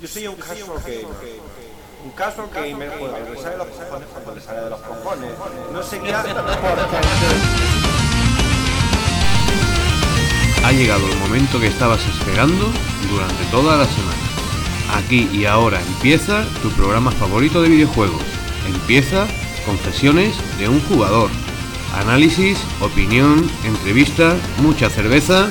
[0.00, 1.06] Yo soy un casual gamer.
[2.04, 4.80] Un casual gamer juega lo que sale de los cojones cuando le sale de los
[4.80, 5.30] cojones.
[5.72, 6.46] No seguía porque...
[10.64, 12.70] Ha llegado el momento que estabas esperando
[13.10, 14.18] durante toda la semana.
[14.96, 18.22] Aquí y ahora empieza tu programa favorito de videojuegos.
[18.66, 19.26] Empieza
[19.66, 21.28] Confesiones de un jugador.
[21.96, 25.48] Análisis, opinión, entrevista, mucha cerveza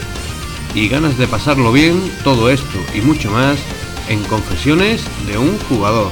[0.73, 3.59] y ganas de pasarlo bien, todo esto y mucho más
[4.07, 6.11] en Confesiones de un jugador.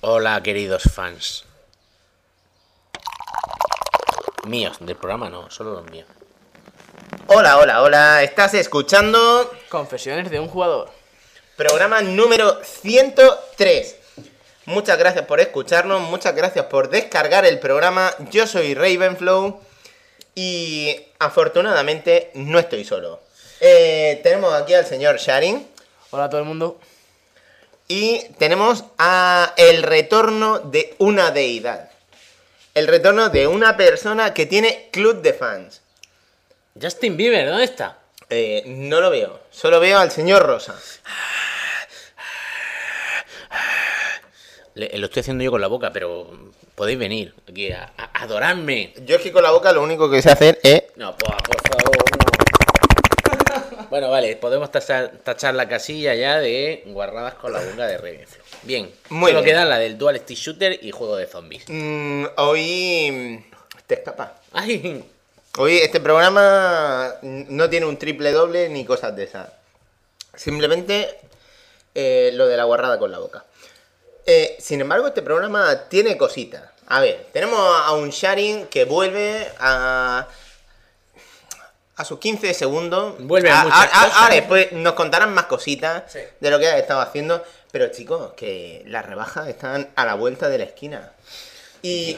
[0.00, 1.44] Hola queridos fans.
[4.46, 6.08] Míos, del programa no, solo los míos.
[7.26, 8.22] Hola, hola, hola.
[8.22, 10.90] Estás escuchando Confesiones de un jugador.
[11.56, 13.97] programa número 103.
[14.68, 18.14] Muchas gracias por escucharnos, muchas gracias por descargar el programa.
[18.30, 19.58] Yo soy Ravenflow
[20.34, 23.22] y afortunadamente no estoy solo.
[23.60, 25.66] Eh, tenemos aquí al señor Sharing
[26.10, 26.78] Hola a todo el mundo.
[27.88, 31.88] y tenemos a el retorno de una deidad.
[32.74, 35.80] El retorno de una persona que tiene club de fans.
[36.78, 38.00] Justin Bieber, ¿dónde está?
[38.28, 40.78] Eh, no lo veo, solo veo al señor Rosa.
[44.78, 46.30] Le- lo estoy haciendo yo con la boca, pero
[46.74, 48.94] podéis venir aquí a, a adorarme.
[49.04, 51.56] Yo es que con la boca lo único que sé hacer es No, por, por
[51.68, 52.28] favor, no.
[53.90, 58.44] Bueno, vale, podemos tachar, tachar la casilla ya de guarradas con la boca de Ravenflow.
[58.62, 59.54] Bien, Muy solo bien.
[59.56, 61.64] queda la del Dual Stick Shooter y juego de zombies.
[61.68, 63.44] Mm, hoy
[63.86, 64.34] te escapa.
[64.52, 65.04] Ay,
[65.56, 69.48] Hoy este programa no tiene un triple doble ni cosas de esas.
[70.36, 71.08] Simplemente
[71.96, 73.44] eh, lo de la guarrada con la boca.
[74.30, 76.62] Eh, sin embargo, este programa tiene cositas.
[76.86, 80.28] A ver, tenemos a un Sharing que vuelve a.
[81.96, 83.14] A sus 15 segundos.
[83.20, 84.18] Vuelve a a, muchas a- a- cosas.
[84.22, 86.18] ahora después nos contarán más cositas Sí.
[86.38, 87.42] de lo que ha estado haciendo.
[87.72, 91.10] Pero chicos, que las rebajas están a la vuelta de la esquina.
[91.82, 92.16] Y.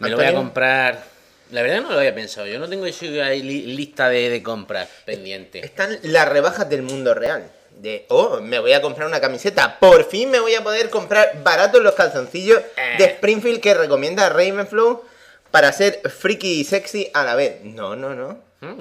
[0.00, 1.02] me lo voy a comprar.
[1.50, 2.46] La verdad no lo había pensado.
[2.46, 5.64] Yo no tengo eso ahí li- lista de, de compras pendiente.
[5.64, 7.50] Están las rebajas del mundo real.
[7.76, 9.78] De, oh, me voy a comprar una camiseta.
[9.78, 12.94] Por fin me voy a poder comprar baratos los calzoncillos Eh.
[12.98, 15.02] de Springfield que recomienda Ravenflow
[15.50, 17.60] para ser friki y sexy a la vez.
[17.62, 18.38] No, no, no.
[18.60, 18.80] Mm.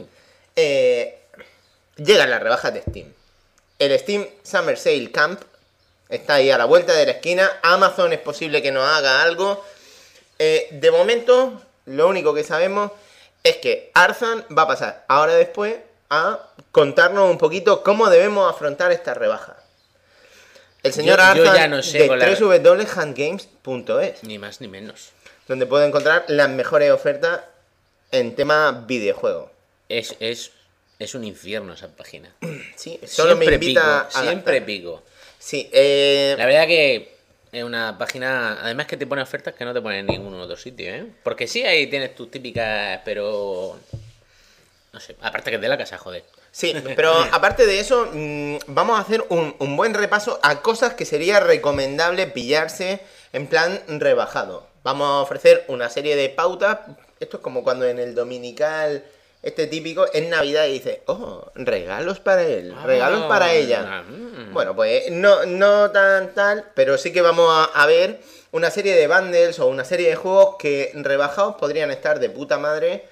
[0.56, 1.20] Eh,
[1.98, 3.12] llegan las rebajas de Steam.
[3.80, 5.42] El Steam Summer Sale Camp
[6.10, 7.52] está ahí a la vuelta de la esquina.
[7.64, 9.64] Amazon es posible que nos haga algo.
[10.40, 12.92] Eh, de momento, lo único que sabemos
[13.44, 15.75] es que Arzan va a pasar ahora después
[16.13, 19.57] a contarnos un poquito cómo debemos afrontar esta rebaja.
[20.84, 25.12] El señor Yo- yo ya no sé de con la- www.handgames.es, Ni más ni menos.
[25.47, 27.41] donde puede encontrar las mejores ofertas
[28.12, 29.51] en tema videojuego.
[29.90, 30.51] Es, es,
[31.00, 32.34] es un infierno esa página.
[32.75, 35.03] Sí, solo me siempre invita pico, a siempre pico.
[35.40, 37.13] Sí, eh, La verdad que
[37.51, 40.57] es una página, además que te pone ofertas que no te pone en ningún otro
[40.57, 41.06] sitio, ¿eh?
[41.24, 43.78] Porque sí, ahí tienes tus típicas, pero...
[44.94, 46.24] No sé, aparte que es de la casa, joder.
[46.52, 50.94] Sí, pero aparte de eso, mm, vamos a hacer un, un buen repaso a cosas
[50.94, 53.02] que sería recomendable pillarse
[53.34, 54.68] en plan rebajado.
[54.84, 56.80] Vamos a ofrecer una serie de pautas.
[57.20, 59.04] Esto es como cuando en el dominical,
[59.42, 64.04] este típico, en Navidad y dice, oh, regalos para él, regalos para ella.
[64.04, 64.54] mm.
[64.54, 68.22] Bueno, pues no, no tan tal, pero sí que vamos a, a ver
[68.52, 72.60] una serie de bundles o una serie de juegos que rebajados podrían estar de puta
[72.60, 73.08] madre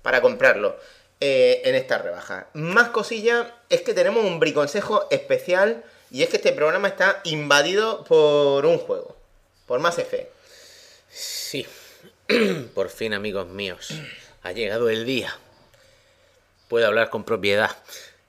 [0.00, 0.76] para comprarlo
[1.20, 2.48] eh, en esta rebaja.
[2.54, 8.04] Más cosilla es que tenemos un briconsejo especial y es que este programa está invadido
[8.04, 9.16] por un juego,
[9.66, 10.30] por Mass Effect.
[11.10, 11.66] Sí,
[12.74, 13.88] por fin, amigos míos,
[14.42, 15.36] ha llegado el día.
[16.68, 17.70] Puedo hablar con propiedad.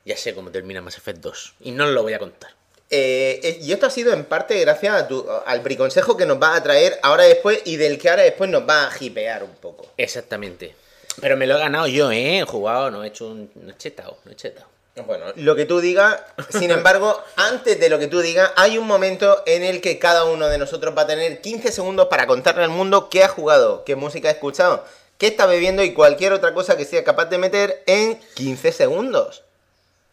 [0.05, 1.53] Ya sé cómo termina Mass Effect 2.
[1.61, 2.51] Y no os lo voy a contar.
[2.89, 6.41] Eh, eh, y esto ha sido en parte gracias a tu- al briconsejo que nos
[6.41, 9.53] va a traer ahora después y del que ahora después nos va a hipear un
[9.55, 9.91] poco.
[9.97, 10.73] Exactamente.
[11.21, 12.39] Pero me lo he ganado yo, ¿eh?
[12.39, 13.49] He jugado, no he hecho un...
[13.55, 14.67] No he chetado, no he chetado.
[15.05, 16.19] Bueno, lo que tú digas,
[16.49, 20.25] sin embargo, antes de lo que tú digas, hay un momento en el que cada
[20.25, 23.83] uno de nosotros va a tener 15 segundos para contarle al mundo qué ha jugado,
[23.83, 24.83] qué música ha escuchado,
[25.17, 29.43] qué está bebiendo y cualquier otra cosa que sea capaz de meter en 15 segundos.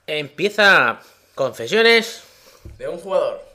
[0.06, 1.01] Empieza
[1.35, 2.23] Confesiones
[2.79, 3.54] De un jugador.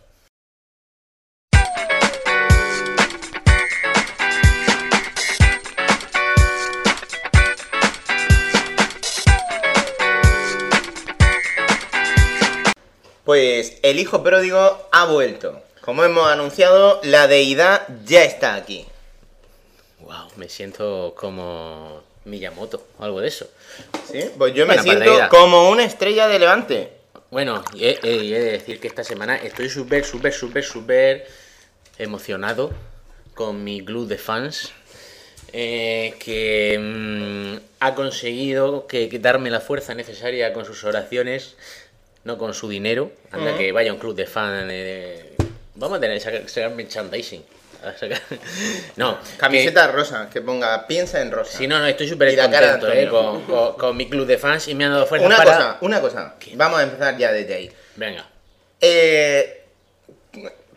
[13.33, 15.61] Pues el hijo pródigo ha vuelto.
[15.81, 18.87] Como hemos anunciado, la deidad ya está aquí.
[19.99, 23.47] Wow, me siento como Miyamoto o algo de eso.
[24.11, 24.21] ¿Sí?
[24.35, 26.89] Pues yo me siento como una estrella de Levante.
[27.29, 30.63] Bueno, y he, he- y he de decir que esta semana estoy súper, súper, súper,
[30.63, 31.27] súper
[31.99, 32.71] emocionado
[33.35, 34.71] con mi club de fans.
[35.53, 41.55] eh, que mm, ha conseguido que, que darme la fuerza necesaria con sus oraciones,
[42.24, 43.12] no con su dinero.
[43.31, 44.68] Anda, que vaya un club de fans.
[44.71, 45.36] eh,
[45.75, 47.44] vamos a tener que sacar, sacar merchandising.
[47.83, 48.21] a sacar-
[48.98, 51.51] No, Camiseta rosa, que ponga piensa en rosa.
[51.51, 53.10] que- Sí, no, no, estoy súper contento eh, Antonio.
[53.12, 55.56] con, con- con mi club de fans y me han dado fuerza Una para.
[55.56, 56.36] cosa, una cosa.
[56.56, 57.71] Vamos a empezar ya desde ahí.
[57.95, 58.27] Venga.
[58.81, 59.63] Eh,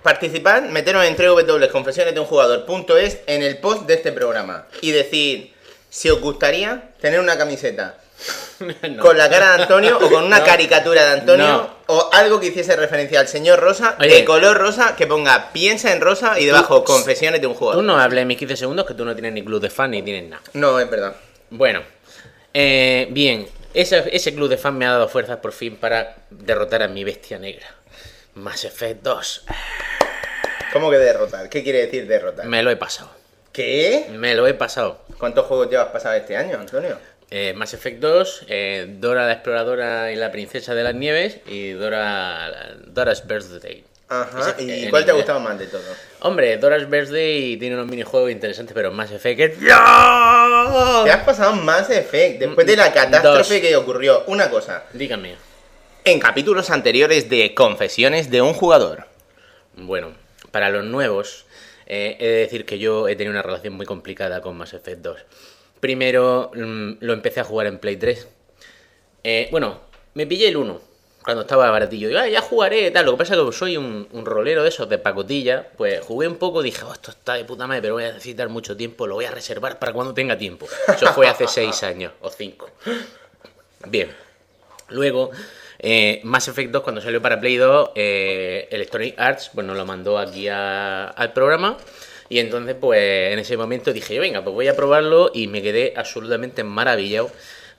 [0.02, 5.52] participar, meteros en www.confesiones de un jugador.es en el post de este programa y decir
[5.90, 7.98] si os gustaría tener una camiseta
[8.90, 9.02] No.
[9.02, 10.44] con la cara de Antonio o con una No.
[10.44, 11.70] caricatura de Antonio No.
[11.88, 14.14] o algo que hiciese referencia al señor Rosa Oye.
[14.14, 17.84] de color rosa que ponga piensa en rosa y debajo confesiones de un Tú jugador.
[17.84, 20.30] no hables mis 15 segundos que tú no tienes ni club de fan ni tienes
[20.30, 20.42] nada.
[20.52, 21.14] No, es verdad.
[21.50, 21.82] Bueno,
[22.54, 26.82] eh, bien, ese, ese club de fan me ha dado fuerzas por fin para derrotar
[26.82, 27.66] a mi bestia negra.
[28.34, 29.44] Mass Effect 2.
[30.72, 31.48] ¿Cómo que derrotar?
[31.50, 32.46] ¿Qué quiere decir derrotar?
[32.46, 33.10] Me lo he pasado.
[33.52, 34.06] ¿Qué?
[34.12, 35.02] Me lo he pasado.
[35.18, 36.96] ¿Cuántos juegos llevas pasado este año, Antonio?
[37.34, 41.70] Eh, Mass Effect 2, eh, Dora la exploradora y la princesa de las nieves y
[41.70, 43.84] Dora Dora's Birthday.
[44.10, 44.50] Ajá.
[44.58, 45.82] Ese- ¿Y en cuál te ha gustado más de todo?
[46.20, 49.58] Hombre, Dora's Birthday tiene unos minijuegos interesantes, pero Mass Effect.
[49.62, 51.02] ¡Ya!
[51.04, 53.62] Te has pasado más Effect después de la catástrofe Dos.
[53.62, 54.24] que ocurrió.
[54.26, 54.84] Una cosa.
[54.92, 55.36] Dígame.
[56.04, 59.06] En capítulos anteriores de Confesiones de un jugador.
[59.74, 60.12] Bueno,
[60.50, 61.46] para los nuevos,
[61.86, 64.98] eh, he de decir que yo he tenido una relación muy complicada con Mass Effect
[65.00, 65.18] 2.
[65.82, 68.28] Primero mm, lo empecé a jugar en Play 3.
[69.24, 69.80] Eh, bueno,
[70.14, 70.80] me pillé el 1
[71.24, 72.06] cuando estaba baratillo.
[72.06, 73.04] Digo, ah, ya jugaré, tal.
[73.06, 75.66] Lo que pasa es que soy un, un rolero de esos, de pacotilla.
[75.76, 78.48] Pues jugué un poco, dije, oh, esto está de puta madre, pero voy a necesitar
[78.48, 80.68] mucho tiempo, lo voy a reservar para cuando tenga tiempo.
[80.86, 82.70] Eso fue hace 6 años o 5.
[83.88, 84.08] Bien.
[84.90, 85.32] Luego,
[85.80, 89.84] eh, Mass Effect 2, cuando salió para Play 2, eh, Electronic Arts pues, nos lo
[89.84, 91.76] mandó aquí a- al programa.
[92.32, 95.30] Y entonces, pues en ese momento dije, yo, venga, pues voy a probarlo.
[95.34, 97.30] Y me quedé absolutamente maravillado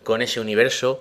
[0.03, 0.99] con ese universo.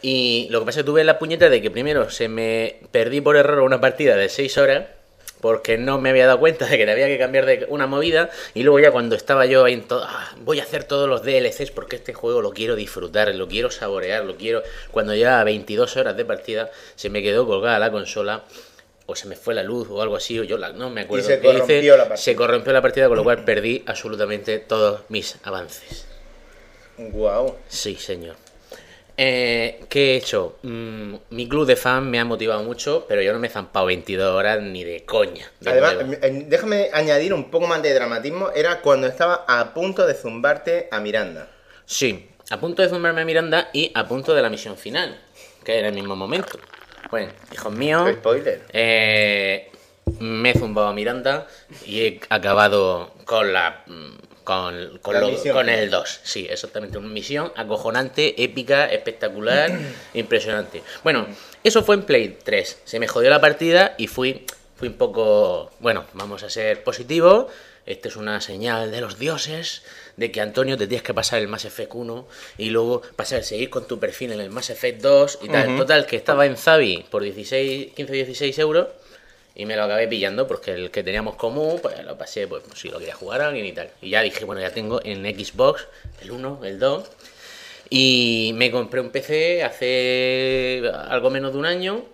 [0.00, 3.20] Y lo que pasa es que tuve la puñeta de que primero se me perdí
[3.20, 4.86] por error una partida de 6 horas.
[5.42, 8.30] Porque no me había dado cuenta de que había que cambiar de una movida.
[8.54, 10.02] Y luego ya cuando estaba yo ahí en todo.
[10.08, 13.70] "Ah, voy a hacer todos los DLCs porque este juego lo quiero disfrutar, lo quiero
[13.70, 14.62] saborear, lo quiero.
[14.92, 18.44] Cuando ya 22 horas de partida, se me quedó colgada la consola.
[19.06, 21.26] O se me fue la luz o algo así, o yo la- no me acuerdo.
[21.26, 21.58] se qué hice.
[21.58, 22.16] corrompió la partida.
[22.16, 26.06] Se corrompió la partida, con lo cual perdí absolutamente todos mis avances.
[26.96, 27.56] Guau.
[27.68, 28.36] Sí, señor.
[29.16, 30.56] Eh, ¿Qué he hecho?
[30.62, 33.86] Mm, mi club de fan me ha motivado mucho, pero yo no me he zampado
[33.86, 35.50] 22 horas ni de coña.
[35.60, 36.12] de Además, nuevo.
[36.20, 38.50] eh, déjame añadir un poco más de dramatismo.
[38.56, 41.48] Era cuando estaba a punto de zumbarte a Miranda.
[41.86, 45.16] Sí, a punto de zumbarme a Miranda y a punto de la misión final,
[45.62, 46.58] que era el mismo momento.
[47.10, 48.62] Bueno, hijos míos, Spoiler.
[48.72, 49.70] eh,
[50.20, 51.46] me he zumbado a Miranda
[51.86, 53.84] y he acabado con la
[54.44, 55.80] con, con, La lo- misión con final.
[55.80, 56.20] el 2.
[56.22, 59.70] Sí, exactamente, una misión acojonante, épica, espectacular,
[60.14, 60.82] impresionante.
[61.02, 61.26] Bueno,
[61.62, 62.82] eso fue en Play 3.
[62.84, 64.44] Se me jodió la partida y fui,
[64.76, 67.46] fui un poco, bueno, vamos a ser positivos.
[67.86, 69.82] Esta es una señal de los dioses
[70.16, 73.70] de que Antonio te tienes que pasar el Mass Effect 1 y luego pasar, seguir
[73.70, 75.68] con tu perfil en el Mass Effect 2 y tal.
[75.68, 75.78] Ujú.
[75.78, 78.88] Total, que estaba en Zabi por 16, 15 o 16 euros
[79.54, 82.88] y me lo acabé pillando porque el que teníamos común, pues lo pasé, pues si
[82.88, 83.90] lo quería jugar a alguien y tal.
[84.02, 85.86] Y ya dije, bueno, ya tengo en Xbox
[86.22, 87.10] el 1, el 2.
[87.90, 92.04] Y me compré un PC hace algo menos de un año.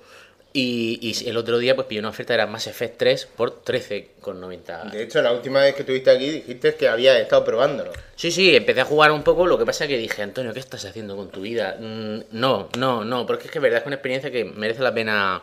[0.52, 4.90] Y, y el otro día pues pillé una oferta, era Mass Effect 3 por 13,90.
[4.90, 7.92] De hecho, la última vez que estuviste aquí dijiste que habías estado probándolo.
[8.16, 10.58] Sí, sí, empecé a jugar un poco, lo que pasa es que dije, Antonio, ¿qué
[10.58, 11.76] estás haciendo con tu vida?
[11.78, 14.92] Mm, no, no, no, porque es que es verdad es una experiencia que merece la
[14.92, 15.42] pena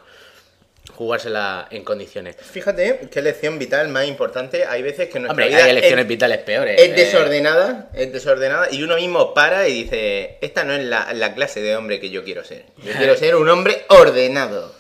[0.94, 2.36] jugársela en condiciones.
[2.38, 4.66] Fíjate qué lección vital más importante.
[4.66, 6.80] Hay veces que nuestra Hombre, vida hay elecciones es, vitales peores.
[6.80, 6.94] es eh.
[6.94, 11.62] desordenada, es desordenada y uno mismo para y dice, esta no es la, la clase
[11.62, 12.66] de hombre que yo quiero ser.
[12.84, 14.77] Yo quiero ser un hombre ordenado.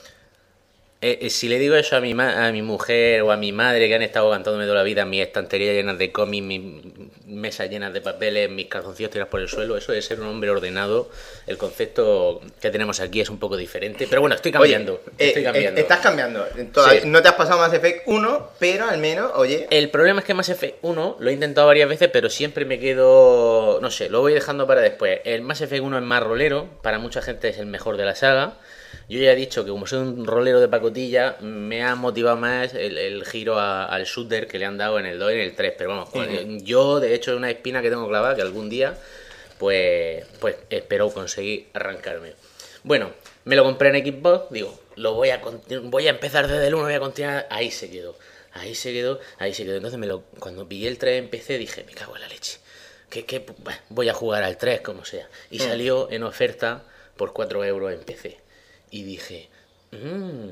[1.00, 3.51] Eh, eh, si le digo eso a mi, ma- a mi mujer o a mi
[3.51, 6.62] madre que han estado cantándome toda la vida, mis estanterías llenas de cómics, mis
[7.27, 10.50] mesas llenas de papeles, mis calzoncillos tirados por el suelo, eso de ser un hombre
[10.50, 11.10] ordenado,
[11.46, 14.08] el concepto que tenemos aquí es un poco diferente.
[14.10, 14.94] Pero bueno, estoy cambiando.
[14.94, 15.80] Oye, estoy eh, cambiando.
[15.80, 16.46] eh, estás cambiando.
[16.74, 17.08] Todavía- Sí.
[17.08, 20.34] No te has pasado Mass Effect 1, pero al menos, oye, El problema es que
[20.34, 23.80] Mass Effect 1 lo he intentado varias veces, pero siempre me quedo.
[23.84, 25.20] No sé, lo voy dejando para después.
[25.25, 28.16] El Mass Effect 1 es más rolero, para mucha gente es el mejor de la
[28.16, 28.56] saga.
[29.10, 32.74] Yo ya he dicho que como soy un rolero de pacotilla, me ha motivado más
[32.74, 35.40] el, el giro a- al shooter que le han dado en el 2 y en
[35.42, 35.74] el 3.
[35.78, 36.10] Pero vamos,
[36.64, 38.98] yo de hecho es una espina que tengo clavada que algún día,
[39.58, 42.34] pues, pues espero conseguir arrancarme.
[42.84, 43.12] Bueno,
[43.46, 45.42] me lo compré en Xbox, digo, lo voy a
[45.84, 48.16] voy a empezar desde el 1, voy a continuar, ahí se quedó.
[48.54, 49.76] Ahí se quedó, ahí se quedó.
[49.76, 52.60] Entonces me lo, cuando pillé el 3 en PC dije, me cago en la leche.
[53.10, 53.46] Que, que,
[53.90, 55.30] voy a jugar al 3 como sea.
[55.52, 56.84] Y salió en oferta
[57.16, 58.38] por 4 euros en PC.
[58.91, 59.50] Y dije,
[59.91, 60.50] "Mm,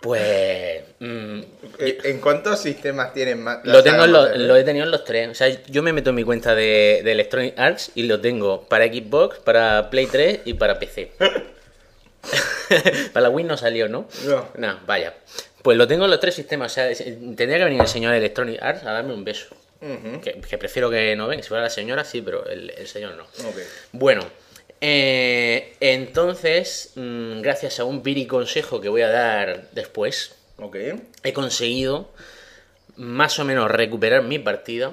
[0.00, 0.82] pues...
[0.98, 1.40] mm,
[1.78, 3.60] Eh, ¿En cuántos sistemas tienen más?
[3.64, 5.28] lo, tengo en los- lo he tenido en los tres.
[5.28, 8.62] O sea, yo me meto en mi cuenta de, de Electronic Arts y lo tengo
[8.68, 11.12] para Xbox, para Play 3 y para PC.
[13.12, 14.08] para la Wii no salió, ¿no?
[14.56, 14.80] No.
[14.86, 15.14] vaya.
[15.62, 16.72] Pues lo tengo en los tres sistemas.
[16.72, 19.54] O sea, tendría que venir el señor Electronic Arts a darme un beso.
[20.22, 21.42] Que, que prefiero que no venga.
[21.42, 23.24] Si fuera la señora, sí, pero el, el señor no.
[23.24, 23.56] Ok.
[23.92, 24.22] Bueno,
[24.84, 30.34] eh, entonces, mm, gracias a un piri consejo que voy a dar después,
[31.22, 32.10] he conseguido
[32.96, 34.92] más o menos recuperar mi partida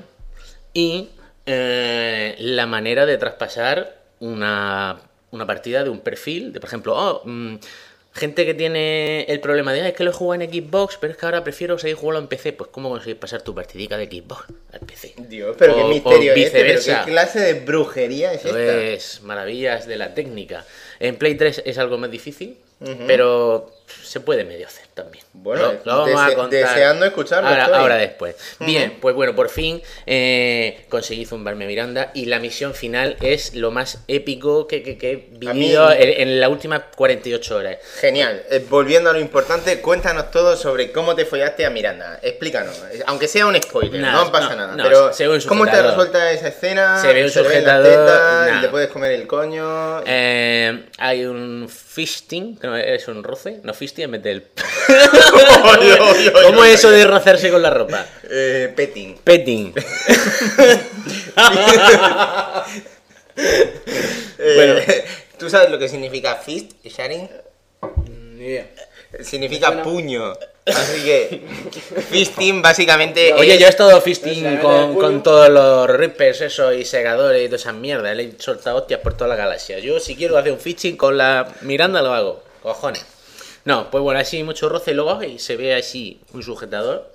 [0.74, 1.10] y
[1.48, 5.00] eh, la manera de traspasar una,
[5.32, 7.56] una partida de un perfil, de por ejemplo, oh, mm,
[8.20, 11.12] gente que tiene el problema de "Ah, es que lo he jugado en Xbox, pero
[11.14, 14.06] es que ahora prefiero seguir jugando en PC, pues ¿cómo conseguir pasar tu partidica de
[14.06, 15.14] Xbox al PC?
[15.18, 18.82] Dios, pero O- qué misterio es este, pero qué clase de brujería es esta.
[18.84, 20.66] es maravillas de la técnica.
[21.00, 22.58] En Play 3 es algo más difícil,
[23.08, 23.72] pero
[24.04, 25.24] se puede medio hacer también.
[25.34, 28.36] Bueno, Lo- lo vamos a dese- contar deseando escucharlo Ahora, después.
[28.60, 33.56] Bien, pues bueno, por fin eh, conseguí zumbarme a Miranda y la misión final es
[33.56, 37.56] lo más épico que, que- que he A mí- vivido en, en las últimas 48
[37.56, 37.78] horas.
[38.00, 38.44] Genial.
[38.50, 42.20] Eh, volviendo a lo importante, cuéntanos todo sobre cómo te follaste a Miranda.
[42.22, 42.76] Explícanos.
[42.92, 44.76] Eh, Aunque sea un spoiler, Nada, no pasa no, nada.
[44.76, 45.86] no, pero, se ¿cómo te sujetador.
[45.92, 47.02] resuelta esa escena?
[47.02, 50.02] Se ve un las sujetador, y te puedes comer el coño.
[50.06, 54.44] Eh, hay un fisting, es un roce, no fisting en vez del...
[56.46, 58.06] ¿Cómo es eso de rozarse con la ropa?
[58.30, 59.18] Eh, petting.
[59.24, 59.74] Petting.
[64.56, 64.76] Bueno.
[65.38, 67.30] ¿Tú sabes lo que significa fist, Sharing?
[68.36, 68.68] Ni idea.
[69.22, 70.34] Significa puño.
[70.66, 71.42] Así que
[72.10, 77.42] fisting básicamente Oye, es- yo he estado fisting con todos los rippers eso y segadores
[77.44, 78.16] y todas esas mierdas.
[78.16, 79.80] Le he soltado hostias por toda la galaxia.
[79.80, 82.44] Yo si quiero hacer un fisting con la Miranda lo hago.
[82.62, 83.06] Cojones.
[83.66, 87.12] No, pues bueno, así mucho roce y luego y se ve así un sujetador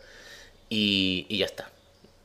[0.68, 1.70] y, y ya está.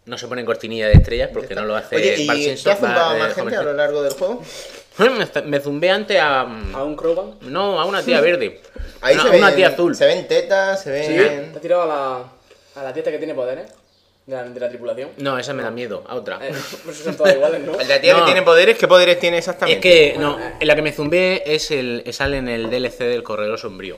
[0.05, 2.75] No se pone en cortinilla de estrellas porque no lo hace Oye, ¿y te ha
[2.75, 4.41] zumbado va, eh, más gente a lo largo del juego?
[5.45, 6.41] Me, zumbé antes a...
[6.41, 7.35] ¿A un Krogan?
[7.41, 8.59] No, a una tía verde.
[9.01, 9.95] Ahí Una- se ven, una tía azul.
[9.95, 11.51] Se ven tetas, se Sí, ven...
[11.51, 13.71] te has tirado a la, a la tía que tiene poderes
[14.25, 15.11] de la, de la tripulación.
[15.17, 16.03] No, esa me da miedo.
[16.07, 16.39] A otra.
[16.41, 16.51] Eh,
[16.83, 17.73] pues son todas iguales, ¿no?
[17.87, 18.19] La tía No.
[18.19, 19.79] que tiene poderes, ¿qué poderes tiene Es exactamente?
[19.79, 23.57] que, no, en la que me zumbé es el, sale en el DLC del Corredor
[23.59, 23.97] Sombrío.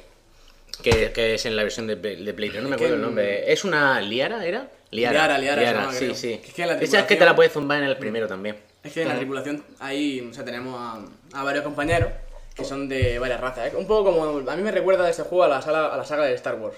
[0.82, 3.52] Que, que es en la versión de, de Play 3, no me acuerdo el nombre.
[3.52, 4.68] ¿Es una Liara, era?
[4.92, 6.16] Liara, Liara, se llama, sí, creo.
[6.16, 6.42] sí.
[6.46, 8.58] Es que la Esa es que te tripulación- la puedes zumbar en el primero también.
[8.84, 12.10] Es que en la tripulación ahí o sea, tenemos a, a varios compañeros
[12.56, 13.72] que son de varias razas.
[13.72, 13.76] ¿eh?
[13.78, 14.50] Un poco como.
[14.52, 16.76] A mí me recuerda este juego a la, sala, a la saga de Star Wars.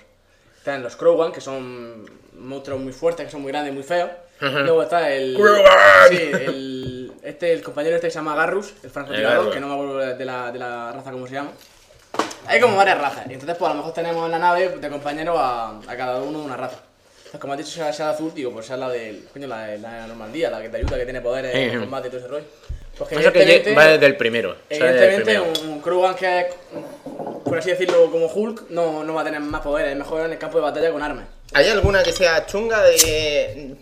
[0.58, 2.06] Están los Krogan, que son
[2.38, 4.10] monstruos muy fuertes, que son muy grandes, muy feos.
[4.40, 5.36] Luego está el.
[6.10, 7.12] Sí, el.
[7.24, 10.26] Este, el compañero este que se llama Garrus, el francotirador, que no me acuerdo de
[10.26, 11.52] la, de la raza cómo se llama.
[12.48, 13.26] Hay como varias razas.
[13.30, 16.22] Y entonces, pues a lo mejor tenemos en la nave de compañero a, a cada
[16.22, 16.78] uno una raza.
[17.32, 19.26] Pues como has dicho, sea, sea la azul, digo, pues sea la del.
[19.34, 22.12] Coño, la de la Normandía, la que te ayuda, que tiene poderes en combate y
[22.12, 22.46] todo ese rollo.
[22.98, 24.56] Pues que Eso que evidentemente- lle- va desde el primero.
[24.70, 25.46] Evidentemente, primero.
[25.64, 26.46] un Krugan que es,
[27.44, 29.94] por así decirlo, como Hulk, no, no va a tener más poderes.
[29.94, 31.26] Es mejor en el campo de batalla con armas.
[31.54, 33.76] ¿Hay alguna que sea chunga de...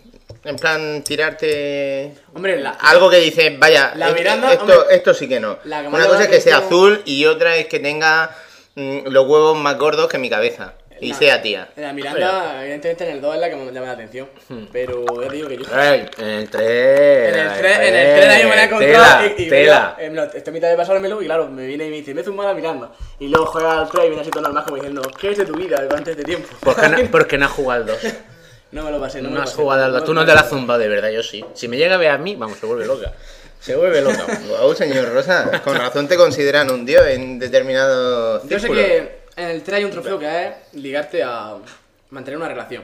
[0.44, 2.14] En plan, tirarte...
[2.34, 5.58] Hombre, la, Algo que dices, vaya, La esto- Miranda, esto, hombre, esto sí que no.
[5.60, 8.34] que Una cosa es que sea azul y otra es que tenga
[8.76, 10.74] los huevos más gordos que mi cabeza.
[11.00, 11.68] Y la- sea tía.
[11.74, 14.28] La Miranda, evidentemente, en el 2 es la que me llama la atención.
[14.48, 14.66] Hmm.
[14.72, 15.64] Pero ya te digo que yo.
[15.74, 17.34] Ay, en el 3.
[17.34, 19.96] En el 3, en el 3 ahí me la he encontrado Tela, y, y tela.
[19.98, 22.22] me lo- estoy a mitad de pasármelo y claro, me viene y me dice, me
[22.22, 22.92] zumba la Miranda.
[23.18, 25.44] Y luego juega al 3 y viene así todo normal como diciendo, ¿qué es de
[25.44, 26.48] tu vida antes de tiempo?
[26.60, 27.98] Porque no, porque no has jugado al 2.
[28.70, 29.60] no me lo pasé, no, me No lo has pasé.
[29.62, 30.04] jugado al 2.
[30.04, 31.44] Tú no me te lo la has zumbado de verdad, yo sí.
[31.54, 33.12] Si me llega a ver a mí, vamos, se vuelve loca.
[33.62, 34.26] Se vuelve loca.
[34.48, 38.82] Wow, señor Rosa, con razón te consideran un dios en determinado Yo sé círculo.
[38.82, 41.56] que en el 3 hay un trofeo que es ligarte a
[42.10, 42.82] mantener una relación.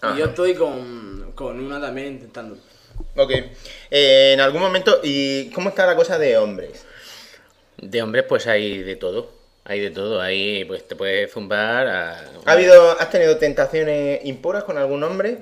[0.00, 0.14] Ajá.
[0.14, 2.56] Y yo estoy con, con una también intentando.
[3.16, 3.30] Ok.
[3.90, 6.84] Eh, en algún momento, ¿y cómo está la cosa de hombres?
[7.76, 9.30] De hombres, pues hay de todo.
[9.64, 10.20] Hay de todo.
[10.20, 12.24] Ahí, pues te puedes zumbar a.
[12.44, 15.38] ¿Ha habido, ¿Has tenido tentaciones impuras con algún hombre?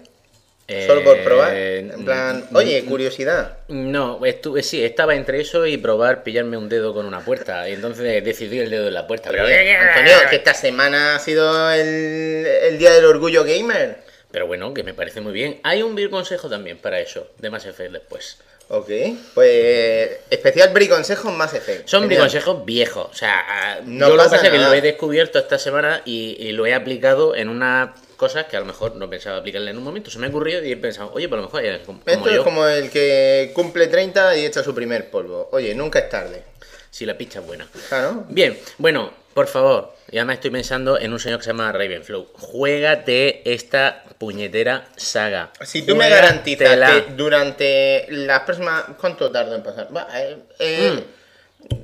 [0.87, 1.52] Solo por probar.
[1.54, 3.58] Eh, En plan, oye, curiosidad.
[3.68, 7.68] No, estuve, sí, estaba entre eso y probar pillarme un dedo con una puerta.
[7.68, 9.30] Y entonces decidí el dedo en la puerta.
[9.30, 13.99] Pero, Oye, Antonio, que esta semana ha sido el, el día del orgullo gamer.
[14.32, 15.61] pero bueno, que me parece muy bien.
[15.62, 18.38] Hay un vir consejo también para eso, de Mass Effect después.
[18.68, 18.90] Ok,
[19.35, 21.85] pues especial briconsejos más efecto.
[21.87, 23.06] Son consejos viejos.
[23.08, 26.37] O sea, No yo lo que pasa es que lo he descubierto esta semana y,
[26.40, 29.78] y lo he aplicado en unas cosas que a lo mejor no pensaba aplicarle en
[29.78, 30.11] un momento.
[30.11, 32.30] Se me ha ocurrido y he pensado, oye, por lo mejor hay como, como Esto
[32.30, 32.38] yo.
[32.38, 35.49] es como el que cumple 30 y echa su primer polvo.
[35.52, 36.42] Oye, nunca es tarde.
[36.90, 37.66] Si la pizza es buena.
[37.88, 38.25] Claro.
[38.28, 42.28] Bien, bueno, por favor, ya me estoy pensando en un señor que se llama Ravenflow.
[42.32, 45.50] Juégate esta puñetera saga.
[45.62, 48.85] Si tú me garantizas que durante las próximas...
[48.99, 49.94] ¿Cuánto tardo en pasar?
[49.94, 51.04] Va, eh, eh,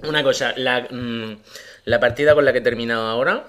[0.05, 1.37] Una cosa, la, mm,
[1.85, 3.45] la partida con la que he terminado ahora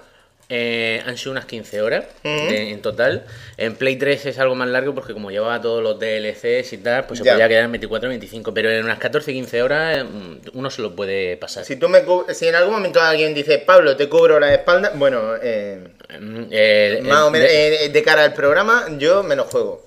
[0.56, 3.24] eh, han sido unas 15 horas de- en total.
[3.56, 7.06] En Play 3 es algo más largo porque como llevaba todos los DLCs y tal,
[7.06, 7.32] pues se Ya.
[7.32, 8.54] podía quedar en 24 25.
[8.54, 11.64] Pero en unas 14-15 horas eh, mm, uno se lo puede pasar.
[11.64, 12.02] Si tú me
[12.34, 15.80] si en algún momento alguien dice, Pablo, te cubro la espalda, bueno, eh,
[16.20, 19.84] Mm, eh, más o menos de- de cara al programa, yo me lo juego.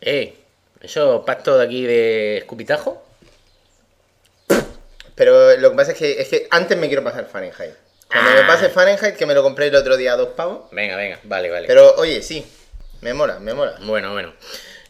[0.00, 0.34] eh,
[0.80, 3.02] eso pacto de aquí de escupitajo.
[5.14, 7.74] Pero lo que pasa es que, es que antes me quiero pasar Fahrenheit.
[8.12, 8.34] Cuando Ah.
[8.34, 10.70] me pase Fahrenheit, que me lo compré el otro día a dos pavos.
[10.70, 11.66] Venga, venga, vale, vale.
[11.66, 12.44] Pero oye, sí,
[13.00, 13.76] me mola, me mola.
[13.82, 14.32] Bueno, bueno.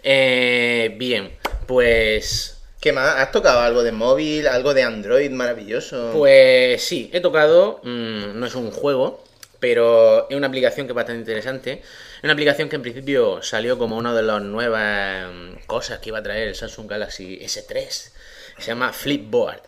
[0.03, 1.37] Eh, bien,
[1.67, 2.59] pues.
[2.81, 3.15] ¿Qué más?
[3.17, 6.11] ¿Has tocado algo de móvil, algo de Android maravilloso?
[6.15, 7.81] Pues sí, he tocado.
[7.85, 9.23] mm, no es un juego,
[9.61, 11.73] pero es una aplicación que es bastante interesante.
[12.19, 16.09] Es una aplicación que en principio salió como una de las nuevas mm, cosas que
[16.11, 18.11] iba a traer el Samsung Galaxy S3.
[18.59, 19.63] Se llama Flipboard.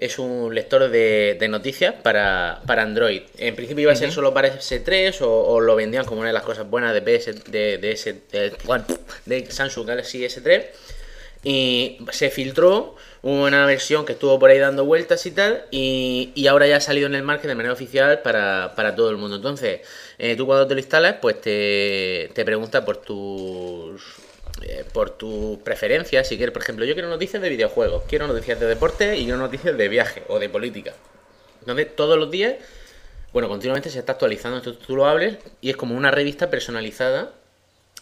[0.00, 3.20] Es un lector de, de noticias para, para Android.
[3.36, 6.32] En principio iba a ser solo para S3 o, o lo vendían como una de
[6.32, 8.52] las cosas buenas de, PS, de, de, S- de-
[9.26, 10.64] de Samsung Galaxy S3.
[11.44, 16.46] Y se filtró una versión que estuvo por ahí dando vueltas y tal, y, y
[16.46, 19.36] ahora ya ha salido en el market de manera oficial para, para todo el mundo.
[19.36, 19.80] Entonces,
[20.18, 24.02] eh, tú cuando te lo instalas, pues te, te pregunta por tus
[24.62, 26.28] eh, por tus preferencias.
[26.28, 29.38] Si quieres, por ejemplo, yo quiero noticias de videojuegos, quiero noticias de deporte y quiero
[29.38, 30.92] noticias de viaje o de política.
[31.60, 32.54] Entonces, todos los días,
[33.32, 34.58] bueno, continuamente se está actualizando.
[34.58, 37.32] Entonces, tú lo hables y es como una revista personalizada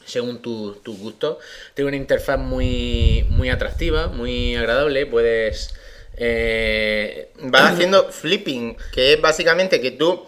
[0.04, 1.38] según tus tu gustos.
[1.74, 5.06] Tiene una interfaz muy, muy atractiva, muy agradable.
[5.06, 5.74] Puedes.
[6.16, 10.26] eh, Vas haciendo flipping, que es básicamente que tú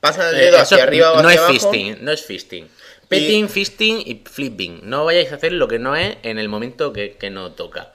[0.00, 1.52] pasas el eh, dedo eso hacia arriba o no hacia es abajo.
[1.52, 2.68] fisting, no es fisting.
[3.10, 4.80] Petting, fisting y flipping.
[4.84, 7.92] No vayáis a hacer lo que no es en el momento que, que no toca.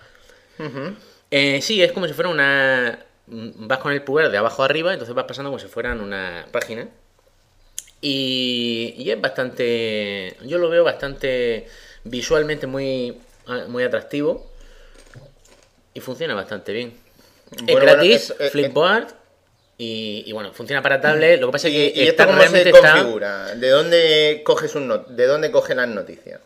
[1.32, 2.99] Eh, sí, es como si fuera una.
[3.28, 6.45] Vas con el pulgar de abajo a arriba, entonces vas pasando como si fueran una
[6.51, 6.88] página.
[8.01, 10.36] Y, y es bastante.
[10.45, 11.67] Yo lo veo bastante
[12.04, 13.17] visualmente muy,
[13.69, 14.51] muy atractivo.
[15.93, 16.93] Y funciona bastante bien.
[17.67, 19.08] es gratis, bueno, es- es- Flipboard.
[19.77, 21.39] Y, y bueno, funciona para tablet.
[21.41, 23.55] Lo que pasa es ¿Y, que y está, esto cómo se está- configura?
[23.55, 26.39] ¿De dónde coges un not ¿De dónde coges las noticias?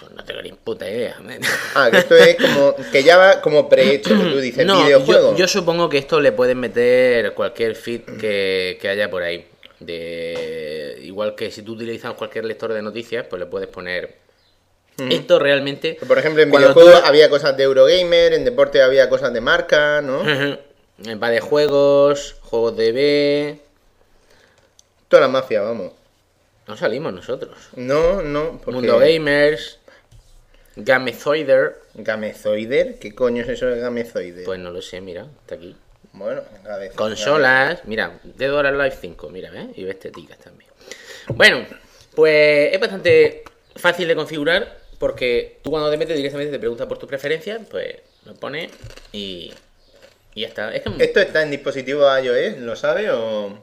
[0.00, 1.16] Pues no tengo ni puta idea.
[1.22, 1.40] man.
[1.74, 5.32] Ah, que esto es como que ya va como prehecho, que tú dices No, videojuego.
[5.32, 9.46] yo, yo supongo que esto le pueden meter cualquier feed que, que haya por ahí.
[9.80, 14.16] De igual que si tú utilizas cualquier lector de noticias, pues le puedes poner.
[15.10, 15.96] Esto realmente.
[16.08, 20.00] Por ejemplo, en videojuegos tú- había cosas de Eurogamer, en deporte había cosas de marca,
[20.02, 20.24] ¿no?
[21.22, 23.60] Va de juegos, juegos de B.
[25.08, 25.92] Toda la mafia, vamos.
[26.66, 27.56] No salimos nosotros.
[27.76, 28.72] No, no, porque...
[28.72, 29.78] Mundo Gamers,
[30.76, 31.80] Gamezoider.
[31.94, 34.44] Gamezoider, ¿qué coño es eso de Gamezoider?
[34.44, 35.74] Pues no lo sé, mira, está aquí.
[36.12, 36.94] Bueno, Gamezoider.
[36.94, 39.70] Consolas, mira, Dead or Alive 5, mira, ¿eh?
[39.76, 40.70] Y estéticas también.
[41.28, 41.64] Bueno,
[42.14, 43.44] pues es bastante
[43.76, 47.96] fácil de configurar porque tú cuando te metes directamente te pregunta por tus preferencias, pues
[48.24, 48.70] lo pones
[49.12, 49.52] y,
[50.38, 50.74] y ya está.
[50.74, 52.58] Es que ¿Esto está en dispositivo iOS?
[52.58, 53.58] ¿Lo sabe o...?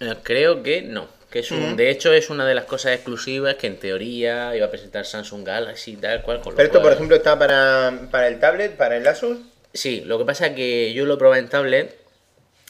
[0.00, 1.08] eh, creo que no.
[1.30, 4.66] Que es un, De hecho, es una de las cosas exclusivas que en teoría iba
[4.66, 6.40] a presentar Samsung Galaxy tal cual.
[6.42, 9.38] Con Pero esto, por ejemplo, está para, para el tablet, para el Asus.
[9.72, 11.96] Sí, lo que pasa es que yo lo probé en tablet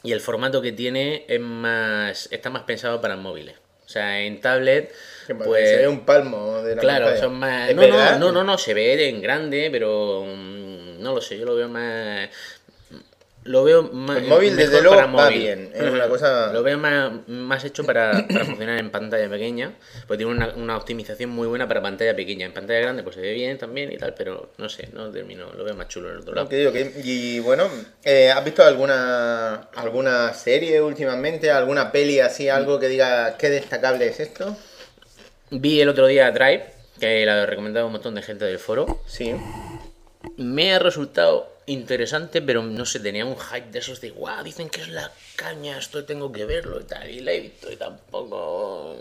[0.05, 3.57] y el formato que tiene es más está más pensado para móviles.
[3.85, 4.93] O sea, en tablet,
[5.27, 7.25] Que parece pues un palmo de la claro, pantalla.
[7.25, 11.15] son más ¿Es no, no, no, no, no, se ve en grande, pero mm, no
[11.15, 12.29] lo sé, yo lo veo más
[13.45, 16.79] lo veo más El móvil, desde luego, para va bien, es una cosa- Lo veo
[16.79, 19.73] más, más hecho para, para funcionar en pantalla pequeña,
[20.07, 22.47] pues tiene una, una optimización muy buena para pantalla pequeña.
[22.47, 25.53] En pantalla grande pues se ve bien también y tal, pero no sé, no termino,
[25.55, 26.49] lo veo más chulo en el otro lado.
[26.53, 27.69] Y bueno,
[28.05, 31.51] eh, ¿has visto alguna alguna serie últimamente?
[31.51, 34.57] ¿Alguna peli así, algo que diga qué destacable es esto?
[35.51, 36.65] Vi el otro día Drive,
[36.99, 39.03] que la he recomendado a un montón de gente del foro.
[39.07, 39.35] Sí.
[40.37, 44.69] Me ha resultado interesante, pero no sé, tenía un hype de esos de, guau, dicen
[44.69, 47.77] que es la caña, esto tengo que verlo y tal, y la he visto y
[47.77, 48.97] tampoco...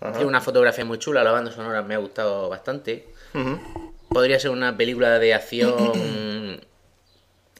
[0.00, 3.08] Tiene una fotografía muy chula, la banda sonora me ha gustado bastante.
[4.08, 6.62] Podría ser una película de acción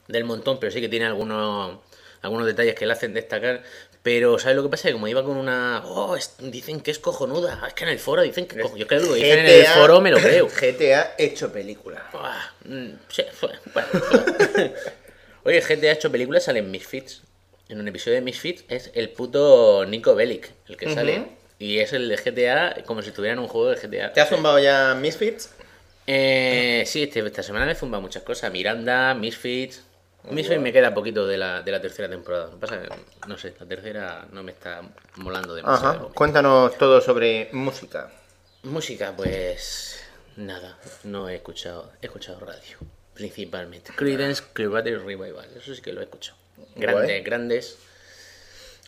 [0.06, 1.78] del montón, pero sí que tiene algunos,
[2.22, 3.64] algunos detalles que la hacen destacar.
[4.02, 4.88] Pero, ¿sabes lo que pasa?
[4.88, 5.82] Que como iba con una...
[5.84, 7.62] Oh, es- dicen que es cojonuda.
[7.66, 8.60] Es que en el foro dicen que...
[8.60, 10.48] cojo- Yo creo que lo dicen en el foro, me lo creo.
[10.48, 12.08] GTA hecho película.
[12.12, 13.58] Buah, mm, sí, bueno.
[15.44, 17.22] Oye, GTA hecho películas, salen Misfits.
[17.68, 21.22] En un episodio de Misfits es el puto Nico Bellic el que sale.
[21.58, 24.12] Y es el de GTA como si estuviera en un juego de GTA.
[24.12, 25.50] ¿Te has zumbado ya Misfits?
[26.06, 28.50] Eh, sí, este- esta semana me he zumbado muchas cosas.
[28.52, 29.82] Miranda, Misfits.
[30.30, 32.46] Misfits me queda poquito de la, de la tercera temporada.
[32.46, 34.82] Lo que pasa es que, no sé, la tercera no me está
[35.16, 36.06] molando demasiado.
[36.06, 36.14] Ajá.
[36.14, 38.10] Cuéntanos todo sobre música.
[38.62, 40.02] Música, pues
[40.36, 42.76] nada, no he escuchado, he escuchado radio,
[43.14, 43.92] principalmente.
[43.94, 46.36] Creedence Clearwater Revival, eso sí que lo he escuchado.
[46.74, 47.22] Grandes, Guay.
[47.22, 47.78] grandes.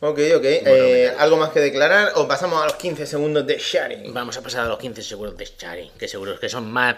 [0.03, 0.45] Ok, ok.
[0.45, 4.15] Eh, ¿Algo más que declarar o pasamos a los 15 segundos de sharing?
[4.15, 6.97] Vamos a pasar a los 15 seguros de Shari, que seguros que son más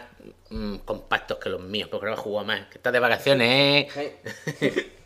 [0.51, 2.69] mm, compactos que los míos, porque no he jugado más.
[2.69, 4.93] Que estás de vacaciones, ¿eh?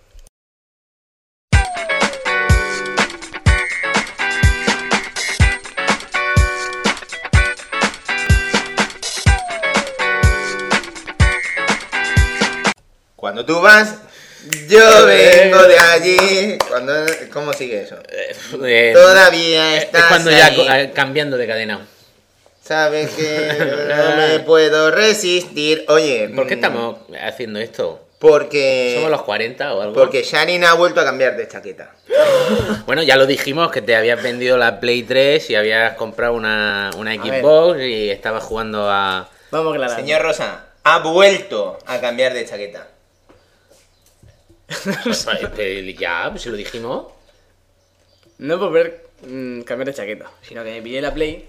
[13.17, 14.06] Cuando tú vas,
[14.69, 16.59] yo vengo de allí.
[16.69, 16.93] Cuando,
[17.33, 17.97] ¿Cómo sigue eso?
[18.65, 20.67] Eh, Todavía es estás cuando ya ahí.
[20.71, 21.87] eh, cambiando de cadena.
[22.63, 23.53] Sabes que
[23.89, 25.85] no me puedo resistir.
[25.89, 28.03] Oye, ¿Por qué mm, estamos haciendo esto?
[28.19, 29.95] Porque, ¿Somos los 40 o algo?
[29.95, 31.93] porque Sharin ha vuelto a cambiar de chaqueta.
[32.87, 36.91] Bueno, ya lo dijimos que te habías vendido la Play 3 y habías comprado una,
[36.97, 37.15] una.
[37.15, 39.29] Xbox y estabas jugando a...
[39.51, 39.97] Vamos a aclarar.
[39.97, 42.87] Señor Rosa, ha vuelto a cambiar de chaqueta.
[45.99, 47.07] Ya, pues si lo dijimos.
[48.39, 51.49] No por ver mm, cambiar de chaqueta, sino que me pillé la Play,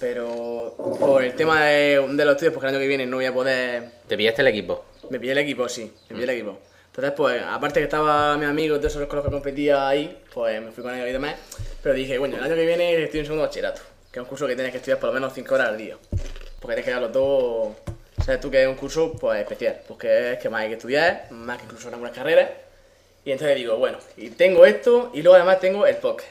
[0.00, 3.26] pero por el tema de, de los estudios, porque el año que viene no voy
[3.26, 3.90] a poder...
[4.08, 4.84] Te pillaste el equipo.
[5.10, 6.58] Me pillé el equipo, sí, me pillé el equipo.
[6.96, 10.60] Entonces, pues, aparte que estaba mi amigo todos esos con los que competía ahí, pues
[10.62, 11.36] me fui con ellos y demás.
[11.82, 14.46] Pero dije, bueno, el año que viene estoy en segundo bachillerato, que es un curso
[14.46, 15.96] que tienes que estudiar por lo menos 5 horas al día.
[16.58, 17.76] Porque tienes que dar los dos...
[18.24, 21.26] Sabes tú que es un curso, pues, especial, porque es que más hay que estudiar,
[21.30, 22.50] más que incluso en algunas carreras.
[23.24, 26.26] Y entonces digo, bueno, y tengo esto, y luego además tengo el poker.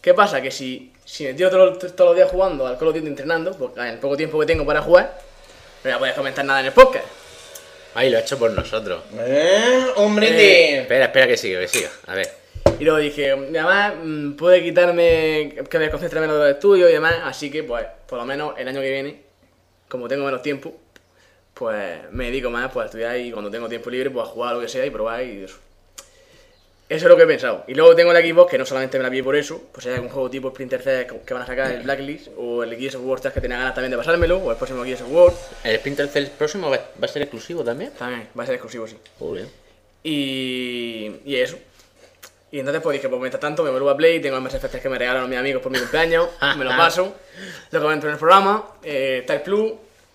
[0.00, 0.42] ¿Qué pasa?
[0.42, 3.06] Que si, si me tiro todos los, todos los días jugando al Call of Duty
[3.06, 5.18] entrenando, porque en el poco tiempo que tengo para jugar,
[5.82, 7.06] no voy a poder comentar nada en el podcast.
[7.94, 9.02] Ay, lo ha hecho por nosotros.
[9.18, 9.86] ¿Eh?
[9.96, 10.28] ¡Hombre!
[10.28, 11.90] Eh, Espera, espera que siga, que siga.
[12.06, 12.28] A ver.
[12.78, 16.90] Y luego dije, y además mm, puede quitarme que me concentre menos de los estudios
[16.90, 19.22] y demás, así que pues por lo menos el año que viene,
[19.88, 20.74] como tengo menos tiempo,
[21.54, 24.54] pues me dedico más pues, a estudiar y cuando tengo tiempo libre pues a jugar
[24.54, 25.58] lo que sea y probar y eso.
[26.86, 27.64] Eso es lo que he pensado.
[27.66, 29.94] Y luego tengo el Xbox, que no solamente me la pillé por eso, pues hay
[29.94, 33.02] algún juego tipo Splinter Cell que van a sacar, el Blacklist, o el Gears of
[33.04, 35.32] War 3 que tenía ganas también de pasármelo, o el próximo Gears of War,
[35.64, 37.90] ¿El Splinter Cell próximo va, a ser exclusivo también?
[37.92, 38.98] también va a ser exclusivo, sí.
[39.18, 39.46] Joder.
[40.02, 41.56] Y, y eso.
[42.54, 44.88] Y entonces pues dije, pues mientras tanto me vuelvo a Play, tengo Effect 3 que
[44.88, 47.12] me regalaron mis amigos por mi cumpleaños, me lo paso,
[47.72, 49.72] lo comento en el programa, eh, está el Plus,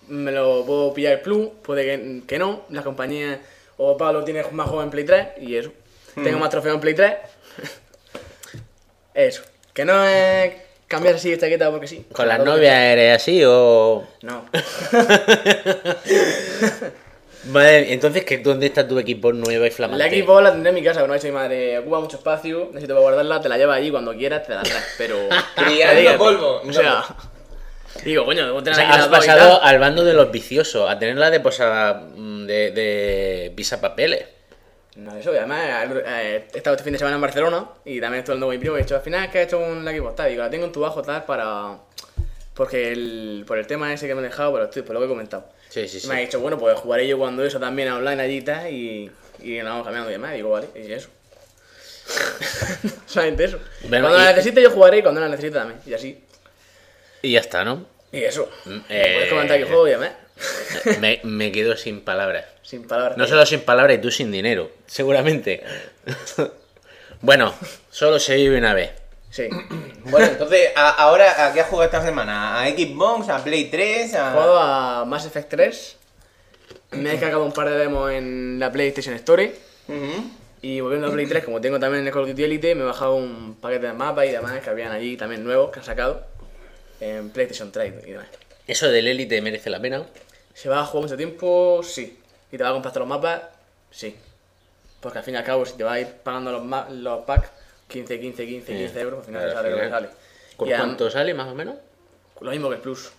[0.08, 3.38] me lo puedo pillar el Plus, puede que, que no, la compañía
[3.76, 5.70] o Pablo tiene más juegos en Play 3 y eso.
[6.14, 7.12] Tengo más trofeos en Play 3.
[9.14, 9.42] eso.
[9.74, 10.54] Que no es
[10.88, 12.06] cambiar así de chaqueta porque sí.
[12.10, 14.02] ¿Con las novias eres así o...?
[14.50, 14.62] que-
[17.44, 20.04] Vale, entonces, ¿qué, ¿dónde está tu equipo nueva y flamante?
[20.04, 22.16] La Xbox la tendré en mi casa, pero no ha dicho mi madre, ocupa mucho
[22.18, 25.16] espacio, necesito para guardarla, te la llevas allí cuando quieras, te la traes, pero...
[25.56, 26.62] Criando polvo.
[26.66, 27.04] O sea...
[28.04, 30.98] Digo, coño, debo O tener sea, aquí has pasado al bando de los viciosos, a
[30.98, 34.26] tenerla de posada mm, de, de pisapapeles.
[34.96, 38.20] No, eso, y además eh, he estado este fin de semana en Barcelona y también
[38.20, 39.92] estoy hablando con mi primo y he dicho, al final, ¿qué has hecho con la
[39.92, 40.28] Xbox?
[40.28, 41.78] Digo, la tengo en tu bajo, tal, para...
[42.54, 45.06] Porque el, por el tema ese que me he dejado, pero estoy, por lo que
[45.06, 45.48] he comentado.
[45.70, 46.08] Sí, sí, sí.
[46.08, 49.10] me ha dicho, bueno, pues jugaré yo cuando eso también online allí y
[49.42, 50.34] y, nos vamos cambiando y demás.
[50.34, 51.08] Digo, vale, y eso.
[53.06, 53.58] Solamente eso.
[53.84, 56.22] Bueno, cuando y- la necesite yo jugaré y cuando la necesite también, y así.
[57.22, 57.86] Y ya está, ¿no?
[58.12, 58.50] Y eso.
[58.64, 60.10] Mm, Puedes eh, comentar que juego y demás.
[61.00, 62.46] Me, me quedo sin palabras.
[62.62, 63.16] Sin palabras.
[63.16, 65.62] No solo sin palabras y tú sin dinero, seguramente.
[67.20, 67.54] bueno,
[67.90, 68.99] solo se vive una vez.
[69.30, 69.48] Sí.
[70.06, 72.60] Bueno, entonces, a- ahora, ¿a qué has jugado esta semana?
[72.62, 73.28] ¿A Xbox?
[73.28, 74.12] ¿A Play 3?
[74.12, 74.30] He A...
[74.32, 75.96] jugado a Mass Effect 3.
[76.92, 79.54] Me he descargado un par de demos en la PlayStation Store.
[79.88, 80.30] Ujú.
[80.62, 82.86] Y volviendo a Play 3, como tengo también el Call of Duty Elite, me he
[82.86, 86.24] bajado un paquete de mapas y demás que habían allí también nuevos que han sacado
[87.00, 88.26] en PlayStation 3 y demás.
[88.66, 90.02] ¿Eso del Elite merece la pena?
[90.52, 91.80] ¿Se va a jugar mucho tiempo?
[91.84, 92.18] Sí.
[92.52, 93.42] ¿Y te va a comprar todos los mapas?
[93.90, 94.16] Sí.
[95.00, 97.24] Porque al fin y al cabo, si te vas a ir pagando los, ma- los
[97.24, 97.48] packs,
[97.90, 100.08] 15, 15, 15, 15 euros, al final te Claro, sale al lo que sale.
[100.56, 101.76] ¿Con Y cuánto sale más o menos?
[102.40, 103.10] Lo mismo que el Plus.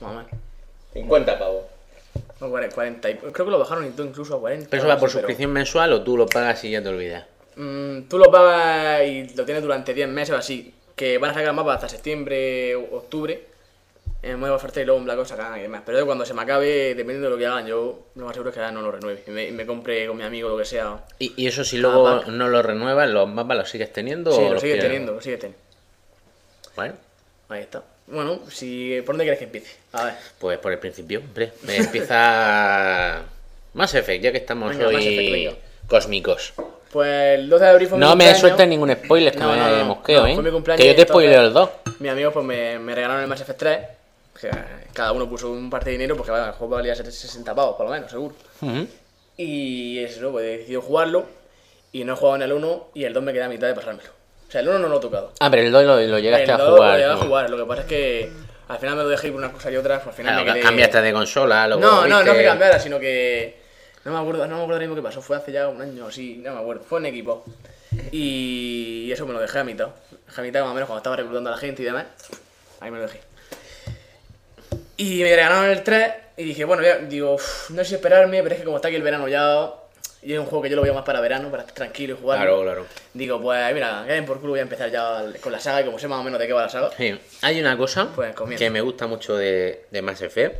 [0.00, 0.30] Más o menos.
[0.92, 1.64] 50 pavos.
[2.40, 4.68] No, 40, 40 y- creo que lo bajaron incluso a 40.
[4.70, 7.24] ¿Pero eso va por pero- suscripción mensual o tú lo pagas y ya te olvidas?
[7.56, 10.74] Mm, tú lo pagas y lo tienes durante 10 meses o así.
[10.94, 13.44] Que van a sacar mapas hasta septiembre o octubre.
[14.20, 15.82] En modo oferta y luego en Black Ops sacarán y demás.
[15.86, 18.54] Pero cuando se me acabe, dependiendo de lo que hagan, yo lo más seguro es
[18.54, 19.22] que ahora no lo renueve.
[19.26, 21.04] Y me, compre con mi amigo lo que sea.
[21.20, 22.26] ¿Y, y eso si luego pack.
[22.28, 24.90] no lo renuevas, los mapas los sigues teniendo Sí, o lo los sigue pierdes?
[24.90, 25.62] teniendo, lo sigue teniendo.
[26.74, 26.94] Bueno,
[27.48, 27.82] Ahí está.
[28.06, 29.76] Bueno, si, ¿por dónde quieres que empiece?
[29.92, 30.14] A ver.
[30.38, 31.52] pues por el principio, hombre.
[31.62, 33.22] Me empieza
[33.74, 36.54] Mass Effect, ya que estamos Venga, hoy Effect, cósmicos.
[36.92, 39.58] Pues el 12 de abril fue mi No me sueltas ningún spoiler que No, me
[39.58, 40.34] no, no, mosqueo, ¿eh?
[40.34, 41.70] fue mi cumpleaños Que yo te spoileo el 2.
[41.98, 43.78] Mis amigos pues me, me regalaron el Mass Effect 3.
[44.40, 44.50] Que
[44.92, 47.86] cada uno puso un parte de dinero porque bueno, el juego valía 60 pavos, por
[47.86, 48.34] lo menos, seguro.
[49.36, 51.26] Y eso, pues he decidido jugarlo.
[51.92, 53.74] Y no he jugado en el 1 y el 2 me queda a mitad de
[53.74, 54.10] pasármelo.
[54.46, 55.32] O sea, el 1 no lo he tocado.
[55.40, 56.90] Ah, pero el 2 lo, lo llegaste el a 2 jugar.
[56.92, 57.50] lo llegué a jugar.
[57.50, 58.32] Lo que pasa es que
[58.68, 60.02] al final me lo dejé por unas cosas y otras.
[60.02, 60.62] Pues al final Claro, me quedé...
[60.62, 63.58] cambiaste de consola, luego No, no, no que cambiara, sino que.
[64.04, 65.22] No me acuerdo, no me acuerdo ahora mismo qué pasó.
[65.22, 66.82] Fue hace ya un año o así, no me acuerdo.
[66.84, 67.44] Fue en equipo.
[68.12, 69.88] Y eso me lo dejé a mitad.
[70.26, 72.04] Dejé a mitad más o menos cuando estaba reclutando a la gente y demás.
[72.80, 73.20] Ahí me lo dejé.
[74.98, 78.42] Y me regalaron el 3 y dije, bueno, ya, digo, "Uf, no sé si esperarme,
[78.42, 79.70] pero es que como está aquí el verano ya.
[80.20, 82.20] Y es un juego que yo lo veo más para verano, para estar tranquilo y
[82.20, 82.38] jugar.
[82.40, 82.86] Claro, claro.
[83.14, 85.98] Digo, pues mira, den por culo, voy a empezar ya con la saga y como
[85.98, 86.90] sé más o menos de qué va la saga.
[86.96, 90.56] Sí, Hay una cosa Pues que me gusta mucho de, de Mass Effect.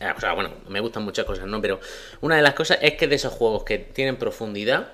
[0.00, 1.60] Eh, O sea, bueno, me gustan muchas cosas, ¿no?
[1.62, 1.80] Pero
[2.20, 4.88] una de las cosas es que de esos juegos que tienen profundidad,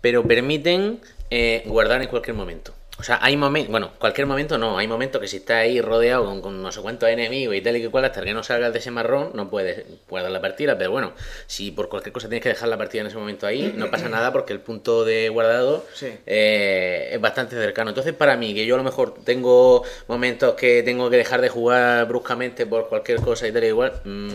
[0.00, 2.74] pero permiten eh, guardar en cualquier momento.
[3.00, 6.24] O sea, hay momentos, bueno, cualquier momento no, hay momentos que si estás ahí rodeado
[6.24, 8.72] con, con no sé cuántos enemigos y tal y que cual, hasta que no salgas
[8.72, 11.12] de ese marrón, no puedes guardar la partida, pero bueno,
[11.46, 14.08] si por cualquier cosa tienes que dejar la partida en ese momento ahí, no pasa
[14.08, 16.08] nada porque el punto de guardado Sí.
[16.26, 17.90] eh, es bastante cercano.
[17.90, 21.48] Entonces, para mí, que yo a lo mejor tengo momentos que tengo que dejar de
[21.50, 24.28] jugar bruscamente por cualquier cosa y tal y igual, mm,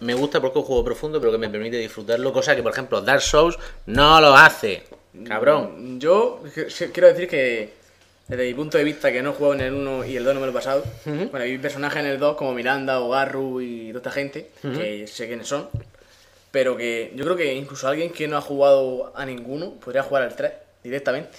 [0.00, 2.72] me gusta porque es un juego profundo, pero que me permite disfrutarlo, cosa que, por
[2.72, 4.84] ejemplo, Dark Souls no lo hace.
[5.26, 5.98] Cabrón.
[5.98, 7.79] Yo que- quiero decir que,
[8.30, 10.34] desde mi punto de vista, que no he jugado en el 1 y el 2
[10.34, 13.60] no me lo he pasado, bueno, hay personajes en el 2 como Miranda o Garru
[13.60, 15.68] y toda esta gente, que sé quiénes son,
[16.52, 20.22] pero que yo creo que incluso alguien que no ha jugado a ninguno podría jugar
[20.22, 20.52] al 3
[20.84, 21.38] directamente.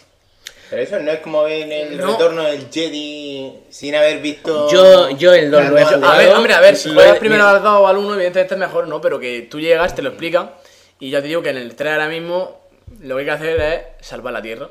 [0.69, 2.11] Pero eso no es como ver el No.
[2.13, 4.69] retorno del Jedi sin haber visto.
[4.71, 6.05] Yo, yo el 2 lo he jugado.
[6.05, 8.59] A ver, hombre, a ver, si juegas primero al 2 o al 1, evidentemente es
[8.59, 9.01] mejor, ¿no?
[9.01, 10.51] Pero que tú llegas, te lo explican,
[10.99, 12.61] y ya te digo que en el 3 ahora mismo
[13.01, 14.69] lo que hay que hacer es salvar la Tierra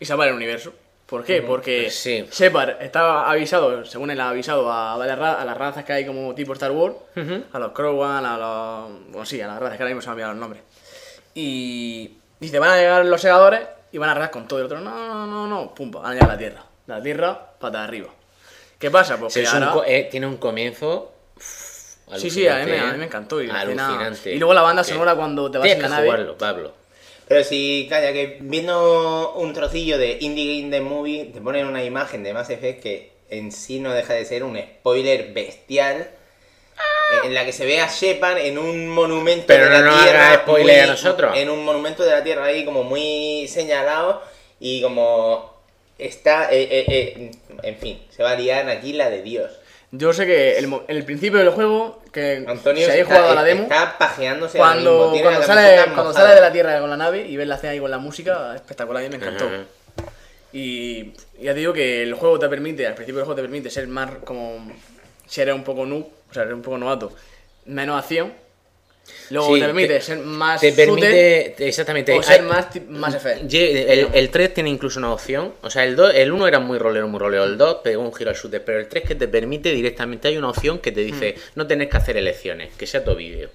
[0.00, 0.72] y salvar el universo.
[1.12, 1.42] ¿Por qué?
[1.42, 2.26] Porque sí.
[2.32, 6.54] Shepard estaba avisado, según él ha avisado a, a las razas que hay como tipo
[6.54, 6.94] Star Wars,
[7.52, 9.10] a los Krogan, a los...
[9.10, 10.62] Bueno, sí, a las razas que ahora mismo se me han olvidado los nombres.
[11.34, 13.60] Y dice, van a llegar los segadores
[13.92, 14.60] y van a arrasar con todo.
[14.60, 16.64] Y el otro, no, no, no, no, pum, van a llegar a la Tierra.
[16.86, 18.08] La Tierra, pata arriba.
[18.78, 19.18] ¿Qué pasa?
[19.18, 21.12] Pues un eh, tiene un comienzo.
[21.36, 21.72] uff,
[22.16, 23.42] Sí, sí, a mí, a mí me encantó.
[23.42, 24.32] Y, Alucinante.
[24.34, 26.06] y luego la banda sonora cuando te vas en la nave.
[26.06, 26.81] jugarlo, Pablo.
[27.28, 31.82] Pero si, calla, que viendo un trocillo de Indie Game The Movie, te ponen una
[31.84, 36.10] imagen de Mass Effect que en sí no deja de ser un spoiler bestial.
[37.24, 40.02] En la que se ve a Shepard en un monumento Pero de no la nos
[40.02, 40.34] Tierra.
[40.42, 41.36] spoiler a muy- nosotros.
[41.36, 44.22] En un monumento de la Tierra ahí como muy señalado
[44.58, 45.54] y como
[45.98, 46.50] está...
[46.52, 47.30] eh, eh, eh,
[47.62, 49.52] en fin, se va a liar aquí la de Dios.
[49.94, 53.34] Yo sé que el, el principio del juego, que Antonio si habéis está, jugado a
[53.34, 57.26] la demo, está pajeándose cuando, cuando, sale, cuando sale de la Tierra con la nave
[57.26, 59.50] y ves la escena ahí con la música, espectacular, a mí me encantó.
[60.50, 63.68] Y ya te digo que el juego te permite, al principio del juego te permite
[63.68, 64.72] ser más como.
[65.26, 67.12] Si eres un poco noob, o sea, eres un poco novato,
[67.66, 68.32] menos acción.
[69.30, 70.60] Luego Sí, te permite te- ser más.
[70.60, 71.68] Te shooter permite.
[71.68, 72.12] Exactamente.
[72.12, 73.46] o hay- ser más, más FF.
[73.50, 75.54] El, el 3 tiene incluso una opción.
[75.62, 77.44] O sea, el 2, el 1 era muy rolero, muy rolero.
[77.44, 78.62] El 2 pegó un giro al shooter.
[78.64, 80.28] Pero el 3 que te permite directamente.
[80.28, 81.40] Hay una opción que te dice: Mm.
[81.56, 83.50] no tenés que hacer elecciones, que sea todo vídeo.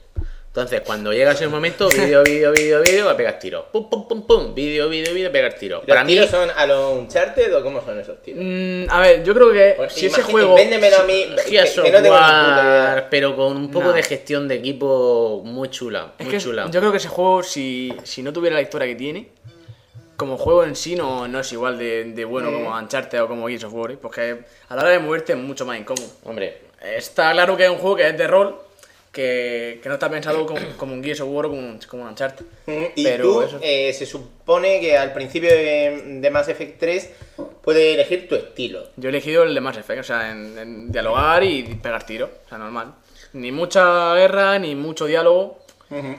[0.58, 3.66] Entonces, cuando llega ese momento, vídeo, vídeo, vídeo, vídeo, a pegar tiros.
[3.72, 4.56] Pum, pum, pum, pum.
[4.56, 5.82] Vídeo, vídeo, vídeo, pegar tiros.
[5.82, 6.14] ¿Los Para mí.
[6.14, 8.44] tiros son a los Uncharted o cómo son esos tiros?
[8.44, 10.56] Mm, a ver, yo creo que Pues si ese juego.
[10.56, 13.08] Véndemelo a mí, que, que no tengo idea.
[13.12, 16.14] pero con un poco de gestión de equipo muy chula.
[16.18, 16.66] Es Muy que chula.
[16.72, 19.28] yo creo que ese juego, si, si no tuviera la historia que tiene,
[20.16, 23.48] como juego en sí no, no es igual de, de bueno como Uncharted o como
[23.48, 23.98] Gears of War, ¿eh?
[24.02, 24.40] porque
[24.70, 26.08] a la hora de moverte es mucho más incómodo.
[26.24, 28.56] Hombre, Está claro que es un juego que es de rol,
[29.18, 32.04] que, que no está pensado como, como un Gears of War o como un, como
[32.04, 32.46] un Uncharted.
[32.96, 37.10] Y Pero tú, eso- eh, se supone que al principio de, de Mass Effect 3
[37.64, 38.84] puedes elegir tu estilo.
[38.96, 42.30] Yo he elegido el de Mass Effect, o sea, en, en dialogar y pegar tiro,
[42.46, 42.94] o sea, normal.
[43.34, 45.58] Ni mucha guerra, ni mucho diálogo,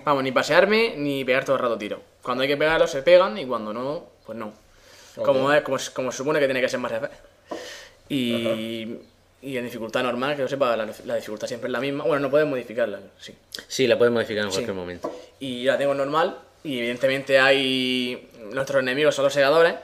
[0.04, 2.00] vamos, ni pasearme, ni pegar todo el rato tiro.
[2.20, 4.52] Cuando hay que pegarlos se pegan y cuando no, pues no.
[5.24, 7.14] Como, es, como, como se supone que tiene que ser Mass Effect.
[8.08, 8.96] Y,
[9.42, 12.04] y en dificultad normal, que yo sepa, la, la dificultad siempre es la misma.
[12.04, 13.34] Bueno, no puedes modificarla, sí.
[13.68, 14.56] Sí, la puedes modificar en Sí.
[14.56, 15.14] cualquier momento.
[15.40, 16.38] Y la tengo normal.
[16.64, 18.28] Y evidentemente hay.
[18.52, 19.74] Nuestros enemigos son los segadores.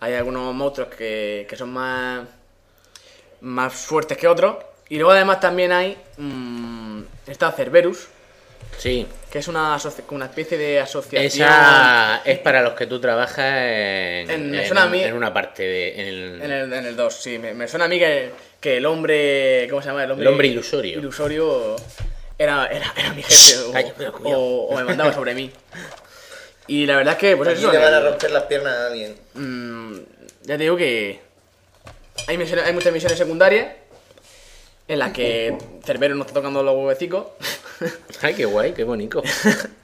[0.00, 2.26] Hay algunos monstruos que, que son más.
[3.42, 4.56] más fuertes que otros.
[4.88, 5.96] Y luego además también hay.
[6.16, 8.08] mm, está Cerberus,
[8.78, 9.78] Sí, que es una,
[10.10, 11.48] una especie de asociación.
[11.48, 15.14] esa es para los que tú trabajas en, En- me en- suena a mí- en
[15.14, 15.94] una parte de...
[16.00, 17.38] En el, En el, en el 2, sí.
[17.38, 19.66] Me, me suena a mí que, que el hombre.
[19.70, 20.04] ¿Cómo se llama?
[20.04, 20.98] El hombre, El hombre ilusorio.
[20.98, 21.76] Ilusorio
[22.38, 23.54] era, era, era mi jefe.
[24.22, 25.50] o, me mandaba sobre mí.
[26.66, 27.72] Y la verdad es que, pues Aquí eso.
[27.72, 29.16] le van a el- romper las piernas a alguien.
[29.32, 29.96] Mm,
[30.42, 31.20] ya te digo que
[32.28, 33.66] hay, misiones- hay muchas misiones secundarias
[34.88, 37.26] en las que Cerbero nos está tocando los huevecicos
[38.22, 39.22] Ay, qué guay, qué bonito.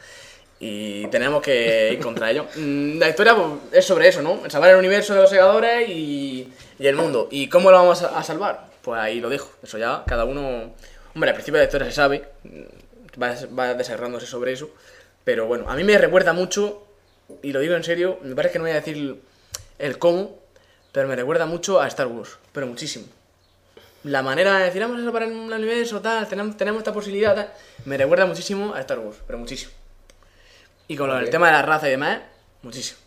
[0.60, 2.46] y tenemos que ir contra ellos.
[2.56, 4.48] Mm, La historia pues, es sobre eso, ¿no?
[4.48, 7.28] Salvar el universo de los segadores y, y el mundo.
[7.30, 8.68] ¿Y cómo lo vamos a, a salvar?
[8.82, 9.50] Pues ahí lo dejo.
[9.62, 10.72] Eso ya, cada uno...
[11.14, 12.28] Hombre, al principio de la historia se sabe,
[13.20, 14.70] va, va desarrollándose sobre eso.
[15.24, 16.86] Pero bueno, a mí me recuerda mucho,
[17.42, 19.20] y lo digo en serio, me parece que no voy a decir
[19.78, 20.38] el cómo,
[20.92, 23.06] pero me recuerda mucho a Star Wars, pero muchísimo.
[24.04, 27.52] La manera de decir, vamos a salvar el universo, tal, tenemos, tenemos esta posibilidad, tal,
[27.84, 29.72] me recuerda muchísimo a Star Wars, pero muchísimo.
[30.86, 32.20] Y con lo del tema de la raza y demás,
[32.62, 32.98] muchísimo.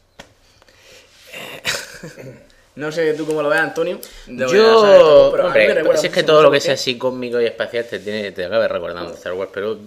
[1.33, 1.61] Eh,
[2.75, 3.99] no sé tú cómo lo ves, Antonio.
[4.27, 6.97] Yo, todo, pero a mí me hombre, si es que todo lo que sea así
[6.97, 9.79] cósmico y espacial te, tiene, te acaba recordando Star Wars, pero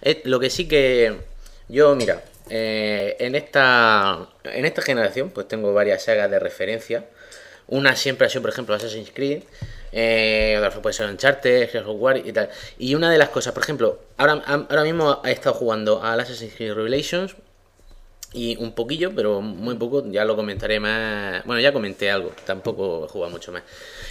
[0.00, 1.16] es- lo que sí que
[1.68, 7.04] yo, mira, eh, en esta en esta generación pues tengo varias sagas de referencia.
[7.66, 9.42] Una siempre ha sido, por ejemplo, Assassin's Creed,
[9.96, 12.50] eh, puede ser Uncharted, Gears of War y tal.
[12.78, 16.54] Y una de las cosas, por ejemplo, ahora, ahora mismo he estado jugando al Assassin's
[16.54, 17.36] Creed Revelations,
[18.34, 21.44] y un poquillo, pero muy poco, ya lo comentaré más.
[21.44, 23.62] Bueno, ya comenté algo, tampoco he jugado mucho más.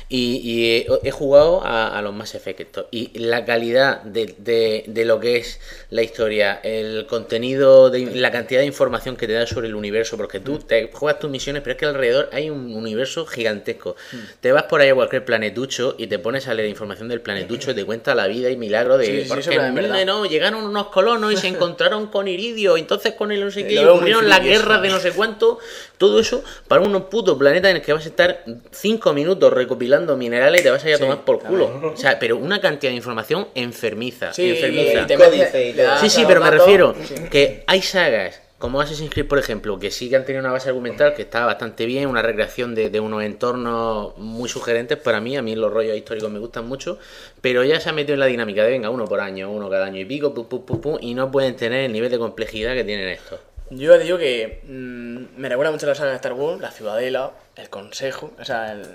[0.09, 2.85] Y, y he, he jugado a, a los más efectos.
[2.91, 5.59] Y la calidad de, de- de lo que es
[5.89, 10.17] la historia, el contenido, de, la cantidad de información que te da sobre el universo,
[10.17, 13.95] porque tú te juegas tus misiones, pero es que alrededor hay un universo gigantesco.
[14.41, 17.71] Te vas por ahí a cualquier planetucho y te pones a leer información del planetucho
[17.71, 19.05] y te cuenta la vida y milagro de.
[19.05, 23.41] Sí, sí, porque no, llegaron unos colonos y se encontraron con Iridio, entonces con el
[23.43, 23.75] no sé qué,
[24.19, 24.61] Friki eso.
[24.61, 25.59] guerras de no sé cuánto,
[25.97, 30.15] todo eso para unos putos planetas en el que vas a estar cinco minutos recopilando
[30.17, 31.93] minerales y te vas a ir a Sí, tomar por culo.
[31.93, 35.01] O sea, pero una cantidad de información enfermiza, Sí, enfermiza.
[35.01, 36.59] y te y Sí, pero me datos.
[36.59, 37.15] refiero Sí.
[37.31, 40.69] que hay sagas como Assassin's Creed, por ejemplo, que sí que han tenido una base
[40.69, 45.35] argumental que está bastante bien, una recreación de, de unos entornos muy sugerentes para mí,
[45.35, 46.97] a mí los rollos históricos me gustan mucho,
[47.41, 49.87] pero ya se ha metido en la dinámica de venga, uno por año, uno cada
[49.87, 52.73] año y pico, pum, pum, pum, pum, y no pueden tener el nivel de complejidad
[52.73, 53.37] que tienen estos.
[53.69, 57.69] Yo digo que mm, me recuerda mucho la saga de Star Wars, la Ciudadela, el
[57.69, 58.85] Consejo, o sea, el-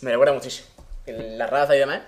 [0.00, 0.68] me recuerda muchísimo.
[1.06, 2.00] El- La raza y demás.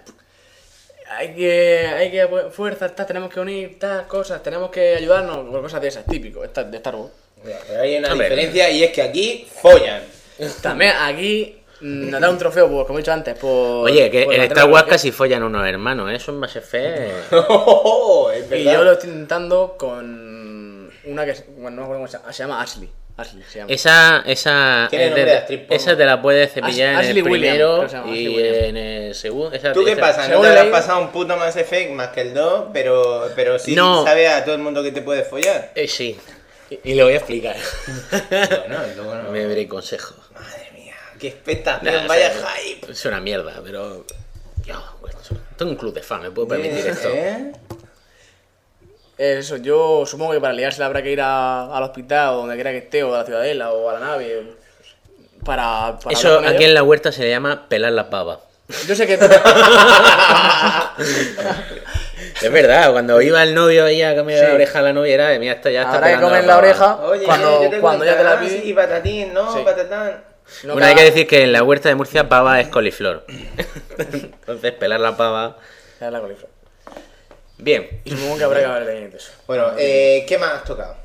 [1.11, 5.61] Hay que, hay que fu- fuerzas, tenemos que unir tal, cosas, tenemos que ayudarnos, por
[5.61, 7.13] cosas de esas, típico, de Star Wars.
[7.45, 8.27] Mira, pero hay una Hombre.
[8.31, 10.03] diferencia y es que aquí follan.
[10.63, 13.85] También aquí mm, nos da un trofeo, por, como he dicho antes, por...
[13.85, 16.15] Oye, que por en Star Wars casi follan unos hermanos, ¿eh?
[16.17, 16.57] eso es más
[18.33, 20.34] es Y yo lo estoy intentando con
[21.07, 22.91] una que, bueno, no me acuerdo cómo se llama, se llama Ashley.
[23.17, 23.73] Ashley se llama.
[23.73, 25.77] Esa, esa, Tiene es nombre de- de actriz porno.
[25.77, 28.27] esa te la puedes cepillar Ash- en Ashley el primero creo que se llama, Ashley
[28.37, 29.53] y en el segundo.
[29.57, 30.23] esa- ¿Tú qué esa- pasa?
[30.23, 33.31] No según te le has pasado un puto Mass Effect más que el 2, pero,
[33.37, 34.05] pero sí No.
[34.05, 35.71] sabes a todo el mundo que te puedes follar.
[35.77, 36.19] Eh, sí,
[36.71, 37.57] y, y lo voy a explicar.
[38.31, 39.31] Bueno, luego no.
[39.31, 40.15] Me veré consejo.
[40.35, 42.91] Madre mía, qué expectación, Nah, vaya o sea, hype.
[42.91, 44.05] Es una mierda, pero.
[44.67, 45.15] Yo, pues,
[45.59, 47.11] tengo un club de fan, me puedo permitir esto.
[47.13, 47.53] ¿Eh?
[49.17, 52.71] Eso, yo supongo que para liársela habrá que ir a- al hospital o donde quiera
[52.73, 54.43] que esté, o a la ciudadela, o a la nave,
[55.45, 56.63] para, para Eso aquí ellos.
[56.63, 58.41] en la huerta se le llama pelar la pava.
[58.87, 59.15] Yo sé que...
[62.43, 64.47] Es verdad, cuando iba el novio ahí a cambiar Sí.
[64.47, 66.47] la oreja a la novia era de mira, esta ya está Habrá que comer la
[66.55, 66.59] pava".
[66.59, 68.63] oreja Oye, cuando, yo te cuando ya te la pide.
[68.63, 69.61] Sí, patatín, no, Sí.
[69.65, 70.25] patatán.
[70.65, 73.25] No Bueno, hay que decir que en la huerta de Murcia pava es coliflor.
[73.99, 75.57] Entonces, pelar la pava.
[76.01, 76.51] Ya la coliflor.
[77.65, 77.89] Bien.
[78.05, 79.31] Y supongo que habrá que hablar de eso.
[79.47, 80.97] Bueno, eh, ¿qué más has tocado?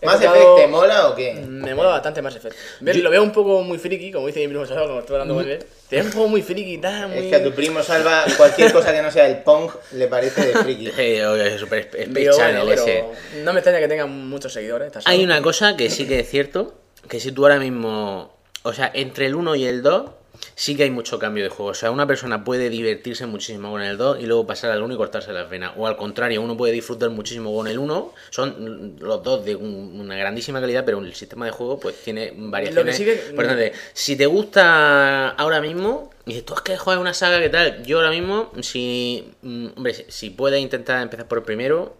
[0.00, 1.34] he ¿Más tocado- Effect te mola o qué?
[1.34, 2.54] Me mola bastante más Effect.
[2.80, 5.34] Ve- Lo veo un poco muy friki, como dice mi primo Salva, como estoy hablando
[5.34, 5.64] con él.
[5.88, 7.18] Te un poco muy friki y tal, muy...
[7.18, 10.46] Es que a tu primo Salva cualquier cosa que no sea el Pong le parece
[10.46, 10.86] de friki.
[10.88, 13.04] Sp- Space Digo, bueno, ese.
[13.42, 14.92] no me extraña que tengan muchos seguidores.
[15.06, 16.74] Hay una cosa que sí que es cierto,
[17.08, 20.10] que si tú ahora mismo, o sea, entre el 1 y el 2,
[20.54, 21.70] sí que hay mucho cambio de juego.
[21.70, 24.94] O sea, una persona puede divertirse muchísimo con el 2 y luego pasar al 1
[24.94, 25.72] y cortarse las venas.
[25.76, 28.12] O al contrario, uno puede disfrutar muchísimo con el 1.
[28.30, 32.32] Son los dos de un- una grandísima calidad, pero el sistema de juego pues tiene
[32.36, 32.96] variaciones.
[32.96, 33.72] sí que- importantes.
[33.92, 37.82] Si te gusta ahora mismo, y dices, tú es que juegas una saga, ¿qué tal?
[37.84, 41.96] Yo ahora mismo, si, mm, hombre, si, si puedes intentar empezar por el primero,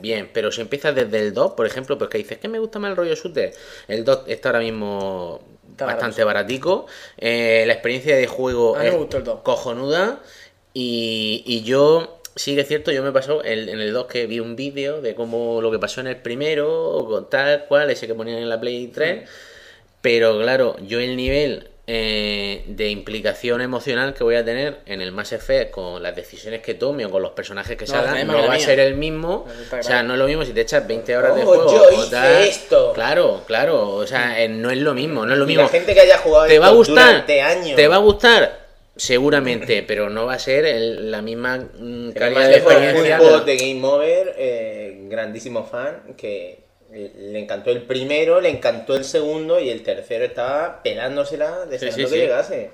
[0.00, 2.78] Bien, pero si empiezas desde el 2, por ejemplo, pues que dices que me gusta
[2.78, 3.52] más el rollo shooter,
[3.88, 5.40] el 2 está ahora mismo
[5.84, 6.86] Está bastante baratico,
[7.18, 9.40] eh, la experiencia de juego A mí me es gustó el 2.
[9.42, 10.20] cojonuda.
[10.74, 14.26] Y, y yo, sí que es cierto, yo me pasó el- en el 2 que
[14.26, 18.06] vi un vídeo de cómo lo que pasó en el primero, con tal cual, ese
[18.08, 19.28] que ponían en la Play 3,
[20.00, 25.10] pero claro, yo el nivel eh, de implicación emocional que voy a tener en el
[25.10, 28.46] Mass Effect con las decisiones que tome o con los personajes que No, salgan no
[28.46, 29.46] va a ser el mismo.
[29.72, 31.72] O sea, no es lo mismo si te echas 20 horas de Oh, juego.
[31.72, 32.42] yo o hice tal.
[32.42, 32.92] esto.
[32.92, 33.88] Claro, claro.
[33.88, 35.62] O sea, eh, no es lo mismo, no es lo Y mismo.
[35.62, 37.06] la gente que haya jugado ¿Te va a esto gustar?
[37.06, 37.74] durante años.
[37.76, 38.68] ¿Te va a gustar?
[38.94, 43.16] Seguramente, pero no va a ser el- la misma mm, calidad de experiencia.
[43.16, 48.96] un juego de- Game Over, eh, grandísimo fan, que le encantó el primero, le encantó
[48.96, 52.16] el segundo y el tercero estaba pelándosela deseando Sí, sí, que sí.
[52.16, 52.70] llegase.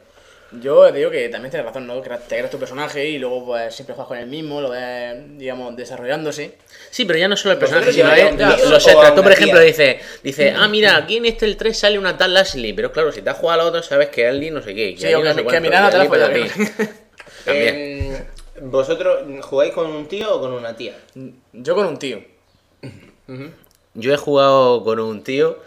[0.61, 2.01] Yo te digo que también tienes razón, ¿no?
[2.01, 5.17] Que te creas tu personaje y luego pues siempre juegas con el mismo, lo ves,
[5.37, 6.53] digamos, desarrollándose.
[6.91, 9.15] Sí, pero ya no solo el personaje, ¿Vosotros sino a tío los a.
[9.17, 9.67] Tú, por ejemplo, tía?
[9.67, 13.11] dices, dice, ah, mira, aquí en este el 3 sale una tal Ashley, pero claro,
[13.11, 14.95] si te has jugado a la otra, sabes que Ashley no sé qué.
[14.97, 15.61] Sí, o no que- sé que y
[15.91, 16.41] te la follas, ti.
[17.45, 17.75] También.
[17.77, 18.25] Eh,
[18.61, 20.95] ¿Vosotros jugáis con un tío o con una tía?
[21.53, 22.23] Yo con un tío.
[23.95, 25.59] Yo he jugado con un tío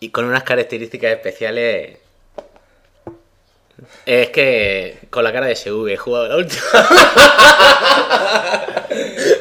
[0.00, 1.98] y con unas características especiales.
[4.06, 6.62] Es que con la cara de SV he jugado la última.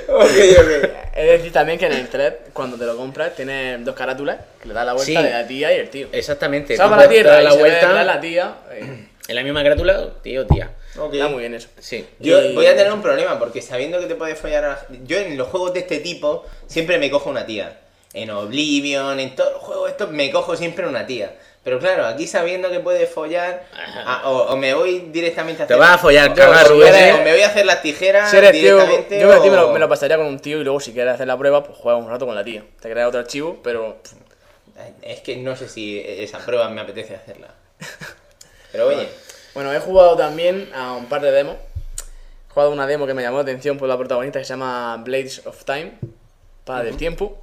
[0.09, 0.89] ok, ok.
[1.15, 4.67] Es decir también que en el 3, cuando te lo compras, tienes dos carátulas que
[4.67, 5.25] le das la vuelta Sí.
[5.25, 6.07] de la tía y el tío.
[6.11, 6.75] Exactamente.
[6.75, 8.55] Se va tú para la tierra y la se vuelta detrás la tía.
[8.71, 10.69] eh, en la misma carátula, tío, tía.
[11.11, 11.67] Está muy bien eso.
[11.79, 12.05] Sí.
[12.19, 14.85] Yo Y- voy a tener un problema porque sabiendo que te puedes follar a la...
[15.05, 17.77] Yo en los juegos de este tipo siempre me cojo una tía.
[18.21, 21.33] En Oblivion, en todos los juegos estos me cojo siempre una tía.
[21.63, 23.65] Pero claro, aquí sabiendo que puedes follar,
[24.05, 25.85] a- o, o me voy directamente a Te hacer...
[25.85, 27.13] vas a follar, o- cagar, o, Rubén, me- ¿eh?
[27.13, 29.57] o me voy a hacer las tijeras Si eres tío, directamente yo a ti me
[29.57, 31.63] o- lo, me lo pasaría con un tío y luego si quieres hacer la prueba,
[31.63, 32.63] pues juegas un rato con la tía.
[32.81, 33.97] Te creas otro archivo, pero
[35.01, 37.49] Es que no sé si esa prueba me apetece hacerla.
[38.71, 39.07] Pero oye,
[39.53, 41.55] Bueno, he jugado también a un par de demos.
[42.49, 44.97] He jugado una demo que me llamó la atención por la protagonista que se llama
[45.03, 45.93] Blades of Time,
[46.63, 47.39] para del tiempo.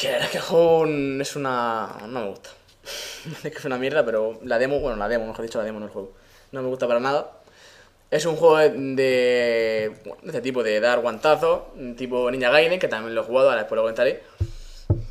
[0.00, 0.86] Que es que el juego
[1.20, 1.98] es una.
[2.08, 2.48] no me gusta.
[3.44, 5.78] es que es una mierda, pero la demo, bueno, la demo, mejor dicho, la demo
[5.78, 6.12] no el juego.
[6.52, 7.32] No me gusta para nada.
[8.10, 9.92] Es un juego de, de
[10.24, 11.64] este tipo de dar guantazos,
[11.98, 14.22] tipo Ninja Gaiden, que también lo he jugado, ahora después lo comentaré.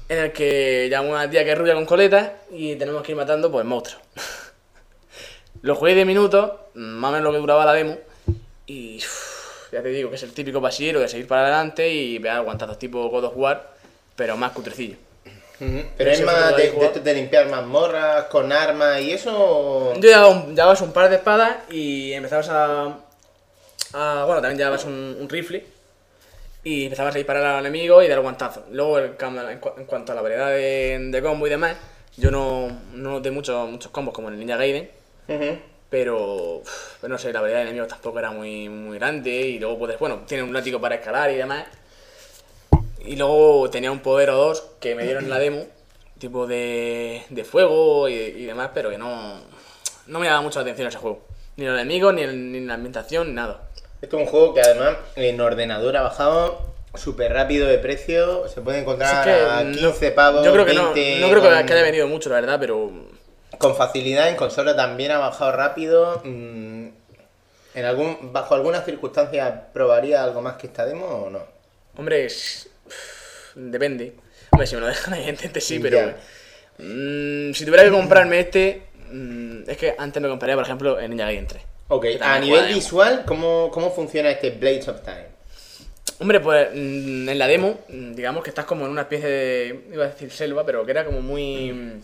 [0.10, 3.12] En el que llamo a una tía que es rubia con coletas y tenemos que
[3.12, 4.02] ir matando pues monstruos.
[5.62, 7.98] Lo jugué 10 minutos, más o menos lo que duraba la demo.
[8.66, 12.18] Y uff, ya te digo que es el típico pasillero de seguir para adelante y
[12.18, 13.79] pegar guantazos tipo God of War,
[14.20, 14.98] pero más cutrecillo.
[15.98, 19.94] pero es más de, de de limpiar mazmorras con armas y eso...
[19.96, 22.98] Yo llevaba un, llevabas un par de espadas y empezabas a.
[23.94, 25.66] a- bueno, también llevabas un, un rifle.
[26.64, 28.64] Y empezabas a disparar al enemigo y dar guantazos.
[28.72, 29.16] Luego, el
[29.50, 31.76] en, cu- en cuanto a la variedad de, de combo y demás,
[32.18, 34.90] yo no, no noté muchos muchos combos como en el Ninja Gaiden.
[36.60, 36.62] Uf,
[37.02, 39.30] pero no sé, la variedad de enemigos tampoco era muy, muy grande.
[39.32, 41.66] Y luego puedes, bueno, tiene un látigo para escalar y demás.
[43.06, 45.66] Y luego tenía un poder o dos que me dieron en la demo,
[46.18, 49.40] tipo de, de fuego y, y demás, pero que no,
[50.08, 51.22] no me daba mucha atención a ese juego.
[51.58, 53.62] Ni los enemigos, ni, el- ni la ambientación, ni nada.
[54.02, 56.62] Esto es un juego que además en ordenador ha bajado
[56.96, 58.48] súper rápido de precio.
[58.48, 60.46] Se puede encontrar es que a no- 15 pavos.
[60.46, 62.58] Yo creo que no, 20, no creo que, con, que haya venido mucho, la verdad,
[62.60, 62.90] pero
[63.58, 64.30] con facilidad.
[64.30, 66.22] En consola también ha bajado rápido.
[66.24, 66.88] Mm,
[67.76, 71.40] En algún, bajo algunas circunstancias probaría algo más que esta demo o no.
[71.98, 72.70] Hombre, es-
[73.56, 74.14] depende.
[74.52, 75.98] Hombre, si me lo dejan evidentemente sí, pero...
[75.98, 76.18] Ya.
[76.80, 81.10] mm, si tuviera que comprarme este, mm, es que antes me compraría, por ejemplo, el
[81.10, 81.64] Ninja Gaiden 3.
[81.90, 85.26] Ok, a nivel juega visual, ¿cómo, ¿cómo funciona este Blades of Time?
[86.20, 89.86] Hombre, pues mm, en la demo, mm, digamos que estás como en una especie de.
[89.94, 91.72] iba a decir selva, pero que era como muy.
[91.72, 92.02] mm,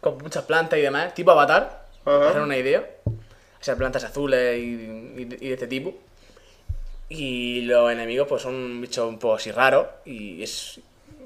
[0.00, 2.28] con muchas plantas y demás, tipo avatar, para Ajá.
[2.30, 2.86] hacer una idea.
[3.06, 4.62] O sea, plantas azules y,
[5.16, 5.96] y de- y de este tipo.
[7.08, 9.86] Y los enemigos, pues son bichos un poco así raros.
[10.04, 10.80] Y es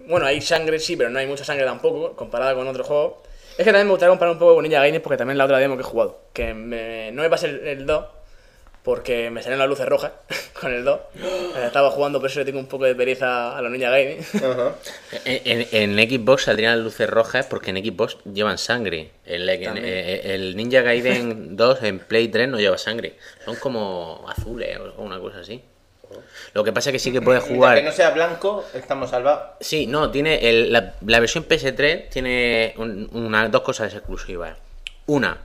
[0.06, 3.14] Bueno, hay sangre, sí, pero no hay mucha sangre tampoco, comparada con otros juegos.
[3.52, 5.58] Es que también me gustaría comparar un poco con Ninja Gaiden porque también la otra
[5.58, 6.18] demo que he jugado.
[6.32, 8.04] Que me- no me pasé el, el 2
[8.82, 10.12] porque me salieron las luces rojas
[10.61, 11.00] con el 2.
[11.16, 14.24] Eh, Estaba jugando, por eso le tengo un poco de pereza a los Ninja Gaiden.
[14.34, 14.74] Ajá.
[15.24, 19.11] En, en- en Xbox saldrían las luces rojas porque en Xbox llevan sangre.
[19.24, 23.14] El, en- eh, el Ninja Gaiden 2 en Play 3 no lleva sangre.
[23.44, 25.62] Son como azules o una cosa así.
[26.54, 27.76] Lo que pasa es que sí que puedes Mientras jugar.
[27.78, 29.42] que no sea blanco, estamos salvados.
[29.61, 34.56] Sí, no, tiene el- la, la versión PS3 tiene un- una, dos cosas exclusivas.
[35.06, 35.38] Una,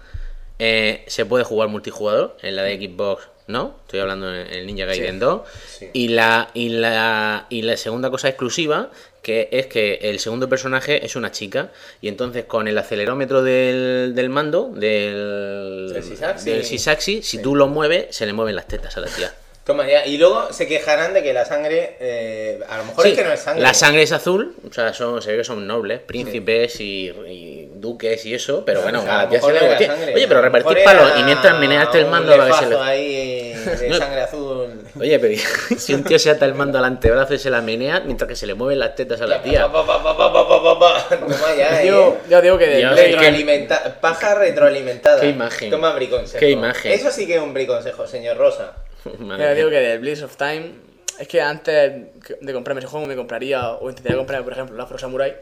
[0.58, 4.86] eh, se puede jugar multijugador, en la de Xbox no, estoy hablando en el Ninja
[4.86, 5.42] Gaiden 2.
[5.68, 5.90] sí.
[5.94, 8.90] Y, la, y, la, y la segunda cosa exclusiva,
[9.22, 11.70] que es que el segundo personaje es una chica,
[12.02, 17.68] y entonces con el acelerómetro del, del mando, del, Del del Sysaxi, si tú lo
[17.68, 19.34] mueves, se le mueven las tetas a la tía.
[19.64, 20.06] Toma ya.
[20.06, 21.98] Y luego se quejarán de que la sangre.
[22.00, 23.64] eh, a lo mejor Sí, es que no es sangre.
[23.64, 27.65] La sangre es azul, o sea, son, se ve que son nobles, príncipes y, y
[27.86, 30.14] duques y eso, pero bueno, O sea, a a la lo tía se le sangre,
[30.16, 32.76] Oye, pero a repartir palos y mientras meneaste el mando que se le.
[32.78, 34.82] ahí de sangre azul.
[35.00, 35.40] Oye, pero
[35.78, 38.36] si un tío se ata el mando al antebrazo y se la menea mientras que
[38.36, 39.72] se le mueven las tetas a la tía.
[39.72, 41.16] Pa, pa, pa, pa, pa, pa, pa, pa.
[41.18, 42.30] Toma ya, Yo, eh.
[42.30, 45.22] yo digo que de Retroalimenta- Paja retroalimentada.
[45.22, 45.70] Qué imagen.
[45.70, 46.40] Toma briconsejo.
[46.40, 46.92] Qué imagen.
[46.92, 48.74] Eso sí que es un briconsejo, señor Rosa.
[49.06, 50.72] Yo digo que de Blitz of Time,
[51.20, 51.94] es que antes
[52.42, 55.36] de comprarme ese juego me compraría, o intentaría comprarme, por ejemplo, el Afro Samurai,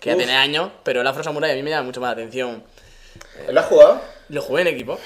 [0.00, 2.12] que ya tiene años, pero el Afro Samurai a mí me llama mucho más la
[2.22, 2.62] atención.
[3.48, 4.00] ¿Lo has jugado?
[4.30, 4.98] Lo jugué en equipo,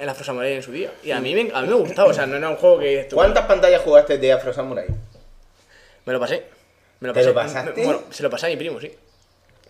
[0.00, 2.14] el Afro Samurai en su día, y a mí me, a mí me gustaba, o
[2.14, 3.04] sea, no era un juego que...
[3.10, 4.86] tú, ¿Cuántas pantallas jugaste de Afro Samurai?
[6.04, 6.44] Me lo pasé.
[7.00, 7.28] Me lo ¿Te pasé.
[7.28, 7.84] lo pasaste?
[7.84, 8.90] Bueno, se lo pasé a mi primo, sí.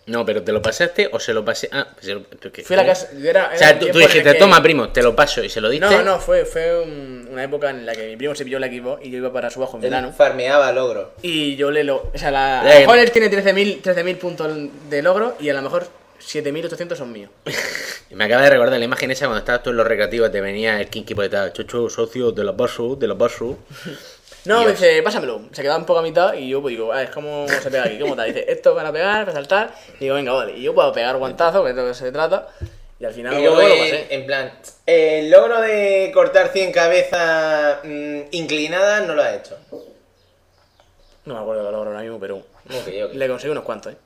[0.09, 1.69] No, pero ¿te lo pasaste o se lo pasé?
[1.73, 2.23] Ah, pues se lo-.
[2.65, 3.09] Fui a la casa...
[3.13, 5.61] yo Era, O era sea, tú, dijiste, que- toma, primo, te lo paso y se
[5.61, 5.87] lo diste.
[5.87, 8.65] No, no, fue, fue un- una época en la que mi primo se pilló el
[8.65, 10.13] equipo y yo iba para su bajo en verano.
[10.13, 11.13] Farmeaba logro.
[11.23, 12.11] Y yo le lo.
[12.15, 14.53] O sea, la, a Eh, lo mejor él tiene 13.000 13.000 puntos
[14.91, 15.87] de logro y a lo mejor
[16.21, 17.31] 7.800 son míos.
[18.11, 20.41] Y Me acaba de recordar la imagen esa cuando estabas tú en los recreativos, te
[20.41, 23.59] venía el Kinky por detrás, chucho, socio, de la paso, de la paso.
[24.45, 25.43] No, me dice, pásamelo.
[25.53, 27.85] Se quedaba un poco a mitad y yo pues digo, ah, es como se pega
[27.85, 28.33] aquí, ¿cómo tal?
[28.33, 29.75] Dice, esto van a pegar, para saltar.
[29.97, 30.57] Y digo, venga, vale.
[30.57, 32.49] Y yo puedo pegar guantazo, que es de lo que se trata.
[33.01, 34.07] Y al final Y luego lo pasé.
[34.11, 34.53] en plan,
[34.87, 39.57] el logro de cortar 100 cabezas mm, inclinadas no lo has hecho.
[41.25, 43.15] No me acuerdo del logro ahora mismo, pero Ok, ok.
[43.15, 43.97] le conseguí unos cuantos, ¿eh?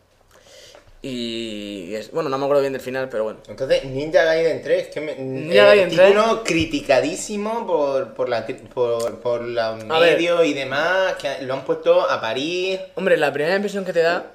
[1.04, 3.40] Y es, bueno, no me acuerdo bien del final, pero bueno.
[3.48, 6.08] Entonces, Ninja Gaiden 3, que me, Ninja eh, Gaiden 3.
[6.08, 10.14] título criticadísimo por, por la por, por la A ver.
[10.16, 12.80] medio y demás, que lo han puesto a parir.
[12.94, 14.26] Hombre, la primera impresión que te da.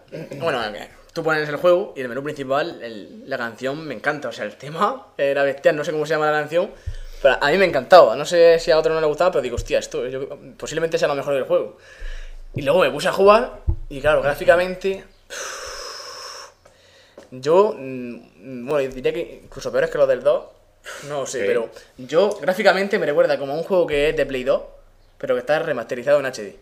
[0.42, 4.28] Bueno, que tú pones el juego y el menú principal, el- la canción me encanta.
[4.28, 6.70] O sea, el tema era bestial, no sé cómo se llama la canción.
[7.22, 8.18] Pero a mí me encantaba.
[8.18, 11.08] No sé si a otro no le gustaba, pero digo, hostia, esto yo- posiblemente sea
[11.08, 11.78] lo mejor del juego.
[12.56, 15.06] Y luego me puse a jugar y, claro, gráficamente.
[17.32, 20.46] Yo, mm, bueno, diría que incluso peores que los del 2.
[21.10, 21.44] No sé, Sí.
[21.48, 24.62] pero yo gráficamente me recuerda como a un juego que es de Play 2,
[25.18, 26.56] pero que está remasterizado en HD.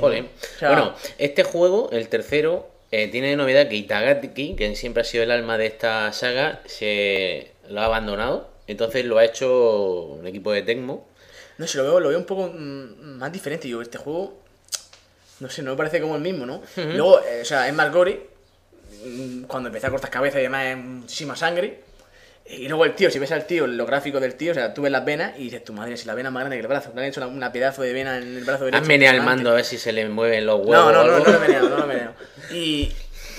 [0.00, 0.24] Joder.
[0.24, 5.00] O sea- bueno, este juego, el tercero, eh, tiene de novedad que Itagaki, que siempre
[5.02, 8.48] ha sido el alma de esta saga, se lo ha abandonado.
[8.66, 11.06] Entonces lo ha hecho un equipo de Tecmo.
[11.58, 13.68] No sé, lo veo, lo veo un poco mm, más diferente.
[13.68, 14.38] Yo, este juego,
[15.40, 16.62] no sé, no me parece como el mismo, ¿no?
[16.76, 18.28] Luego, eh, o sea, es más gore.
[19.04, 21.80] Mm, Cuando empecé a cortar cabezas y demás, es muchísima sangre.
[22.46, 24.82] Y luego el tío, si ves al tío, lo gráfico del tío, o sea, tú
[24.82, 26.66] ves las venas y dices, tu madre, si la vena es más grande que el
[26.68, 26.92] brazo.
[26.94, 28.82] Le han hecho una, una pedazo de vena en el brazo derecho.
[28.82, 30.92] Has meneado el mando a ver si se le mueven los huevos.
[30.92, 32.12] No, no, no, lo he meneado, no lo he meneado.
[32.52, 32.92] Y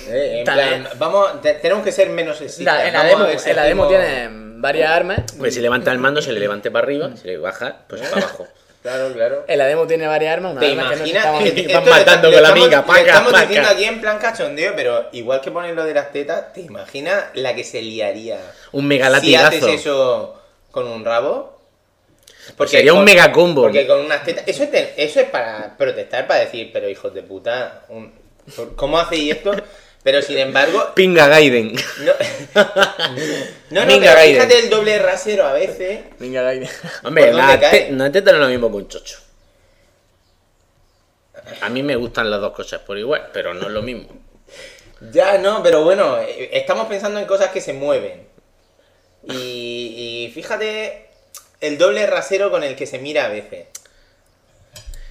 [0.07, 0.83] Eh, en También.
[0.83, 3.87] plan, vamos, te- tenemos que ser menos la- en la demo, si en la demo
[3.87, 5.19] tiene varias armas.
[5.37, 8.17] Pues si levanta el mando, se le levante para arriba, se le baja, pues para
[8.23, 8.47] abajo.
[8.85, 9.45] Claro, claro.
[9.47, 11.25] En la demo tiene varias armas, una ¿Te arma que no se imaginas?
[11.25, 11.43] Van
[11.85, 13.45] le- matando con la estamos- miga, le paca, Estamos paca.
[13.47, 17.23] diciendo aquí en plan cachondeo, pero igual que ponen lo de las tetas, ¿te imaginas
[17.33, 18.37] la que se liaría?
[18.73, 21.59] Un mega Si haces eso con un rabo.
[22.67, 23.63] Sería un mega combo.
[23.63, 24.43] Porque con unas tetas.
[24.47, 28.13] Eso es, de- eso es para protestar, para decir, pero hijos de puta, un-
[28.75, 29.51] ¿cómo hacéis esto?
[30.05, 31.73] Pero sin embargo, Pinga Gaiden.
[31.73, 32.11] no,
[33.71, 34.35] no, no Venga, pero Gaiden.
[34.35, 36.01] fíjate el doble rasero a veces.
[36.19, 36.69] Venga, Gaiden.
[37.03, 39.17] Hombre, ¿Por dónde la, te- no es lo mismo que un chocho.
[41.61, 44.07] A mí me gustan las dos cosas por igual, pero no es lo mismo.
[45.11, 48.25] Ya, no, pero bueno, eh, estamos pensando en cosas que se mueven.
[49.27, 51.07] Y, y fíjate
[51.59, 53.65] el doble rasero con el que se mira a veces.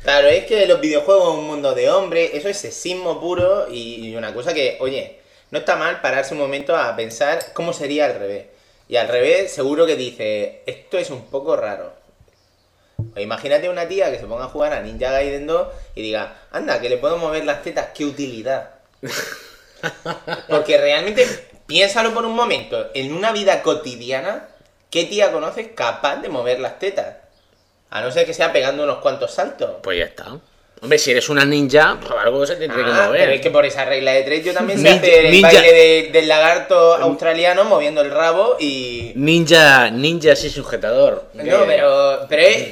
[0.04, 4.06] Claro, es que los videojuegos es un mundo de hombres, eso es sexismo puro y,
[4.06, 5.18] y una cosa que, oye,
[5.50, 8.44] no está mal pararse un momento a pensar cómo sería al revés.
[8.86, 11.94] Y al revés seguro que dice, esto es un poco raro.
[13.16, 16.36] O imagínate una tía que se ponga a jugar a Ninja Gaiden 2 y diga,
[16.50, 18.72] anda, que le puedo mover las tetas, qué utilidad.
[20.50, 21.26] Porque realmente,
[21.66, 24.48] piénsalo por un momento, en una vida cotidiana,
[24.90, 27.23] ¿qué tía conoces capaz de mover las tetas?
[27.94, 29.70] A no ser que sea pegando unos cuantos saltos.
[29.82, 30.26] Pues ya está.
[30.82, 33.20] Hombre, si eres una ninja, pues algo se tendría que Ah, mover.
[33.20, 35.72] pero es que por esa regla de tres yo también sé hacer el ninja- baile
[35.72, 39.12] de- del lagarto australiano moviendo el rabo y...
[39.14, 41.24] Ninja, ninja sí sujetador.
[41.34, 42.68] No, pero, pero es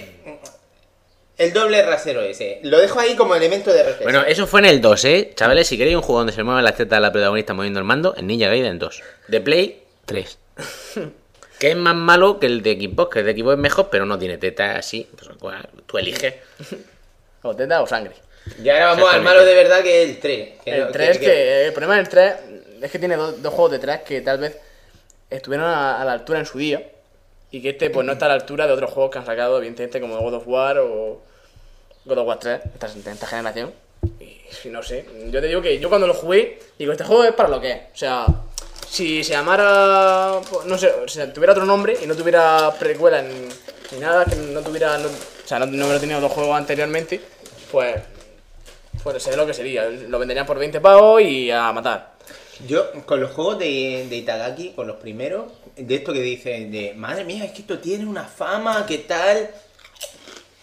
[1.39, 2.59] el doble rasero ese.
[2.65, 4.13] Lo dejo ahí como elemento de reflexión.
[4.13, 5.33] Bueno, eso fue en el 2, ¿eh?
[5.35, 7.85] Chavales, si queréis un juego donde se mueven las tetas de la protagonista moviendo el
[7.87, 9.03] mando, en Ninja Gaiden 2.
[9.29, 10.39] De Play, 3.
[11.63, 14.05] que es más malo que el de Xbox, que el de Xbox es mejor, pero
[14.05, 15.09] no tiene tetas así.
[15.17, 16.35] Pues, bueno, tú eliges.
[17.45, 18.15] O teta o sangre.
[18.63, 20.49] y ahora vamos al malo de verdad que es el 3.
[20.65, 22.35] El 3 que, el problema del 3
[22.83, 24.59] es que tiene dos, dos juegos detrás que tal vez
[25.29, 26.85] estuvieron a, a la altura en su día
[27.51, 29.59] y que este pues no está a la altura de otros juegos que han sacado,
[29.59, 31.21] evidentemente, como God of War o
[32.05, 33.73] God of War 3, esta, de esta generación.
[34.65, 37.33] Y no sé, yo te digo que yo cuando lo jugué, digo, este juego es
[37.33, 37.79] para lo que es.
[37.93, 38.27] O sea,
[38.93, 43.49] si se llamara, pues, no sé, si tuviera otro nombre y no tuviera precuela ni,
[43.93, 47.19] ni nada, que no tuviera, no- o sea, no, no hubiera tenido dos juegos anteriormente,
[47.71, 47.97] pues,
[49.03, 49.89] pues sería lo que sería.
[49.89, 52.13] Lo venderían por 20 pavos y a matar.
[52.67, 56.93] Yo, con los juegos de, de Itagaki, con los primeros, de esto que dice, de
[56.95, 59.51] madre mía, es que esto tiene una fama, ¿qué tal?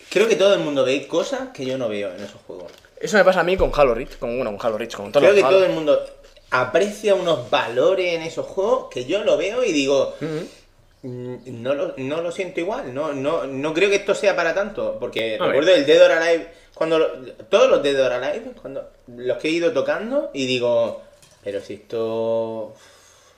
[0.09, 2.71] Creo que todo el mundo ve cosas que yo no veo en esos juegos.
[2.99, 5.23] Eso me pasa a mí con Halo Reach, con, bueno, con Halo Reach, con todos
[5.23, 5.57] Creo los que Halo.
[5.57, 6.05] todo el mundo
[6.51, 11.93] aprecia unos valores en esos juegos que yo lo veo y digo, mm, no, lo,
[11.97, 15.43] no lo siento igual, no, no, no creo que esto sea para tanto, porque A
[15.43, 15.51] ver.
[15.51, 16.99] recuerdo el Dead or Alive, cuando
[17.49, 21.01] todos los Dead or Alive, cuando los que he ido tocando y digo,
[21.43, 22.73] pero si esto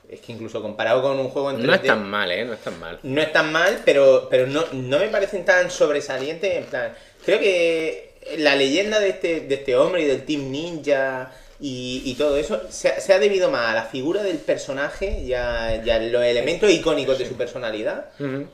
[0.09, 2.43] es que incluso comparado con un juego en No es 3D, tan mal, ¿eh?
[2.45, 2.99] No es tan mal.
[3.01, 6.53] no es tan mal, pero, pero no, no me parecen tan sobresalientes.
[6.57, 6.93] En plan,
[7.26, 11.32] creo que la leyenda de este, de este hombre y del Team Ninja
[11.62, 15.20] y, y todo eso se, ha- se ha debido más a la figura del personaje
[15.20, 18.05] y a, y a los elementos icónicos de su personalidad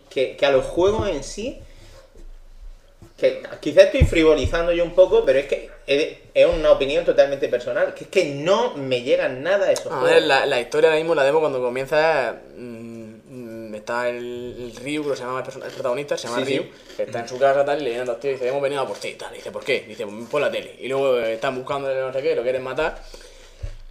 [0.10, 1.60] que, que a los juegos en sí.
[3.16, 7.94] Que quizás estoy frivolizando yo un poco, pero es que es, una opinión totalmente personal.
[7.96, 10.10] Que es que no me llegan nada esos A juegos.
[10.12, 12.97] ver, la, la historia ahora mismo, la demo cuando comienza, mm,
[13.88, 16.66] está el, el Ryu, que se llama el, protagonista, se llama Sí, Ryu,
[16.98, 18.82] que está en su casa tal, y le vienen dos tíos y dice, hemos venido
[18.82, 19.86] a por ti, tal, y dice, ¿por qué?
[19.88, 20.76] Dice, por la tele.
[20.80, 23.02] Y luego eh, están buscando no sé qué, lo quieren matar,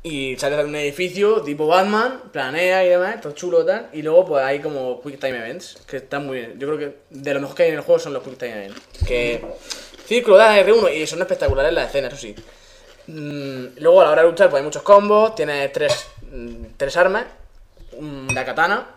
[0.02, 4.02] y sale de un edificio tipo Batman, planea y demás, todo chulo y tal, y
[4.02, 6.58] luego pues hay como Quick Time Events, que están muy bien.
[6.58, 8.52] Yo creo que de lo mejor que hay en el juego son los Quick Time
[8.52, 8.80] Events.
[9.06, 9.44] Que
[10.06, 12.34] círculo, da R1 y son espectaculares las escenas, eso sí.
[13.08, 16.96] Mm, luego a la hora de luchar pues hay muchos combos, tienes tres, mm, tres
[16.98, 17.24] armas,
[18.32, 18.95] la katana,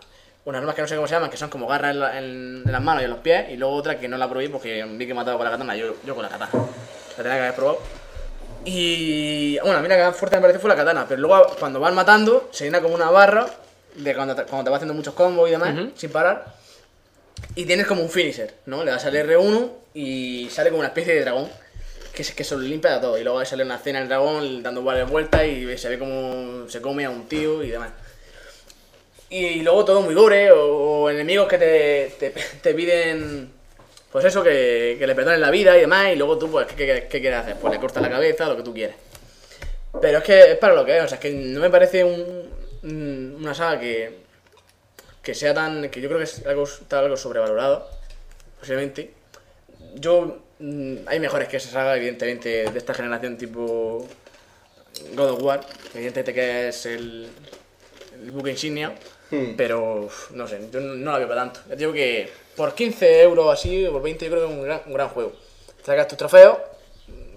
[0.50, 2.64] unas armas que no sé cómo se llaman, que son como garras en, la- en-
[2.66, 4.84] en las manos y en los pies, y luego otra que no la probé porque
[4.84, 6.52] vi que mataba con la katana, yo, yo con la katana.
[7.18, 7.80] La tenía que haber probado.
[8.66, 11.93] Y bueno, mira que más fuerte me pareció fue la katana, pero luego cuando vas
[11.93, 13.47] matando se llena como una barra
[13.95, 16.45] de cuando te, cuando te vas haciendo muchos combos y demás, sin parar.
[17.56, 18.84] Y tienes como un finisher, ¿no?
[18.84, 21.50] Le das al R1 y sale como una especie de dragón
[22.14, 23.18] que se, que se lo limpia de todo.
[23.18, 26.82] Y luego sale una escena del dragón dando varias vueltas y se ve como se
[26.82, 27.91] come a un tío y demás.
[29.30, 33.51] Y, luego todo muy gore o, o enemigos que te, te, piden,
[34.11, 36.11] pues eso, que, que le perdonen la vida y demás.
[36.11, 37.55] Y luego tú, pues, ¿qué, qué, qué quieres hacer?
[37.57, 38.95] Pues le cortas la cabeza, lo que tú quieres.
[40.01, 42.03] Pero es que es para lo que es, o sea, es que no me parece
[42.03, 42.49] un,
[42.84, 44.17] un- una saga que,
[45.21, 45.89] que sea tan.
[45.89, 47.88] que yo creo que es algo, está algo sobrevalorado,
[48.59, 49.11] posiblemente.
[49.95, 50.39] Yo.
[50.59, 54.07] mm, hay mejores que esa saga, evidentemente, de esta generación, tipo.
[55.15, 55.61] God of War,
[55.93, 57.30] evidentemente que es el,
[58.21, 58.93] el buque insignia,
[59.55, 61.61] pero uf, no sé, yo no, no la veo para tanto.
[61.69, 64.82] Ya digo que por 15 euros así, por 20, yo creo que es un gran,
[64.86, 65.34] un gran juego.
[65.84, 66.57] Sacas tus trofeos,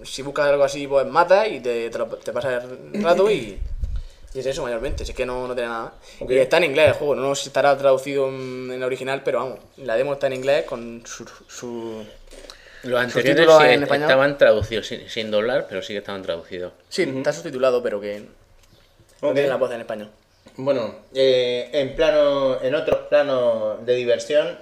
[0.03, 3.57] si buscas algo así, pues matas y te, te, lo- te pasas el rato y,
[4.33, 5.93] y es eso mayormente, si es que no, no tiene nada más.
[6.19, 6.31] Ok.
[6.31, 9.39] Y está en inglés el juego, no sé si estará traducido en, el original, pero
[9.39, 11.25] vamos, la demo está en inglés con su...
[11.47, 12.03] su...
[12.83, 16.73] Los anteriores sí en estaban traducidos sin, sin doblar, pero sí que estaban traducidos.
[16.89, 18.25] Sí, está subtitulado, pero que
[19.21, 19.33] no Ok.
[19.35, 20.09] tiene la voz en español.
[20.57, 24.57] Bueno, eh, en plano, en otros planos de diversión,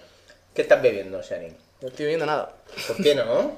[0.54, 1.56] ¿qué estás bebiendo, Sharin?
[1.82, 2.54] No estoy viendo nada.
[2.88, 3.52] ¿Por qué no?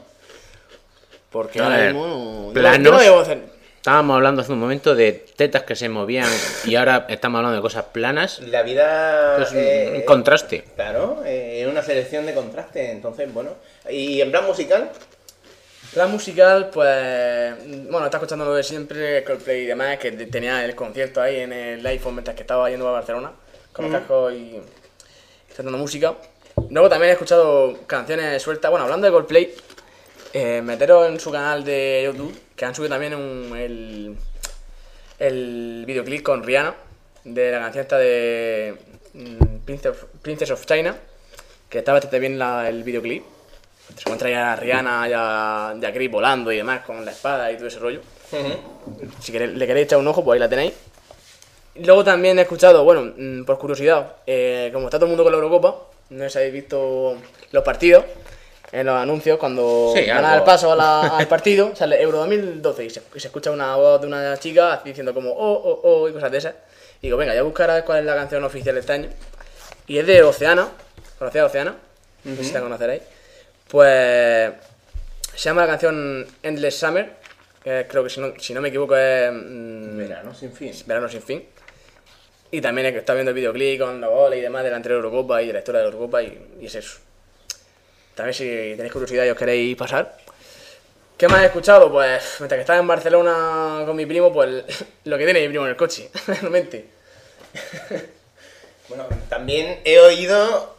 [1.32, 2.48] Porque A ahora ver, mismo no...
[2.48, 2.84] yo- planos.
[2.86, 3.54] yo no debo hacer...
[3.76, 6.30] Estábamos hablando hace un momento de tetas que se movían
[6.64, 8.40] y ahora estamos hablando de cosas planas.
[8.40, 10.64] La vida Es un, eh, un contraste.
[10.76, 13.50] Claro, eh, es una selección de contrastes, entonces, bueno.
[13.90, 14.90] ¿Y en plan musical?
[15.94, 17.56] Plan musical, pues.
[17.90, 21.38] Bueno, está escuchando lo de siempre, Coldplay y demás, que te- tenía el concierto ahí
[21.42, 23.32] en el iPhone mientras que estaba yendo a Barcelona,
[23.72, 24.60] con los cascos y.
[25.56, 26.16] cantando música.
[26.70, 28.72] Luego también he escuchado canciones sueltas.
[28.72, 29.54] Bueno, hablando de Coldplay,
[30.34, 34.16] eh, meteros en su canal de YouTube, que han subido también un- el,
[35.20, 36.74] el videoclip con Rihanna,
[37.24, 38.76] de la canción esta de
[39.14, 40.96] mm, Princess of, Princess of China,
[41.70, 43.24] que está bastante bien la- el videoclip.
[43.96, 47.12] Se encuentra ya a Rihanna y a, y a Chris volando y demás con la
[47.12, 48.02] espada y todo ese rollo.
[49.20, 50.74] Si queréis- le queréis echar un ojo, pues ahí la tenéis.
[51.76, 55.32] Luego también he escuchado, bueno, mm, por curiosidad, eh, como está todo el mundo con
[55.32, 55.76] la Eurocopa,
[56.12, 57.16] no sé si habéis visto
[57.52, 58.06] los partidos,
[58.72, 60.22] en los anuncios, cuando Sí, algo.
[60.28, 63.76] dar paso a la- al partido, sale Euro 2012 y se, y se escucha una
[63.76, 66.54] voz de una chica diciendo como oh, oh, oh y cosas de esas.
[67.02, 69.10] Y digo, venga, ya buscar a ver cuál es la canción oficial de este año.
[69.88, 70.68] Y es de Oceana,
[71.20, 71.76] ¿conocéis a Oceana?
[72.24, 73.02] No sé si la conoceréis.
[73.74, 74.54] Pues
[75.34, 77.12] se llama la canción Endless Summer,
[77.64, 79.32] que creo que si no, si no me equivoco es...
[79.34, 80.72] mm, Verano sin fin.
[80.86, 81.44] Verano sin fin.
[82.52, 84.76] Y también he que está viendo el videoclip con los goles y demás de la
[84.76, 87.00] anterior Eurocopa y de la historia de la Eurocopa y, y es eso.
[88.14, 88.46] También si
[88.76, 90.18] tenéis curiosidad y os queréis pasar.
[91.18, 91.92] ¿Qué más he escuchado?
[91.92, 94.66] Pues mientras que estaba en Barcelona con mi primo, pues
[95.06, 96.90] lo que tiene mi primo en el coche, realmente.
[98.88, 100.73] Bueno, también he oído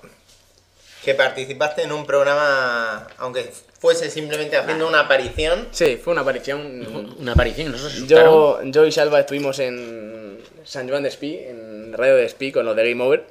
[1.05, 5.69] que participaste en un programa, aunque fuese simplemente haciendo una aparición.
[5.71, 7.15] Sí, fue una aparición.
[7.19, 8.73] Una aparición, nos asustaron.
[8.73, 12.65] Yo, yo y Salva estuvimos en San Juan de Espí, en Radio de Espí con
[12.65, 13.25] los de Game Over.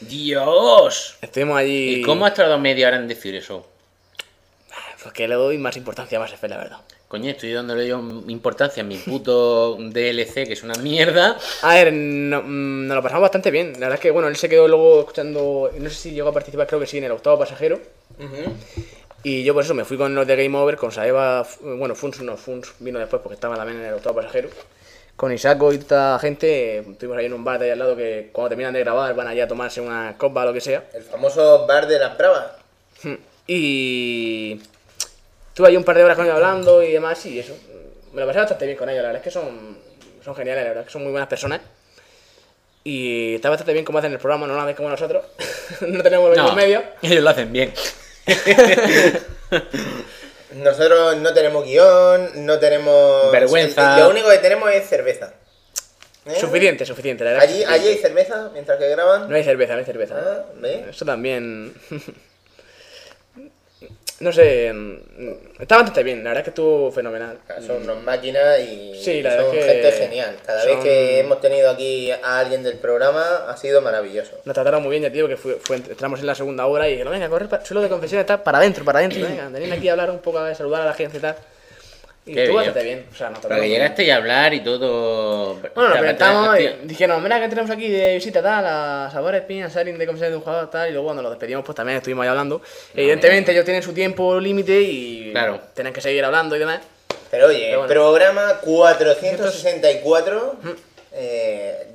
[0.00, 1.16] ¡Dios!
[1.20, 1.96] Estuvimos allí.
[1.96, 3.66] ¿Y cómo has tardado media hora en decir eso?
[5.02, 6.78] Porque le doy más importancia a Mass Effect, la verdad.
[7.08, 7.98] Coño, estoy dándole yo
[8.28, 11.36] importancia a mi puto DLC, que es una mierda.
[11.62, 13.72] A ver, no- mm, nos lo pasamos bastante bien.
[13.74, 15.70] La verdad es que, bueno, él se quedó luego escuchando.
[15.78, 17.80] No sé si llegó a participar, creo que sí, en el octavo pasajero.
[19.22, 21.46] Y yo por eso me fui con los de Game Over, con Saeva.
[21.60, 24.48] Bueno, Funs no, Funs vino después porque estaba también en el octavo pasajero.
[25.16, 28.30] Con Isaco y esta gente, estuvimos ahí en un bar de ahí al lado que
[28.32, 30.84] cuando terminan de grabar van allá a tomarse una copa o lo que sea.
[30.94, 32.52] El famoso bar de las bravas.
[33.46, 34.60] Y.
[35.50, 37.54] Estuve ahí un par de horas con ellos hablando y demás, y eso.
[38.12, 39.78] Me lo pasé bastante bien con ellos, la verdad es que son,
[40.24, 41.60] son geniales, la verdad es que son muy buenas personas.
[42.82, 45.24] Y está bastante bien cómo hacen el programa, no la vez como nosotros.
[45.80, 46.82] no tenemos los mismos medios.
[47.02, 47.72] ellos lo hacen bien.
[50.52, 53.30] Nosotros no tenemos guion, no tenemos...
[53.30, 53.98] Vergüenza.
[54.00, 55.32] Lo único que tenemos es cerveza.
[56.26, 56.34] ¿Eh?
[56.38, 57.48] Suficiente, suficiente, la verdad.
[57.48, 58.24] Allí, que allí hay suficiente.
[58.24, 59.28] cerveza mientras que graban.
[59.28, 60.14] No hay cerveza, no hay cerveza.
[60.18, 60.86] Ah, ¿ve?
[60.90, 61.74] Eso también.
[64.20, 64.72] no sé.
[64.72, 64.96] mm,
[65.60, 67.38] Está bastante bien, la verdad es que estuvo fenomenal.
[67.66, 70.36] Son unos máquinas y Sí, la son que gente genial.
[70.46, 74.38] Cada son- vez que hemos tenido aquí a alguien del programa ha sido maravilloso.
[74.44, 76.92] Nos trataron muy bien, ya tío, que fue, fue- entramos en la segunda hora y
[76.92, 79.88] dijeron, venga, correr, pa- suelo de confesiones, está para adentro, para adentro, venga, venid aquí
[79.88, 81.36] a hablar un poco, a saludar a la gente y tal.
[82.26, 82.66] Y Qué estuvo bien.
[82.68, 83.06] bastante bien.
[83.10, 85.54] O sea, nos Para trataron que llegaste y a hablar y todo.
[85.74, 89.70] Bueno, nos presentamos y dijeron, mira que tenemos aquí de visita tal, a Sabores Piña,
[89.70, 92.22] Sarin de confesiones de un jugador tal, y luego cuando los despedimos pues también estuvimos
[92.24, 92.60] ahí hablando.
[92.94, 95.60] Evidentemente ellos tienen su tiempo límite y Claro.
[95.74, 96.80] tienen que seguir hablando y demás.
[97.30, 97.92] Pero oye, Pero bueno.
[97.94, 100.56] programa 464.
[101.12, 101.86] eh,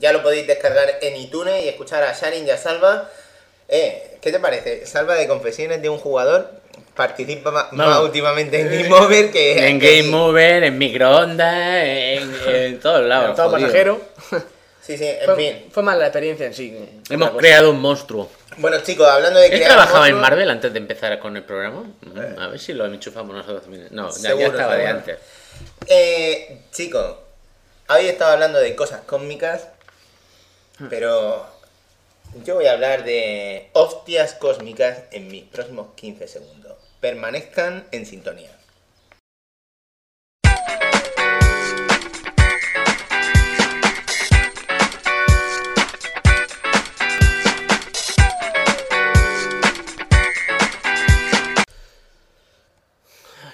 [0.00, 3.08] ya lo podéis descargar en iTunes y escuchar a Sharin y a Salva.
[3.68, 4.84] Eh, ¿Qué te parece?
[4.86, 6.50] Salva de confesiones de un jugador.
[6.96, 9.68] Participa más, últimamente en Game Over que.
[9.68, 13.36] En que- Game Over, en microondas, en, en todos lados.
[13.36, 13.66] Todo jodido.
[13.68, 14.00] pasajero.
[14.80, 15.64] Sí, sí, en fue, fin.
[15.72, 16.78] fue más la experiencia en sí.
[17.10, 18.30] Hemos creado un monstruo.
[18.58, 21.82] Bueno, chicos, hablando de ¿Él crear trabajaba en Marvel antes de empezar con el programa?
[22.02, 23.88] Mm, A ver si lo enchufamos nosotros también.
[23.90, 25.18] No, ya, ya Seguro, estaba de antes.
[25.88, 27.16] Eh, chicos,
[27.88, 29.68] habéis estado hablando de cosas cósmicas,
[30.78, 30.86] Hmm.
[30.88, 31.46] pero
[32.44, 36.65] yo voy a hablar de hostias cósmicas en mis próximos 15 segundos.
[37.06, 38.50] Permanezcan en sintonía.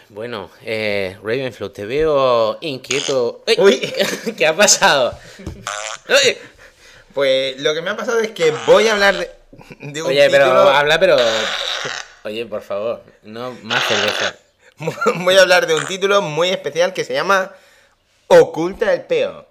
[0.08, 3.44] Bueno, eh, Ravenflow, te veo inquieto.
[3.46, 3.56] ¡Ey!
[3.58, 3.94] Uy.
[4.38, 5.18] ¿Qué ha pasado?
[7.12, 9.30] Pues lo que me ha pasado es que voy a hablar de,
[9.80, 11.18] de un Oye, pero habla, pero.
[12.24, 14.36] Oye, por favor, no más cerveza.
[15.16, 17.52] voy a hablar de un título muy especial que se llama
[18.28, 19.46] Oculta el peo.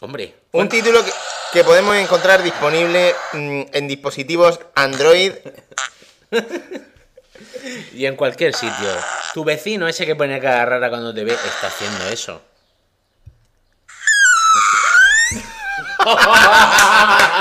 [0.00, 1.12] Hombre, Un título que,
[1.52, 5.32] que podemos encontrar disponible mm, en dispositivos Android
[7.94, 8.90] y en cualquier sitio.
[9.32, 12.42] Tu vecino, ese que pone cara rara cuando te ve, está haciendo eso.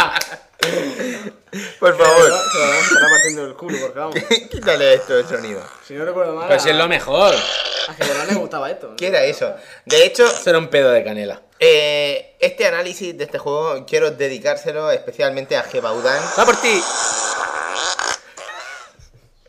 [1.80, 4.16] Por favor, Se lo vamos a estar partiendo el culo, porque vamos.
[4.52, 5.62] quítale esto del sonido.
[5.88, 6.48] Si no recuerdo mal.
[6.48, 7.36] Pues es lo mejor.
[7.88, 8.96] A Gerolán le gustaba esto.
[8.98, 9.54] ¿Qué era eso?
[9.86, 11.42] De hecho, Eso era un pedo de canela.
[11.60, 16.22] eh, este análisis de este juego quiero dedicárselo especialmente a Gebaudan.
[16.40, 16.82] ¡Va por ti!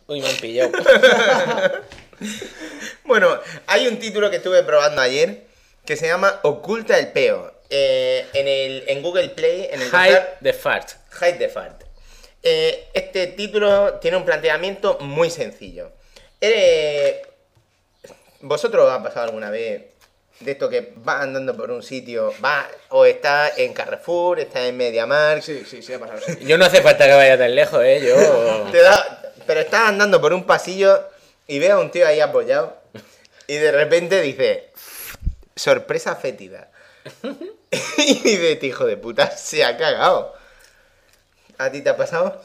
[0.07, 0.73] Uy, me han pillado.
[3.05, 5.47] Bueno, hay un título que estuve probando ayer
[5.85, 7.53] que se llama Oculta el peo.
[7.69, 10.91] Eh, en, el, en Google Play, en el Hide the fart.
[11.21, 11.83] Hide the Fart.
[12.43, 15.93] Eh, este título tiene un planteamiento muy sencillo.
[16.41, 17.23] Eh,
[18.41, 19.83] ¿Vosotros os ha pasado alguna vez
[20.41, 24.77] de esto que vas andando por un sitio, va o está en Carrefour, está en
[24.77, 26.21] MediaMarkt, Sí, sí, sí, ha pasado.
[26.41, 28.01] Yo no hace falta que vaya tan lejos, ¿eh?
[28.07, 28.69] Yo...
[28.73, 31.09] te da, pero estás andando por un pasillo
[31.47, 32.77] y ves a un tío ahí apoyado
[33.47, 34.71] y de repente dice,
[35.55, 36.71] sorpresa fétida.
[37.99, 40.35] y dice, este hijo de puta, se ha cagado.
[41.59, 42.41] ¿A ti te ha pasado?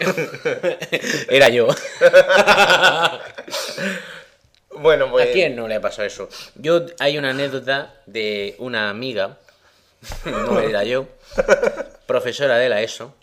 [1.28, 1.68] Era yo.
[4.78, 5.30] Bueno, pues...
[5.30, 6.28] ¿A quién no le ha pasado eso?
[6.54, 9.38] Yo, hay una anécdota de una amiga,
[10.26, 11.08] no era yo,
[12.06, 13.14] profesora de la ESO,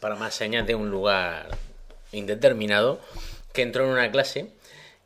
[0.00, 1.48] para más señas de un lugar
[2.12, 3.00] indeterminado,
[3.52, 4.46] que entró en una clase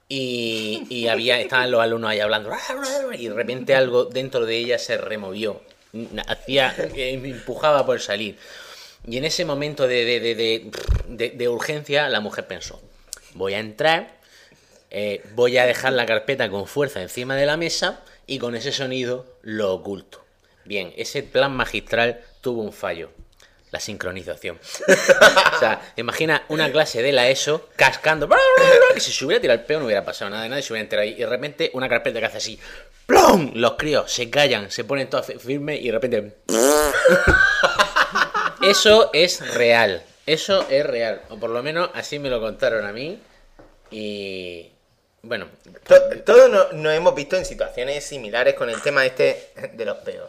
[0.06, 2.50] y, y había, estaban los alumnos ahí hablando
[3.16, 5.62] y de repente algo dentro de ella se removió,
[6.26, 8.36] hacía, me empujaba por salir.
[9.06, 10.70] Y en ese momento de, de, de, de-
[11.08, 12.80] de- de urgencia, la mujer pensó,
[13.34, 14.14] voy a entrar,
[14.90, 18.72] eh, voy a dejar la carpeta con fuerza encima de la mesa y con ese
[18.72, 20.24] sonido lo oculto.
[20.64, 23.10] Bien, ese plan magistral tuvo un fallo.
[23.70, 24.58] La sincronización.
[25.56, 28.28] o sea, imagina una clase de la ESO cascando.
[28.94, 31.08] Que si se hubiera tirado el peo no hubiera pasado nada, nadie se hubiera enterado.
[31.08, 32.58] Y de repente una carpeta que hace así.
[33.06, 33.50] ¡Plum!
[33.54, 36.36] Los críos se callan, se ponen todos fi- firmes y de repente.
[38.70, 40.02] Eso es real.
[40.26, 41.20] Eso es real.
[41.30, 43.20] O por lo menos así me lo contaron a mí.
[43.90, 44.70] Y.
[45.22, 45.46] Bueno,
[45.86, 49.96] To- Todos no- nos hemos visto en situaciones similares con el tema este de los
[49.98, 50.28] peos.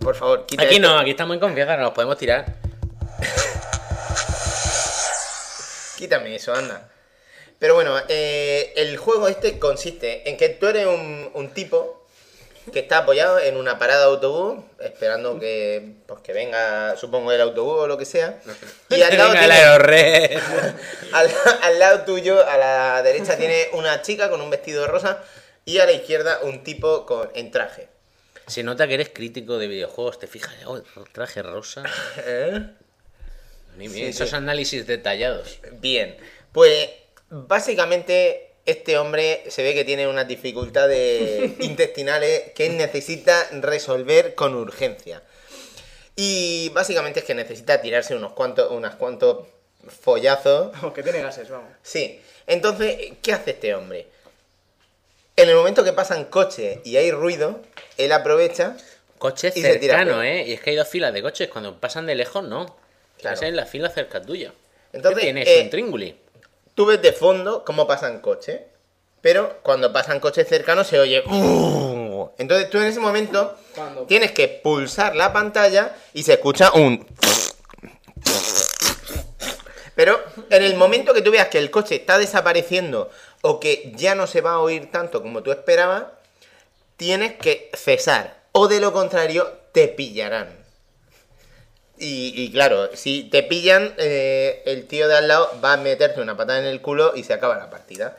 [0.00, 0.88] Por favor, quita aquí esto.
[0.88, 2.46] no, aquí estamos en confianza, nos podemos tirar.
[5.96, 6.88] Quítame eso, anda.
[7.58, 11.97] Pero bueno, eh, el juego este consiste en que tú eres un, un tipo
[12.70, 17.40] que está apoyado en una parada de autobús, esperando que, pues, que venga, supongo, el
[17.40, 18.38] autobús o lo que sea.
[18.90, 20.40] Y al lado, tiene-
[21.12, 21.30] al,
[21.62, 25.22] al lado tuyo, a la derecha, tiene una chica con un vestido rosa
[25.64, 27.88] y a la izquierda un tipo con, en traje.
[28.46, 30.80] Se nota que eres crítico de videojuegos, te fijas, oh,
[31.12, 31.82] traje rosa.
[32.24, 32.66] ¿Eh?
[33.76, 34.36] Ni- Sí, esos sí.
[34.36, 35.58] análisis detallados.
[35.72, 36.16] Bien,
[36.52, 36.88] pues
[37.30, 45.22] básicamente este hombre se ve que tiene unas dificultades intestinales que necesita resolver con urgencia.
[46.16, 49.46] Y básicamente es que necesita tirarse unos cuantos, unos cuantos
[50.02, 50.72] follazos.
[50.94, 51.70] Que tiene gases, vamos.
[51.82, 54.06] Sí, entonces, ¿qué hace este hombre?
[55.36, 57.60] En el momento que pasan coches y hay ruido,
[57.96, 58.76] él aprovecha.
[59.18, 60.22] Coches Y se tira cercanos, peo.
[60.24, 60.44] ¿eh?
[60.46, 62.76] Y es que hay dos filas de coches, cuando pasan de lejos, no.
[63.18, 63.34] Claro.
[63.36, 64.52] Esa es la fila cerca tuya.
[64.92, 65.48] Entonces, ¿Qué tienes?
[65.48, 66.16] eh, ¿Un tringuli?
[66.78, 68.60] Tú ves de fondo cómo pasan coches,
[69.20, 71.24] pero cuando pasan coches cercanos se oye.
[71.26, 72.28] "Uh".
[72.38, 77.04] Entonces tú en ese momento Cuando- tienes que pulsar la pantalla y se escucha un.
[79.96, 80.20] Pero
[80.50, 83.10] en el momento que tú veas que el coche está desapareciendo
[83.42, 86.04] o que ya no se va a oír tanto como tú esperabas,
[86.96, 88.36] tienes que cesar.
[88.52, 90.57] O de lo contrario, te pillarán.
[92.00, 96.36] Y, claro, si te pillan, eh, el tío de al lado va a meterte una
[96.36, 98.16] patada en el culo y se acaba la partida.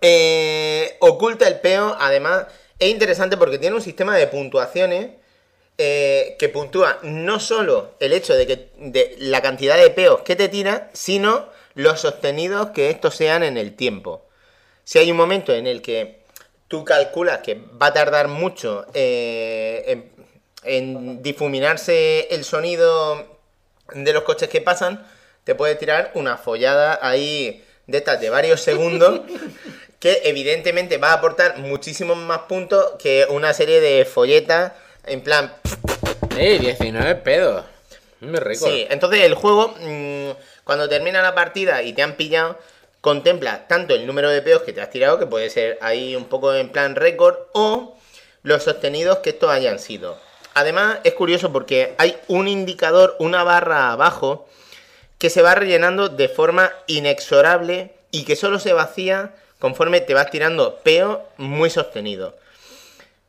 [0.00, 2.46] Eh, oculta el peo, además,
[2.78, 5.10] es interesante porque tiene un sistema de puntuaciones
[5.78, 10.36] eh, que puntúa no solo el hecho de que de la cantidad de peos que
[10.36, 14.26] te tira, sino los sostenidos que estos sean en el tiempo.
[14.82, 16.22] Si hay un momento en el que
[16.66, 20.10] tú calculas que va a tardar mucho en,
[20.68, 23.38] en difuminarse el sonido
[23.94, 25.06] de los coches que pasan,
[25.44, 29.22] te puede tirar una follada ahí de estas de varios segundos
[30.00, 34.72] que evidentemente va a aportar muchísimos más puntos que una serie de folletas
[35.06, 35.52] en plan
[36.38, 36.58] ¡Eh!
[36.60, 37.64] 19 pedos.
[38.20, 38.66] Muy rico.
[38.66, 40.30] Sí, entonces el juego, mm,
[40.64, 42.58] cuando termina la partida y te han pillado,
[43.00, 46.26] contempla tanto el número de peos que te has tirado, que puede ser ahí un
[46.26, 47.96] poco en plan récord, o
[48.42, 50.18] los sostenidos que estos hayan sido.
[50.58, 54.48] Además, es curioso porque hay un indicador, una barra abajo,
[55.18, 60.30] que se va rellenando de forma inexorable y que solo se vacía conforme te vas
[60.32, 62.36] tirando peo muy sostenido.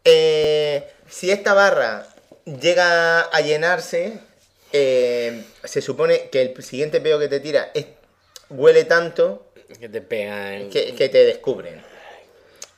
[0.06, 2.08] Eh, si esta barra
[2.46, 4.20] llega a llenarse,
[4.74, 7.86] eh, se supone que el siguiente peo que te tira es-
[8.50, 10.70] huele tanto Que te pegan.
[10.72, 11.84] que, que te descubren.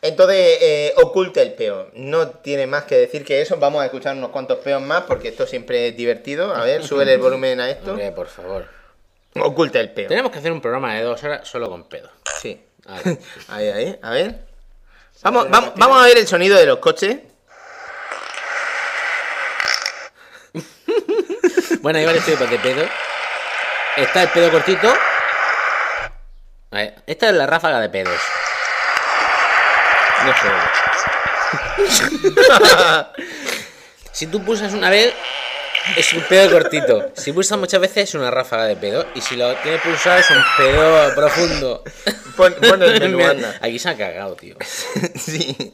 [0.02, 1.89] Entonces, eh, oculta el peo.
[1.93, 3.58] No tiene más que decir que eso.
[3.58, 6.56] Vamos a escuchar unos cuantos peos más porque esto siempre es divertido.
[6.56, 7.91] A ver, sube el volumen a esto.
[7.91, 8.68] Hombre, por favor.
[9.39, 10.08] Oculta el peo.
[10.08, 12.10] Tenemos que hacer un programa de dos horas solo con pedo.
[12.41, 12.60] Sí.
[13.47, 14.39] Ahí, ahí, a ver.
[15.22, 17.18] Vamos, vamos, vamos a ver el sonido de los coches.
[21.82, 22.84] Bueno, hay varios tipos de pedo.
[23.97, 24.93] Está el pedo cortito.
[26.72, 28.20] A ver, esta es la ráfaga de pedos.
[30.26, 30.50] No sé.
[34.12, 35.14] Si tú pulsas una vez,
[35.96, 37.12] es un pedo cortito.
[37.16, 39.06] Si pulsas muchas veces, es una ráfaga de pedo.
[39.16, 41.84] Y si lo tienes pulsado, es un pedo profundo.
[42.36, 43.58] Pon, pon el menú, anda.
[43.62, 44.56] Aquí se ha cagado, tío.
[45.16, 45.74] sí.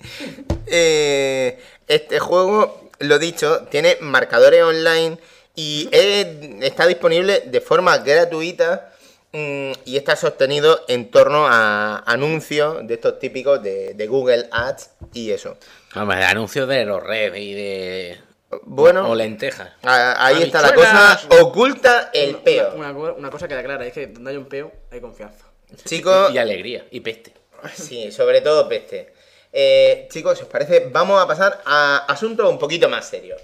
[0.68, 5.18] Eh, este juego, lo dicho, tiene marcadores online
[5.56, 6.28] y es-
[6.62, 8.92] está disponible de forma gratuita
[9.34, 15.32] y está sostenido en torno a anuncios de estos típicos de, de Google Ads y
[15.32, 15.58] eso.
[15.94, 18.18] Vamos, anuncios de los red y de.
[18.64, 19.70] Bueno, O lentejas.
[19.84, 21.20] a- ahí está la cosa.
[21.42, 22.74] Oculta el Una- peo.
[22.76, 25.46] Una, una, una cosa queda clara, es que donde hay un peo, hay confianza.
[25.84, 26.86] Chicos, Y alegría.
[26.92, 27.34] Y peste.
[27.76, 29.14] Sí, sobre todo peste.
[29.52, 33.42] Eh, chicos, si os parece, vamos a pasar a asuntos un poquito más serios.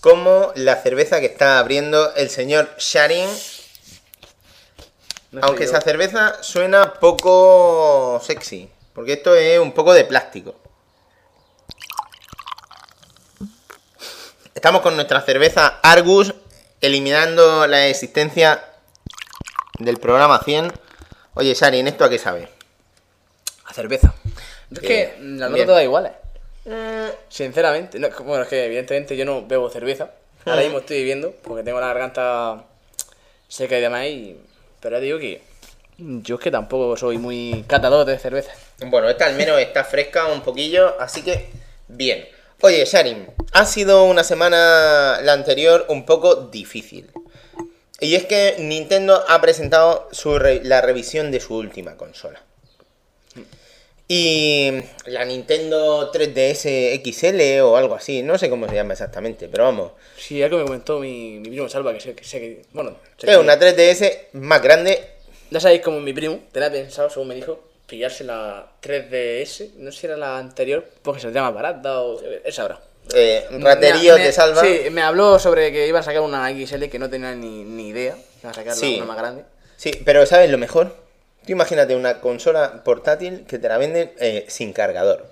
[0.00, 3.28] Como la cerveza que está abriendo el señor Sharin.
[5.36, 8.70] No Aunque esa cerveza suena poco sexy.
[8.94, 10.54] Porque esto es un poco de plástico.
[14.54, 16.34] Estamos con nuestra cerveza Argus,
[16.80, 18.64] eliminando la existencia
[19.78, 20.72] del programa 100.
[21.34, 22.48] Oye, Sharin, ¿esto a qué sabe?
[23.66, 24.14] A cerveza.
[24.72, 25.66] Es que mm, las bien.
[25.66, 26.12] noto todas iguales.
[27.28, 30.12] Sinceramente, no, bueno, es que evidentemente yo no bebo cerveza.
[30.46, 32.64] Ahora mismo estoy bebiendo porque tengo la garganta
[33.48, 34.06] seca y demás.
[34.06, 34.40] Y...
[34.86, 35.42] Pero digo que
[35.98, 38.52] yo es que tampoco soy muy catador de cerveza.
[38.86, 41.50] Bueno, esta al menos está fresca un poquillo, así que
[41.88, 42.28] bien.
[42.60, 47.10] Oye, Sharin, ha sido una semana la anterior un poco difícil.
[47.98, 52.40] Y es que Nintendo ha presentado su la revisión de su última consola.
[54.08, 54.70] Y
[55.06, 59.92] la Nintendo 3DS XL o algo así, no sé cómo se llama exactamente, pero vamos.
[60.16, 63.26] Sí, algo me comentó mi, mi primo Salva, que sé que, sé que bueno, sé
[63.26, 65.04] Es que- una 3DS más grande.
[65.50, 70.00] Ya sabéis como mi primo, tenía pensado, según me dijo, pillarse la 3DS, no sé
[70.00, 72.20] si era la anterior, porque se le llama barata o...
[72.44, 72.80] Esa ahora.
[73.14, 74.62] eh, raterío Me- me- de salva.
[74.62, 77.88] Sí, me habló sobre que iba a sacar una XL que no tenía ni, ni
[77.88, 78.16] idea.
[78.42, 78.96] Iba a sacar Sí.
[78.96, 79.44] una más grande.
[79.76, 80.96] Sí, pero ¿sabes lo mejor?
[81.46, 85.26] Tú imagínate una consola portátil que te la venden eh, sin cargador.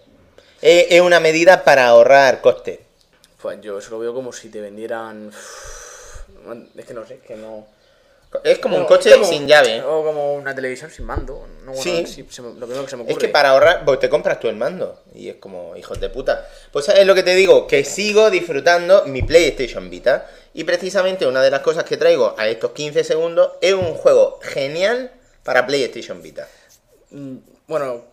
[0.62, 2.80] Eh, es una medida para ahorrar coste.
[3.42, 5.30] Pues yo eso lo veo como si te vendieran...
[6.76, 7.66] Es que no sé, que no...
[8.42, 9.80] Es como un coche es como- sin llave.
[9.82, 11.46] O como una televisión sin mando.
[11.64, 12.04] No, bueno, Sí.
[12.06, 13.12] sí, se me- lo primero que se me ocurre.
[13.12, 15.00] Es que para ahorrar, pues te compras tú el mando.
[15.14, 16.46] Y es como, hijos de puta.
[16.72, 20.28] Pues es lo que te digo, que sigo disfrutando mi PlayStation Vita.
[20.52, 24.40] Y precisamente una de las cosas que traigo a estos 15 segundos es un juego
[24.42, 25.12] genial
[25.44, 26.48] para PlayStation Vita.
[27.10, 27.36] Mm,
[27.68, 28.04] Bueno,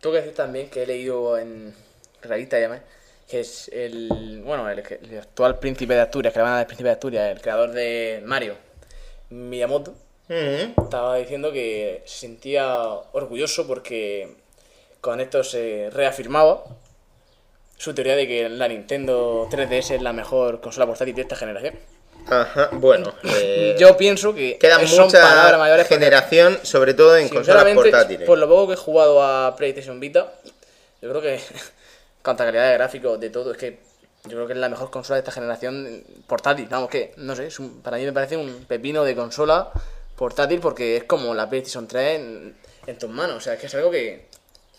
[0.00, 1.74] tengo que decir también que he leído en
[2.22, 2.80] revista demás
[3.28, 4.78] que es el, bueno, el,
[5.18, 7.72] actual príncipe de Asturias, que le van a dar el príncipe de Asturias, el creador
[7.72, 8.54] de Mario,
[9.30, 9.94] Miyamoto,
[10.28, 10.82] Ujú.
[10.84, 12.74] estaba diciendo que se sentía
[13.12, 14.36] orgulloso porque
[15.00, 16.64] con esto se reafirmaba
[17.76, 21.74] su teoría de que la Nintendo 3DS es la mejor consola portátil de esta generación.
[22.28, 23.14] Ajá, bueno.
[23.24, 27.64] eh, Yo pienso que Queda son mucha palabras mayores porque- generación, sobre todo en consolas
[27.74, 28.26] portátiles.
[28.26, 30.32] por lo poco que he jugado a PlayStation Vita,
[31.00, 31.40] yo creo que
[32.22, 33.78] cuanta calidad de gráficos, de todo, es que
[34.24, 36.66] yo creo que es la mejor consola de esta generación portátil.
[36.68, 39.70] Vamos, que no sé, un- para mí me parece un pepino de consola
[40.16, 42.56] portátil porque es como la PlayStation 3 en,
[42.88, 43.36] en tus manos.
[43.36, 44.26] O sea, es que es algo que.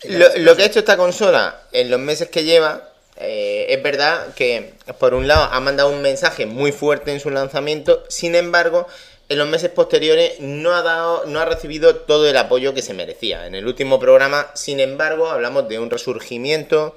[0.10, 2.90] Lo, lo que ha hecho esta consola en los meses que lleva,
[3.20, 7.30] eh, es verdad que por un lado ha mandado un mensaje muy fuerte en su
[7.30, 8.88] lanzamiento, sin embargo,
[9.30, 12.94] en los meses posteriores no ha dado, no ha recibido todo el apoyo que se
[12.94, 13.46] merecía.
[13.46, 16.96] En el último programa, sin embargo, hablamos de un resurgimiento.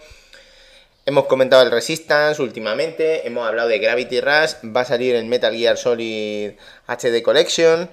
[1.06, 5.52] Hemos comentado el Resistance últimamente, hemos hablado de Gravity Rush, va a salir el Metal
[5.52, 6.52] Gear Solid
[6.86, 7.90] HD Collection.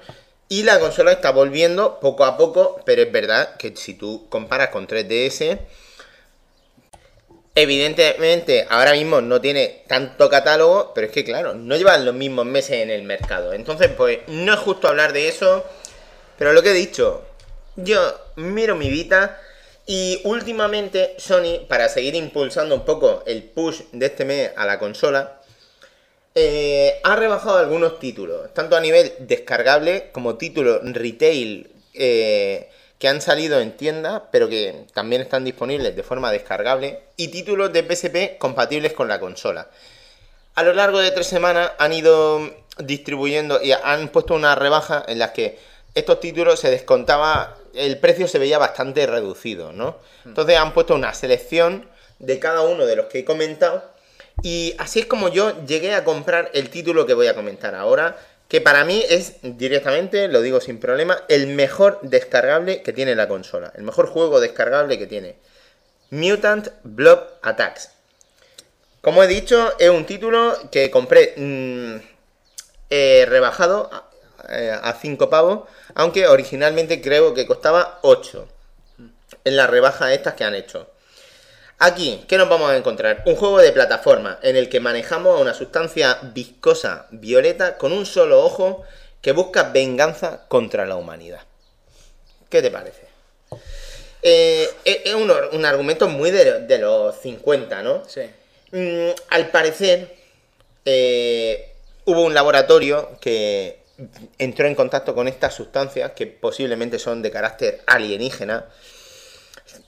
[0.49, 4.69] Y la consola está volviendo poco a poco, pero es verdad que si tú comparas
[4.69, 5.59] con 3DS,
[7.57, 12.45] evidentemente ahora mismo no tiene tanto catálogo, pero es que claro, no llevan los mismos
[12.45, 13.51] meses en el mercado.
[13.51, 15.65] Entonces, pues no es justo hablar de eso,
[16.37, 17.25] pero lo que he dicho,
[17.75, 19.41] yo miro mi Vita
[19.87, 24.77] y últimamente Sony, para seguir impulsando un poco el push de este mes a la
[24.77, 25.41] consola,
[26.35, 32.69] eh, ha rebajado algunos títulos, tanto a nivel descargable como títulos retail eh,
[32.99, 37.71] que han salido en tiendas, pero que también están disponibles de forma descargable, y títulos
[37.71, 39.69] de PSP compatibles con la consola.
[40.55, 45.19] a lo largo de tres semanas han ido distribuyendo y han puesto una rebaja en
[45.19, 45.59] las que
[45.93, 49.97] estos títulos se descontaba, el precio se veía bastante reducido, ¿no?
[50.25, 51.87] Entonces han puesto una selección
[52.19, 53.83] de cada uno de los que he comentado
[54.43, 58.17] y así es como yo llegué a comprar el título que voy a comentar ahora,
[58.47, 63.27] que para mí es directamente, lo digo sin problema, el mejor descargable que tiene la
[63.27, 65.35] consola, el mejor juego descargable que tiene.
[66.09, 67.91] Mutant Blob Attacks.
[69.01, 71.95] Como he dicho, es un título que compré mm,
[72.89, 73.89] eh, rebajado
[74.81, 78.47] a 5 pavos, aunque originalmente creo que costaba 8
[79.43, 80.89] en la rebaja estas que han hecho.
[81.79, 83.21] Aquí, ¿qué nos vamos a encontrar?
[83.25, 88.07] Un juego de plataforma en el que manejamos a una sustancia viscosa violeta con un
[88.07, 88.83] solo ojo
[89.21, 91.41] que busca venganza contra la humanidad.
[92.49, 93.01] ¿Qué te parece?
[94.23, 98.03] Eh, es un, un argumento muy de, de los 50, ¿no?
[98.07, 98.21] Sí.
[98.71, 100.15] Mm, al parecer,
[100.83, 101.73] eh,
[102.05, 103.81] hubo un laboratorio que
[104.39, 108.65] entró en contacto con estas sustancias que posiblemente son de carácter alienígena.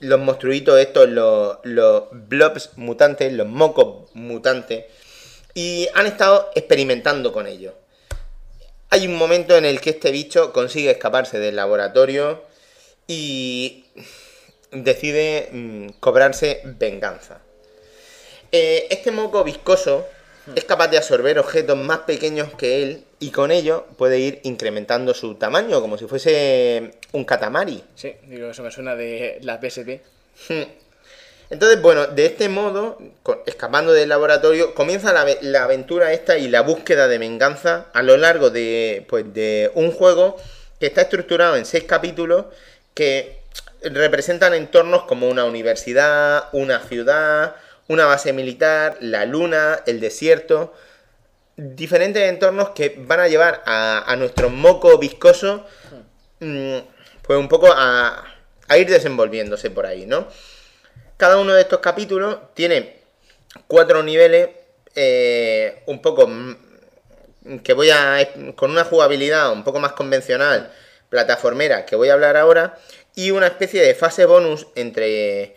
[0.00, 4.86] Los monstruitos estos, los, los blobs mutantes, los mocos mutantes,
[5.54, 7.74] y han estado experimentando con ellos.
[8.90, 12.42] Hay un momento en el que este bicho consigue escaparse del laboratorio
[13.06, 13.84] y
[14.72, 17.40] decide mm, cobrarse venganza.
[18.52, 20.06] Eh, este moco viscoso
[20.54, 25.14] es capaz de absorber objetos más pequeños que él y con ello puede ir incrementando
[25.14, 27.82] su tamaño, como si fuese un catamari.
[27.94, 30.00] Sí, digo, eso me suena de las PSP.
[31.50, 32.98] Entonces, bueno, de este modo,
[33.44, 38.16] escapando del laboratorio, comienza la, la aventura esta y la búsqueda de venganza a lo
[38.16, 40.36] largo de, pues, de un juego
[40.78, 42.46] que está estructurado en seis capítulos
[42.94, 43.40] que
[43.82, 47.56] representan entornos como una universidad, una ciudad,
[47.90, 50.72] una base militar, la luna, el desierto,
[51.56, 55.66] diferentes entornos que van a llevar a, nuestro moco viscoso
[56.38, 56.76] mm,
[57.20, 58.24] pues un poco a,
[58.78, 60.28] ir desenvolviéndose por ahí, ¿no?
[61.16, 63.00] Cada uno de estos capítulos tiene
[63.66, 64.50] cuatro niveles
[64.94, 68.18] eh, un poco mm, que voy a
[68.54, 70.72] con una jugabilidad un poco más convencional,
[71.08, 72.78] plataformera, que voy a hablar ahora,
[73.16, 75.56] y una especie de fase bonus entre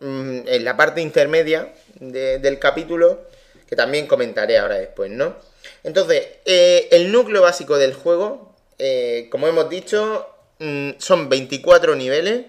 [0.00, 3.22] en la parte intermedia de- del capítulo,
[3.68, 5.36] que también comentaré ahora después, ¿no?
[5.82, 10.28] Entonces, eh, el núcleo básico del juego, eh, como hemos dicho,
[10.58, 12.46] mm, son 24 niveles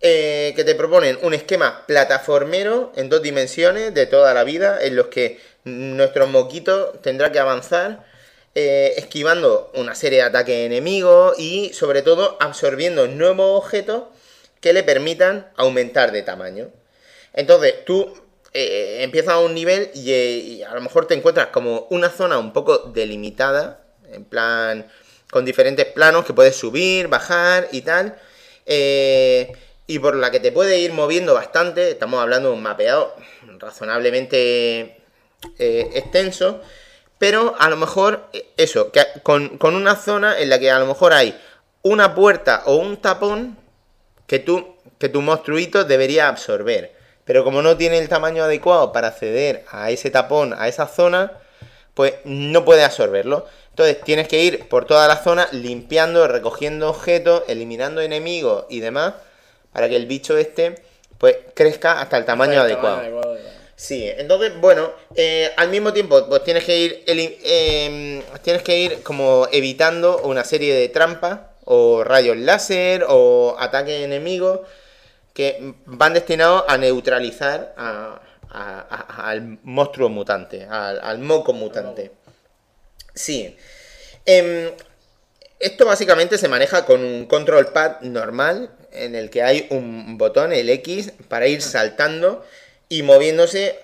[0.00, 4.94] eh, que te proponen un esquema plataformero en dos dimensiones de toda la vida, en
[4.94, 8.04] los que nuestro moquito tendrá que avanzar
[8.54, 14.04] esquivando una serie de ataques enemigos y sobre todo absorbiendo nuevos objetos
[14.60, 16.70] que le permitan aumentar de tamaño.
[17.32, 18.12] Entonces tú
[18.52, 22.10] eh, empiezas a un nivel y, eh, y a lo mejor te encuentras como una
[22.10, 24.86] zona un poco delimitada, en plan
[25.30, 28.16] con diferentes planos que puedes subir, bajar y tal.
[28.66, 29.52] eh,
[29.90, 31.90] y por la que te puede ir moviendo bastante.
[31.90, 33.14] Estamos hablando de un mapeado
[33.58, 35.00] razonablemente
[35.58, 36.60] eh, extenso.
[37.18, 40.78] Pero a lo mejor, eh, eso, que con, con una zona en la que a
[40.78, 41.40] lo mejor hay
[41.82, 43.58] una puerta o un tapón
[44.28, 46.92] que tú, que tu monstruito debería absorber.
[47.24, 51.32] Pero como no tiene el tamaño adecuado para acceder a ese tapón, a esa zona,
[51.94, 53.46] pues no puede absorberlo.
[53.70, 59.14] Entonces tienes que ir por toda la zona limpiando, recogiendo objetos, eliminando enemigos y demás,
[59.72, 60.76] para que el bicho este
[61.18, 62.98] pues crezca hasta el tamaño El adecuado.
[62.98, 63.36] adecuado.
[63.74, 69.02] Sí, entonces, bueno, eh, al mismo tiempo, pues tienes que ir eh, tienes que ir
[69.02, 71.40] como evitando una serie de trampas
[71.70, 74.60] o rayos láser o ataques enemigos
[75.34, 82.10] que van destinados a neutralizar a- a- a- al monstruo mutante, al, al moco mutante.
[83.14, 83.54] Sí.
[84.24, 84.70] Em,
[85.60, 90.52] esto básicamente se maneja con un control pad normal en el que hay un botón,
[90.54, 92.44] el X, para ir saltando
[92.88, 93.78] y moviéndose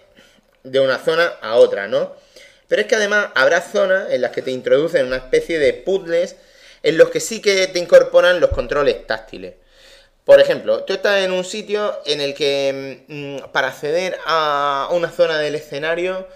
[0.62, 2.12] de una zona a otra, ¿no?
[2.69, 6.36] Pero es que además habrá zonas en las que te introducen una especie de puzzles
[6.85, 9.55] en los que sí que te incorporan los controles táctiles.
[10.24, 15.11] Por ejemplo, tú estás en un sitio en el que mm, para acceder a una
[15.11, 16.28] zona del escenario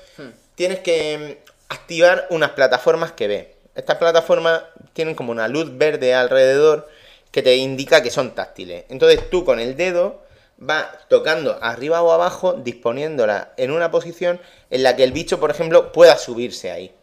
[0.55, 3.47] tienes que mm, activar unas plataformas que ves.
[3.75, 4.63] Estas plataformas
[4.95, 6.89] tienen como una luz verde alrededor
[7.31, 8.85] que te indica que son táctiles.
[8.89, 10.23] Entonces tú con el dedo
[10.57, 15.51] vas tocando arriba o abajo, disponiéndola en una posición en la que el bicho, por
[15.51, 16.95] ejemplo, pueda subirse ahí.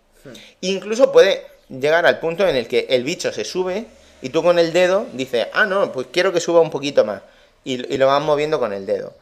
[0.61, 3.85] Incluso puede llegar al punto en el que el bicho se sube
[4.21, 7.21] y tú con el dedo dices, ah, no, pues quiero que suba un poquito más.
[7.63, 9.13] Y, lo vas moviendo con el dedo.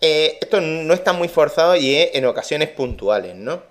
[0.00, 3.62] Eh, esto no está muy forzado y es en ocasiones puntuales, ¿no?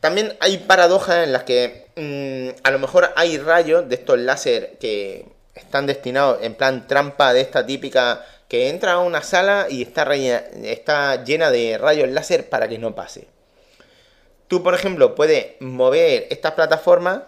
[0.00, 4.76] También hay paradojas en las que mm, a lo mejor hay rayos de estos láser
[4.78, 5.24] que
[5.54, 10.06] están destinados en plan trampa de esta típica que entra a una sala y está,
[10.14, 13.28] está llena de rayos láser para que no pase.
[14.46, 17.22] Tú, por ejemplo, puedes mover estas plataformas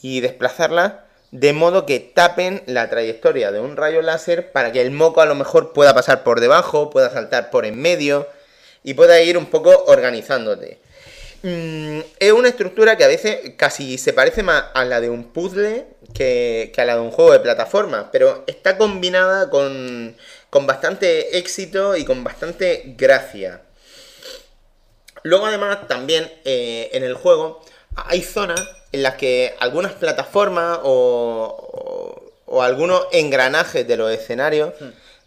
[0.00, 0.94] y desplazarlas
[1.30, 5.26] de modo que tapen la trayectoria de un rayo láser para que el moco a
[5.26, 8.28] lo mejor pueda pasar por debajo, pueda saltar por en medio
[8.82, 10.78] y pueda ir un poco organizándote.
[11.42, 15.24] Mm, es una estructura que a veces casi se parece más a la de un
[15.32, 20.16] puzzle que, que a la de un juego de plataforma, pero está combinada con,
[20.50, 23.62] con bastante éxito y con bastante gracia.
[25.22, 27.62] Luego además también eh, en el juego
[27.96, 28.60] hay zonas
[28.92, 34.72] en las que algunas plataformas o, o- o algunos engranajes de los escenarios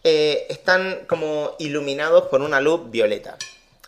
[0.06, 3.36] eh, están como iluminados por una luz violeta.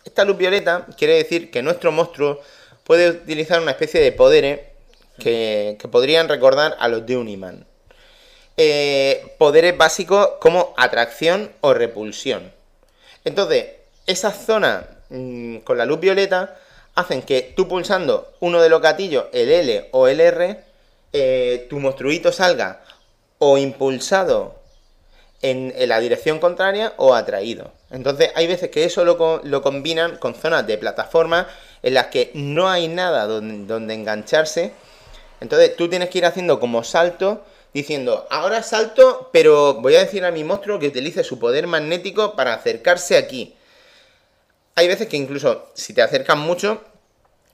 [0.04, 2.40] Esta luz violeta quiere decir que nuestro monstruo
[2.84, 4.60] puede utilizar una especie de poderes
[5.18, 7.64] que, que podrían recordar a los de un imán.
[8.58, 12.52] Eh, poderes básicos como atracción o repulsión.
[13.24, 13.66] Entonces,
[14.06, 16.58] esas zonas mm, con la luz violeta
[16.94, 20.64] hacen que tú pulsando uno de los gatillos, el L o el R,
[21.12, 22.82] eh, tu monstruito salga
[23.38, 24.54] o impulsado
[25.42, 27.72] en, la dirección contraria o atraído.
[27.90, 31.48] Entonces hay veces que eso lo, lo combinan con zonas de plataforma
[31.82, 34.72] en las que no hay nada donde, donde engancharse.
[35.40, 37.44] Entonces tú tienes que ir haciendo como salto,
[37.74, 42.36] diciendo, ahora salto, pero voy a decir a mi monstruo que utilice su poder magnético
[42.36, 43.54] para acercarse aquí.
[44.74, 46.82] Hay veces que incluso si te acercan mucho,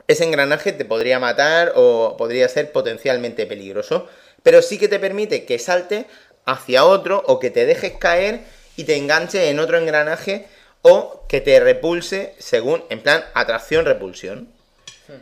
[0.07, 4.09] ese engranaje te podría matar o podría ser potencialmente peligroso.
[4.43, 6.07] Pero sí que te permite que salte
[6.45, 8.40] hacia otro o que te dejes caer
[8.77, 10.47] y te enganche en otro engranaje
[10.82, 14.49] o que te repulse según, en plan, atracción-repulsión.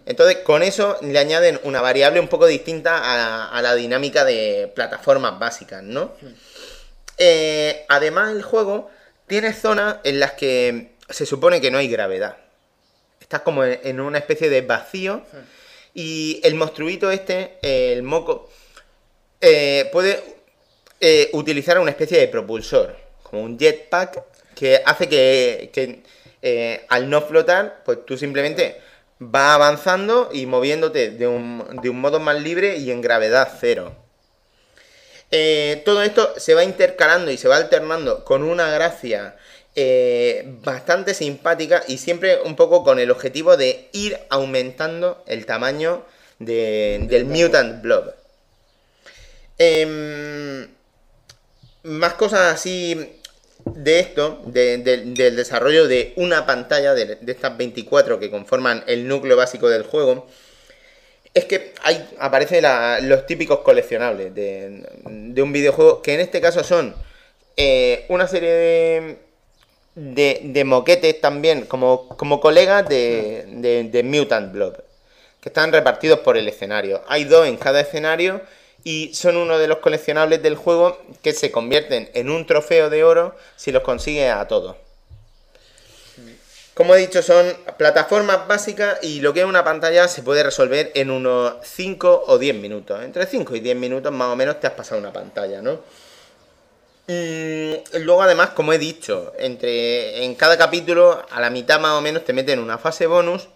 [0.05, 4.70] Entonces, con eso le añaden una variable un poco distinta a, a la dinámica de
[4.74, 6.12] plataformas básicas, ¿no?
[7.18, 8.90] Eh, además, el juego
[9.28, 12.36] tiene zonas en las que se supone que no hay gravedad.
[13.20, 15.22] Estás como en una especie de vacío
[15.94, 18.50] y el monstruito este, el moco,
[19.40, 20.22] eh, puede
[21.00, 24.22] eh, utilizar una especie de propulsor, como un jetpack,
[24.54, 26.02] que hace que, que,
[26.42, 28.80] eh, al no flotar, pues tú simplemente
[29.18, 33.94] vas avanzando y moviéndote de un, de un modo más libre y en gravedad cero.
[35.84, 39.36] Todo esto se va intercalando y se va alternando con una gracia
[39.76, 46.02] eh, bastante simpática y siempre un poco con el objetivo de ir aumentando el tamaño
[46.38, 48.14] de- del Mutant Blob.
[49.58, 50.68] Em,
[51.84, 53.20] más cosas así
[53.64, 58.84] de esto, de- de- del desarrollo de una pantalla de, de estas 24 que conforman
[58.86, 60.26] el núcleo básico del juego,
[61.34, 66.40] es que hay, aparecen la- los típicos coleccionables de, de un videojuego, que en este
[66.40, 66.94] caso son
[67.58, 69.16] eh, una serie de,
[69.97, 74.77] de, de moquetes también, como, como colegas de, de, de Mutant Blob,
[75.40, 77.02] que están repartidos por el escenario.
[77.09, 78.43] Hay dos en cada escenario
[78.85, 83.02] y son uno de los coleccionables del juego que se convierten en un trofeo de
[83.02, 84.77] oro si los consigues a todos.
[86.74, 90.93] Como he dicho, son plataformas básicas y lo que es una pantalla se puede resolver
[90.94, 93.02] en unos 5 o 10 minutos.
[93.02, 95.81] Entre 5 y 10 minutos más o menos te has pasado una pantalla, ¿no?
[97.08, 102.00] Mm, luego además, como he dicho, entre en cada capítulo a la mitad más o
[102.00, 103.48] menos te meten una fase bonus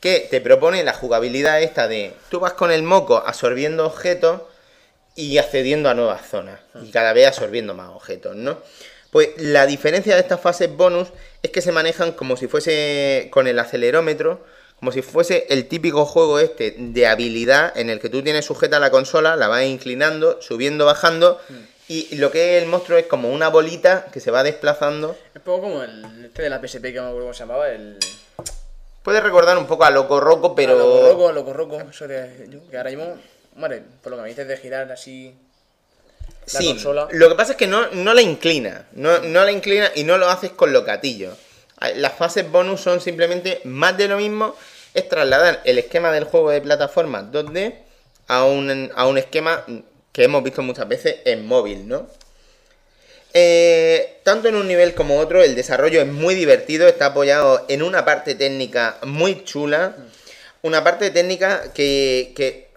[0.00, 4.40] que te propone la jugabilidad esta de tú vas con el moco absorbiendo objetos
[5.14, 8.58] y accediendo a nuevas zonas y cada vez absorbiendo más objetos, ¿no?
[9.10, 11.08] Pues la diferencia de estas fases bonus
[11.42, 14.42] es que se manejan como si fuese con el acelerómetro,
[14.78, 18.78] como si fuese el típico juego este de habilidad en el que tú tienes sujeta
[18.78, 21.38] la consola, la vas inclinando, subiendo, bajando
[21.90, 25.16] y lo que es el monstruo es como una bolita que se va desplazando.
[25.30, 27.40] Es un poco como el este de la PSP que no me acuerdo cómo se
[27.40, 27.98] llamaba, el.
[29.02, 30.74] Puede recordar un poco a Loco Roco, pero...
[30.74, 32.46] Ah, Loco Roco, Loco Roco, eso de.
[32.48, 33.18] yo, Que ahora mismo.
[33.56, 35.34] Vale, por lo que me dices de girar así.
[36.52, 37.08] La sí, consola.
[37.10, 40.16] lo que pasa es que no, no la inclina, no, no la inclina y no
[40.16, 41.36] lo haces con los gatillos.
[41.96, 44.54] Las fases bonus son simplemente más de lo mismo,
[44.94, 47.74] es trasladar el esquema del juego de plataforma 2D
[48.28, 49.64] a un, a un esquema
[50.12, 52.08] que hemos visto muchas veces en móvil, ¿no?
[53.32, 57.82] Eh, tanto en un nivel como otro, el desarrollo es muy divertido, está apoyado en
[57.82, 59.96] una parte técnica muy chula,
[60.62, 62.70] una parte técnica que, que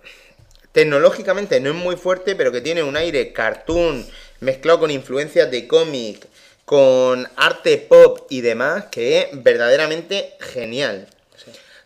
[0.71, 4.05] tecnológicamente no es muy fuerte, pero que tiene un aire cartoon
[4.41, 6.27] mezclado con influencias de cómic,
[6.65, 11.07] con arte pop y demás, que es verdaderamente genial.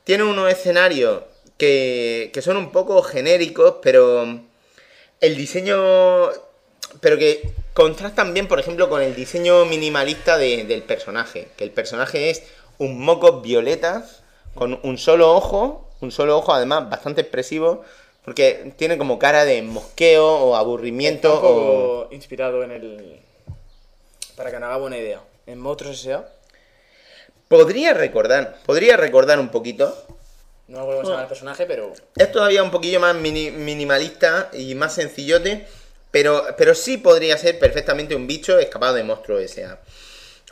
[0.03, 1.24] tiene unos escenarios
[1.57, 4.41] que, que son un poco genéricos, pero
[5.22, 5.77] el diseño.
[7.02, 11.49] Pero que contrastan bien, por ejemplo, con el diseño minimalista de- del personaje.
[11.57, 12.44] Que el personaje es
[12.77, 14.06] un moco violeta
[14.56, 17.84] con un solo ojo, un solo ojo además bastante expresivo,
[18.26, 21.41] porque tiene como cara de mosqueo o aburrimiento un o...
[21.41, 23.19] poco inspirado en el.
[24.35, 25.22] Para que nos haga buena idea.
[25.45, 26.27] En Monstruos S.A.
[27.48, 29.95] Podría recordar, podría recordar un poquito.
[30.68, 31.94] No me acuerdo cómo se llama el personaje, pero.
[32.18, 35.65] Es todavía un poquillo más mini- minimalista y más sencillote,
[36.11, 39.80] pero, pero sí podría ser perfectamente un bicho escapado de monstruo S.A.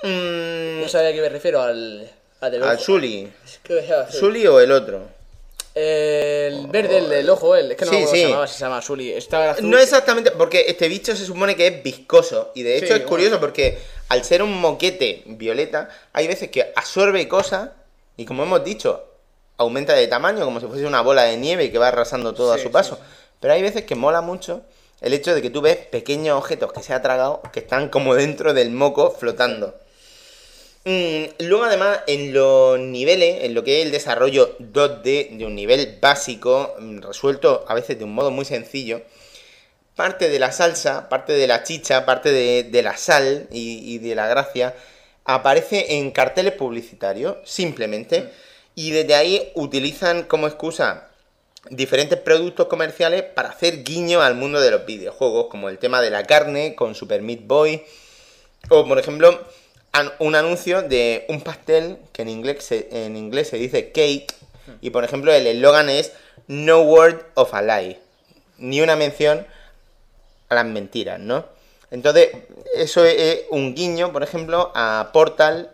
[0.03, 2.09] Mm, No sabía a qué me refiero al.
[2.41, 3.31] Al del al Sully.
[4.11, 5.07] ¿Sully o el otro?
[5.73, 7.71] El verde, el del ojo, el.
[7.71, 9.11] Es que no Sí, me se llamaba, se llama Sully.
[9.11, 9.69] Está azul.
[9.69, 12.51] No exactamente, porque este bicho se supone que es viscoso.
[12.55, 13.09] Y de hecho Sí, es bueno.
[13.09, 13.77] curioso porque
[14.09, 17.71] al ser un moquete violeta, hay veces que absorbe cosas
[18.15, 19.03] y como hemos dicho,
[19.57, 22.57] aumenta de tamaño como si fuese una bola de nieve que va arrasando todo a
[22.57, 22.95] su paso.
[22.95, 23.01] sí.
[23.39, 24.63] Pero hay veces que mola mucho
[25.01, 28.15] el hecho de que tú ves pequeños objetos que se ha tragado que están como
[28.15, 29.75] dentro del moco flotando.
[30.85, 35.55] Mm, luego además en los niveles, en lo que es el desarrollo 2D de un
[35.55, 39.01] nivel básico, mm, resuelto a veces de un modo muy sencillo,
[39.95, 43.97] parte de la salsa, parte de la chicha, parte de, de la sal y, y
[43.97, 44.75] de la gracia
[45.23, 48.31] aparece en carteles publicitarios, simplemente,
[48.75, 51.07] y desde ahí utilizan como excusa
[51.69, 56.11] diferentes productos comerciales para hacer guiño al mundo de los videojuegos, como el tema de
[56.11, 57.83] la carne con Super Meat Boy,
[58.69, 59.39] o por ejemplo
[60.19, 64.33] un anuncio de un pastel que en inglés se, en inglés se dice cake,
[64.81, 66.11] y por ejemplo el eslogan es
[66.47, 67.99] No word of a lie,
[68.57, 69.47] ni una mención
[70.49, 71.45] a las mentiras, ¿no?
[71.91, 72.29] Entonces,
[72.75, 75.71] eso es, es un guiño, por ejemplo, a Portal,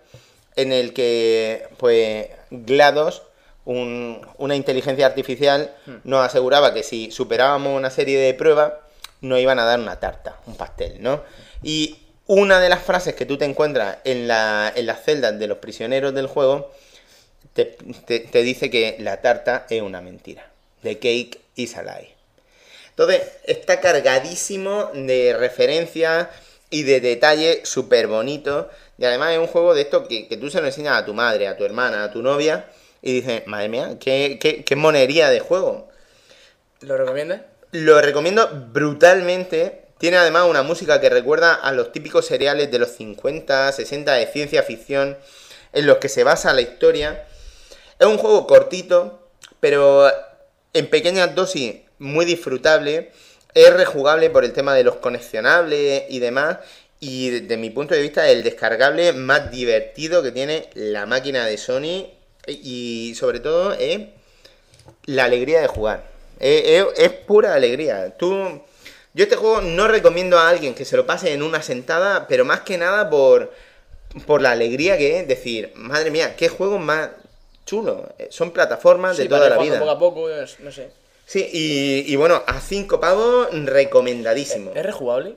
[0.56, 3.23] en el que, pues, GLaDOS,
[3.65, 5.73] un- una inteligencia artificial,
[6.03, 8.73] nos aseguraba que si superábamos una serie de pruebas,
[9.22, 11.23] nos iban a dar una tarta, un pastel, ¿no?
[11.64, 11.98] Y
[12.28, 15.57] una de las frases que tú te encuentras en, la, en las celdas de los
[15.60, 16.72] prisioneros del juego,
[17.53, 20.48] te, te- te dice que la tarta es una mentira.
[20.82, 22.15] The cake is a lie.
[22.90, 26.28] Entonces, está cargadísimo de referencias
[26.69, 28.68] y de detalles súper bonitos.
[29.02, 31.15] Y además es un juego de esto que, que tú se lo enseñas a tu
[31.15, 32.68] madre, a tu hermana, a tu novia.
[33.02, 35.90] Y dices, madre mía, qué, qué, qué monería de juego.
[36.82, 37.41] ¿Lo recomiendas?
[37.72, 39.86] Lo recomiendo brutalmente.
[39.98, 44.28] Tiene además una música que recuerda a los típicos seriales de los 50, 60 de
[44.28, 45.18] ciencia ficción,
[45.73, 47.26] en los que se basa la historia.
[47.98, 50.11] Es un juego cortito, pero
[50.73, 53.11] en pequeñas dosis muy disfrutable.
[53.56, 56.60] Es rejugable por el tema de los conexionables y demás.
[57.02, 61.57] Y desde mi punto de vista, el descargable más divertido que tiene la máquina de
[61.57, 62.07] Sony.
[62.48, 64.02] Y sobre todo es
[65.06, 66.06] la alegría de jugar.
[66.40, 68.15] Es, es- es pura alegría.
[68.18, 68.61] Tú,
[69.14, 72.45] yo este juego no recomiendo a alguien que se lo pase en una sentada, pero
[72.45, 73.52] más que nada por,
[74.28, 77.10] por la alegría que es decir, madre mía, qué juego más
[77.65, 78.10] chulo.
[78.19, 79.80] Eh, Son plataformas de toda la vida.
[79.80, 80.28] Poco a poco,
[80.60, 80.90] no sé.
[81.26, 84.72] Sí, y, y bueno, a 5 pavos, recomendadísimo.
[84.76, 85.36] ¿Es rejugable?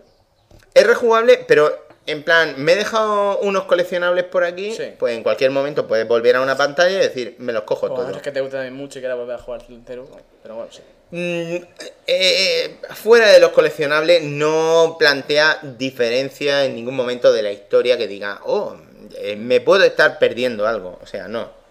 [0.74, 1.72] Es rejugable, pero
[2.06, 4.92] en plan, me he dejado unos coleccionables por aquí, Sí.
[4.98, 7.94] pues en cualquier momento puedes volver a una pantalla y decir, me los cojo no
[7.94, 8.12] todos.
[8.12, 10.06] ser que te también mucho y quieras volver a jugar entero.
[10.42, 10.82] Pero bueno, sí.
[11.10, 11.64] Mm,
[12.06, 18.08] eh, fuera de los coleccionables no plantea diferencia en ningún momento de la historia que
[18.08, 18.76] diga, oh,
[19.16, 20.98] eh, me puedo estar perdiendo algo.
[21.02, 21.63] O sea, no.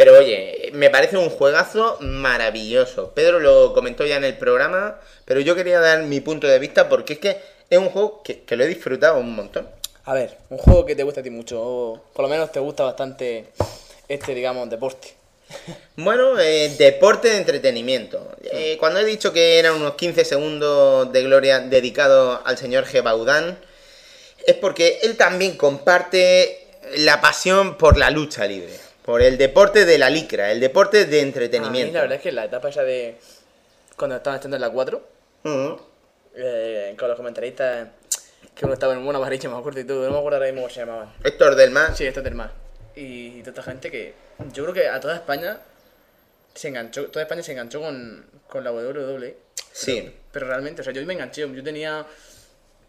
[0.00, 3.12] Pero oye, me parece un juegazo maravilloso.
[3.14, 6.88] Pedro lo comentó ya en el programa, pero yo quería dar mi punto de vista
[6.88, 7.36] porque es que
[7.68, 9.68] es un juego que, que lo he disfrutado un montón.
[10.04, 12.60] A ver, un juego que te gusta a ti mucho, o por lo menos te
[12.60, 13.48] gusta bastante
[14.08, 15.08] este, digamos, deporte.
[15.96, 18.34] Bueno, eh, deporte de entretenimiento.
[18.42, 23.58] Eh, cuando he dicho que eran unos 15 segundos de gloria dedicados al señor Gebaudán,
[24.46, 26.66] es porque él también comparte
[26.96, 28.72] la pasión por la lucha libre,
[29.10, 31.94] por el deporte de la licra, el deporte de A mí entretenimiento.
[31.94, 33.16] la verdad es que la etapa esa de
[33.96, 35.02] cuando estaban estando en la 4,
[35.44, 35.80] Ujú.
[36.36, 37.88] eh, con los comentaristas,
[38.54, 40.62] que uno estaba en una varilla, me acuerdo y todo, no me acuerdo ahora mismo
[40.62, 41.12] cómo se llamaban.
[41.24, 41.96] Héctor del Mar.
[41.96, 42.52] Sí, es del mar.
[42.94, 44.14] Y toda esta gente que
[44.52, 45.58] yo creo que a toda España
[46.54, 49.36] se enganchó, toda España se enganchó con, con la WWE.
[49.72, 50.14] Sí.
[50.30, 52.06] Pero realmente, o sea, yo me enganché, yo tenía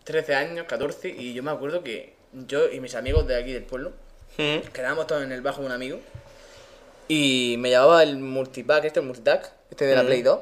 [0.03, 2.13] 13 años, 14, y yo me acuerdo que
[2.47, 3.91] yo y mis amigos de aquí del pueblo,
[4.73, 5.99] Quedábamos todos en el bajo de un amigo,
[7.07, 10.05] y me llevaba el multipack, este, el multitac, este de la Mm.
[10.07, 10.39] Play 2,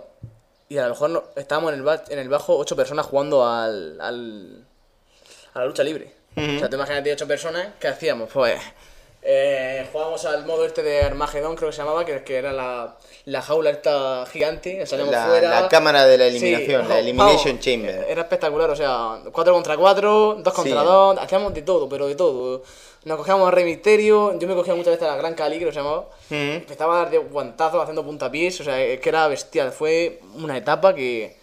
[0.69, 3.45] y a lo mejor no- estábamos en el, ba- en el bajo ocho personas jugando
[3.47, 4.65] al, al,
[5.53, 6.13] a la lucha libre.
[6.38, 8.30] O sea, tú imagínate ocho personas, ¿qué hacíamos?
[8.31, 8.59] Pues
[9.21, 12.95] Eh, jugábamos al modo este de Armagedón, creo que se llamaba, que, que era la,
[13.25, 14.85] la jaula esta gigante.
[14.85, 15.61] Salíamos La, fuera.
[15.61, 17.59] la cámara de la Sí, eliminación, la Elimination vamos.
[17.65, 18.05] Chamber.
[18.07, 20.85] Era espectacular, o sea, 4 contra 4, 2 contra Sí.
[20.87, 22.63] 2, hacíamos de todo, pero de todo.
[23.03, 25.69] Nos cogíamos a Rey Misterio, yo me cogía muchas veces a la Gran Cali, creo
[25.69, 26.05] que se llamaba.
[26.29, 26.35] Mm.
[26.55, 29.71] Empezaba a dar de guantazos haciendo puntapiés, o sea, es que era bestial.
[29.71, 31.37] Fue una etapa que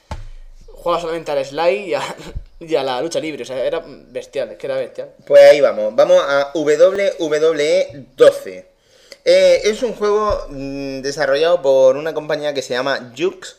[0.72, 2.00] jugaba solamente al Sly y a,
[2.58, 5.10] y a la lucha libre, o sea, era bestial, es que era bestial.
[5.26, 8.66] Pues ahí vamos, vamos a WWE 12.
[9.24, 13.56] Eh, es un juego mm, desarrollado por una compañía que se llama Jux,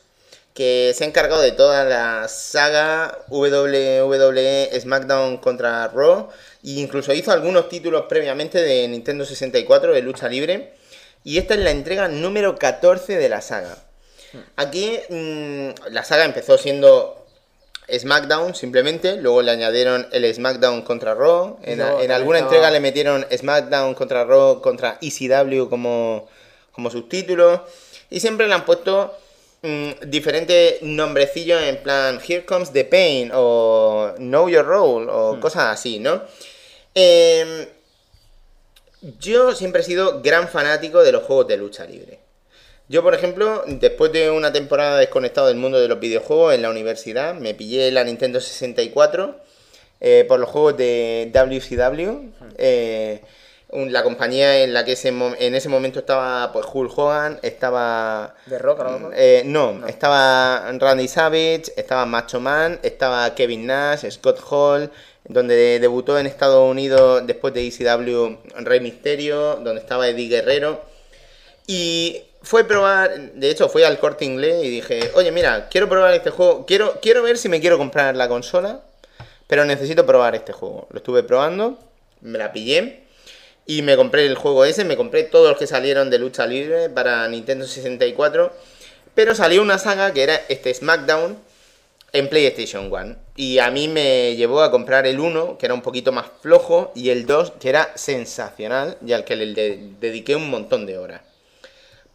[0.53, 6.29] que se ha encargado de toda la saga WWE SmackDown contra Raw,
[6.63, 10.73] e incluso hizo algunos títulos previamente de Nintendo 64 de lucha libre,
[11.23, 13.77] y esta es la entrega número 14 de la saga.
[14.55, 17.26] Aquí mm, la saga empezó siendo
[17.89, 23.25] SmackDown simplemente, luego le añadieron el SmackDown contra Raw, en, alguna estaba- entrega le metieron
[23.35, 26.27] SmackDown contra Raw contra ECW como,
[26.71, 27.65] como subtítulo,
[28.09, 29.13] y siempre le han puesto
[29.61, 35.65] mm, diferentes nombrecillos en plan Here Comes the Pain o Know Your Role o cosas
[35.73, 36.21] así, ¿no?
[36.93, 37.67] Em,
[39.19, 42.19] yo siempre he sido gran fanático de los juegos de lucha libre.
[42.89, 46.69] Yo, por ejemplo, después de una temporada desconectado del mundo de los videojuegos en la
[46.69, 49.35] universidad, me pillé la Nintendo 64
[49.99, 52.31] eh, por los juegos de WCW.
[52.57, 53.21] eh,
[53.69, 58.33] la compañía en la que ese en ese momento estaba pues, Hulk Hogan, estaba...
[58.45, 59.13] ¿De Rock, lo mejor?
[59.17, 64.89] eh, no, estaba Randy Savage, estaba Macho Man, estaba Kevin Nash, Scott Hall,
[65.25, 70.81] donde debutó en Estados Unidos después de ECW Rey Misterio, donde estaba Eddie Guerrero.
[71.67, 76.13] Y fue probar, de hecho fui al corte inglés y dije, oye mira, quiero probar
[76.13, 78.81] este juego, quiero, quiero ver si me quiero comprar la consola,
[79.47, 80.87] pero necesito probar este juego.
[80.91, 81.77] Lo estuve probando,
[82.21, 83.03] me la pillé
[83.65, 86.89] y me compré el juego ese, me compré todos los que salieron de lucha libre
[86.89, 88.53] para Nintendo 64,
[89.13, 91.37] pero salió una saga que era este SmackDown
[92.13, 93.15] en PlayStation 1.
[93.35, 96.93] Y a mí me llevó a comprar el 1, que era un poquito más flojo,
[96.95, 100.97] y el 2, que era sensacional, y al que le de- dediqué un montón de
[100.97, 101.21] horas.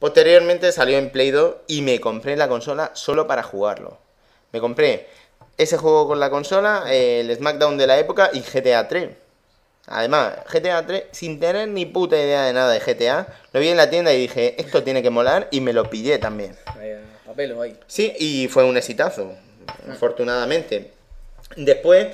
[0.02, 3.98] Posteriormente salió en Play 2 y me compré la consola solo para jugarlo.
[4.50, 5.06] Me compré
[5.56, 9.10] ese juego con la consola, el SmackDown de la época y GTA 3.
[9.86, 13.76] Además, GTA 3, sin tener ni puta idea de nada de GTA, lo vi en
[13.76, 16.56] la tienda y dije, esto tiene que molar y me lo pillé también.
[17.24, 17.78] Papel ahí.
[17.86, 19.36] Sí, y fue un exitazo,
[19.88, 20.90] afortunadamente.
[21.54, 22.08] Después,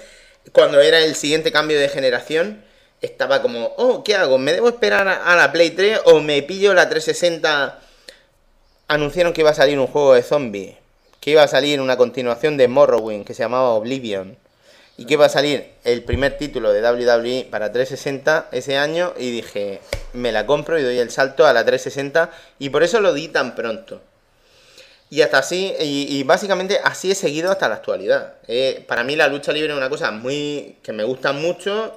[0.53, 2.63] cuando era el siguiente cambio de generación,
[3.01, 4.39] estaba como, oh, ¿qué hago?
[4.39, 7.79] ¿Me debo esperar a, la Play 3 o me pillo la 360?
[8.89, 10.77] Anunciaron que iba a salir un juego de zombies,
[11.21, 14.37] que iba a salir una continuación de Morrowind que se llamaba Oblivion.
[14.97, 19.31] Y que iba a salir el primer título de WWE para 360 ese año y
[19.31, 19.81] dije,
[20.13, 23.29] me la compro y doy el salto a la 360 y por eso lo di
[23.29, 24.01] tan pronto.
[25.09, 28.35] Y hasta así, y, y básicamente así he seguido hasta la actualidad.
[28.49, 31.97] Eh, para mí la lucha libre es una cosa muy que me gusta mucho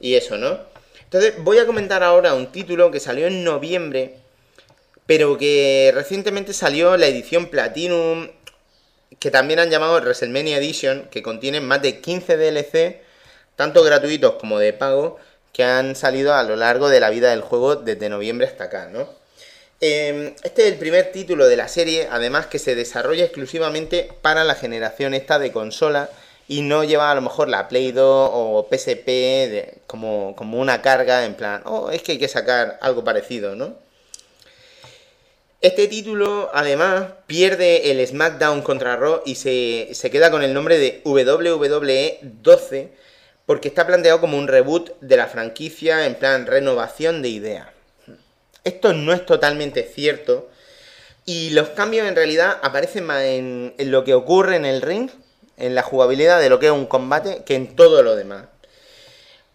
[0.00, 0.58] y eso, ¿no?
[1.04, 4.14] Entonces voy a comentar ahora un título que salió en noviembre,
[5.06, 8.28] pero que recientemente salió la edición Platinum,
[9.18, 13.02] que también han llamado WrestleMania Edition, que contiene más de 15 DLC,
[13.56, 15.18] tanto gratuitos como de pago,
[15.52, 18.88] que han salido a lo largo de la vida del juego desde noviembre hasta acá,
[18.88, 19.08] ¿no?
[19.80, 24.44] Eh, este es el primer título de la serie, además que se desarrolla exclusivamente para
[24.44, 26.10] la generación esta de consola
[26.50, 31.24] y no lleva a lo mejor la Play 2 o PSP como, como una carga
[31.24, 33.76] en plan, oh, es que hay que sacar algo parecido, ¿no?
[35.60, 40.78] Este título además pierde el SmackDown contra Raw y se, se queda con el nombre
[40.78, 42.88] de WWE 12
[43.46, 47.68] porque está planteado como un reboot de la franquicia en plan renovación de ideas.
[48.64, 50.50] Esto no es totalmente cierto.
[51.26, 55.10] Y los cambios en realidad aparecen más en lo que ocurre en el ring,
[55.60, 58.46] en la jugabilidad de lo que es un combate, que en todo lo demás.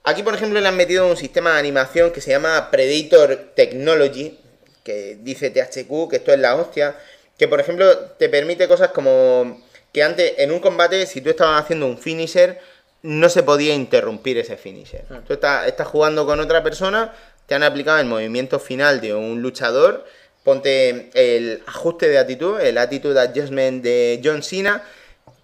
[0.04, 4.40] Aquí, por ejemplo, le han metido un sistema de animación que se llama Predator Technology,
[4.84, 6.96] que dice THQ, que esto es la hostia,
[7.38, 9.62] que por ejemplo te permite cosas como
[9.92, 12.60] que antes en un combate, si tú estabas haciendo un finisher,
[13.02, 15.06] no se podía interrumpir ese finisher.
[15.28, 17.14] Tú estás, estás jugando con otra persona,
[17.48, 20.06] te han aplicado el movimiento final de un luchador,
[20.44, 24.84] ponte el ajuste de actitud, el attitude adjustment de John Cena,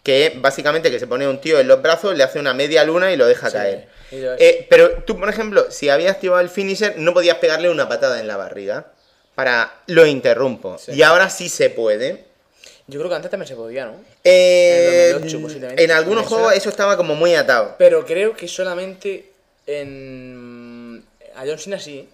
[0.03, 2.83] que es básicamente que se pone un tío en los brazos, le hace una media
[2.83, 3.87] luna y lo deja Sí, caer.
[4.11, 7.87] lo- Eh, pero tú, por ejemplo, si habías activado el finisher, no podías pegarle una
[7.87, 8.87] patada en la barriga.
[9.35, 10.77] Para lo interrumpo.
[10.77, 10.91] Sí.
[10.93, 12.25] Y ahora sí se puede.
[12.87, 13.93] Yo creo que antes también se podía, ¿no?
[14.23, 15.83] Eh, En 2008 posiblemente.
[15.83, 17.75] en algunos juegos eso estaba como muy atado.
[17.77, 19.31] Pero creo que solamente
[20.01, 21.03] en
[21.35, 22.07] a John Cena sí.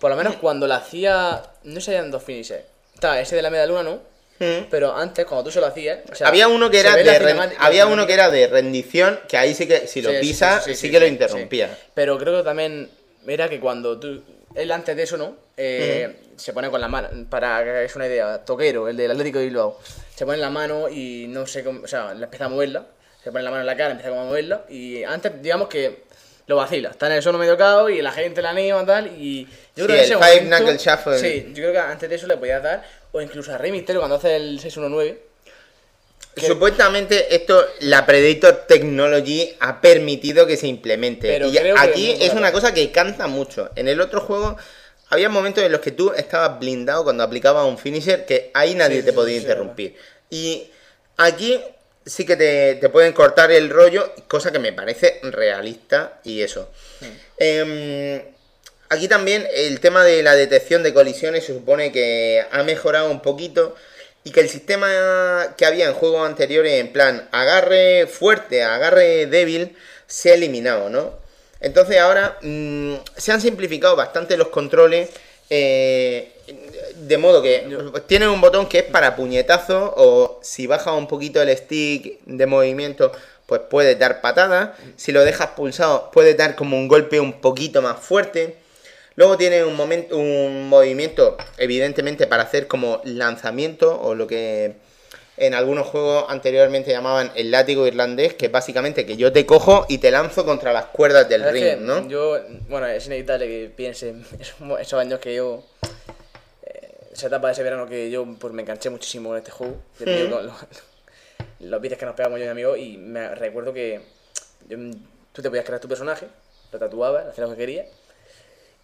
[0.00, 1.42] Por lo menos cuando la hacía.
[1.64, 2.62] No sé, eran dos finishes.
[2.94, 4.00] Está ese de la media luna, ¿no?
[4.40, 4.68] Mm.
[4.70, 5.98] Pero antes, cuando tú se lo hacías.
[6.10, 9.54] o sea, había uno que era de había uno que era de rendición, que ahí
[9.54, 11.78] sí que si lo Sí, sí, pisas, sí, sí, sí, sí, que lo interrumpía.
[11.92, 12.90] Pero creo que también
[13.26, 14.22] era que cuando tú.
[14.54, 15.36] Él antes de eso, ¿no?
[15.56, 17.08] Eh, Se pone con la mano.
[17.28, 18.42] Para que es una idea.
[18.44, 19.78] Toquero, el del Atlético de Bilbao.
[20.16, 21.82] Se pone en la mano y no sé cómo.
[21.84, 22.86] O sea, le empieza a moverla.
[23.22, 24.64] Se pone la mano en la cara, empieza como a moverla.
[24.70, 26.04] Y antes, digamos que.
[26.50, 29.06] Lo vacila, está en el suelo medio cao y la gente la anima y tal.
[29.16, 29.54] Y yo Sí,
[29.84, 31.18] creo que en el ese Five momento- Knuckle Shuffle.
[31.20, 32.82] Sí, yo creo que antes de eso le podías dar.
[33.12, 35.22] O incluso a Rey cuando hace el 619.
[36.34, 41.28] que- Supuestamente esto, la Predator Technology ha permitido que se implemente.
[41.28, 43.70] Pero y aquí es una cosa que canta mucho.
[43.76, 44.56] En el otro juego
[45.10, 49.02] había momentos en los que tú estabas blindado cuando aplicabas un finisher que ahí nadie
[49.02, 49.94] Sí, te podía sí, sí, interrumpir.
[50.30, 50.68] Y
[51.16, 51.60] aquí
[52.10, 56.68] sí que te, te pueden cortar el rollo, cosa que me parece realista y eso.
[57.38, 58.20] Em,
[58.88, 63.22] aquí también el tema de la detección de colisiones se supone que ha mejorado un
[63.22, 63.76] poquito
[64.24, 69.76] y que el sistema que había en juegos anteriores en plan agarre fuerte, agarre débil,
[70.08, 71.14] se ha eliminado, ¿no?
[71.60, 75.10] Entonces ahora mm, se han simplificado bastante los controles.
[75.48, 76.32] eh,
[76.96, 77.66] de modo que
[78.06, 82.46] tienen un botón que es para puñetazo o si bajas un poquito el stick de
[82.46, 83.12] movimiento
[83.46, 84.70] pues puedes dar patadas.
[84.96, 88.56] Si lo dejas pulsado puedes dar como un golpe un poquito más fuerte.
[89.16, 94.76] Luego tiene un, momento, un movimiento evidentemente para hacer como lanzamiento o lo que
[95.40, 99.86] en algunos juegos anteriormente llamaban el látigo irlandés, que es básicamente que yo te cojo
[99.88, 102.06] y te lanzo contra las cuerdas del ring, ¿no?
[102.08, 102.38] Yo,
[102.68, 105.64] bueno, es inevitable que piense en esos, esos años que yo.
[107.12, 109.76] Esa etapa de ese verano que yo pues, me enganché muchísimo en este juego.
[109.98, 110.30] Mm.
[110.30, 110.54] con los,
[111.60, 114.00] los vídeos que nos pegamos yo y mi amigo, y me recuerdo que
[114.68, 114.78] yo-
[115.32, 116.26] tú te podías crear tu personaje,
[116.72, 117.86] lo tatuabas, hacías lo que querías.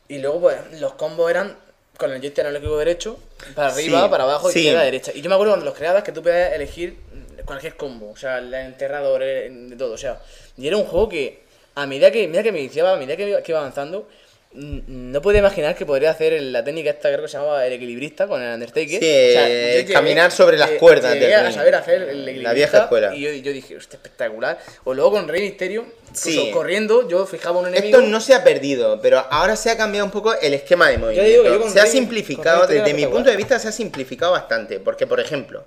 [0.09, 1.57] Y luego, pues, los combos eran
[1.99, 3.19] con el joystick analógico derecho,
[3.55, 4.59] para arriba, Sí, para abajo, sí.
[4.61, 5.13] izquierda, derecha.
[5.15, 6.97] Y yo me acuerdo cuando los creabas que tú podías elegir
[7.45, 10.21] cualquier combo, o sea, el enterrador, eh, de todo, o sea.
[10.57, 11.43] Y era un juego que,
[11.75, 14.09] a medida que, medida que me iniciaba, a medida que iba, que iba avanzando,
[14.57, 18.27] no podía imaginar que podría hacer la técnica esta, creo que se llamaba el equilibrista
[18.27, 18.89] con el Undertaker.
[18.89, 22.49] Sí, O sea, yo llegué- caminar sobre las cuerdas Llegué a saber hacer el equilibrista.
[22.49, 23.15] La vieja escuela.
[23.15, 24.59] Y yo, yo dije, hostia, espectacular.
[24.85, 26.51] O luego con Rey Mysterio, incluso Sí.
[26.53, 27.99] corriendo, yo fijaba un enemigo.
[27.99, 30.99] Esto no se ha perdido, pero ahora se ha cambiado un poco el esquema de
[30.99, 31.31] movimiento.
[31.31, 34.33] digo que yo con se ha simplificado, desde mi punto de vista, se ha simplificado
[34.33, 34.81] bastante.
[34.81, 35.65] Porque, por ejemplo,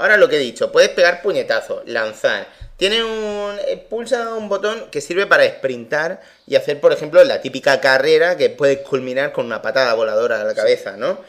[0.00, 2.48] ahora lo que he dicho, puedes pegar puñetazos, lanzar.
[2.76, 3.58] Tiene un.
[3.66, 8.36] eh, pulsa un botón que sirve para sprintar y hacer, por ejemplo, la típica carrera
[8.36, 11.20] que puedes culminar con una patada voladora a la cabeza, ¿no?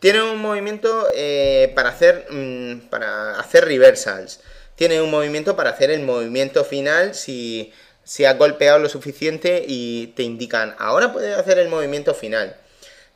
[0.00, 4.40] Tiene un movimiento eh, para hacer mm, para hacer reversals.
[4.74, 7.72] Tiene un movimiento para hacer el movimiento final si,
[8.02, 12.56] si has golpeado lo suficiente y te indican ahora puedes hacer el movimiento final.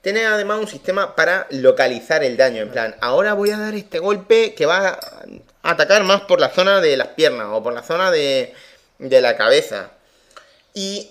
[0.05, 2.61] Tiene además un sistema para localizar el daño.
[2.61, 5.01] En plan, ahora voy a dar este golpe que va a
[5.63, 8.53] atacar más por la zona de las piernas o por la zona de,
[8.99, 9.93] de la cabeza.
[10.75, 11.11] Y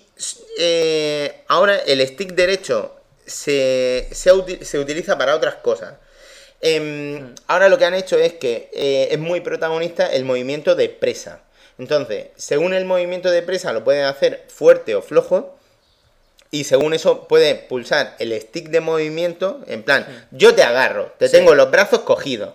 [0.60, 2.96] eh, ahora el stick derecho
[3.26, 4.32] se, se,
[4.78, 5.96] utiliza para otras cosas.
[6.62, 10.90] Em, Ahora lo que han hecho es que eh, es muy protagonista el movimiento de
[10.90, 11.42] presa.
[11.80, 15.58] Entonces, según el movimiento de presa lo pueden hacer fuerte o flojo.
[16.54, 21.28] Y según eso puede pulsar el stick de movimiento, en plan, yo te agarro, te
[21.28, 22.54] tengo los brazos cogidos.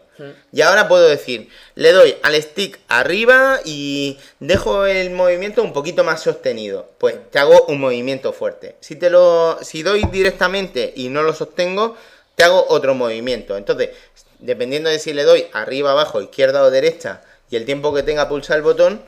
[0.52, 6.04] Y ahora puedo decir, le doy al stick arriba y dejo el movimiento un poquito
[6.04, 6.88] más sostenido.
[6.98, 8.76] Pues te hago un movimiento fuerte.
[8.78, 11.96] Si te lo si doy directamente y no lo sostengo,
[12.36, 13.56] te hago otro movimiento.
[13.56, 13.90] Entonces,
[14.38, 18.28] dependiendo de si le doy arriba, abajo, izquierda o derecha y el tiempo que tenga
[18.28, 19.02] pulsar el botón,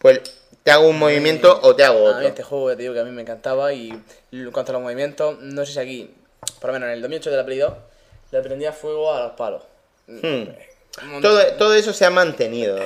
[0.00, 0.20] pues
[0.66, 2.26] te hago un movimiento o te hago A mí otro.
[2.28, 3.90] este juego, te digo que a mí me encantaba y
[4.32, 6.10] en cuanto a los movimientos, no sé si aquí,
[6.60, 7.72] por lo menos en el 2008 de la Play 2,
[8.32, 9.62] le prendía fuego a los palos.
[10.08, 10.42] Hmm.
[11.22, 12.76] Todo, todo eso se ha mantenido.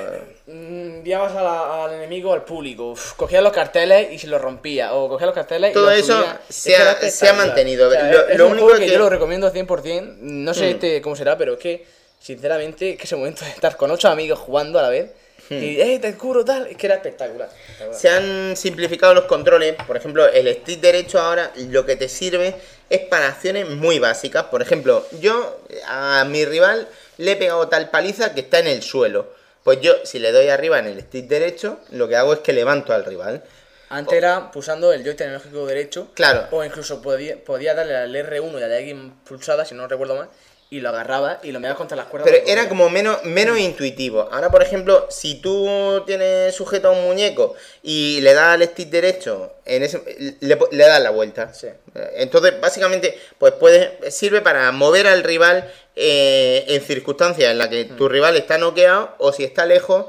[0.45, 4.93] Mm, Enviabas la- al enemigo al público, uf, cogía los carteles y se los rompía,
[4.93, 6.41] o cogía los carteles Todo y los eso subía.
[6.49, 7.87] se ha- se ha mantenido.
[7.87, 10.53] O sea, Lo- es lo un único juego que, que- yo lo recomiendo 100%, no
[10.53, 10.73] sé Hmm.
[10.75, 11.83] este cómo será, pero es que,
[12.19, 15.09] sinceramente, es que ese momento de estar con ocho amigos jugando a la vez,
[15.51, 15.63] Hmm.
[15.63, 17.49] y, hey, te cubro tal, es que era espectacular.
[17.49, 17.99] espectacular.
[17.99, 19.75] Se han simplificado los controles.
[19.85, 22.55] Por ejemplo, el stick derecho ahora lo que te sirve
[22.89, 24.45] es para acciones muy básicas.
[24.45, 26.87] Por ejemplo, yo a mi rival
[27.17, 29.33] le he pegado tal paliza que está en el suelo.
[29.63, 32.53] Pues yo, si le doy arriba en el stick derecho, lo que hago es que
[32.53, 33.43] levanto al rival.
[33.89, 36.07] Antes era pulsando el joystick analógico derecho.
[36.13, 36.47] Claro.
[36.51, 38.95] O incluso podía, podía darle al R1 y a la X
[39.27, 40.29] pulsada, si no recuerdo mal.
[40.73, 42.31] Y lo agarrabas y lo mirabas contra las cuerdas.
[42.31, 44.29] Pero era como menos, menos intuitivo.
[44.31, 48.87] Ahora, por ejemplo, si tú tienes sujeto a un muñeco y le das al stick
[48.89, 50.01] derecho, en ese,
[50.39, 51.53] le, le das la vuelta.
[51.53, 51.67] Sí.
[52.15, 57.83] Entonces, básicamente, pues puede, sirve para mover al rival eh, en circunstancias en las que
[57.83, 60.05] tu rival está noqueado o si está lejos.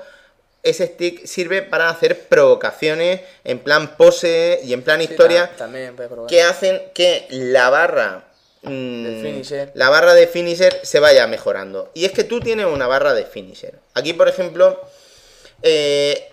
[0.62, 5.56] Ese stick sirve para hacer provocaciones en plan pose y en plan Sí, historia ta-
[5.56, 8.26] también puedes que hacen que la barra
[8.62, 9.42] mm,
[9.74, 13.24] la barra de finisher se vaya mejorando y es que tú tienes una barra de
[13.24, 14.80] finisher aquí por ejemplo
[15.62, 16.30] eh,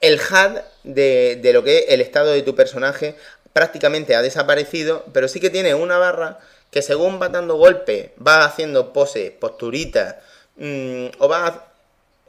[0.00, 3.16] el HUD de, de lo que es el estado de tu personaje
[3.52, 6.38] prácticamente ha desaparecido pero sí que tiene una barra
[6.70, 10.16] que según va dando golpes va haciendo poses posturitas
[10.56, 11.66] mm, o va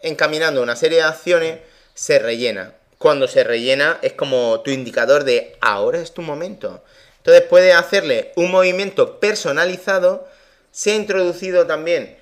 [0.01, 1.59] encaminando una serie de acciones
[1.93, 2.73] se rellena.
[2.97, 6.83] Cuando se rellena es como tu indicador de ahora es tu momento.
[7.21, 10.27] Entonces puedes hacerle un movimiento personalizado.
[10.71, 12.17] Se ha introducido también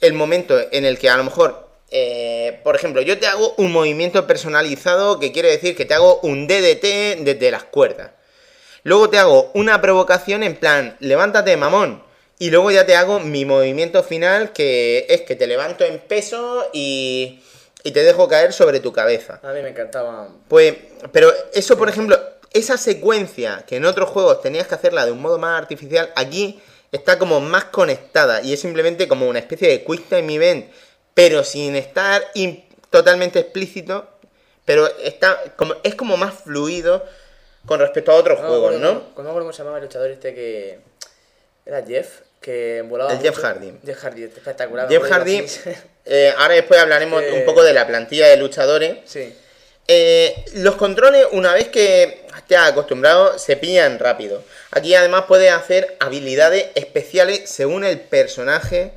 [0.00, 3.72] el momento en el que a lo mejor, eh, por ejemplo, yo te hago un
[3.72, 8.12] movimiento personalizado que quiere decir que te hago un DDT desde las cuerdas.
[8.84, 12.04] Luego te hago una provocación en plan, levántate mamón.
[12.38, 16.70] Y luego ya te hago mi movimiento final que es que te levanto en peso
[16.72, 17.42] y,
[17.82, 19.40] y te dejo caer sobre tu cabeza.
[19.42, 20.28] A mí me encantaba.
[20.46, 20.74] Pues,
[21.10, 22.20] pero eso, por ejemplo,
[22.56, 26.60] esa secuencia que en otros juegos tenías que hacerla de un modo más artificial, aquí
[26.92, 30.70] está como más conectada y es simplemente como una especie de quick time event,
[31.14, 32.22] pero sin estar
[32.90, 34.08] totalmente explícito,
[34.64, 37.04] pero está como, es como más fluido
[37.66, 38.92] con respecto a otros juegos, me ¿no?
[38.92, 40.78] No me acuerdo cómo se llamaba el luchador este que.
[41.64, 43.12] Era Jeff, que volaba.
[43.12, 43.36] El Jeff.
[43.42, 43.72] Hardy.
[43.84, 44.88] Jeff Hardy, espectacular.
[44.88, 45.44] Jeff Hardy,
[46.04, 48.98] eh, ahora después hablaremos Eh, un poco de la plantilla de luchadores.
[49.04, 49.34] sí.
[49.88, 54.42] Eh, los controles, una vez que te has acostumbrado, se pillan rápido.
[54.72, 58.92] Aquí además puedes hacer habilidades especiales según el personaje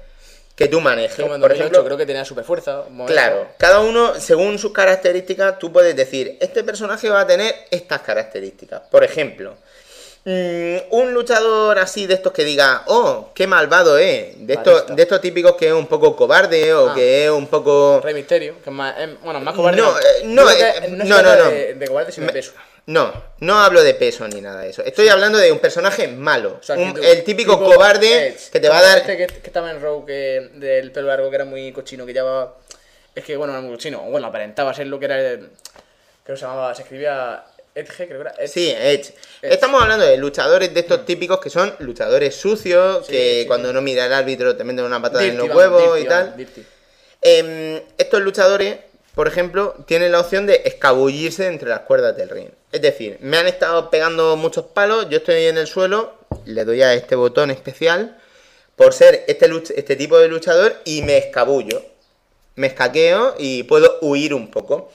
[0.55, 1.15] que tú manejes.
[1.15, 2.83] Como en Por 2008 ejemplo, creo que tenía super fuerza.
[3.07, 8.01] claro, cada uno, según sus características, tú puedes decir, este personaje va a tener estas
[8.01, 8.81] características.
[8.91, 9.55] Por ejemplo,
[10.29, 14.35] mm, un luchador así de estos que diga, oh, qué malvado es.
[14.45, 16.95] De estos, de estos típicos que es un poco cobarde o Ah.
[16.95, 17.99] que es un poco...
[18.03, 19.81] Rey Misterio, que es más, es- bueno, más cobarde.
[19.81, 21.49] No, eh, Yo no, creo que eh, no, no, no.
[21.49, 22.51] De, de cobarde, sino de Me- peso.
[22.85, 24.81] No, no hablo de peso ni nada de eso.
[24.83, 26.57] Estoy hablando de un personaje malo.
[26.59, 27.05] O sea, Un- actitud.
[27.07, 28.49] el típico Tipo cobarde Edge.
[28.51, 28.97] que te va a dar.
[28.99, 32.13] Este que, que estaba en Rogue, que, del pelo largo, que era muy cochino, que
[32.13, 32.55] llevaba.
[33.13, 33.99] Es que, bueno, no era muy cochino.
[34.01, 35.19] Bueno, aparentaba ser lo que era.
[35.19, 35.49] el-
[36.23, 36.73] Creo que se llamaba.
[36.73, 37.43] Se escribía
[37.75, 38.31] Edge, creo que era.
[38.37, 38.47] Edge.
[38.47, 39.13] Sí, Edge.
[39.41, 39.53] Edge.
[39.53, 43.47] Estamos hablando de luchadores de estos típicos que son luchadores sucios, Sí, que sí.
[43.47, 46.47] cuando no mira el árbitro te meten una patada en los huevos dirty, y tal.
[47.21, 48.77] Em, estos luchadores,
[49.15, 52.49] por ejemplo, tienen la opción de escabullirse entre las cuerdas del ring.
[52.71, 56.13] Es decir, me han estado pegando muchos palos, yo estoy en el suelo,
[56.45, 58.17] le doy a este botón especial
[58.75, 61.81] por ser este, este tipo de luchador y me escabullo.
[62.55, 64.91] Me escaqueo y puedo huir un poco.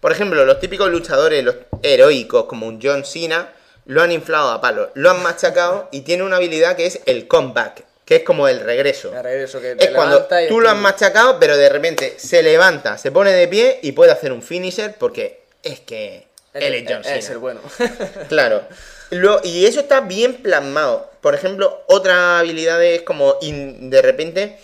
[0.00, 3.52] Por ejemplo, los típicos luchadores, los heroicos, como un John Cena,
[3.86, 7.26] lo han inflado a palos, lo han machacado y tiene una habilidad que es el
[7.28, 9.12] comeback, que es como el regreso.
[9.14, 12.42] El regreso que te Es cuando y tú lo has machacado, pero de repente se
[12.42, 16.84] levanta, se pone de pie y puede hacer un finisher porque es que él es
[16.88, 17.16] John Cena.
[17.16, 17.60] Es el bueno.
[18.28, 18.62] Claro.
[19.10, 21.10] Lo- y eso está bien plasmado.
[21.20, 24.58] Por ejemplo, otra habilidad es como in- de repente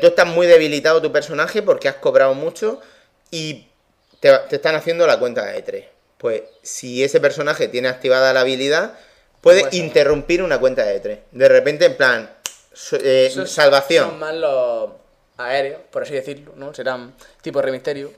[0.00, 2.80] tú estás muy debilitado tu personaje porque has cobrado mucho
[3.30, 3.67] y
[4.20, 5.84] te, te están haciendo la cuenta de tres.
[6.18, 8.94] Pues si ese personaje tiene activada la habilidad,
[9.40, 11.18] puede interrumpir una cuenta de tres.
[11.30, 12.30] De repente, en plan,
[12.92, 14.10] eh, Esos salvación.
[14.10, 14.90] Son más los
[15.36, 16.74] aéreos, por así decirlo, ¿no?
[16.74, 18.12] Serán tipo Rey Misterio.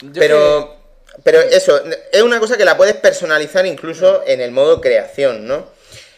[0.00, 0.76] Yo Pero,
[1.22, 1.80] pero eso,
[2.12, 5.73] es una cosa que la puedes personalizar incluso en el modo creación, ¿no?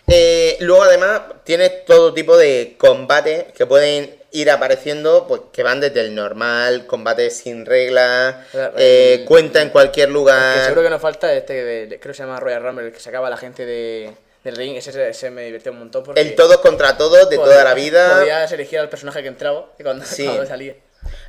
[0.09, 5.81] Eh, luego además tienes todo tipo de combates que pueden ir apareciendo, pues que van
[5.81, 8.37] desde el normal, combate sin reglas,
[8.77, 10.65] eh, cuenta en cualquier que lugar.
[10.65, 13.31] seguro que nos falta este, creo que se llama Royal Rumble, el que sacaba a
[13.31, 14.13] la gente de,
[14.45, 14.77] del ring.
[14.77, 16.21] Ese, ese me divirtió un montón porque.
[16.21, 18.19] El todos contra todos de podía- toda la vida.
[18.21, 20.25] Podías elegir al personaje que entraba y cuando, Sí.
[20.27, 20.75] cuando salía.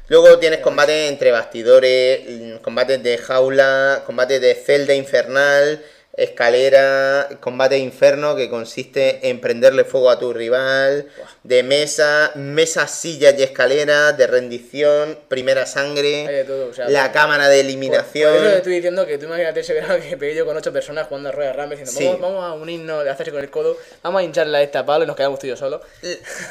[0.10, 5.82] Luego tienes combates entre bastidores, mm, combates de jaula, combates de celda infernal,
[6.18, 11.08] escalera, combate inferno que consiste en prenderle fuego a tu rival,
[11.44, 17.04] de mesa, mesas, sillas y escaleras, de rendición, primera sangre, de todo, o sea, la
[17.04, 18.36] por- cámara de Por, por eliminación.
[18.36, 21.30] eso estoy diciendo que tú imagínate ese verano que pegué yo con ocho personas jugando
[21.30, 22.06] a Royal Rumble diciendo, Sí.
[22.06, 25.04] vamos, vamos a unirnos, de hacerse con el codo, vamos a hincharle a esta palo
[25.04, 25.82] y nos quedamos tú y yo solos.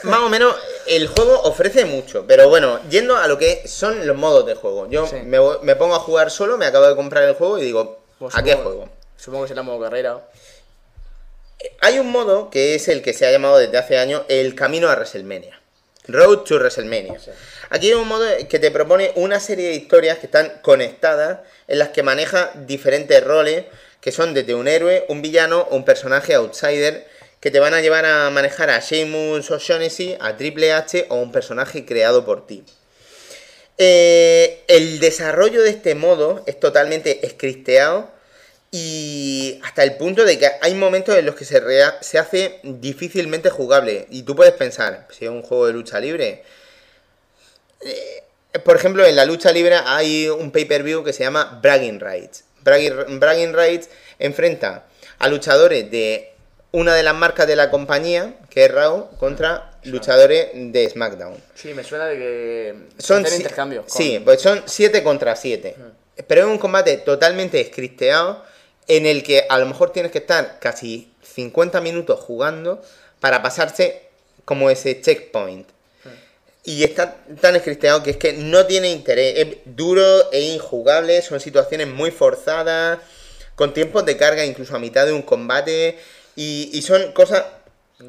[0.05, 0.55] Más o menos
[0.87, 4.89] el juego ofrece mucho, pero bueno, yendo a lo que son los modos de juego.
[4.89, 5.17] Yo Sí.
[5.25, 8.35] me, me pongo a jugar solo, me acabo de comprar el juego y digo, Pues
[8.37, 8.89] ¿a qué juego?
[9.17, 10.29] Supongo que será modo carrera.
[11.81, 14.89] Hay un modo que es el que se ha llamado desde hace años el camino
[14.89, 15.61] a WrestleMania.
[16.09, 17.19] Road to WrestleMania.
[17.71, 21.79] Aquí hay un modo que te propone una serie de historias que están conectadas, en
[21.79, 23.65] las que maneja diferentes roles,
[24.01, 27.07] que son desde un héroe, un villano o un personaje outsider,
[27.41, 31.33] que te van a llevar a manejar a Sheamus O'Shaughnessy, a Triple H o un
[31.33, 32.65] personaje creado por ti.
[33.79, 38.11] Eh, el desarrollo de este modo es totalmente scripteado
[38.79, 42.61] y hasta el punto de que hay momentos en los que se, rea- se hace
[42.63, 44.07] difícilmente jugable.
[44.11, 46.43] Y tú puedes pensar, si es un juego de lucha libre.
[47.81, 48.23] Eh,
[48.65, 52.45] por ejemplo, en la lucha libre hay un pay-per-view que se llama Bragging Rights.
[52.63, 53.89] Bragging, Bragging Rights
[54.19, 54.87] enfrenta
[55.19, 56.33] a luchadores de
[56.73, 61.37] una de las marcas de la compañía, que es Raw, contra luchadores de SmackDown.
[61.55, 63.87] Sí, me suena de que Son intercambios.
[63.87, 65.77] con- Sí, pues son 7 contra 7.
[66.27, 68.45] Pero es un combate totalmente scripteado
[68.89, 72.83] en el que a lo mejor tienes que estar casi 50 minutos jugando
[73.21, 74.03] para pasarse
[74.45, 75.69] como ese checkpoint.
[76.65, 79.35] Y está tan scripteado que es que no tiene interés.
[79.39, 82.99] Es duro e injugable, son situaciones muy forzadas,
[83.55, 85.99] con tiempos de carga incluso a mitad de un combate.
[86.35, 87.45] Y, y son cosas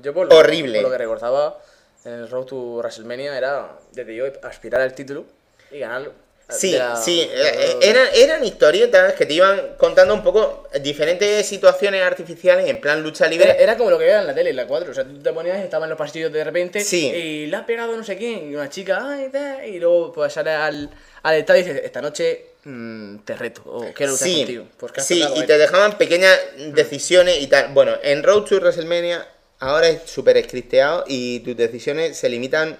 [0.01, 0.81] Yo por lo, Horrible.
[0.81, 1.59] por lo que recordaba
[2.03, 5.25] en el Road to WrestleMania era desde yo aspirar al título
[5.71, 6.13] y ganarlo.
[6.49, 11.45] Sí, la- sí, la- eh, eran, eran historietas que te iban contando un poco diferentes
[11.45, 13.49] situaciones artificiales en plan lucha libre.
[13.49, 14.91] Era, era como lo que veía en la tele, en la 4.
[14.91, 17.07] O sea, tú te ponías y estaba en los pasillos de repente Sí.
[17.07, 20.31] y le ha pegado no sé quién, y una chica, ay, tal", y luego pues
[20.31, 20.89] sale al,
[21.23, 24.65] al estadio y dices, esta noche mm, te reto, o quiero luchar sí, contigo.
[24.77, 26.39] Pues sí, y te dejaban pequeñas
[26.73, 27.73] decisiones y tal.
[27.73, 29.27] Bueno, en Road to WrestleMania
[29.59, 32.77] ahora es súper scripteado y tus decisiones se limitan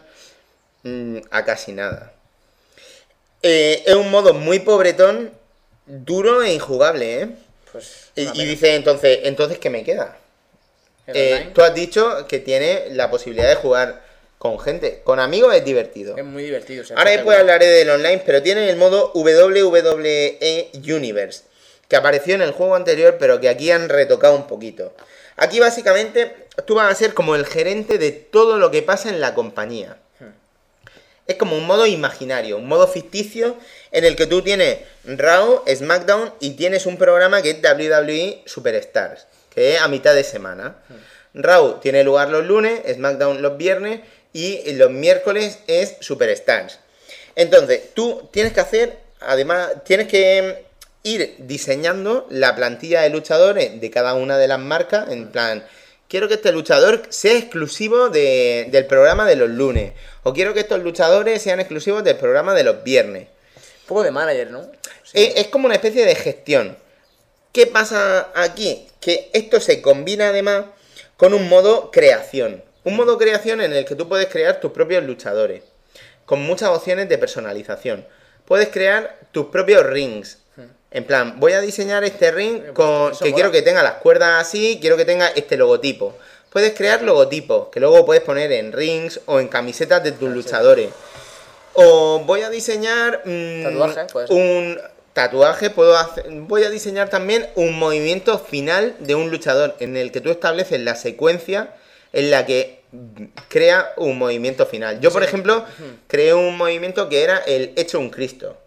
[0.83, 2.13] mm, a casi nada.
[3.41, 5.31] Eh, es un modo muy pobretón,
[5.85, 7.29] duro e injugable, ¿eh?
[7.71, 10.17] Pues, Y, y dice entonces, entonces, ¿qué me queda?
[11.07, 14.01] Eh, tú has dicho que tiene la posibilidad de jugar
[14.37, 15.01] con gente.
[15.03, 16.17] Con amigos es divertido.
[16.17, 16.83] es muy divertido.
[16.83, 21.43] o sea, Ahora después hablaré del online, pero tiene el modo WWE Universe,
[21.87, 24.93] que apareció en el juego anterior, pero que aquí han retocado un poquito.
[25.37, 29.21] Aquí básicamente tú vas a ser como el gerente de todo lo que pasa en
[29.21, 29.97] la compañía.
[31.27, 33.57] Es como un modo imaginario, un modo ficticio
[33.91, 39.27] en el que tú tienes Raw, SmackDown y tienes un programa que es WWE Superstars,
[39.53, 40.77] que es a mitad de semana.
[41.33, 44.01] Raw tiene lugar los lunes, SmackDown los viernes
[44.31, 46.79] y los miércoles es Superstars.
[47.35, 50.65] Entonces, tú tienes que hacer, además, tienes que
[51.03, 55.63] ir diseñando la plantilla de luchadores de cada una de las marcas, en plan,
[56.07, 59.93] quiero que este luchador sea exclusivo de- del programa de los lunes,
[60.23, 63.27] o quiero que estos luchadores sean exclusivos del programa de los viernes.
[63.57, 64.63] Un poco de manager, ¿no?
[65.03, 65.11] Sí.
[65.13, 66.77] Es, es como una especie de gestión.
[67.53, 68.87] ¿Qué pasa aquí?
[68.99, 70.65] Que esto se combina además
[71.15, 72.63] con un modo creación.
[72.83, 75.63] Un modo creación en el que tú puedes crear tus propios luchadores.
[76.25, 78.05] Con muchas opciones de personalización.
[78.45, 80.37] Puedes crear tus propios rings.
[80.97, 83.35] En plan, voy a diseñar este ring con, que mola.
[83.35, 86.17] quiero que tenga las cuerdas así, quiero que tenga este logotipo.
[86.49, 90.89] Puedes crear logotipos que luego puedes poner en rings o en camisetas de tus luchadores.
[91.75, 94.79] O voy a diseñar mm, Tatuaje, un
[95.13, 100.11] tatuaje, puedo hacer, voy a diseñar también un movimiento final de un luchador en el
[100.11, 101.75] que tú estableces la secuencia
[102.11, 102.81] en la que
[103.49, 104.99] crea un movimiento final.
[104.99, 105.63] Yo, por ejemplo,
[106.07, 108.57] creé un movimiento que era el hecho un Cristo.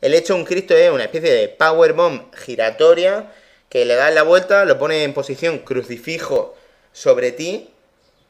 [0.00, 3.32] El hecho un Cristo es una especie de powerbomb giratoria
[3.68, 6.56] que le das la vuelta, lo pones en posición crucifijo
[6.92, 7.70] sobre ti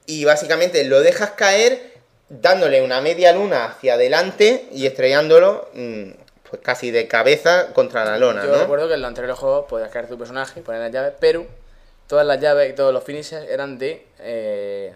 [0.07, 1.93] y básicamente lo dejas caer
[2.29, 6.11] dándole una media luna hacia adelante y estrellándolo mm,
[6.51, 8.59] pues casi de cabeza contra la lona, Yo ¿no?
[8.61, 11.47] recuerdo que en los anteriores juegos podías crear tu personaje, poner las llaves, pero
[12.07, 14.95] todas las llaves y todos los finishes eran de eh,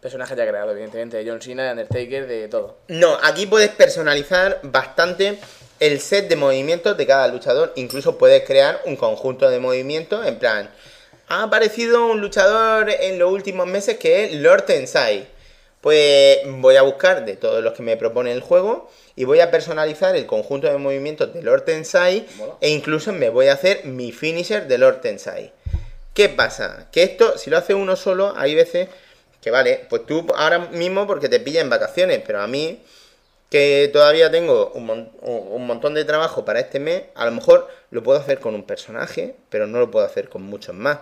[0.00, 2.76] personajes ya creados, evidentemente, de John Cena, de Undertaker, de todo.
[2.88, 5.38] No, aquí puedes personalizar bastante
[5.86, 7.72] el set de movimientos de cada luchador.
[7.76, 10.26] Incluso puedes crear un conjunto de movimientos.
[10.26, 10.70] En plan,
[11.28, 15.26] ha aparecido un luchador en los últimos meses que es Lord Tensai.
[15.80, 19.50] Pues voy a buscar de todos los que me propone el juego y voy a
[19.50, 22.54] personalizar el conjunto de movimientos de Lord Tensai Mola.
[22.62, 25.52] e incluso me voy a hacer mi finisher de Lord Tensai.
[26.14, 26.88] ¿Qué pasa?
[26.90, 28.88] Que esto, si lo hace uno solo, hay veces
[29.42, 32.82] que vale, pues tú ahora mismo porque te pilla en vacaciones, pero a mí,
[33.54, 37.68] que todavía tengo un, mon- un- montón de trabajo para este mes, a lo mejor
[37.92, 40.98] lo puedo hacer con un personaje, pero no lo puedo hacer con muchos más.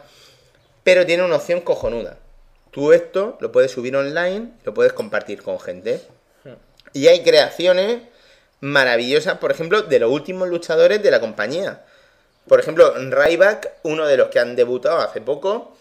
[0.85, 2.19] Pero tiene una opción cojonuda.
[2.71, 6.03] Tú esto lo puedes subir online, lo puedes compartir con gente.
[6.93, 8.03] Y hay creaciones
[8.61, 11.87] maravillosas, por ejemplo, de los últimos luchadores de la compañía.
[12.47, 15.75] Por ejemplo, Ryback, uno de los que han debutado hace poco,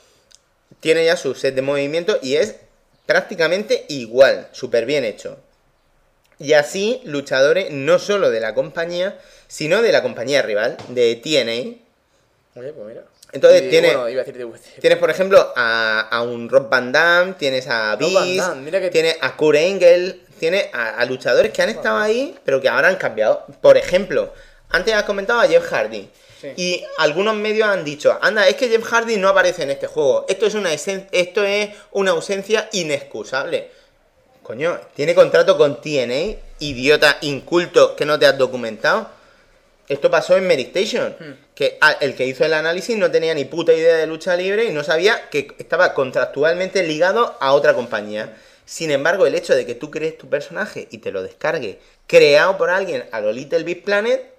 [0.79, 2.55] tiene ya su set de movimiento y es
[3.05, 5.37] prácticamente igual, súper bien hecho.
[6.41, 12.59] Y así, luchadores no solo de la compañía, sino de la compañía rival, de TNA.
[12.59, 13.03] Oye, pues mira.
[13.31, 14.51] Entonces Y, tiene- Bueno, iba a decir de
[14.81, 19.37] Tienes, por ejemplo, a, a un Rob Van Damme, tienes a Beast, Damme, tienes a
[19.37, 23.45] Kurt Angle, tienes a, a luchadores que han estado ahí, pero que ahora han cambiado.
[23.61, 24.33] Por ejemplo,
[24.69, 26.09] antes has comentado a Jeff Hardy.
[26.41, 26.47] Sí.
[26.57, 30.25] Y algunos medios han dicho, anda, es que Jeff Hardy no aparece en este juego.
[30.27, 33.69] Esto es una, esto es una ausencia inexcusable.
[34.51, 39.09] Coño, tiene contrato con TNA, idiota inculto que no te has documentado.
[39.87, 41.15] Esto pasó en Medistation,
[41.55, 44.65] que ah, el que hizo el análisis no tenía ni puta idea de lucha libre
[44.65, 48.35] y no sabía que estaba contractualmente ligado a otra compañía.
[48.65, 52.57] Sin embargo, el hecho de que tú crees tu personaje y te lo descargues creado
[52.57, 54.30] por alguien a lo Little Big Planet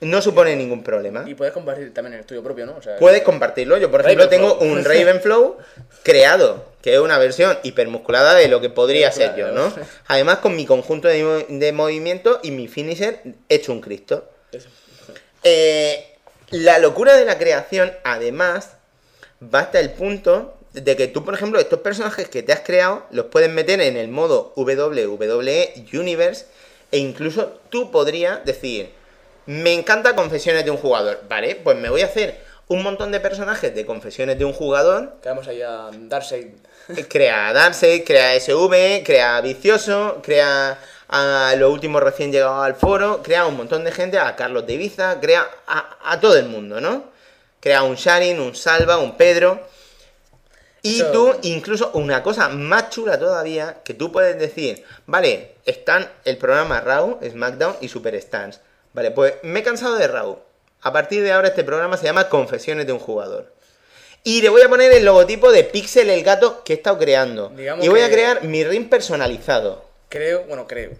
[0.00, 1.24] no supone ningún problema.
[1.26, 2.76] Y puedes compartir también el estudio propio, ¿no?
[2.76, 3.76] O sea, Puedes compartirlo.
[3.78, 5.58] Yo, por ejemplo, tengo un Ravenflow
[6.02, 9.72] creado, que es una versión hipermusculada de lo que podría ser yo, ¿no?
[10.06, 14.28] Además, con mi conjunto de, de movimiento y mi finisher hecho un Cristo.
[15.42, 16.06] Eh,
[16.50, 18.72] la locura de la creación, además,
[19.42, 23.06] va hasta el punto de que tú, por ejemplo, estos personajes que te has creado,
[23.10, 26.46] los puedes meter en el modo WWE Universe
[26.92, 28.90] e incluso tú podrías decir,
[29.50, 31.56] me encanta confesiones de un jugador, ¿vale?
[31.56, 35.48] Pues me voy a hacer un montón de personajes de confesiones de un jugador, Quedamos
[35.48, 36.46] ahí a Darkseid.
[36.96, 40.78] eh, crea Darkseid, crea SV, crea Vicioso, crea
[41.08, 44.74] a los últimos recién llegados al foro, crea un montón de gente, a Carlos de
[44.74, 47.10] Ibiza, crea a, a todo el mundo, ¿no?
[47.58, 49.60] Crea un Sharin, un Salva, un Pedro.
[50.82, 56.38] Y tú, incluso una cosa más chula todavía, que tú puedes decir, vale, están el
[56.38, 58.60] programa Raw, SmackDown y Super Stars.
[58.92, 60.38] Vale, pues me he cansado de Raw.
[60.82, 63.52] A partir de ahora este programa se llama Confesiones de un jugador.
[64.24, 67.48] Y le voy a poner el logotipo de Pixel el gato que he estado creando.
[67.50, 69.84] Digamos y voy a crear mi ring personalizado.
[70.08, 70.90] Creo, bueno, creo.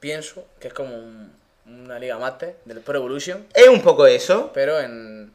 [0.00, 1.32] Pienso que es como un-
[1.66, 5.32] una liga mate del Pro Evolution, Es un poco eso, pero en,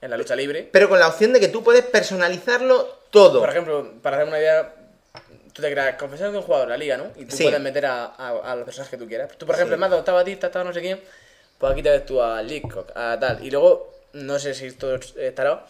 [0.00, 0.68] en la lucha libre.
[0.70, 3.40] pero con la opción de que tú puedes personalizarlo todo.
[3.40, 4.74] Por ejemplo, para hacer una idea,
[5.52, 7.06] tú te creas confesiones de un jugador, la liga, ¿no?
[7.16, 7.44] Y tú Sí.
[7.44, 9.30] puedes meter a, a, a los personajes que tú quieras.
[9.38, 9.80] Tú, por ejemplo, Sí.
[9.80, 11.00] Mado está Batista, está no sé quién,
[11.60, 13.44] pues aquí te ves tú a Leacock, a tal.
[13.44, 15.64] Y luego, no sé si esto estará,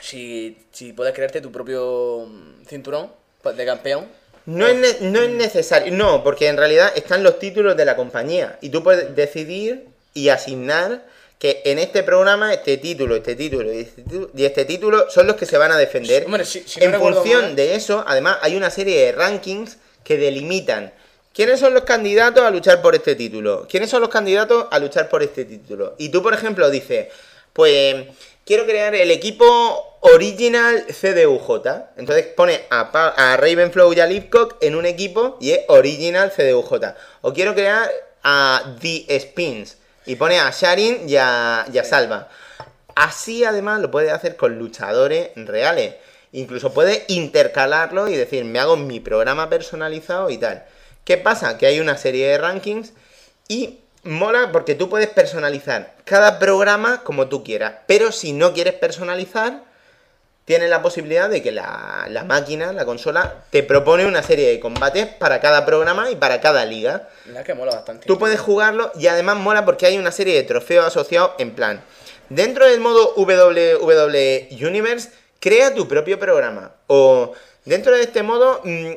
[0.00, 3.10] si, si puedes crearte tu propio mm, cinturón
[3.56, 4.06] de campeón.
[4.46, 8.58] No es, no es necesario, no, porque en realidad están los títulos de la compañía
[8.60, 11.04] y tú puedes decidir y asignar
[11.38, 15.26] que en este programa este título, este título y este título, y este título son
[15.26, 16.24] los que se van a defender.
[16.26, 19.78] Hombre, si- si no en función mal- de eso, además hay una serie de rankings
[20.04, 20.92] que delimitan
[21.36, 25.10] quiénes son los candidatos a luchar por este título, quiénes son los candidatos a luchar
[25.10, 25.94] por este título.
[25.98, 27.08] Y tú, por ejemplo, dices,
[27.52, 28.06] pues
[28.46, 31.66] quiero crear el equipo original CDUJ.
[31.98, 36.32] Entonces pone a, Pa- a Ravenflow y a Lipcock en un equipo y es original
[36.34, 36.72] CDUJ.
[37.20, 37.90] O quiero crear
[38.22, 39.76] a The Spins
[40.06, 42.28] y pone a Sharin y a, y a Salva.
[42.94, 45.96] Así además lo puedes hacer con luchadores reales.
[46.32, 50.64] Incluso puedes intercalarlo y decir, me hago mi programa personalizado y tal.
[51.06, 51.56] ¿Qué pasa?
[51.56, 52.92] Que hay una serie de rankings
[53.46, 57.74] y mola porque tú puedes personalizar cada programa como tú quieras.
[57.86, 59.62] Pero si no quieres personalizar,
[60.46, 64.58] tienes la posibilidad de que la, la máquina, la consola, te propone una serie de
[64.58, 67.08] combates para cada programa y para cada liga.
[67.26, 68.04] La que mola bastante.
[68.08, 71.84] Tú puedes jugarlo y además mola porque hay una serie de trofeos asociados en plan.
[72.30, 76.72] Dentro del modo WWE Universe, crea tu propio programa.
[76.88, 77.32] O
[77.64, 78.92] dentro de este modo, mm,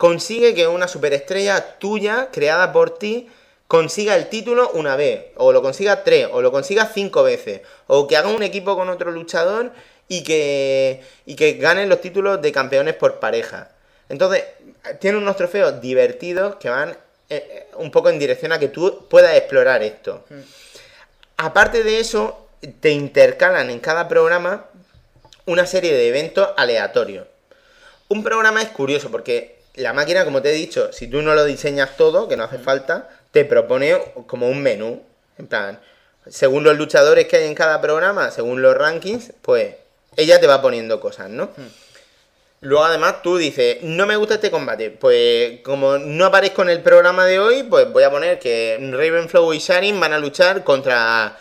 [0.00, 3.28] consigue que una superestrella tuya, creada por ti,
[3.68, 5.26] consiga el título una vez.
[5.36, 7.60] O lo consiga tres, o lo consiga cinco veces.
[7.86, 9.72] O que haga un equipo con otro luchador
[10.08, 13.72] y que, y que ganen los títulos de campeones por pareja.
[14.08, 14.42] Entonces,
[15.00, 16.96] tiene unos trofeos divertidos que van
[17.28, 20.24] eh, un poco en dirección a que tú puedas explorar esto.
[21.36, 22.48] Aparte de eso,
[22.80, 24.64] te intercalan en cada programa
[25.44, 27.26] una serie de eventos aleatorios.
[28.08, 31.44] Un programa es curioso porque la máquina, como te he dicho, si tú no lo
[31.44, 33.96] diseñas todo, que no hace falta, te propone
[34.26, 35.02] como un menú.
[35.38, 35.80] En plan,
[36.28, 39.74] según los luchadores que hay en cada programa, según los rankings, pues
[40.16, 41.50] ella te va poniendo cosas, ¿no?
[42.62, 46.82] Luego además tú dices, no me gusta este combate, pues como no aparezco en el
[46.82, 51.38] programa de hoy, pues voy a poner que Ravenflow y Sharin van a luchar contra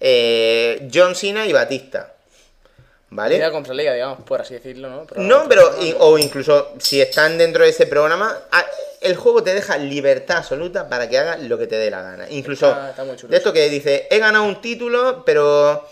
[0.00, 2.14] eh, John Cena y Batista.
[3.14, 3.34] ¿Vale?
[3.34, 5.06] Liga contra liga, digamos, por así decirlo, ¿no?
[5.16, 8.64] No, pero o incluso si están dentro de ese programa, a-
[9.02, 12.26] el juego te deja libertad absoluta para que hagas lo que te dé la gana.
[12.30, 15.86] Incluso Está- está muy chulo de esto que dice, he ganado un título, pero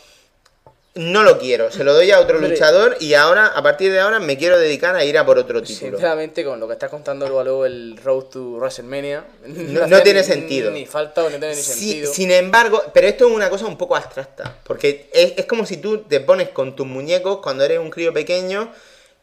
[0.96, 2.50] no lo quiero, se lo doy a otro Hombre.
[2.50, 5.62] luchador y ahora, a partir de ahora, me quiero dedicar a ir a por otro
[5.62, 5.90] título.
[5.92, 10.20] Sinceramente, con lo que estás contando luego, luego el Road to WrestleMania, No- no tiene
[10.20, 10.70] ni- sentido.
[10.72, 12.12] Ni falta o no tiene ni Sí, sentido.
[12.12, 15.76] sin embargo, pero esto es una cosa un poco abstracta, porque es, es como si
[15.76, 18.72] tú te pones con tus muñecos cuando eres un crío pequeño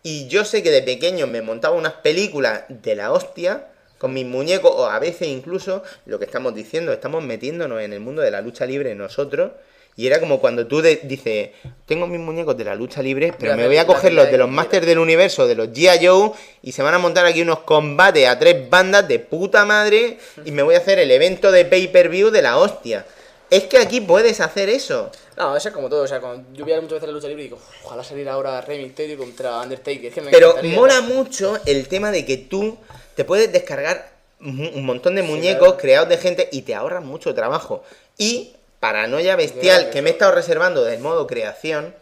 [0.03, 3.68] y yo sé que de pequeño me montaba unas películas de la hostia
[3.98, 7.99] con mis muñecos o a veces incluso lo que estamos diciendo, estamos metiéndonos en el
[7.99, 9.52] mundo de la lucha libre nosotros
[9.98, 11.49] y era como cuando tú de- dices,
[11.86, 14.48] tengo mis muñecos de la lucha libre, pero me voy a coger los de los
[14.49, 16.06] Masters del Universo, de los G.I.
[16.06, 20.19] Joe, y se van a montar aquí unos combates a tres bandas de puta madre,
[20.45, 23.06] y me voy a hacer el evento de pay-per-view de la hostia.
[23.49, 25.10] Es que aquí puedes hacer eso.
[25.38, 26.03] No, eso es como todo.
[26.03, 28.60] O sea, cuando yo veía muchas veces la lucha libre y digo, ojalá salir ahora
[28.60, 30.06] Rey Mysterio contra Undertaker.
[30.07, 32.78] Es que me Pero mola mucho el tema de que tú
[33.15, 34.11] te puedes descargar
[34.41, 35.78] un montón de muñecos claro.
[35.78, 37.84] creados de gente y te ahorras mucho trabajo.
[38.18, 41.95] Y paranoia bestial que me he estado reservando del modo creación.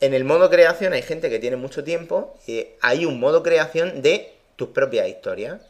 [0.00, 4.02] En el modo creación hay gente que tiene mucho tiempo y hay un modo creación
[4.02, 5.60] de tus propias historias.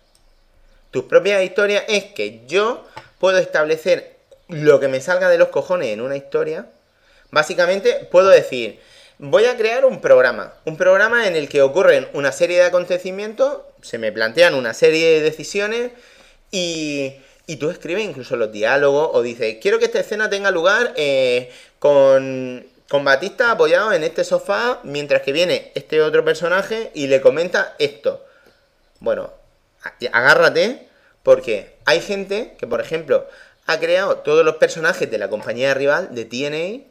[0.91, 2.85] Tus propias historias es que yo
[3.19, 4.17] puedo establecer
[4.49, 6.67] lo que me salga de los cojones en una historia.
[7.31, 8.81] Básicamente puedo decir,
[9.19, 10.55] voy a crear un programa.
[10.65, 15.15] Un programa en el que ocurren una serie de acontecimientos, se me plantean una serie
[15.15, 15.93] de decisiones
[16.51, 17.15] y,
[17.47, 21.51] y tú escribes incluso los diálogos o dices, quiero que esta escena tenga lugar eh,
[21.79, 27.21] con, con Batista apoyado en este sofá mientras que viene este otro personaje y le
[27.21, 28.25] comenta esto.
[29.01, 29.33] Bueno,
[30.13, 30.89] agárrate
[31.23, 33.27] porque hay gente que, por ejemplo,
[33.67, 36.85] ha creado todos los personajes de la compañía rival de TNA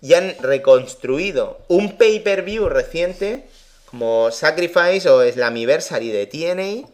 [0.00, 3.44] y han reconstruido un pay-per-view reciente
[3.86, 6.88] como Sacrifice o Slammiversary de TNA.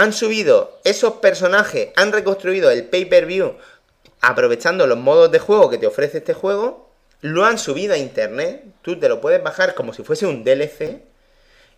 [0.00, 3.56] Han subido esos personajes, han reconstruido el pay-per-view
[4.22, 6.88] aprovechando los modos de juego que te ofrece este juego,
[7.20, 11.02] lo han subido a internet, tú te lo puedes bajar como si fuese un DLC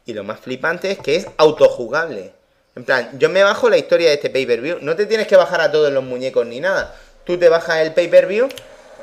[0.07, 2.31] y lo más flipante es que es autojugable.
[2.77, 4.79] En plan, yo me bajo la historia de este pay-per-view.
[4.83, 6.95] No te tienes que bajar a todos los muñecos ni nada.
[7.25, 8.49] Tú te bajas el pay-per-view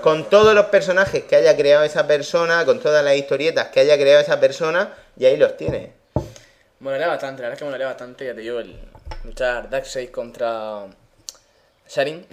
[0.01, 3.97] con todos los personajes que haya creado esa persona, con todas las historietas que haya
[3.97, 5.89] creado esa persona, y ahí los tienes.
[6.79, 8.79] Molaría bastante, la verdad es que molaría bastante, ya te digo, el
[9.23, 10.86] luchar Darkseid contra
[11.90, 12.26] Sharin.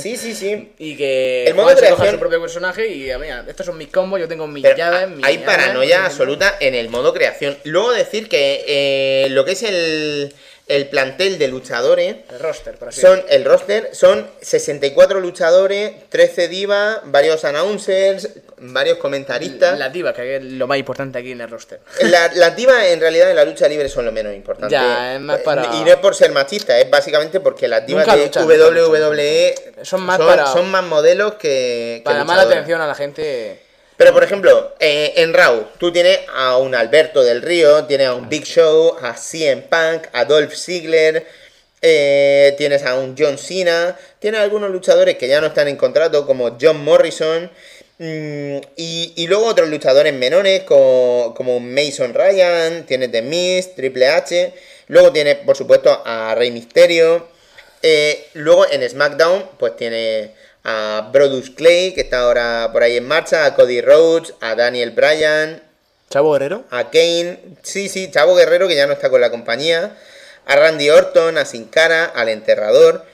[0.00, 0.72] Sí, sí, sí.
[0.78, 4.20] y que El modo coja creación- su propio personaje y mira, estos son mis combos,
[4.20, 7.58] yo tengo mis Pero llaves, mis hay paranoia absoluta en el modo creación.
[7.64, 10.32] Luego decir que eh, lo que es el,
[10.68, 16.46] el plantel de luchadores El roster, por así Son el roster, son 64 luchadores, 13
[16.46, 18.28] divas, varios announcers,
[18.60, 19.78] varios comentaristas.
[19.78, 21.80] La diva, que es lo más importante aquí en el roster.
[22.02, 24.72] La- las divas en realidad en la lucha libre son lo menos importante.
[24.74, 28.06] Ya, es más para- Y no es por ser machista, es básicamente porque las divas
[28.06, 32.42] Nunca de luchan, WWE Son más para- son más modelos que, que Para llamar la
[32.44, 33.62] atención a la gente.
[33.96, 38.14] Pero por ejemplo, eh, en Raw, tú tienes a un Alberto del Río, tienes a
[38.14, 41.26] un Big Show, a CM Punk, a Dolph Ziggler,
[41.82, 46.26] eh, tienes a un John Cena, tienes algunos luchadores que ya no están en contrato,
[46.26, 47.50] como John Morrison,
[48.02, 54.54] y, y luego otros luchadores menores, como, como Mason Ryan, tienes The Miz, Triple H,
[54.88, 57.28] luego tienes, por supuesto, a Rey Mysterio,
[57.82, 63.06] eh, luego en SmackDown, pues tiene a Brodus Clay, que está ahora por ahí en
[63.06, 65.62] marcha, a Cody Rhodes, a Daniel Bryan,
[66.08, 66.64] Chavo Guerrero.
[66.70, 69.94] a Kane, sí, sí, Chavo Guerrero, que ya no está con la compañía,
[70.46, 73.04] a Randy Orton, a Sin Cara, al Enterrador,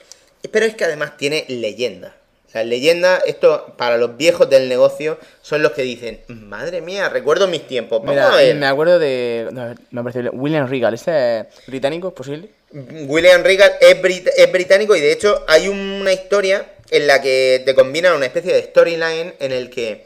[0.49, 2.15] pero es que además tiene leyenda.
[2.53, 7.47] Las leyendas, esto para los viejos del negocio, son los que dicen, madre mía, recuerdo
[7.47, 7.99] mis tiempos.
[7.99, 8.55] Vamos Mira, a ver.
[8.55, 9.47] me acuerdo de.
[9.51, 12.07] no, me parece William Regal, ¿este es británico?
[12.07, 12.49] ¿Es posible?
[12.71, 17.61] William Regal es, brit- es británico y de hecho hay una historia en la que
[17.65, 20.05] te combinan una especie de storyline en el que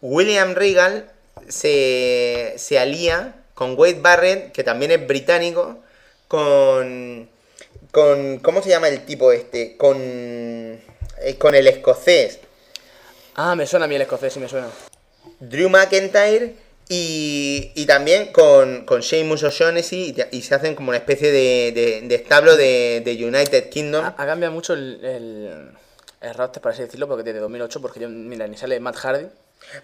[0.00, 1.10] William Regal
[1.48, 5.78] se, se alía con Wade Barrett, que también es británico,
[6.28, 7.28] con,
[7.90, 8.38] con...
[8.38, 9.76] ¿Cómo se llama el tipo este?
[9.76, 9.98] Con,
[11.24, 12.38] eh, con el escocés
[13.34, 14.68] Ah, me suena a mí el escocés, sí me suena.
[15.40, 16.54] Drew McIntyre
[16.88, 22.00] y, y también con, con Sheamus O'Shaughnessy y, se hacen como una especie de, de-
[22.06, 24.04] de establo de, de United Kingdom.
[24.04, 25.70] Ha, ha cambiado mucho el, el,
[26.20, 29.26] el roster, por así decirlo, porque desde 2008, porque yo, mira, ni sale Matt Hardy.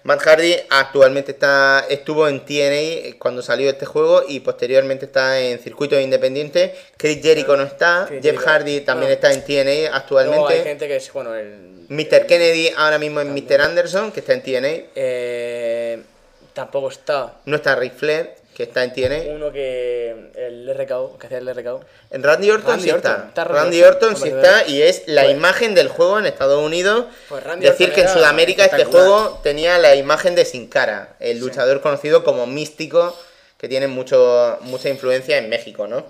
[0.02, 5.58] Matt Hardy actualmente está estuvo en TNA cuando salió este juego y posteriormente está en
[5.58, 6.72] circuitos independientes.
[6.96, 8.50] Chris Jericho no está, Chris Jeff Jericho.
[8.50, 9.14] Hardy también No.
[9.14, 10.62] está en TNA Luego hay actualmente.
[10.62, 11.86] gente que es, bueno, el.
[11.88, 12.26] Mr.
[12.26, 13.60] Kennedy ahora mismo es Mr.
[13.62, 14.68] Anderson, que está en TNA.
[14.94, 16.02] Eh,
[16.52, 17.36] tampoco está.
[17.46, 19.34] No está Ric Flair, que está en TNA.
[19.36, 20.32] Uno que.
[20.34, 21.80] El RKO, que hacía el RKO.
[22.10, 23.12] En Randy Orton Randy sí Orton.
[23.12, 23.28] está.
[23.28, 26.60] Está Randy Orton, Orton sí está y es la Pues- imagen del juego en Estados
[26.60, 27.06] Unidos.
[27.28, 31.38] Pues Decir Orton que en Sudamérica este juego tenía la imagen de Sin Cara, el
[31.38, 33.16] luchador conocido como Místico,
[33.58, 36.04] que tiene mucho, mucha influencia en México, ¿no?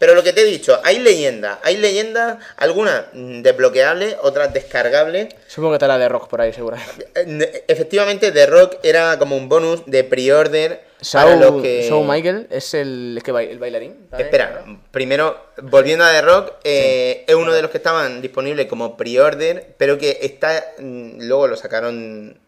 [0.00, 5.28] Pero lo que te he dicho, hay leyendas, hay leyendas, algunas desbloqueables, otras descargables.
[5.46, 6.76] Supongo que está la de Rock por ahí, seguro.
[7.14, 11.90] Eh, Efectivamente, The Rock era como un bonus de pre-order Shawn que...
[12.04, 14.08] Michael es el, es que el bailarín.
[14.18, 18.96] Espera, primero, volviendo a The Rock, eh, es uno de los que estaban disponibles como
[18.96, 22.38] pre-order, pero que está mm, luego lo sacaron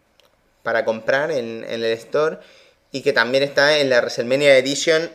[0.63, 2.37] para comprar en, en el store
[2.91, 5.09] y que también está en la WrestleMania Edition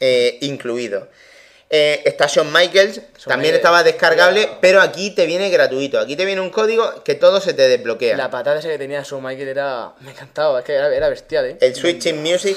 [0.00, 1.08] eh, incluido.
[1.68, 3.56] Eh, está Shawn Michaels, también Michaels.
[3.56, 5.98] estaba descargable, pero aquí te viene gratuito.
[5.98, 8.16] Aquí te viene un código que todo se te desbloquea.
[8.16, 9.92] La patada esa que tenía Shawn Michael era.
[10.00, 11.58] Me encantaba, es que era, era bestial, eh.
[11.60, 12.56] El Switching Music.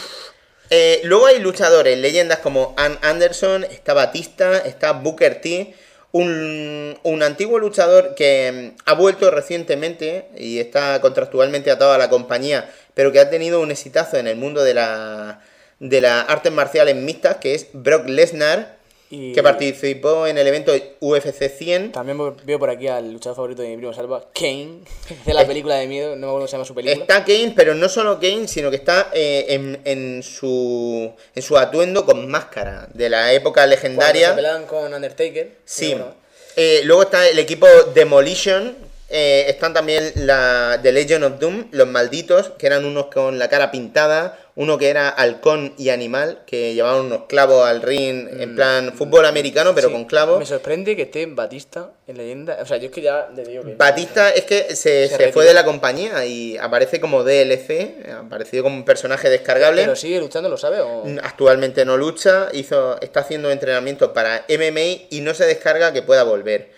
[0.69, 5.73] Eh, luego hay luchadores, leyendas como Ann Anderson, está Batista, está Booker T,
[6.11, 12.09] un, un antiguo luchador que mm, ha vuelto recientemente y está contractualmente atado a la
[12.09, 15.41] compañía, pero que ha tenido un exitazo en el mundo de la
[15.79, 18.78] de las artes marciales mixtas, que es Brock Lesnar,
[19.11, 21.91] Y- que participó en el evento UFC 100.
[21.93, 24.81] También veo por aquí al luchador favorito de mi primo Salva, Kane,
[25.25, 27.01] de la película de miedo, no me acuerdo cómo se llama su película.
[27.01, 31.57] Está Kane, pero no solo Kane, sino que está eh, en, en su, en su
[31.57, 34.35] atuendo con máscara de la época Cuando legendaria.
[34.35, 35.51] se con Undertaker.
[35.65, 35.91] Sí.
[35.93, 36.13] bueno,
[36.55, 37.65] Eh, luego está el equipo
[37.95, 38.75] Demolition.
[39.09, 43.47] eh, están también la The Legend of Doom, los malditos, que eran unos con la
[43.49, 48.55] cara pintada, uno que era halcón y animal, que llevaban unos clavos al ring en
[48.57, 49.91] plan fútbol americano, pero Mm.
[49.91, 50.37] sí, con clavos.
[50.39, 52.57] Me sorprende que esté Batista en leyenda.
[52.61, 53.75] O sea, yo es que ya le digo que.
[53.75, 55.31] Batista es que se, se retiró.
[55.31, 59.83] fue de la compañía y aparece como DLC, apareció como un personaje descargable.
[59.83, 60.81] Pero sigue luchando, ¿lo sabe?
[60.81, 61.05] O...
[61.23, 66.23] Actualmente no lucha, hizo, está haciendo entrenamiento para MMA y no se descarga que pueda
[66.23, 66.71] volver.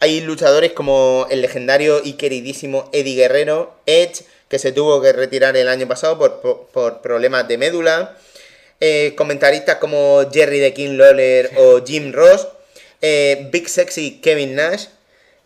[0.00, 5.56] Hay luchadores como el legendario y queridísimo Eddie Guerrero, Edge, que se tuvo que retirar
[5.56, 8.16] el año pasado por, por- por problemas de médula.
[8.80, 12.46] Eh, comentaristas como Jerry the King Lawler o Jim Ross.
[13.02, 14.86] Eh, Big Sexy Kevin Nash.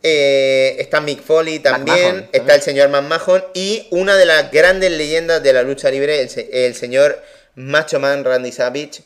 [0.03, 1.97] Eh, está Mick Foley también.
[1.99, 2.57] McMahon, está también.
[2.57, 3.45] el señor McMahon.
[3.55, 7.23] Y una de las grandes leyendas de la lucha libre, el, el señor
[7.55, 9.03] Macho Man Randy Savage,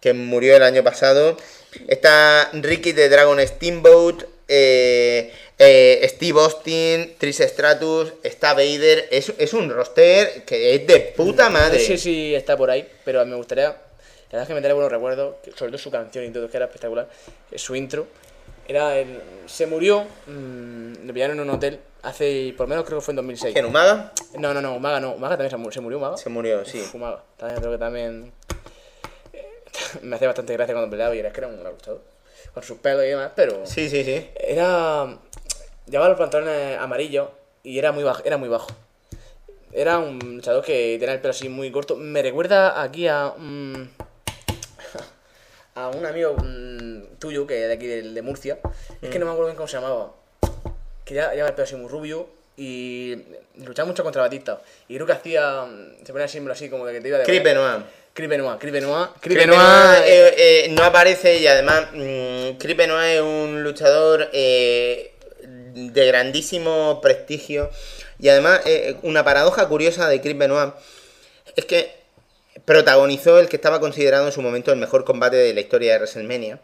[0.00, 1.36] que murió el año pasado.
[1.88, 4.22] Está Ricky de Dragon Steamboat.
[4.48, 9.08] eh, eh, Steve Austin, Trish Stratus, está Vader.
[9.10, 11.78] Es, es un roster que es de puta madre.
[11.78, 13.64] No sé si está por ahí, pero me gustaría.
[13.68, 16.56] La verdad es que me trae buenos recuerdos, sobre todo su canción y todo, que
[16.56, 17.08] era espectacular.
[17.50, 18.06] eh, Su intro.
[18.68, 22.98] Era el, se murió, mm, lo pillaron en un hotel hace, por lo menos creo
[22.98, 23.52] que fue en 2006.
[23.54, 24.12] ¿Quién, Umaga?
[24.36, 25.12] No, no, no, Umaga no.
[25.12, 26.16] Umaga también se murió, se murió Umaga.
[26.16, 26.80] Se murió, sí.
[26.80, 27.22] Uf, Umaga.
[27.36, 28.32] También creo que también.
[29.32, 29.46] eh,
[30.02, 32.02] me hacía bastante gracia cuando peleaba y era que era un luchador.
[32.52, 33.64] Con sus pelos y demás, pero.
[33.64, 34.28] Sí, sí, sí.
[34.34, 35.16] Era.
[35.86, 37.28] Llevaba los pantalones amarillos
[37.62, 38.22] y era muy bajo.
[38.24, 38.68] Era muy bajo.
[39.72, 41.96] Era un luchador que tenía el pelo así muy corto.
[41.96, 43.32] Me recuerda aquí a.
[43.36, 43.88] mm,
[45.74, 48.58] a un amigo mm, tuyo, que de aquí de, de Murcia.
[49.02, 50.12] Es que no me acuerdo bien cómo se llamaba.
[51.04, 53.14] Que ya llevaba el pelo así muy rubio y
[53.56, 54.60] luchaba mucho contra Batista.
[54.88, 55.64] Y creo que hacía.
[55.64, 57.24] mm, Se ponía el símbolo así como de que te iba de.
[57.24, 57.84] Chris Benoit.
[58.14, 59.10] Chris Benoit, Chris Benoit.
[59.20, 63.20] Chris Chris Benoit, Benoit eh, eh, eh, no aparece y además mm, Chris Benoit es
[63.20, 65.12] un luchador eh,
[65.76, 67.70] de grandísimo prestigio
[68.18, 70.72] y además eh, una paradoja curiosa de Chris Benoit
[71.54, 71.94] es que
[72.64, 75.98] protagonizó el que estaba considerado en su momento el mejor combate de la historia de
[75.98, 76.60] WrestleMania.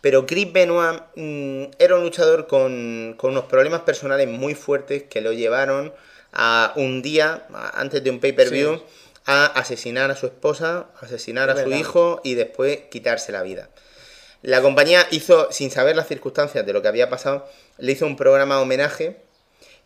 [0.00, 5.20] Pero Chris Benoit mm, era un luchador con, con unos problemas personales muy fuertes que
[5.20, 5.92] lo llevaron
[6.32, 8.82] a un día, antes de un pay-per-view, Sí.
[9.26, 11.76] a asesinar a su esposa, asesinar a su verdad.
[11.76, 13.68] hijo y después quitarse la vida.
[14.42, 17.46] La compañía hizo, sin saber las circunstancias de lo que había pasado,
[17.78, 19.16] le hizo un programa homenaje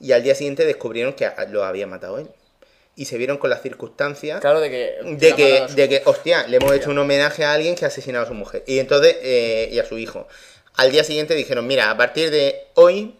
[0.01, 2.28] y al día siguiente descubrieron que lo había matado él.
[2.94, 4.98] Y se vieron con las circunstancias Claro, de que.
[5.02, 8.24] de que, de que, hostia, le hemos hecho un homenaje a alguien que ha asesinado
[8.24, 8.64] a su mujer.
[8.66, 10.28] Y entonces, eh, y a su hijo.
[10.74, 13.14] Al día siguiente dijeron, mira, a partir de hoy,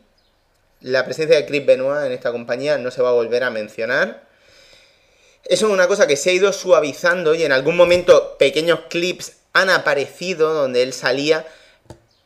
[0.81, 4.25] la presencia de Chris Benoit en esta compañía no se va a volver a mencionar.
[5.45, 9.37] Eso es una cosa que se ha ido suavizando y en algún momento pequeños clips
[9.53, 11.47] han aparecido donde él salía,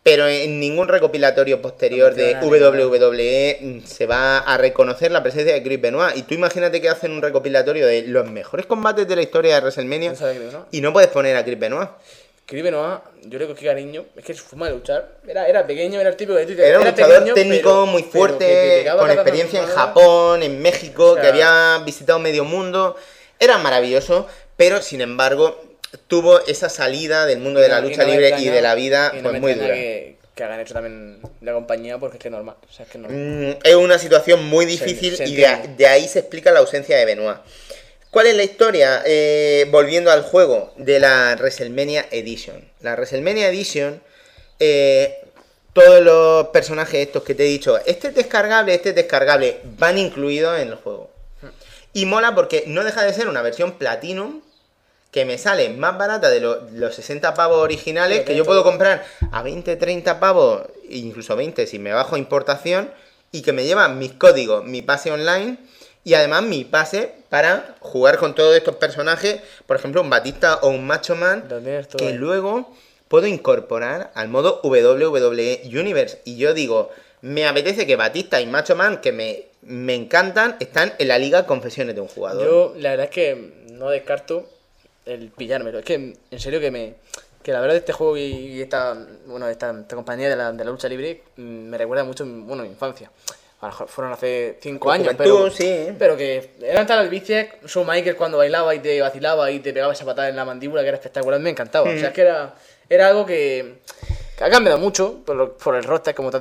[0.07, 2.47] pero en ningún recopilatorio posterior de No.
[2.47, 6.17] WWE mm, se va a reconocer la presencia de Chris Benoit.
[6.17, 9.63] Y tú imagínate que hacen un recopilatorio de los mejores combates de la historia de
[9.63, 10.13] WrestleMania
[10.53, 11.89] No y no puedes poner a Chris Benoit.
[12.47, 15.99] Chris Benoit, yo creo que cariño, es que su forma de luchar, era, era pequeño,
[15.99, 19.11] era el típico de tú Era un luchador pequeño, técnico pero- muy fuerte, que con
[19.11, 19.67] experiencia en.
[19.67, 22.95] Japón, en México, O sea- que había visitado medio mundo.
[23.41, 25.61] Era maravilloso, pero sin embargo,
[26.09, 29.31] tuvo esa salida del mundo de la lucha no libre y de la vida no
[29.31, 29.75] pues muy dura.
[29.75, 32.57] Que, que hagan hecho también la compañía porque es que es normal.
[32.69, 33.21] O sea, es que es normal.
[33.21, 37.05] Mm, es una situación muy difícil se y de, ahí se explica la ausencia de
[37.05, 37.39] Benoit.
[38.11, 39.03] ¿Cuál es la historia?
[39.05, 42.67] Eh, volviendo al juego de la WrestleMania Edition.
[42.81, 44.01] La WrestleMania Edition,
[44.59, 45.19] eh,
[45.73, 49.99] todos los personajes estos que te he dicho, este es descargable, este es descargable, van
[49.99, 51.11] incluidos en el juego.
[51.93, 54.41] Y mola porque no deja de ser una versión Platinum
[55.17, 59.03] que me sale más barata de lo- los 60 pavos originales, que yo puedo comprar
[59.33, 62.91] a 20, 30 pavos, incluso 20 si me bajo importación,
[63.33, 65.57] y que me lleva mis códigos, mi pase online,
[66.05, 70.69] y además mi pase para jugar con todos estos personajes, por ejemplo un Batista o
[70.69, 71.49] un Macho Man,
[71.97, 72.13] que ahí.
[72.13, 72.75] luego
[73.09, 76.21] puedo incorporar al modo WWE Universe.
[76.27, 76.91] Y yo digo,
[77.23, 81.47] me apetece que Batista y Macho Man, que me, me encantan, están en la liga
[81.47, 82.45] Confesiones de un jugador.
[82.47, 84.47] Yo, la verdad es que no descarto
[85.07, 85.79] el pillármelo.
[85.79, 86.95] Es que, en serio, que me.
[87.43, 88.97] Que la verdad, este juego y, esta,
[89.27, 92.65] bueno, esta, esta compañía de la, de la lucha libre mm, me recuerda mucho bueno,
[92.65, 93.11] mi infancia.
[93.61, 95.87] A lo mejor fueron hace 5 Tu años, pero, sí.
[95.99, 99.93] pero que eran tal vicias, Shawn Michaels cuando bailaba y te vacilaba y te pegaba
[99.93, 101.89] esa patada en la mandíbula que era espectacular, me encantaba.
[101.89, 102.55] O sea, es que era,
[102.91, 103.77] era algo que,
[104.37, 106.37] que ha cambiado mucho por, lo- por el roster, como te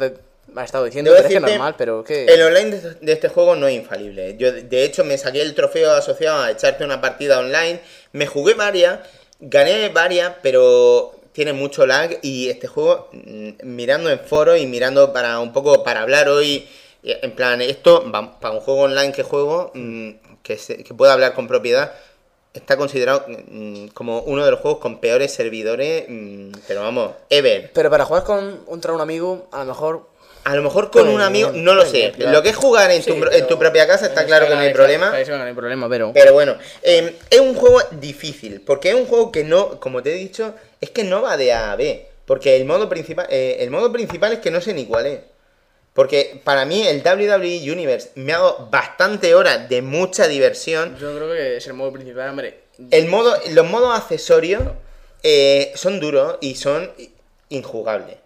[0.55, 2.25] has estado diciendo, pero es que es decirte, normal, pero que...
[2.25, 4.35] El online de, de este juego no es infalible.
[4.37, 7.79] Yo, de hecho, me saqué el trofeo asociado a echarte una partida online.
[8.15, 8.99] Me jugué varias,
[9.39, 12.17] gané varias, pero tiene mucho lag.
[12.21, 16.65] Y este juego, mm, mirando en foros y mirando para un poco para hablar hoy,
[17.03, 18.09] eh, en plan, esto,
[18.39, 20.09] para un juego online que juego, mm,
[20.43, 21.91] que, se- que pueda hablar con propiedad.
[22.53, 26.05] Está considerado mm, como uno de los juegos con peores servidores,
[26.69, 27.69] pero vamos, ever.
[27.73, 30.07] Pero para jugar con, contra un amigo, a lo mejor
[30.45, 32.13] A lo mejor con un amigo, bien, no lo sé.
[32.19, 34.61] Lo que es jugar en, tu, Sí, en tu propia casa está claro que no
[34.61, 35.09] hay problema.
[35.09, 36.13] No hay problema, pero...
[36.13, 38.61] Pero bueno, eh, es un juego difícil.
[38.61, 41.51] Porque es un juego que no, como te he dicho, es que no va de
[41.51, 42.07] A a B.
[42.25, 45.19] Porque el modo principal, eh, el modo principal es que no sé ni cuál es.
[45.93, 50.95] Porque para mí el WWE Universe me ha dado bastante horas de mucha diversión.
[50.99, 52.59] Yo creo que es el modo principal, hombre.
[52.91, 54.61] El modo, los modos accesorios
[55.23, 56.91] eh, son duros y son
[57.49, 58.17] injugables.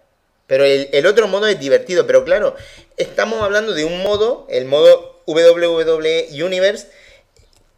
[0.50, 2.08] Pero el, otro modo es divertido.
[2.08, 2.56] Pero claro,
[2.96, 6.88] estamos hablando de un modo, el modo WWE Universe,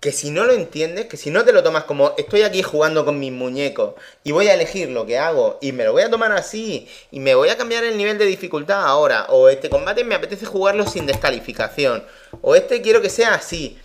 [0.00, 3.04] que si no lo entiendes, que si no te lo tomas como estoy aquí jugando
[3.04, 3.92] con mis muñecos
[4.24, 7.20] y voy a elegir lo que hago y me lo voy a tomar así y
[7.20, 10.86] me voy a cambiar el nivel de dificultad ahora, o este combate me apetece jugarlo
[10.86, 12.02] sin descalificación,
[12.40, 13.78] o este quiero que sea así.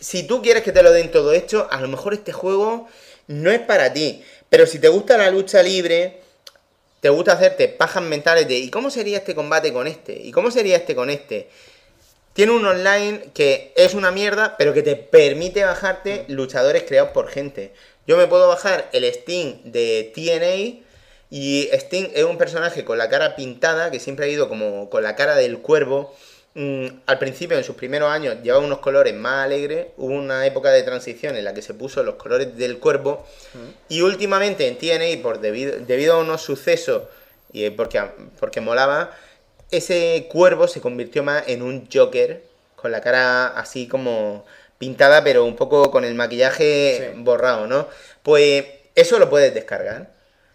[0.00, 2.88] Si tú quieres que te lo den todo hecho, a lo mejor este juego
[3.26, 4.24] no es para ti.
[4.48, 6.21] Pero si te gusta la lucha libre,
[7.02, 10.12] te gusta hacerte pajas mentales de ¿y cómo sería este combate con este?
[10.12, 11.48] ¿Y cómo sería este con este?
[12.32, 17.28] Tiene un online que es una mierda, pero que te permite bajarte luchadores creados por
[17.28, 17.72] gente.
[18.06, 20.86] Yo me puedo bajar el Sting de TNA
[21.28, 25.02] y Sting es un personaje con la cara pintada, que siempre ha ido como con
[25.02, 26.14] la cara del cuervo.
[26.54, 29.86] Mm, al principio, en sus primeros años, llevaba unos colores más alegres.
[29.96, 33.26] Hubo una época de transición en la que se puso los colores del cuervo.
[33.88, 37.04] Y últimamente en TNA, por debido, debido a unos sucesos
[37.52, 38.02] y porque,
[38.38, 39.10] porque molaba,
[39.70, 42.42] ese cuervo se convirtió más en un Joker,
[42.76, 44.44] con la cara así como
[44.76, 47.20] pintada, pero un poco con el maquillaje Sí.
[47.22, 47.88] borrado, ¿no?
[48.22, 48.64] Pues
[48.94, 50.11] eso lo puedes descargar.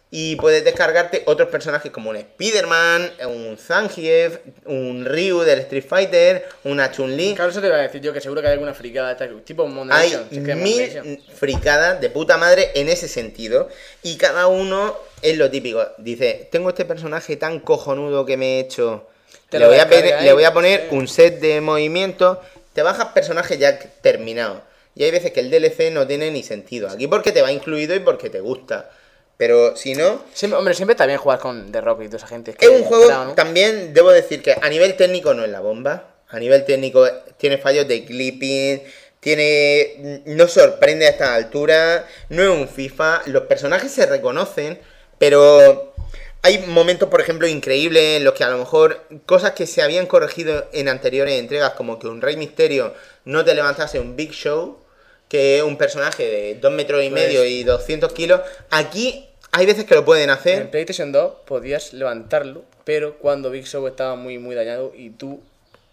[0.10, 6.48] Y puedes descargarte otros personajes como un Spider-Man, un Zangief, un Ryu del Street Fighter,
[6.64, 7.36] una Chun-Li.
[7.36, 9.68] Claro, eso te iba a decir yo, que seguro que hay alguna fricada esta, tipo
[9.92, 13.68] Hay si es que mil fricadas de puta madre en ese sentido.
[14.02, 15.86] Y cada uno es lo típico.
[15.98, 19.08] Dice, tengo este personaje tan cojonudo que me he hecho.
[19.50, 22.38] Te Le lo voy, a pedir- le voy a poner un set de movimientos.
[22.72, 24.60] Te bajas personajes ya terminados.
[24.96, 26.90] Y hay veces que el DLC no tiene ni sentido.
[26.90, 28.90] Aquí porque te va incluido y porque te gusta.
[29.38, 32.28] Pero si no, Siempre- hombre, siempre está bien jugar con The Rock y toda esa
[32.28, 32.56] gente.
[32.60, 33.34] es un que, juego, claro, ¿no?
[33.36, 36.16] también debo decir que a nivel técnico no es la bomba.
[36.30, 37.08] A nivel técnico
[37.38, 38.82] tiene fallos de clipping,
[39.22, 44.80] tiene no sorprende a esta altura, no es un FIFA, los personajes se reconocen,
[45.20, 45.94] pero
[46.42, 50.06] hay momentos, por ejemplo, increíbles en los que a lo mejor cosas que se habían
[50.06, 52.94] corregido en anteriores entregas, como que un Rey Misterio
[53.26, 54.78] no te levantase un Big Show,
[55.30, 59.66] que es un personaje de 2 metros y Pues- medio y 200 kilos, aquí hay
[59.66, 60.62] veces que lo pueden hacer.
[60.62, 65.42] En PlayStation 2 podías levantarlo, pero cuando Big Show estaba muy, muy dañado y tú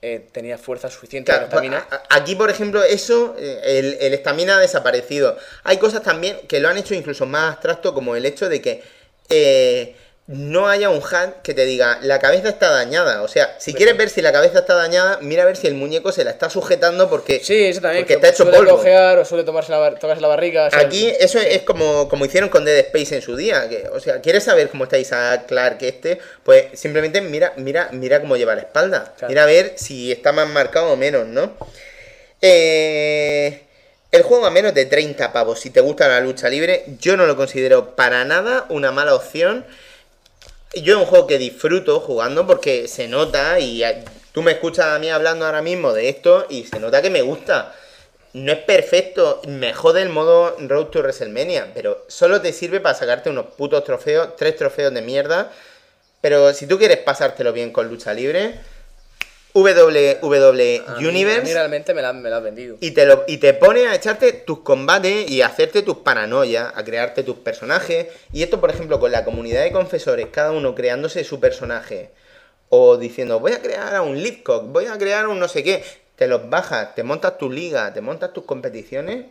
[0.06, 1.86] eh, tenías fuerza suficiente Claro, para estamina.
[1.88, 5.38] pues, aquí, por ejemplo, eso, eh, el el estamina ha desaparecido.
[5.62, 8.82] Hay cosas también que lo han hecho incluso más abstracto, como el hecho de que
[9.30, 13.20] eh, no haya un hack que te diga la cabeza está dañada.
[13.22, 15.74] O sea, si quieres ver si la cabeza está dañada, mira a ver si el
[15.74, 18.04] muñeco se la está sujetando porque, Sí, eso también.
[18.04, 18.76] porque que está hecho suele polvo.
[18.76, 20.68] cojear o suele tomarse la, tocarse la barriga.
[20.68, 23.68] o sea, Aquí eso es como, como hicieron con Dead Space en su día.
[23.68, 26.18] Que, o sea, ¿quieres saber cómo está Isaac Clark este?
[26.42, 29.12] Pues simplemente mira, mira, mira cómo lleva la espalda.
[29.18, 29.28] Claro.
[29.28, 31.52] Mira a ver si está más marcado o menos, ¿no?
[32.40, 33.60] Eh,
[34.10, 37.26] el juego a menos de 30 pavos, si te gusta la lucha libre, yo no
[37.26, 39.66] lo considero para nada una mala opción.
[40.76, 43.84] Yo es un juego que disfruto jugando porque se nota y
[44.32, 47.22] tú me escuchas a mí hablando ahora mismo de esto y se nota que me
[47.22, 47.72] gusta.
[48.32, 52.96] No es perfecto, me jode el modo Road to WrestleMania, pero solo te sirve para
[52.96, 55.52] sacarte unos putos trofeos, tres trofeos de mierda.
[56.20, 58.58] Pero si tú quieres pasártelo bien con lucha libre,
[59.54, 62.76] WWE a mí- Universe A mí realmente me la, me la has vendido.
[62.80, 66.72] y te, lo, y te pone a echarte tus combates y a hacerte tus paranoias,
[66.74, 68.08] a crearte tus personajes.
[68.32, 72.10] Y esto, por ejemplo, con la comunidad de confesores, cada uno creándose su personaje.
[72.68, 75.84] O diciendo, voy a crear a un Leadcock, voy a crear un no sé qué.
[76.16, 79.26] Te los bajas, te montas tu liga, te montas tus competiciones.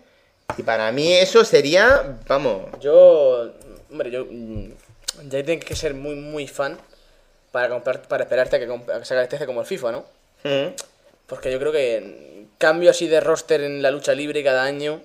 [0.58, 3.52] Y para mí eso sería, vamos, Yo,
[3.92, 4.70] hombre, yo mm,
[5.30, 6.78] ya tienes que ser muy, muy fan
[7.54, 10.06] para comprar, para esperarte a que, a que salga el TC como el FIFA, ¿no?
[11.28, 15.02] Porque yo creo que cambio así de roster en la lucha libre cada año.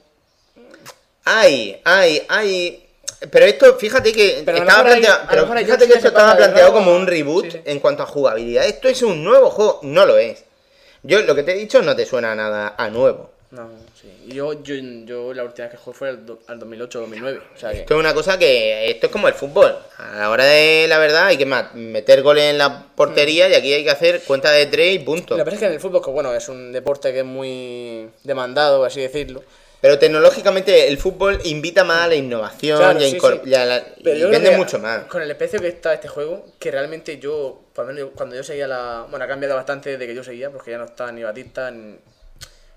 [1.24, 2.88] Ay, ay, ay.
[3.30, 6.96] Pero esto, fíjate que Pero estaba planteado, pero fíjate que esto se estaba planteado como
[6.96, 7.60] un reboot Sí, sí.
[7.66, 8.64] en cuanto a jugabilidad.
[8.64, 10.42] Esto es un nuevo juego, no lo es.
[11.02, 13.30] Yo lo que te he dicho no te suena nada a nuevo.
[13.50, 14.12] No, sí.
[14.26, 17.40] Y yo, yo, yo la última vez que jugué fue al, do- al 2008-2009.
[17.54, 17.78] O sea que.
[17.80, 19.74] Esto es una cosa que esto es como el fútbol.
[19.96, 23.72] A la hora de la verdad hay que meter goles en la portería y aquí
[23.72, 25.34] hay que hacer cuenta de tres y punto.
[25.36, 27.24] Lo que pasa es que en el fútbol, que bueno, es un deporte que es
[27.24, 29.42] muy demandado, por así decirlo.
[29.80, 33.64] Pero tecnológicamente el fútbol invita más a la innovación Claro, y, a sí, y a
[33.64, 35.04] la- y vende mucho más.
[35.04, 38.42] Con el especio que está este juego, que realmente yo, por lo menos cuando yo
[38.42, 39.06] seguía la.
[39.08, 41.94] Bueno, ha cambiado bastante desde que yo seguía, porque ya no está ni Batista ni,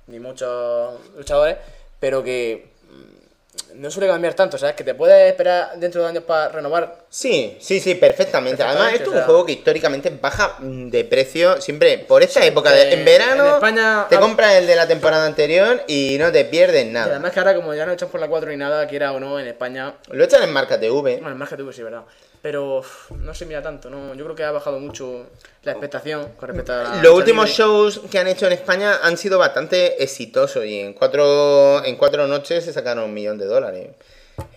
[0.08, 1.58] ni muchos luchadores,
[2.00, 4.76] pero que mm, no suele cambiar tanto, ¿sabes?
[4.76, 7.06] Que te puedes esperar dentro de años para renovar.
[7.10, 8.64] Sí, sí, sí, perfectamente.
[8.64, 12.72] Además, esto es un juego que históricamente baja mm, de precio siempre por esta época.
[12.72, 16.32] De, eh, en verano en España te compras el de la temporada anterior y no
[16.32, 17.12] te pierdes Y nada.
[17.12, 19.40] además que ahora, como ya no echan por la 4 ni nada, quiera o no,
[19.40, 19.94] en España.
[20.10, 21.20] Lo echan en marca TV.
[21.22, 22.04] Bueno, más que tú, sí, verdad.
[22.42, 22.82] Pero
[23.18, 24.16] no se mira tanto, ¿no?
[24.16, 25.28] Yo creo que ha bajado mucho
[25.64, 26.96] la expectación con respecto a.
[26.96, 27.58] la Los últimos libre.
[27.58, 32.26] shows que han hecho en España han sido bastante exitosos y en cuatro, en cuatro
[32.28, 33.90] noches se sacaron un millón de dólares.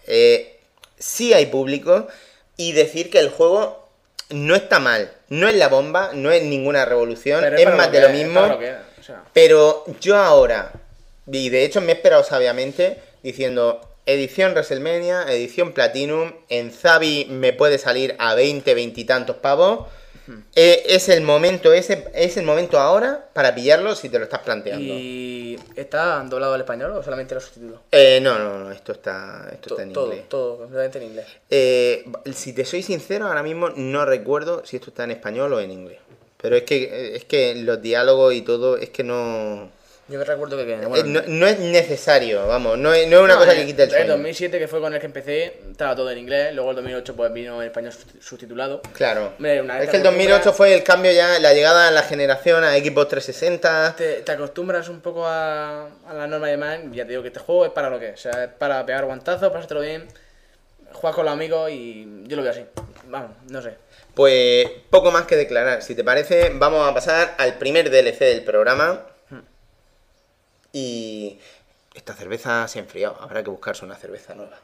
[0.06, 0.58] Eh,
[0.98, 2.08] sí hay público
[2.56, 3.86] y decir que el juego
[4.30, 8.06] no está mal, no es la bomba, no es ninguna revolución, es más de lo
[8.06, 8.40] es, mismo.
[8.40, 9.24] para lo que es, o sea.
[9.34, 10.72] Pero yo ahora,
[11.30, 17.52] y de hecho me he esperado sabiamente, diciendo edición WrestleMania, edición Platinum, en Zabi me
[17.52, 19.86] puede salir a 20, 20 y tantos pavos.
[20.56, 24.40] Eh, es el momento, ese, es el momento ahora para pillarlo si te lo estás
[24.40, 24.82] planteando.
[24.94, 27.80] ¿Y está doblado al español o solamente los subtítulos?
[27.92, 30.28] Eh, no, no, no, esto está, esto To- está en todo, inglés.
[30.30, 31.26] todo, completamente en inglés.
[31.50, 35.60] Eh, si te soy sincero, ahora mismo no recuerdo si esto está en español o
[35.60, 35.98] en inglés.
[36.40, 39.70] Pero es que, es que los diálogos y todo, es que no...
[40.06, 40.74] Yo me recuerdo que.
[40.74, 43.60] Eh, bueno, no, no es necesario, vamos, no es, no es una no, cosa en-
[43.60, 44.12] que quite el El sueño.
[44.12, 46.54] 2007, que fue con el que empecé, estaba todo en inglés.
[46.54, 48.82] Luego el 2008, pues vino en español subtitulado.
[48.92, 49.32] Claro.
[49.38, 52.64] Hombre, es que el 2008 acostumbras- fue el cambio ya, la llegada a la generación
[52.64, 53.94] a Xbox 360.
[53.96, 56.80] Te, te acostumbras un poco a, a la norma demás.
[56.92, 58.14] y Ya te digo que este juego es para lo que es.
[58.26, 60.06] O sea, es para pegar guantazos, pasártelo bien,
[60.92, 62.64] jugar con los amigos y yo lo veo así.
[63.06, 63.74] Vamos, no sé.
[64.14, 65.82] Pues poco más que declarar.
[65.82, 69.06] Si te parece, vamos a pasar al primer DLC del programa.
[70.76, 71.38] Y
[71.94, 73.16] esta cerveza se ha enfriado.
[73.20, 74.58] Habrá que buscarse una cerveza nueva.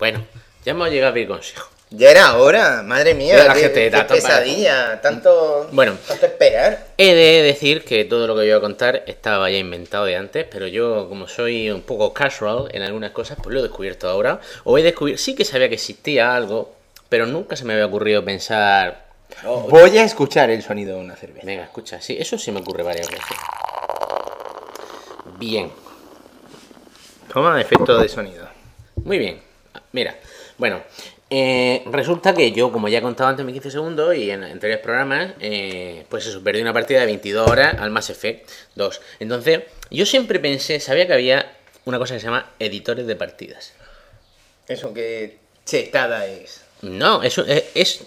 [0.00, 0.26] Bueno,
[0.64, 1.79] ya hemos llegado a mi consejo.
[1.92, 3.34] Ya era hora, madre mía.
[3.34, 5.00] Mira la qué, gente, qué tanto pesadilla.
[5.00, 5.96] Tanto, Bueno.
[6.06, 6.86] tanto esperar.
[6.96, 10.46] He de decir que todo lo que voy a contar estaba ya inventado de antes,
[10.48, 14.38] pero yo, como soy un poco casual en algunas cosas, pues lo he descubierto ahora.
[14.62, 16.72] O he descubierto, sí que sabía que existía algo,
[17.08, 19.06] pero nunca se me había ocurrido pensar.
[19.44, 21.44] "Oh, Voy a escuchar el sonido de una cerveza.
[21.44, 23.26] venga, escucha, sí, eso sí me ocurre varias veces.
[25.38, 25.72] Bien,
[27.32, 28.48] Toma efecto de sonido.
[29.04, 29.40] Muy bien.
[29.92, 30.16] Mira,
[30.58, 30.82] bueno,
[31.30, 34.42] eh, resulta que yo, como ya he contado antes en mis 15 segundos y en
[34.42, 39.00] anteriores programas, eh, pues eso, perdí una partida de 22 horas al Mass Effect 2.
[39.20, 41.52] Entonces, yo siempre pensé, sabía que había
[41.84, 43.74] una cosa que se llama editores de partidas.
[44.66, 46.64] Eso que chetada es?
[46.82, 48.04] No, eso es, es,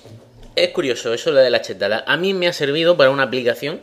[0.55, 2.03] es curioso, eso lo de la chetada.
[2.05, 3.81] A mí me ha servido para una aplicación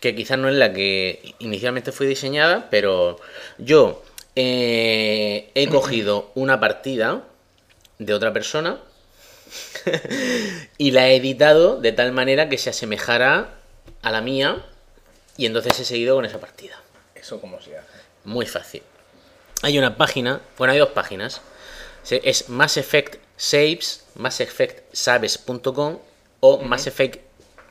[0.00, 3.20] que quizás no es la que inicialmente fue diseñada, pero
[3.58, 4.02] yo
[4.34, 7.22] eh, he cogido una partida
[8.04, 8.78] de otra persona
[10.78, 13.54] y la he editado de tal manera que se asemejara
[14.02, 14.64] a la mía
[15.36, 16.80] y entonces he seguido con esa partida.
[17.14, 17.88] ¿Eso cómo se hace?
[18.24, 18.82] Muy fácil.
[19.62, 21.40] Hay una página, bueno, hay dos páginas.
[22.10, 25.98] Es Mass Effect Saves, Mass Effect Saves.com
[26.40, 27.20] o Mass Effect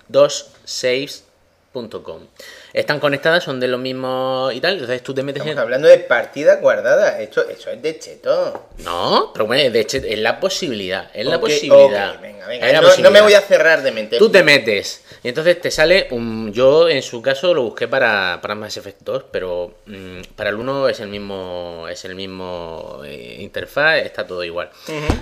[0.07, 2.27] 2 Saves.com.
[2.73, 4.73] Están conectadas, son de lo mismo y tal.
[4.73, 5.59] Entonces tú te metes Estamos en.
[5.59, 7.19] hablando de partidas guardadas.
[7.19, 8.69] Esto, eso es de cheto.
[8.79, 11.09] No, pero bueno, de hecho, es la posibilidad.
[11.13, 12.19] Es la posibilidad.
[12.21, 12.81] venga, Es venga.
[12.99, 14.17] No, me voy a cerrar de mente.
[14.17, 16.51] Tú te metes y entonces te sale un...
[16.51, 20.55] Yo en su caso lo busqué para, para Mass Effect 2, pero mm, para el
[20.55, 24.69] 1 es el mismo es el mismo eh, interfaz, está todo igual.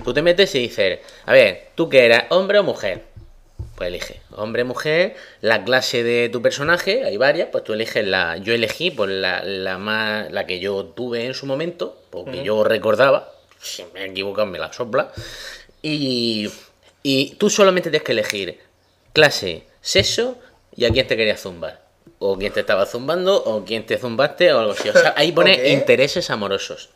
[0.03, 3.03] Tú te metes y dices, a ver, ¿tú qué eras, hombre o mujer?
[3.79, 8.35] Pues elige, hombre, mujer, la clase de tu personaje, hay varias, pues tú eliges la...
[8.35, 10.29] Yo elegí pues la, la más...
[10.33, 14.59] la que yo tuve en su momento, porque yo recordaba, si me he equivocado me
[14.59, 15.13] la sopla,
[15.81, 16.51] y,
[17.03, 18.59] y tú solamente tienes que elegir
[19.13, 20.37] clase, sexo
[20.75, 21.79] y a quién te querías zumbar.
[22.19, 24.89] O quién te estaba zumbando, o quién te zumbaste, o algo así.
[24.89, 26.89] O sea, ahí pone intereses amorosos.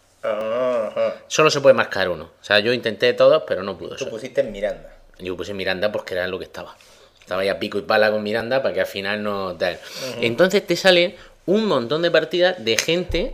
[1.27, 2.26] Solo se puede marcar uno.
[2.26, 4.93] O sea, yo intenté todos, pero no pudo Tú pusiste Miranda.
[5.19, 6.76] Yo puse Miranda porque era lo que estaba.
[7.19, 9.80] Estaba ya pico y pala con Miranda para que al final no tal.
[10.22, 11.15] Entonces te sale
[11.45, 13.34] un montón de partidas de gente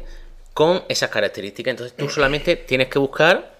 [0.53, 1.71] con esas características.
[1.71, 3.58] Entonces tú solamente tienes que buscar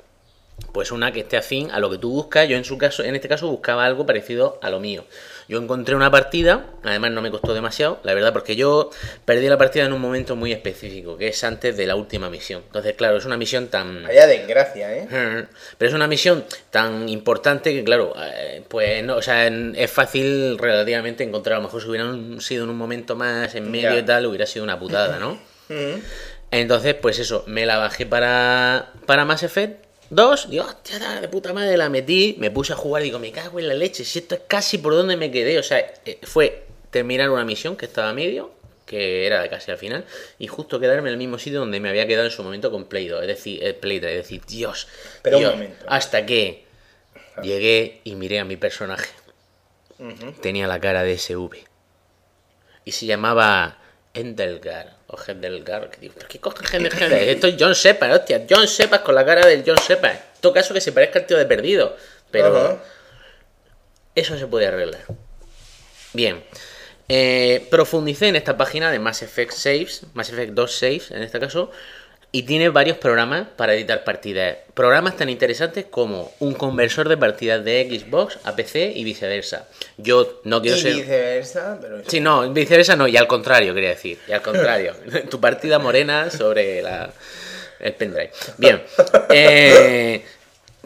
[0.74, 2.48] pues una que esté afín a lo que tú buscas.
[2.48, 5.06] Yo en su caso, en este caso buscaba algo parecido a lo mío.
[5.48, 8.92] Yo encontré una partida, además no me costó demasiado, la verdad, porque yo
[9.26, 12.62] perdí la partida en un momento muy específico, que es antes de la última misión.
[12.68, 15.08] Entonces, claro, es una misión tan Vaya desgracia, ¿eh?
[15.78, 20.58] pero es una misión tan importante que, claro, eh, pues no, o sea, es fácil
[20.60, 21.56] relativamente encontrar.
[21.56, 23.98] A lo mejor si hubieran sido en un momento más en medio Ya.
[24.00, 25.40] y tal, hubiera sido una putada, ¿no?
[26.52, 30.50] Entonces, pues eso, me la bajé para, para Mass Effect 2.
[30.50, 32.36] Digo, hostia, de puta madre, la metí.
[32.40, 34.04] Me puse a jugar, digo, me cago en la leche.
[34.04, 35.60] Si esto es casi por donde me quedé.
[35.60, 38.52] O sea, eh, fue terminar una misión que estaba a medio,
[38.86, 40.06] que era casi al final,
[40.40, 42.86] y justo quedarme en el mismo sitio donde me había quedado en su momento con
[42.86, 43.22] Play 2.
[43.22, 44.12] Es decir, el Play 3.
[44.12, 44.88] Es decir, Dios.
[45.22, 45.86] Pero un momento.
[45.88, 46.66] Hasta que
[47.44, 49.10] llegué y miré a mi personaje.
[50.42, 51.66] Tenía la cara de SV.
[52.86, 53.78] Y se llamaba
[54.14, 54.99] Endelgar.
[55.12, 55.90] O Hendelgar.
[55.90, 57.12] Que digo, ¿pero qué Hendelgar?
[57.14, 58.46] Esto es John Shepard, hostia.
[58.50, 60.12] John Shepard con la cara del John Shepard.
[60.12, 61.96] En todo caso que se parezca al tío de perdido.
[62.32, 62.78] Pero Ajá.
[64.14, 65.02] eso se puede arreglar.
[66.14, 66.44] Bien.
[67.08, 71.40] Eh, profundicé en esta página de Mass Effect Saves, Mass Effect 2 Saves en este
[71.40, 71.72] caso,
[72.32, 74.58] y tiene varios programas para editar partidas.
[74.76, 79.68] Programas tan interesantes como un conversor de partidas de Xbox a PC y viceversa.
[79.98, 80.94] Yo no quiero Y ser...
[80.96, 84.20] viceversa, pero Sí, no, viceversa no, y al contrario, quería decir.
[84.28, 84.94] Y al contrario.
[85.32, 87.12] tu partida morena sobre la,
[87.80, 88.32] el pendrive.
[88.58, 88.84] Bien.
[89.32, 90.24] eh,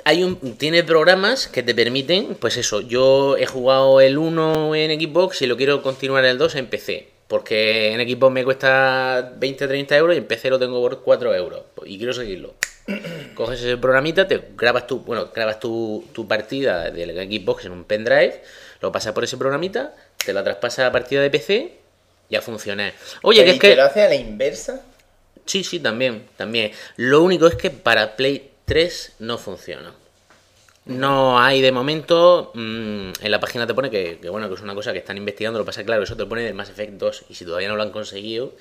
[0.05, 4.99] hay un, tiene programas que te permiten, pues eso, yo he jugado el 1 en
[4.99, 7.12] Xbox y lo quiero continuar el 2 en PC.
[7.33, 11.63] Porque en Xbox me cuesta 20-30 euros y en PC lo tengo por 4 euros.
[11.83, 12.53] Y quiero seguirlo.
[13.33, 17.85] Coges ese programita, te grabas tu, bueno, grabas tu, tu partida del Xbox en un
[17.85, 18.43] pendrive,
[18.81, 21.73] lo pasas por ese programita, te la traspasas a la partida de PC,
[22.29, 22.93] ya funciona.
[23.23, 23.75] Oye, que ¿Y es que.
[23.77, 24.83] lo hace a la inversa?
[25.47, 26.71] Sí, sí, también, también.
[26.97, 29.95] Lo único es que para Play 3 no funciona.
[30.85, 32.51] No hay de momento.
[32.53, 35.17] mm, en la página te pone que, que, bueno, que es una cosa que están
[35.17, 35.59] investigando.
[35.59, 37.23] Lo que pasa es claro, eso te pone del Mass Effect 2.
[37.29, 38.53] Y si todavía no lo han conseguido,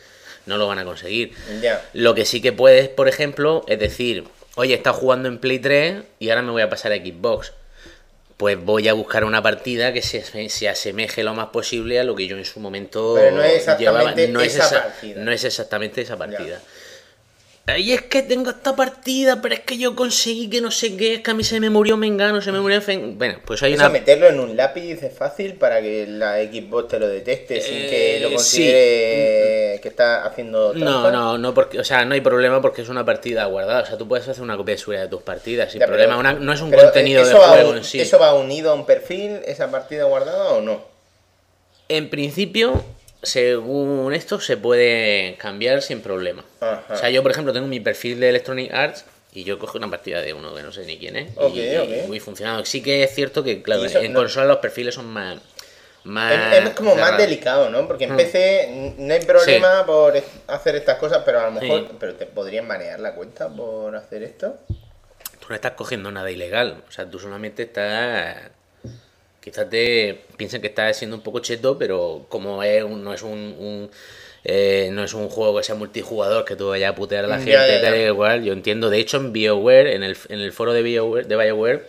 [0.46, 1.32] no lo van a conseguir.
[1.60, 1.84] Ya.
[1.94, 4.24] Lo que sí que puedes, por ejemplo, es decir,
[4.54, 7.52] oye, está jugando en Play 3 y ahora me voy a pasar a Xbox.
[8.36, 12.16] Pues voy a buscar una partida que se, se asemeje lo más posible a lo
[12.16, 15.22] que yo en su momento Pero no es exactamente No es, esa esa- partida.
[15.24, 16.60] no es exactamente esa partida.
[17.76, 21.14] Y es que tengo esta partida, pero es que yo conseguí que no sé qué,
[21.14, 23.16] es que a mí se me murió Mengano, se me murió Fen...
[23.16, 23.88] Bueno, pues hay una...
[23.88, 28.18] meterlo en un lápiz es fácil para que la Xbox te lo detecte sin que
[28.20, 31.10] lo Eh, considere que está haciendo No, trampa.
[31.12, 33.82] no, no, porque, o sea, no hay problema porque es una partida guardada.
[33.82, 35.98] O sea, tú puedes hacer una copia de seguridad de tus partidas sin Ya, pero-
[35.98, 36.18] problema.
[36.18, 38.00] Una- no es un pero, contenido eh, de juego un- en sí.
[38.00, 40.82] ¿Eso va unido a un perfil, esa partida guardada o no?
[41.88, 42.84] En principio,
[43.22, 46.44] según esto, se puede cambiar sin problema.
[46.60, 46.84] Ajá.
[46.90, 49.88] O sea, yo, por ejemplo, tengo mi perfil de Electronic Arts y yo cojo una
[49.88, 51.30] partida de uno que no sé ni quién es.
[51.36, 51.88] Ok, y, ok.
[52.04, 52.64] y voy funcionando.
[52.64, 55.38] Sí que es cierto que, claro, en no- consola los perfiles son más.
[56.04, 57.86] más Es, es como más delicado, ¿no?
[57.86, 58.16] Porque en Mm.
[58.16, 61.96] PC no hay problema por hacer estas cosas, pero a lo mejor Sí.
[62.00, 64.56] pero te podrían manejar la cuenta por hacer esto.
[65.38, 66.82] Tú no estás cogiendo nada ilegal.
[66.88, 68.36] O sea, tú solamente estás.
[69.42, 73.22] Quizás te piensen que estás siendo un poco cheto, pero como es un- no es
[73.22, 73.30] un.
[73.58, 73.90] un,
[74.44, 77.38] eh, no es un juego que sea multijugador, que tú vayas a putear a la
[77.38, 77.80] Ya, gente, ya, ya.
[77.82, 78.44] tal y igual.
[78.44, 78.90] Yo entiendo.
[78.90, 81.86] De hecho, en BioWare, en el, en el foro de BioWare, de BioWare,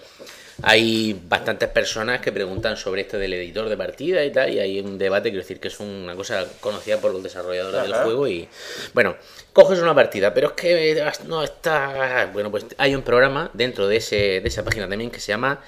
[0.62, 4.80] hay bastantes personas que preguntan sobre esto del editor de partida y tal, y hay
[4.80, 8.48] un debate, quiero decir que es una cosa conocida por los desarrolladores del juego y
[8.94, 9.16] bueno,
[9.52, 12.30] coges una partida, pero es que no está...
[12.34, 15.60] Bueno, pues hay un programa dentro de, ese, de esa página también que se llama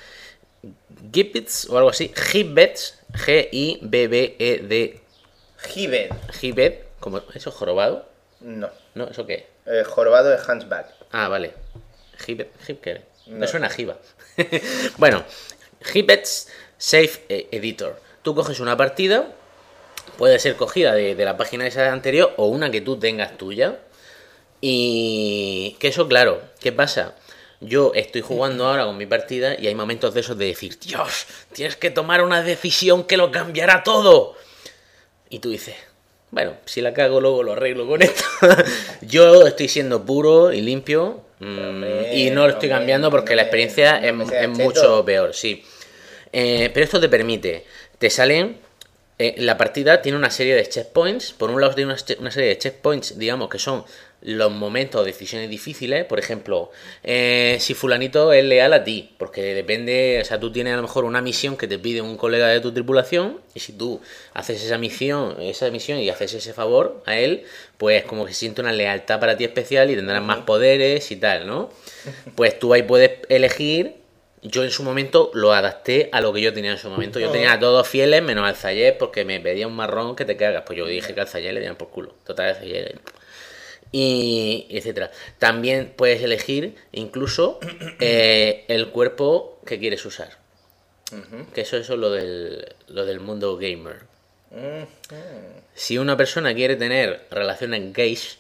[1.14, 5.02] Gibbets o algo así, Gibbets, G-I-B-B-E-D,
[5.70, 6.32] Gibbet.
[6.34, 8.08] Gibbet, como eso es jorobado,
[8.42, 8.70] No.
[8.94, 9.06] ¿no?
[9.10, 9.48] ¿Eso qué?
[9.66, 10.88] Eh, jorobado de Hunchback.
[11.12, 11.54] Ah, vale.
[12.26, 13.02] Gibbet, Gib, ¿qué?
[13.28, 13.48] No.
[13.48, 13.98] suena a Giba.
[14.98, 15.24] bueno,
[15.82, 18.00] Gibbets Safe eh, Editor.
[18.22, 19.32] Tú coges una partida,
[20.18, 23.80] puede ser cogida de, de la página esa anterior o una que tú tengas tuya.
[24.62, 27.16] Y que eso, claro, ¿qué pasa?
[27.62, 31.26] Yo estoy jugando ahora con mi partida y hay momentos de esos de decir, Dios,
[31.54, 34.36] tienes que tomar una decisión que lo cambiará todo.
[35.30, 35.76] Y tú dices,
[36.32, 38.24] bueno, si la cago luego lo arreglo con esto.
[39.02, 43.36] Yo estoy siendo puro y limpio mm, hombre, y no lo estoy hombre, cambiando porque
[43.36, 44.14] la experiencia es,
[44.50, 45.64] mucho peor, sí.
[46.34, 47.66] Eh, pero esto te permite,
[47.98, 48.58] te salen,
[49.18, 52.58] eh, la partida tiene una serie de checkpoints, por un lado tiene una serie de
[52.58, 53.86] checkpoints, digamos, que son
[54.26, 56.72] los momentos o decisiones difíciles, por ejemplo,
[57.04, 60.82] eh, si fulanito es leal a ti, porque depende, o sea, tú tienes a lo
[60.82, 64.02] mejor una misión que te pide un colega de tu tripulación, y si tú
[64.34, 67.44] haces esa misión, esa misión y haces ese favor a él,
[67.78, 71.46] pues como que siente una lealtad para ti especial y tendrás más poderes y tal,
[71.46, 71.70] ¿no?
[72.36, 74.06] Pues tú ahí puedes elegir
[74.42, 77.20] yo en su momento lo adapté a lo que yo tenía en su momento.
[77.20, 80.38] Yo tenía a todos fieles menos al Zayet porque me pedía un marrón que te
[80.38, 80.64] cagas.
[80.68, 82.14] Pues yo dije que al Zayet le dieran por culo.
[82.24, 83.00] Total, al Zayet.
[83.98, 85.10] Y etcétera.
[85.40, 87.62] También puedes elegir incluso
[88.02, 90.32] eh, el cuerpo que quieres usar.
[91.54, 94.02] Que eso, eso es lo del, lo del mundo gamer.
[95.74, 98.38] Si una persona quiere tener relaciones gays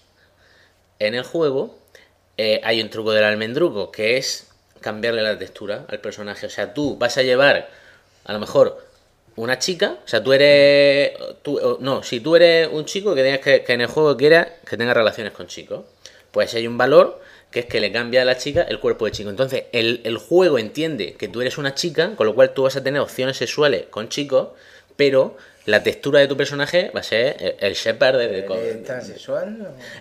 [0.99, 1.79] en el juego,
[2.35, 4.51] eh, hay un truco del almendruco, que es
[4.81, 6.47] cambiarle la textura al personaje.
[6.47, 7.69] O sea, tú vas a llevar,
[8.25, 8.84] a lo mejor,
[9.35, 11.13] una chica, o sea, tú eres...
[11.41, 14.47] Tú, no, si tú eres un chico que, tengas que, que en el juego quieras
[14.67, 15.85] que tenga relaciones con chicos,
[16.31, 17.21] pues hay un valor
[17.51, 19.29] que es que le cambia a la chica el cuerpo de chico.
[19.29, 22.75] Entonces, el, el juego entiende que tú eres una chica, con lo cual tú vas
[22.75, 24.49] a tener opciones sexuales con chicos,
[24.97, 28.55] pero la textura de tu personaje va a ser el, el Shepard de, o?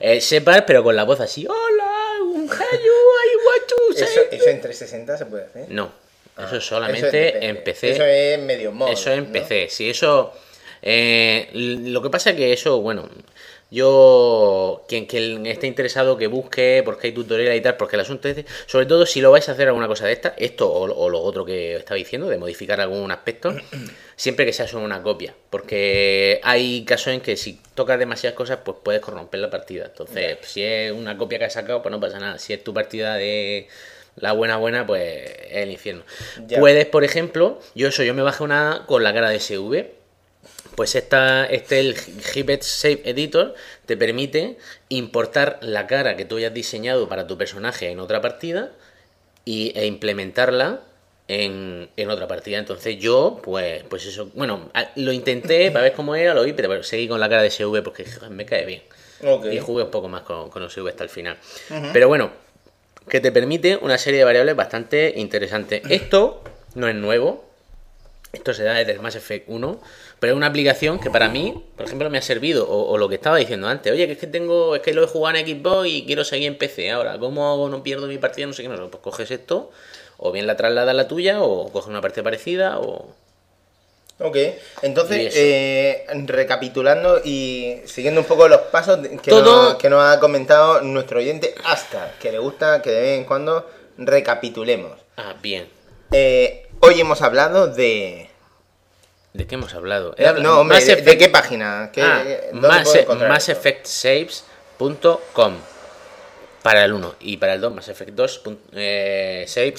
[0.01, 2.93] el Shepard, pero con la voz así, hola, un hey you,
[3.23, 5.67] I want to say ¿Eso, ¿Eso en 360 se puede hacer?
[5.71, 5.93] No,
[6.37, 7.91] Ah, eso eso solamente es de en PC.
[7.93, 8.91] Eso es medio mod.
[8.91, 9.33] Eso en ¿no?
[9.33, 9.69] PC.
[9.71, 10.33] Si eso.
[10.83, 13.09] eh, lo que pasa es que eso, bueno.
[13.71, 14.85] Yo.
[14.89, 18.37] Quien, quien esté interesado que busque, porque hay tutoriales y tal, porque el asunto es.
[18.37, 21.09] de- sobre todo si lo vais a hacer alguna cosa de esta, esto o, o
[21.09, 23.55] lo otro que estaba diciendo, de modificar algún aspecto,
[24.17, 25.35] siempre que sea solo una copia.
[25.51, 29.87] Porque hay casos en que si tocas demasiadas cosas, pues puedes corromper la partida.
[29.87, 32.39] Entonces, si es una copia que has sacado, pues no pasa nada.
[32.39, 33.67] Si es tu partida de.
[34.17, 36.05] La buena buena, pues es el infierno.
[36.47, 36.61] Ya.
[36.61, 39.91] Puedes, por ejemplo, yo eso, yo me bajé una con la cara de SV.
[40.77, 43.55] Pues esta, este el Gibbet Shape Editor
[43.87, 44.57] te permite
[44.89, 48.73] importar la cara que tú hayas diseñado para tu personaje en otra partida
[49.45, 50.81] y, e implementarla
[51.29, 52.59] en, en otra partida.
[52.59, 56.83] Entonces yo, pues, pues eso, bueno, lo intenté para ver cómo era, lo vi, pero
[56.83, 58.83] seguí con la cara de SV porque me cae bien.
[59.51, 61.39] Y jugué un poco más con, con SV hasta el final.
[61.93, 62.31] Pero bueno,
[63.09, 65.83] que te permite una serie de variables bastante interesantes.
[65.89, 66.43] Esto
[66.75, 67.45] no es nuevo.
[68.33, 69.81] Esto se da desde el Mass Effect 1.
[70.19, 72.69] Pero es una aplicación que para mí, por ejemplo, me ha servido.
[72.69, 73.93] O, o lo que estaba diciendo antes.
[73.93, 74.75] Oye, que es que tengo.
[74.75, 76.91] Es que lo he jugado en Xbox y quiero seguir en PC.
[76.91, 77.69] Ahora, ¿cómo hago?
[77.69, 78.69] No pierdo mi partida, no sé qué.
[78.69, 79.71] No, pues coges esto.
[80.17, 81.43] O bien la trasladas a la tuya.
[81.43, 82.81] O coges una partida parecida.
[82.81, 83.15] O.
[84.21, 84.37] Ok,
[84.83, 90.21] entonces, eh, recapitulando y siguiendo un poco los pasos que, Todo- nos, que nos ha
[90.21, 93.69] comentado nuestro oyente hasta que le gusta que de vez en cuando
[93.99, 94.93] recapitulemos.
[95.17, 95.67] Ah, bien.
[96.13, 98.31] Eh, hoy hemos hablado de...
[99.33, 100.15] ¿De qué hemos hablado?
[100.17, 101.91] No, no, hombre, Mass ¿de, qué página?
[101.93, 102.23] ¿Qué, Ah,
[103.29, 105.55] masseffectsaves.com
[106.63, 109.73] para el 1 y para el 2 Mass Effect 2 pun- eh, de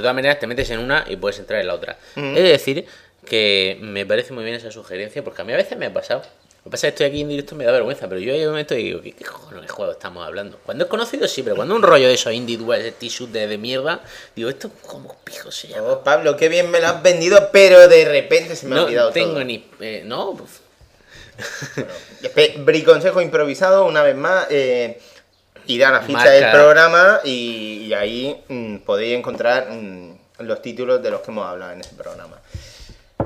[0.00, 2.34] todas maneras te metes en una y puedes entrar en la otra Mm.
[2.34, 2.86] de decir
[3.26, 6.22] que me parece muy bien esa sugerencia porque a mí a veces me ha pasado
[6.64, 8.32] lo que pasa es que estoy aquí en directo y me da vergüenza pero yo
[8.32, 10.58] hay un momento y digo ¿qué, qué cojones de juego estamos hablando?
[10.64, 13.58] cuando es conocido sí pero cuando un rollo de esos indie dual t-shirt de, de
[13.58, 14.00] mierda
[14.36, 17.86] digo esto como pijo se llama Oh, Pablo, qué bien me lo has vendido, pero
[17.88, 19.44] de repente se me ha no olvidado tengo todo.
[19.44, 20.60] ni eh, no pues,
[22.22, 24.46] Espe- Briconsejo improvisado, una vez más.
[24.50, 25.00] eh,
[25.66, 26.30] ir a la ficha Marca.
[26.32, 31.46] del programa y, y ahí mm, podéis encontrar mm, los títulos de los que hemos
[31.46, 32.40] hablado en ese programa.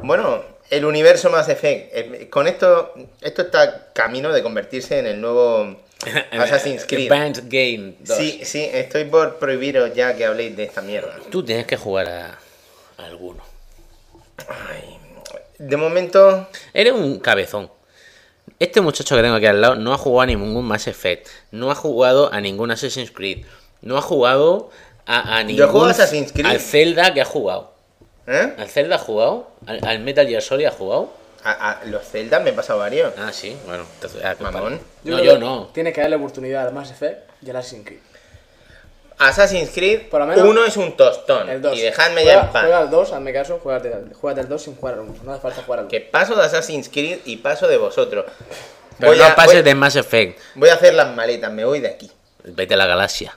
[0.02, 1.90] Bueno, el universo Mass Effect.
[1.94, 5.77] eh, Con esto, esto está camino de convertirse en el nuevo
[6.32, 7.10] Assassin's Creed.
[7.12, 8.16] Advanced Game 2.
[8.16, 11.16] Sí, sí, estoy por prohibiros ya que habléis de esta mierda.
[11.31, 12.39] Tú tienes que jugar a,
[12.98, 13.43] a alguno.
[15.59, 17.70] De momento, Eres un cabezón.
[18.59, 21.70] Este muchacho que tengo aquí al lado no ha jugado a ningún Mass Effect, no
[21.70, 23.44] ha jugado a ningún Assassin's Creed,
[23.82, 24.70] no ha jugado
[25.06, 25.69] a, a ningún.
[25.69, 26.47] juego a Assassin's Creed.
[26.47, 27.72] Al Zelda que ha jugado.
[28.27, 28.55] ¿Eh?
[28.59, 29.51] ¿Al Zelda ha jugado?
[29.66, 31.11] ¿Al, al Metal Gear Solid ha jugado?
[31.44, 33.12] A, a los Zelda me he pasado varios.
[33.19, 33.85] Ah, sí, bueno.
[33.94, 34.81] entonces, ah, Mamón.
[35.03, 35.66] Yo no, creo yo que no.
[35.74, 37.99] Tienes que darle oportunidad al Mass Effect y al Assassin's Creed.
[39.19, 41.49] Assassin's Creed, Por lo menos- uno es un tostón.
[41.49, 41.77] El 2.
[41.77, 42.62] Y dejadme juega, ya en paz.
[42.62, 45.15] Juega al 2, hazme caso, juega al 2 sin jugar al 1.
[45.23, 45.90] No hace falta jugar al 1.
[45.90, 48.24] Que paso de Assassin's Creed y paso de vosotros.
[48.99, 50.39] Pero Voy no a, pases voy- de Mass Effect.
[50.55, 52.11] voy a hacer las maletas, me voy de aquí.
[52.44, 53.36] Vete a la galaxia.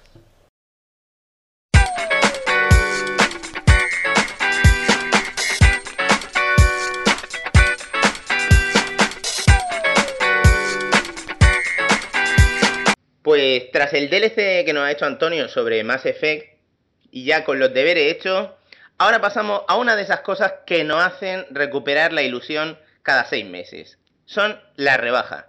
[13.35, 16.57] Pues tras el DLC que nos ha hecho Antonio sobre Mass Effect
[17.11, 18.51] y ya con los deberes hechos,
[18.97, 23.45] ahora pasamos a una de esas cosas que nos hacen recuperar la ilusión cada seis
[23.45, 23.99] meses.
[24.23, 25.47] Son las rebajas.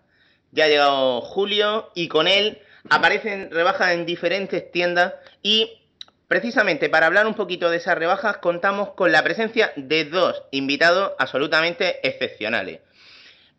[0.50, 2.60] Ya ha llegado julio y con él
[2.90, 5.80] aparecen rebajas en diferentes tiendas y
[6.26, 11.12] precisamente para hablar un poquito de esas rebajas contamos con la presencia de dos invitados
[11.20, 12.80] absolutamente excepcionales.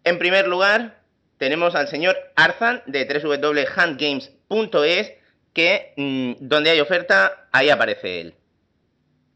[0.03, 0.97] En primer lugar,
[1.37, 5.13] tenemos al señor Arzan de www.handgames.es
[5.53, 8.35] que mm, donde hay oferta, ahí aparece él.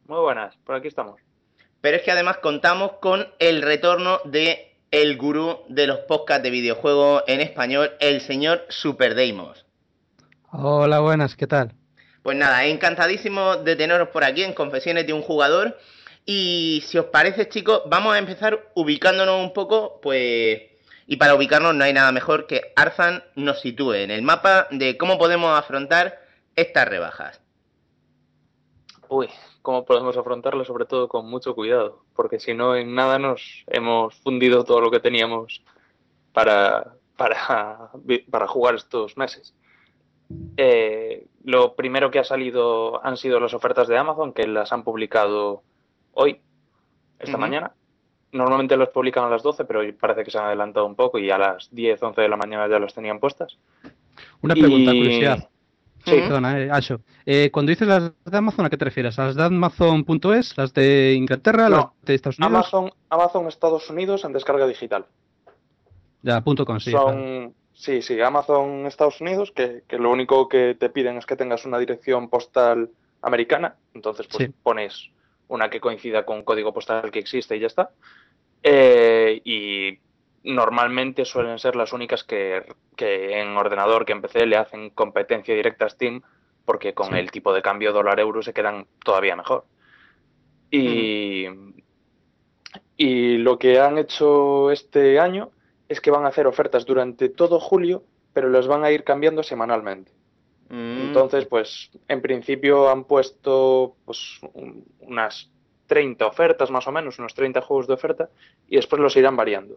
[0.06, 1.20] Muy buenas, por aquí estamos.
[1.82, 6.50] Pero es que además contamos con el retorno de el gurú de los podcasts de
[6.50, 9.66] videojuegos en español, el señor Super Deimos.
[10.52, 11.74] Hola, buenas, ¿qué tal?
[12.24, 15.78] Pues nada, encantadísimo de teneros por aquí en Confesiones de un Jugador.
[16.26, 20.71] Y si os parece, chicos, vamos a empezar ubicándonos un poco, pues...
[21.12, 24.98] Y para ubicarnos no hay nada mejor que Arzan nos sitúe en el mapa de
[24.98, 26.22] cómo podemos afrontar
[26.56, 27.42] estas rebajas.
[29.10, 29.28] Uy,
[29.62, 30.64] ¿cómo podemos afrontarlo?
[30.64, 34.90] Sobre todo con mucho cuidado, porque si no, en nada nos hemos fundido todo lo
[34.90, 35.62] que teníamos
[36.32, 37.90] para, para,
[38.30, 39.54] para jugar estos meses.
[40.56, 44.86] Eh, lo primero que ha salido han sido las ofertas de Amazon, que las han
[44.86, 45.62] publicado
[46.14, 46.40] hoy,
[47.20, 47.74] esta mañana.
[48.34, 51.30] Normalmente las publican a las 12, pero parece que se han adelantado un poco y
[51.32, 53.58] a las 10, 11 de la mañana ya las tenían puestas.
[54.42, 55.50] Una pregunta, Y- curiosidad.
[56.06, 56.12] Sí.
[56.16, 57.02] Perdona, eh, Asho.
[57.28, 59.20] Eh, cuando dices las de Amazon, ¿a qué te refieres?
[59.20, 60.58] ¿A las de Amazon.es?
[60.58, 61.70] ¿Las de Inglaterra?
[61.70, 62.54] No, ¿Las de Estados Unidos?
[62.74, 65.06] Amazon, Amazon Estados Unidos en descarga digital.
[66.24, 66.92] Ya, punto com, sí.
[66.92, 67.10] claro.
[67.10, 71.36] Son, sí, sí, Amazon Estados Unidos, que, que lo único que te piden es que
[71.36, 72.90] tengas una dirección postal
[73.22, 74.54] americana, entonces pues Sí.
[74.64, 75.10] pones
[75.50, 77.92] una que coincida con un código postal que existe y ya está.
[78.64, 80.00] Eh, y
[80.44, 82.64] normalmente suelen ser las únicas que,
[82.96, 86.22] que en ordenador, que en PC le hacen competencia directa a Steam,
[86.66, 87.20] porque con Sí.
[87.20, 89.66] el tipo de cambio dólar-euro se quedan todavía mejor.
[90.70, 91.46] Y,
[92.98, 95.52] y lo que han hecho este año
[95.90, 98.04] es que van a hacer ofertas durante todo julio,
[98.34, 100.12] pero las van a ir cambiando semanalmente.
[100.70, 105.51] Mm, Entonces, pues en principio han puesto pues, un- unas
[105.92, 108.30] 30 ofertas más o menos, unos 30 juegos de oferta,
[108.70, 109.76] y después los irán variando.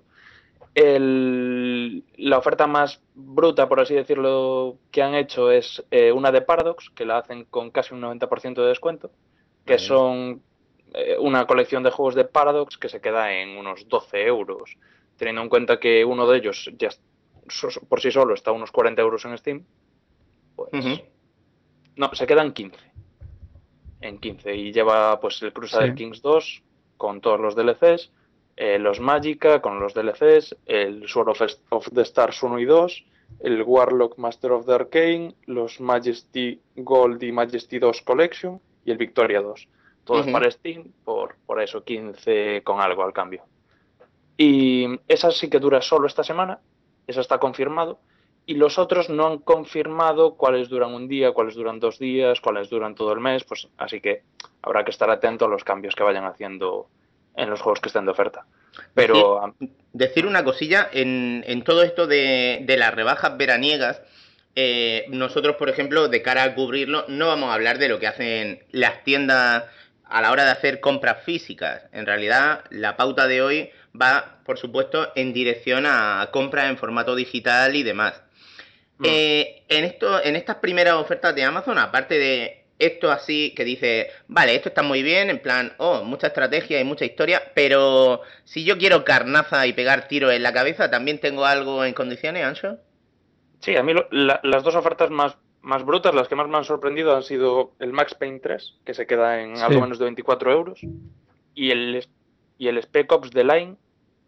[0.75, 6.41] El- la oferta más bruta, por así decirlo, que han hecho es eh, una de
[6.43, 9.11] Paradox, que la hacen con casi un 90% de descuento,
[9.67, 10.43] que son
[10.95, 14.77] eh, una colección de juegos de Paradox que se queda en unos 12 euros,
[15.17, 16.91] teniendo en cuenta que uno de ellos ya
[17.89, 19.65] por sí solo está a unos 40 euros en Steam.
[20.55, 20.71] Pues,
[21.97, 22.79] no, se quedan 15.
[24.05, 24.55] En 15.
[24.55, 25.95] Y lleva pues el Crusader Sí.
[25.97, 26.63] Kings 2
[26.99, 28.13] con todos los DLCs,
[28.57, 33.05] eh, los Magica con los DLCs, el Sword of, of the Stars 1 y 2,
[33.41, 38.99] el Warlock Master of the Arcane, los Majesty Gold y Majesty 2 Collection y el
[38.99, 39.69] Victoria 2.
[40.05, 40.33] Todos Ujú.
[40.33, 43.43] para Steam, por, por eso 15 con algo al cambio.
[44.37, 46.61] Y esa sí que dura solo esta semana,
[47.07, 47.99] eso está confirmado.
[48.47, 52.69] Y los otros no han confirmado cuáles duran un día, cuáles duran dos días, cuáles
[52.69, 54.23] duran todo el mes, pues así que
[54.63, 56.89] habrá que estar atento a los cambios que vayan haciendo
[57.37, 58.47] en los juegos que estén de oferta.
[58.93, 59.55] Pero
[59.93, 64.03] Decir una cosilla, en, en todo esto de, de las rebajas veraniegas,
[64.57, 68.09] eh, nosotros, por ejemplo, de cara a cubrirlo, no vamos a hablar de lo que
[68.09, 69.65] hacen las tiendas
[70.05, 71.85] a la hora de hacer compras físicas.
[71.93, 77.15] En realidad, la pauta de hoy va, por supuesto, en dirección a compras en formato
[77.15, 78.24] digital y demás.
[79.05, 84.09] Eh, en, esto, en estas primeras ofertas de Amazon, aparte de esto así que dice,
[84.27, 88.65] vale, esto está muy bien, en plan, oh, mucha estrategia y mucha historia, pero si
[88.65, 92.79] yo quiero carnaza y pegar tiros en la cabeza, ¿también tengo algo en condiciones, Ancho?
[93.61, 96.57] Sí, a mí lo- la- las dos ofertas más, más brutas, las que más me
[96.59, 99.63] han sorprendido, han sido el Max Payne 3, que se queda en Sí.
[99.63, 100.81] algo menos de 24 euros,
[101.55, 102.05] y el,
[102.59, 103.77] y el Spec Ops The Line,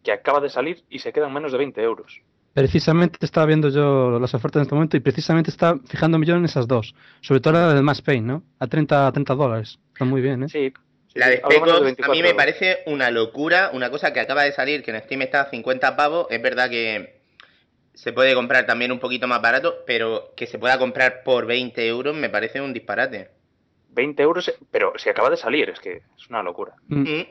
[0.03, 2.21] que acaba de salir y se queda en menos de 20 euros.
[2.57, 6.43] Precisamente estaba viendo yo las ofertas en este momento y precisamente estaba fijándome yo en
[6.43, 6.95] esas dos.
[7.21, 8.43] Sobre todo la del Max Payne, ¿no?
[8.57, 9.77] A 30, a 30 dólares.
[9.93, 10.49] Está muy bien, ¿eh?
[10.49, 10.73] Sí.
[11.13, 13.91] La de sí, algo menos Spec Ops, a 24 mí me parece una locura, una
[13.91, 17.19] cosa que acaba de salir, que en Steam está a 50 pavos, es verdad que
[17.93, 21.87] se puede comprar también un poquito más barato, pero que se pueda comprar por 20
[21.87, 23.29] euros me parece un disparate.
[23.91, 26.73] 20 euros, pero si acaba de salir, es que es una locura.
[26.87, 27.21] Mm.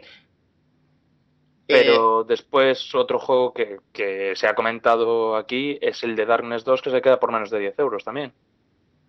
[1.68, 1.72] Mm.
[1.72, 6.80] Pero después otro juego que, que se ha comentado aquí es el de Darkness 2
[6.82, 8.32] que se queda por menos de 10 euros también.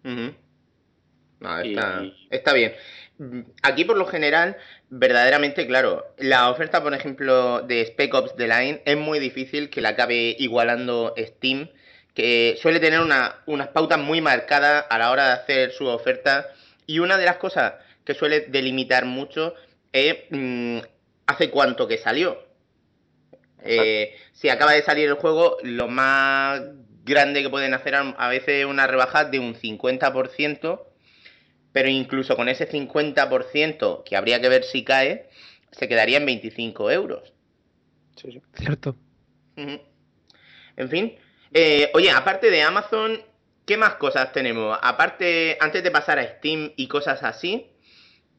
[0.04, 0.34] Ujú.
[1.40, 1.76] No, Y-
[2.32, 2.74] está, bien.
[3.64, 4.58] Aquí por lo general,
[4.90, 9.82] verdaderamente, claro, la oferta, por ejemplo, de Spec Ops The Line es muy difícil que
[9.82, 11.70] la acabe igualando Steam,
[12.16, 16.48] que suele tener una- unas pautas muy marcadas a la hora de hacer su oferta.
[16.88, 19.54] Y una de las cosas que suele delimitar mucho
[19.92, 20.80] es mm,
[21.28, 22.47] hace cuánto que salió.
[23.68, 26.62] Eh, si acaba de salir el juego, lo más
[27.04, 30.82] grande que pueden hacer a a veces es una rebaja de un 50%,
[31.72, 35.30] pero incluso con ese 50%, que habría que ver si cae,
[35.72, 37.34] se quedaría en 25 euros.
[38.16, 38.42] Sí, sí.
[38.54, 38.96] Cierto.
[39.56, 41.16] En fin.
[41.54, 43.22] Eh, oye, aparte de Amazon,
[43.66, 44.78] ¿qué más cosas tenemos?
[44.82, 47.72] Aparte, antes de pasar a Steam y cosas así,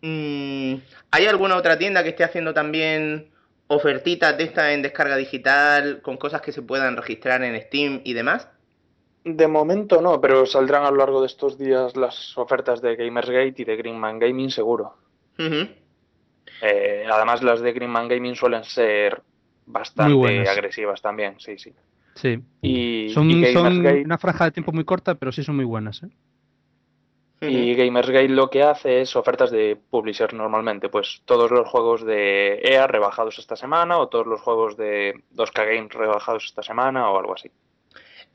[0.03, 0.75] mm,
[1.11, 3.31] ¿hay alguna otra tienda que esté haciendo también
[3.69, 8.15] ofertitas de estas en descarga digital con cosas que se puedan registrar en Steam y
[8.15, 8.49] demás?
[9.25, 13.55] De momento no, pero saldrán a lo largo de estos días las ofertas de Gamersgate
[13.59, 14.97] y de Greenman Gaming seguro.
[15.39, 19.23] Eh, además las de Greenman Gaming suelen ser
[19.67, 21.73] bastante agresivas también, sí, sí.
[22.15, 22.41] Sí.
[22.63, 25.65] Y, Son, y son Gamersgate, una franja de tiempo muy corta, pero sí son muy
[25.65, 26.09] buenas, ¿eh?
[27.41, 32.61] Y Gamersgate lo que hace es ofertas de publisher normalmente, pues todos los juegos de
[32.63, 37.19] EA rebajados esta semana o todos los juegos de 2K Games rebajados esta semana o
[37.19, 37.51] algo así.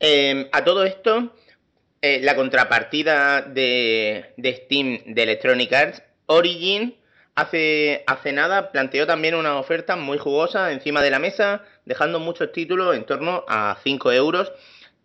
[0.00, 1.32] Eh, a todo esto,
[2.00, 6.96] eh, la contrapartida de, de Steam de Electronic Arts, Origin,
[7.34, 12.52] hace, hace nada planteó también una oferta muy jugosa encima de la mesa, dejando muchos
[12.52, 14.52] títulos en torno a 5 euros.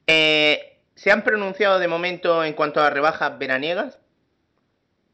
[0.08, 3.98] Eh, ¿Se han pronunciado de momento en cuanto a rebajas veraniegas?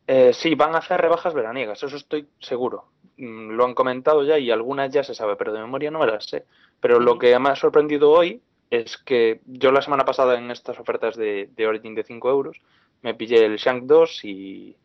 [0.08, 2.86] Eh, sí, van a hacer rebajas veraniegas, eso estoy seguro.
[3.18, 6.08] Mm, Lo han comentado ya y algunas ya se sabe, pero de memoria no me
[6.08, 6.46] las sé.
[6.80, 8.42] Pero lo que me ha sorprendido hoy
[8.72, 12.58] es que yo la semana pasada en estas ofertas de, de Origin de 5 euros
[13.04, 14.76] me pillé el Shank 2 y,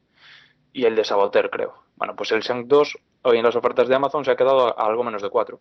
[0.75, 1.83] y el de Saboteur, creo.
[1.97, 4.85] Bueno, pues el Shank 2 hoy en las ofertas de Amazon se ha quedado a
[4.87, 5.61] algo menos de 4.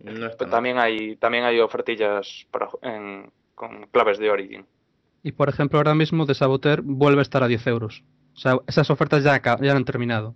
[0.00, 0.50] No está Pero mal.
[0.50, 4.66] también hay, también hay ofertillas para, en- con claves de Origin.
[5.22, 8.04] Y por ejemplo, ahora mismo de Saboteur vuelve a estar a 10 euros.
[8.34, 10.34] O sea, esas ofertas ya, ya han terminado.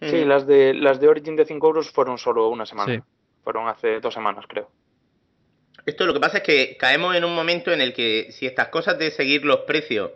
[0.00, 2.94] Sí, las de, las de Origin de 5 euros fueron solo una semana.
[2.94, 3.00] Sí.
[3.42, 4.70] Fueron hace dos semanas, creo.
[5.86, 8.68] Esto lo que pasa es que caemos en un momento en el que si estas
[8.68, 10.10] cosas de seguir los precios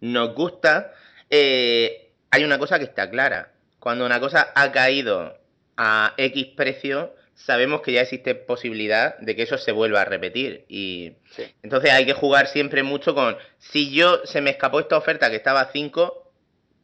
[0.00, 0.92] nos gusta,
[1.28, 3.52] eh, hay una cosa que está clara.
[3.78, 5.34] Cuando una cosa ha caído
[5.76, 10.64] a X precio, sabemos que ya existe posibilidad de que eso se vuelva a repetir.
[10.68, 11.44] Y Sí.
[11.62, 15.36] entonces hay que jugar siempre mucho con, si yo se me escapó esta oferta que
[15.36, 16.32] estaba a 5,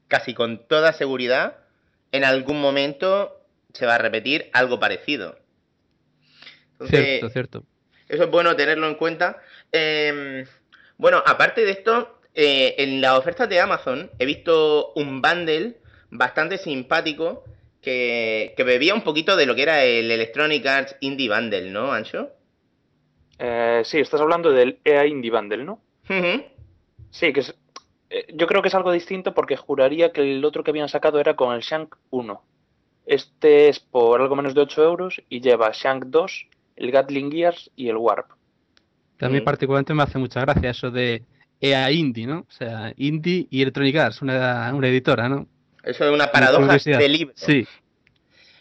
[0.08, 1.58] casi con toda seguridad,
[2.12, 3.40] en algún momento
[3.74, 5.38] se va a repetir algo parecido.
[6.72, 7.64] Entonces, Cierto, cierto.
[8.08, 9.38] eso es bueno tenerlo en cuenta.
[9.72, 10.46] Eh,
[10.96, 15.76] bueno, aparte de esto, eh, en las ofertas de Amazon he visto un bundle
[16.10, 17.44] bastante simpático
[17.80, 21.92] que, que bebía un poquito de lo que era el Electronic Arts Indie Bundle, ¿no,
[21.92, 22.30] Ancho?
[23.38, 25.80] Eh, sí, estás hablando del EA Indie Bundle, ¿no?
[27.10, 27.54] Sí, que es,
[28.10, 31.20] eh, yo creo que es algo distinto porque juraría que el otro que habían sacado
[31.20, 32.42] era con el Shank 1.
[33.06, 37.70] Este es por algo menos de 8 euros y lleva Shank 2, el Gatling Gears
[37.76, 38.30] y el Warp.
[39.18, 39.44] Que a mí Mm.
[39.44, 41.22] particularmente me hace mucha gracia eso de
[41.60, 42.40] EA Indie, ¿no?
[42.40, 45.46] O sea, Indie y Electronic Arts, una, una editora, ¿no?
[45.82, 47.34] Eso es una paradoja de libro.
[47.36, 47.66] Sí,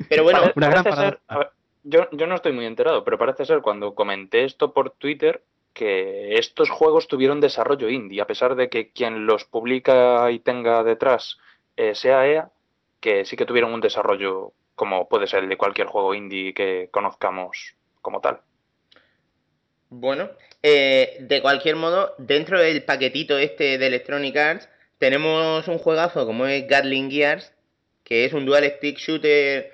[0.09, 1.23] Pero bueno, una gran parece ser- paradoja.
[1.27, 1.49] a ver,
[1.83, 6.35] yo, yo no estoy muy enterado, pero parece ser cuando comenté esto por Twitter que
[6.37, 11.37] estos juegos tuvieron desarrollo indie, a pesar de que quien los publica y tenga detrás
[11.75, 12.49] eh, sea EA,
[12.99, 16.89] que sí que tuvieron un desarrollo como puede ser el de cualquier juego indie que
[16.91, 18.41] conozcamos como tal.
[19.89, 20.29] Bueno,
[20.63, 26.45] eh, de cualquier modo, dentro del paquetito este de Electronic Arts, tenemos un juegazo como
[26.45, 27.53] es Gatling Gears,
[28.03, 29.71] que es un dual stick shooter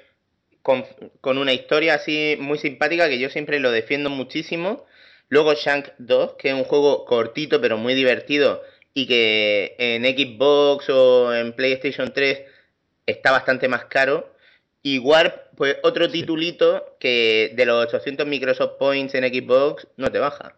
[0.61, 0.85] con,
[1.21, 4.85] con una historia así muy simpática que yo siempre lo defiendo muchísimo.
[5.29, 8.61] Luego Shank 2, que es un juego cortito pero muy divertido
[8.93, 12.43] y que en Xbox o en PlayStation 3
[13.05, 14.31] está bastante más caro.
[14.81, 20.19] Y Warp, pues otro titulito que de los 800 Microsoft Points en Xbox no te
[20.19, 20.55] baja.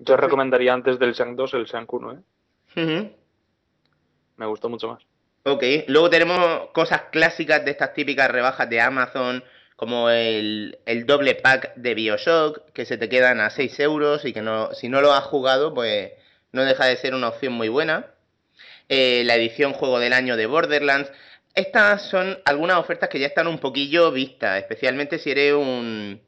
[0.00, 2.82] Yo recomendaría antes del Shank 2 el Shank 1, ¿eh?
[2.82, 3.23] Ujú.
[4.36, 5.02] Me gustó mucho más.
[5.44, 9.44] Ok, luego tenemos cosas clásicas de estas típicas rebajas de Amazon,
[9.76, 14.32] como el, el doble pack de Bioshock, que se te quedan a 6 euros y
[14.32, 16.12] que no, si no lo has jugado, pues
[16.52, 18.06] no deja de ser una opción muy buena.
[18.88, 21.10] Eh, la edición Juego del Año de Borderlands.
[21.54, 26.20] Estas son algunas ofertas que ya están un poquillo vistas, especialmente si eres un...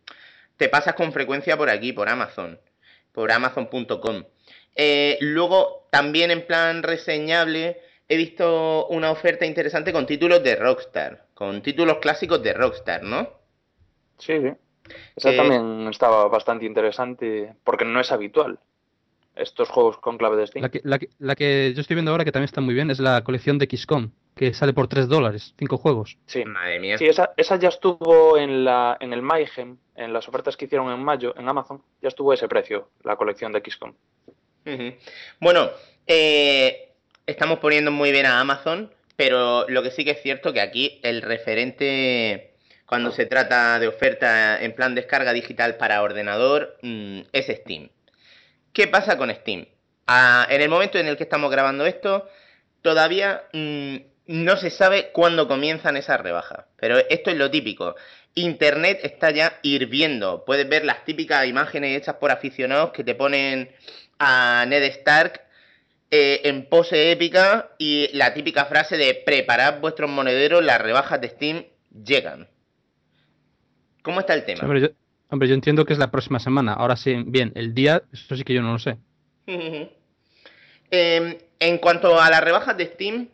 [0.56, 2.60] te pasas con frecuencia por aquí, por Amazon,
[3.12, 4.24] por amazon.com.
[4.74, 11.26] Eh, luego, también en plan reseñable, he visto una oferta interesante con títulos de Rockstar,
[11.34, 13.28] con títulos clásicos de Rockstar, ¿no?
[14.18, 14.52] Sí, sí.
[15.16, 18.58] Esa Que- también estaba bastante interesante porque no es habitual.
[19.34, 20.62] Estos juegos con clave de Steam.
[20.62, 22.90] La que, la, que, la que yo estoy viendo ahora, que también está muy bien,
[22.90, 26.16] es la colección de XCOM, que sale por 3 dólares, 5 juegos.
[26.24, 26.42] Sí.
[26.46, 26.96] Madre mía.
[26.96, 30.90] Sí, esa, esa ya estuvo en la en el Mayhem, en las ofertas que hicieron
[30.90, 33.92] en mayo en Amazon, ya estuvo ese precio, la colección de XCOM.
[35.40, 35.68] Bueno,
[36.06, 36.94] eh,
[37.26, 41.00] estamos poniendo muy bien a Amazon, pero lo que sí que es cierto que aquí
[41.02, 42.54] el referente
[42.86, 47.90] cuando se trata de oferta en plan descarga digital para ordenador mm, es Steam.
[48.72, 49.66] ¿Qué pasa con Steam?
[50.06, 52.28] Ah, en el momento en el que estamos grabando esto,
[52.82, 53.96] todavía mm,
[54.26, 56.66] no se sabe cuándo comienzan esas rebajas.
[56.76, 57.96] Pero esto es lo típico.
[58.34, 60.44] Internet está ya hirviendo.
[60.44, 63.74] Puedes ver las típicas imágenes hechas por aficionados que te ponen
[64.18, 65.45] a Ned Stark
[66.10, 71.28] eh, en pose épica y la típica frase de preparad vuestros monederos, las rebajas de
[71.30, 71.64] Steam
[72.04, 72.48] llegan.
[74.02, 74.62] ¿Cómo está el tema?
[74.62, 74.88] Hombre yo,
[75.30, 76.74] hombre, yo entiendo que es la próxima semana.
[76.74, 78.96] Ahora sí, bien, el día, eso sí que yo no lo sé.
[80.88, 83.28] Eh, en cuanto a las rebajas de Steam,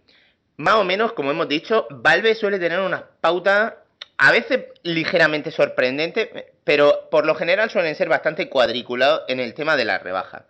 [0.56, 3.74] más o menos, como hemos dicho, Valve suele tener unas pautas
[4.16, 6.30] a veces ligeramente sorprendentes,
[6.64, 10.44] pero por lo general suelen ser bastante cuadriculados en el tema de las rebajas.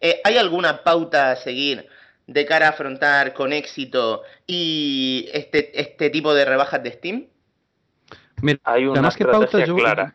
[0.00, 1.86] Eh, ¿Hay alguna pauta a seguir
[2.26, 7.26] de cara a afrontar con éxito y este, este tipo de rebajas de Steam?
[8.42, 10.14] Mira, Hay una más que pauta, estrategia yo- clara,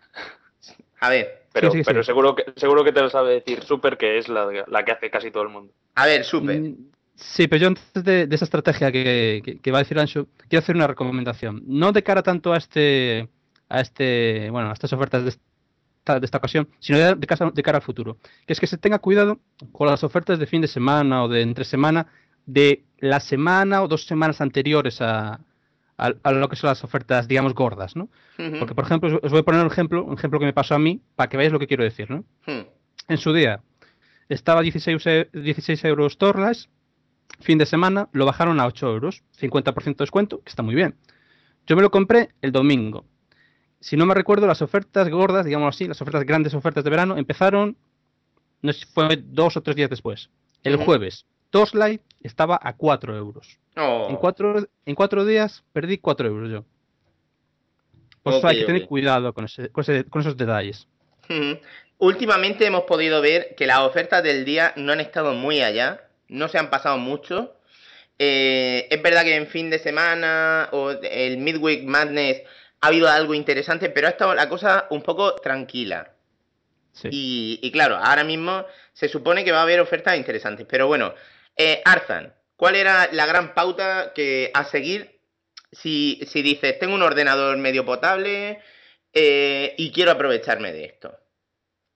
[0.99, 1.83] A ver, pero, sí, sí.
[1.85, 4.91] pero seguro que seguro que te lo sabe decir Super, que es la, la que
[4.91, 5.73] hace casi todo el mundo.
[5.95, 6.59] a ver, super.
[6.59, 6.75] Mm,
[7.15, 10.27] Sí, pero yo antes de, de esa estrategia que, que- que va a decir Ancho,
[10.49, 11.61] quiero hacer una recomendación.
[11.67, 13.27] No de cara tanto a este,
[13.69, 15.29] a este, bueno, a estas ofertas de
[16.05, 18.17] de esta ocasión, sino de, de casa- de cara al futuro.
[18.47, 19.39] Que es que se tenga cuidado
[19.71, 22.07] con las ofertas de fin de semana o de entre semana
[22.45, 25.41] de la semana o dos semanas anteriores a,
[25.97, 28.09] a- a lo que son las ofertas, digamos, gordas, ¿no?
[28.59, 30.79] Porque, por ejemplo, os- voy a poner un ejemplo, un ejemplo que me pasó a
[30.79, 32.25] mí, para que veáis lo que quiero decir, ¿no?
[32.47, 32.67] ujú.
[33.07, 33.61] en su día
[34.29, 36.69] estaba 16, e- 16 euros Torlas,
[37.41, 40.95] fin de semana lo bajaron a 8 euros, 50% de descuento, que está muy bien.
[41.67, 43.05] Yo me lo compré el domingo.
[43.81, 47.17] Si no me recuerdo, las ofertas gordas, digamos así, las ofertas grandes ofertas de verano,
[47.17, 47.75] empezaron,
[48.61, 50.29] no sé fue dos o tres días después.
[50.63, 50.85] El Ujú.
[50.85, 53.57] jueves, Torchlight estaba a 4 euros.
[53.75, 56.65] Oh, En, cuatro, en cuatro días perdí 4 euros yo.
[58.23, 60.87] Por eso Ok, hay que tener cuidado con, ese- con ese- con esos detalles.
[61.97, 66.47] Últimamente hemos podido ver que las ofertas del día no han estado muy allá, no
[66.47, 67.53] se han pasado mucho.
[68.19, 72.41] Eh, es verdad que en fin de semana o el Midweek Madness
[72.81, 76.13] ha habido algo interesante, pero ha estado la cosa un poco tranquila.
[76.91, 77.07] Sí.
[77.11, 80.65] Y, y claro, ahora mismo se supone que va a haber ofertas interesantes.
[80.69, 81.13] Pero bueno,
[81.55, 85.19] eh, Arzan, ¿cuál era la gran pauta que a seguir
[85.71, 88.59] si, si dices, tengo un ordenador medio potable
[89.13, 91.17] eh, y quiero aprovecharme de esto?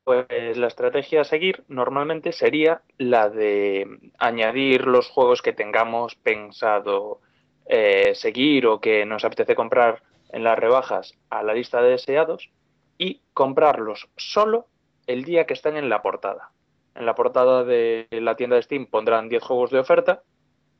[0.03, 3.87] Pues la estrategia a seguir normalmente sería la de
[4.19, 7.21] añadir los juegos que tengamos pensado
[7.65, 10.03] eh, seguir o que nos apetece comprar
[10.35, 12.49] en las rebajas a la lista de deseados
[12.97, 14.67] y comprarlos solo
[15.07, 16.51] el día que estén en la portada.
[16.93, 20.23] En la portada de la tienda de Steam pondrán 10 juegos de oferta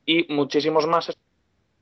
[0.04, 1.16] y muchísimos más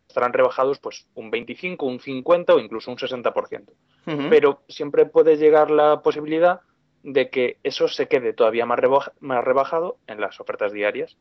[0.07, 3.73] estarán rebajados pues un 25, un 50 o incluso un 60%
[4.07, 4.29] Ujú.
[4.31, 6.61] pero siempre puede llegar la posibilidad
[7.03, 8.79] de que eso se quede todavía más,
[9.19, 11.17] más rebajado en las ofertas diarias.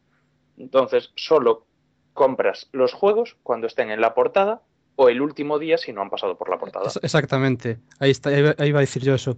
[0.58, 1.66] Entonces, solo
[2.14, 4.62] compras los juegos cuando estén en la portada
[4.96, 6.90] o el último día si no han pasado por la portada.
[7.02, 9.38] Exactamente, ahí está, ahí iba a decir yo eso.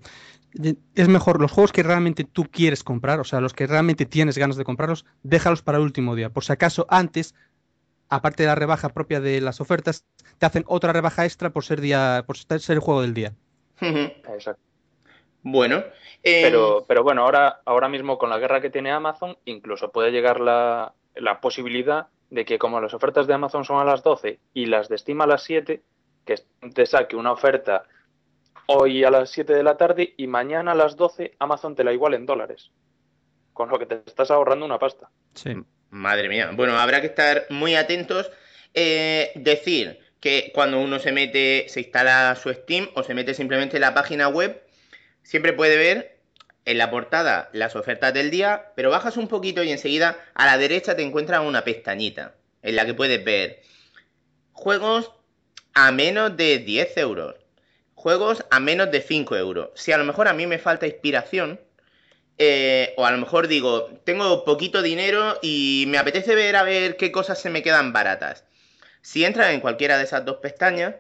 [0.96, 4.38] es mejor los juegos que realmente tú quieres comprar, o sea, los que realmente tienes
[4.38, 6.30] ganas de comprarlos, déjalos para el último día.
[6.30, 7.36] Por si acaso antes,
[8.10, 10.06] aparte de la rebaja propia de las ofertas,
[10.38, 13.34] te hacen otra rebaja extra por ser día, por ser el juego del día.
[13.82, 14.62] Exacto.
[15.44, 15.84] bueno,
[16.24, 20.12] eh, Pero, pero bueno, ahora, ahora mismo con la guerra que tiene Amazon, incluso puede
[20.12, 24.40] llegar la, la posibilidad de que como las ofertas de Amazon son a las 12
[24.54, 25.82] y las de Steam a las 7,
[26.26, 26.36] que
[26.74, 27.84] te saque una oferta
[28.68, 31.94] hoy a las 7 de la tarde y mañana a las 12 Amazon te la
[31.94, 32.72] iguale en dólares.
[33.54, 35.10] Con lo que te estás ahorrando una pasta.
[35.34, 35.54] Sí.
[35.90, 36.52] Madre mía.
[36.54, 38.30] Bueno, habrá que estar muy atentos.
[38.74, 43.78] Eh, decir que cuando uno se mete, se instala su Steam o se mete simplemente
[43.78, 44.62] en la página web,
[45.24, 46.15] siempre puede ver
[46.66, 50.58] en la portada las ofertas del día, pero bajas un poquito y enseguida a la
[50.58, 53.62] derecha te encuentras una pestañita en la que puedes ver
[54.52, 55.12] juegos
[55.74, 57.36] a menos de 10 euros,
[57.94, 59.70] juegos a menos de 5 euros.
[59.76, 61.60] Si a lo mejor a mí me falta inspiración,
[62.38, 66.98] eh, o a lo mejor digo, tengo poquito dinero y me apetece ver a ver
[66.98, 68.44] qué cosas se me quedan baratas.
[69.02, 70.96] Si entran en cualquiera de esas dos pestañas,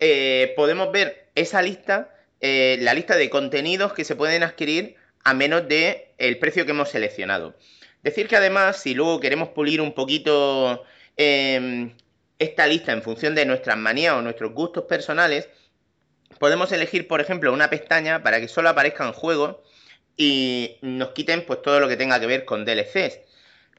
[0.00, 5.34] eh, podemos ver esa lista, eh, la lista de contenidos que se pueden adquirir a
[5.34, 7.54] menos de el precio que hemos seleccionado.
[8.02, 10.84] Decir que además, si luego queremos pulir un poquito
[11.16, 11.92] eh,
[12.38, 15.48] esta lista en función de nuestras manías o nuestros gustos personales,
[16.38, 19.56] podemos elegir, por ejemplo, una pestaña para que solo aparezcan juegos
[20.16, 23.20] y nos quiten pues todo lo que tenga que ver con DLCs.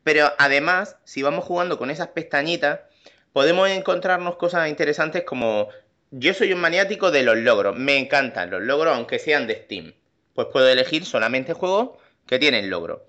[0.04, 2.82] Pero además, si vamos jugando con esas pestañitas,
[3.34, 5.70] podemos encontrarnos cosas interesantes como
[6.12, 9.94] yo soy un maniático de los logros, me encantan los logros aunque sean de Steam.
[10.34, 11.92] Pues puedo elegir solamente juegos
[12.26, 13.02] que tienen logros.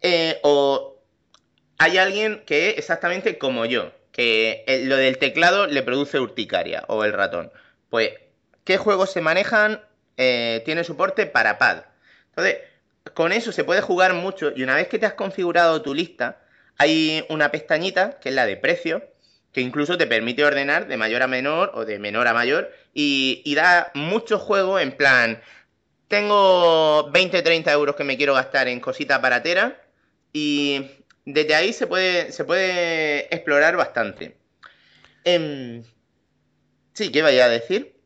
[0.00, 0.98] Eh, o
[1.78, 6.84] hay alguien que es exactamente como yo, que el- lo del teclado le produce urticaria
[6.88, 7.52] o el ratón.
[7.90, 8.12] Pues,
[8.64, 9.80] ¿qué juegos se manejan?
[10.16, 11.84] Eh, tiene soporte para pad.
[12.30, 12.58] Entonces,
[13.14, 16.40] con eso se puede jugar mucho y una vez que te has configurado tu lista,
[16.78, 19.04] hay una pestañita que es la de precio,
[19.52, 23.42] que incluso te permite ordenar de mayor a menor o de menor a mayor y,
[23.44, 25.42] y da mucho juego en plan,
[26.12, 29.72] tengo 20-30 euros que me quiero gastar en cositas barateras
[30.30, 30.90] y
[31.24, 34.36] desde ahí se puede, se puede explorar bastante.
[35.24, 35.82] Em,
[36.92, 37.96] sí, ¿qué vaya a decir?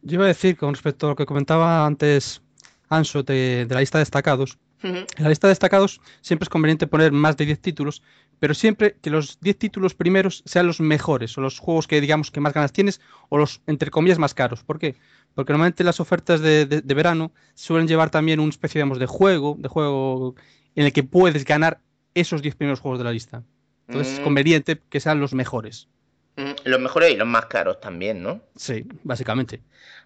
[0.00, 2.40] Yo iba a decir con respecto a lo que comentaba antes
[2.88, 4.56] Anso de, de la lista de destacados.
[4.82, 8.02] En la lista de destacados siempre es conveniente poner más de 10 títulos,
[8.40, 12.30] pero siempre que los 10 títulos primeros sean los mejores, o los juegos que digamos
[12.32, 14.64] que más ganas tienes, o los entre comillas más caros.
[14.64, 14.96] ¿Por qué?
[15.34, 19.06] Porque normalmente las ofertas de, de- de verano suelen llevar también una especie digamos, de
[19.06, 20.34] juego, de juego
[20.74, 21.80] en el que puedes ganar
[22.14, 23.44] esos 10 primeros juegos de la lista.
[23.86, 24.24] Entonces es Mm.
[24.24, 25.88] conveniente que sean los mejores.
[26.36, 28.40] Mm, Los mejores y los más caros también, ¿no?
[28.56, 29.60] Sí, básicamente.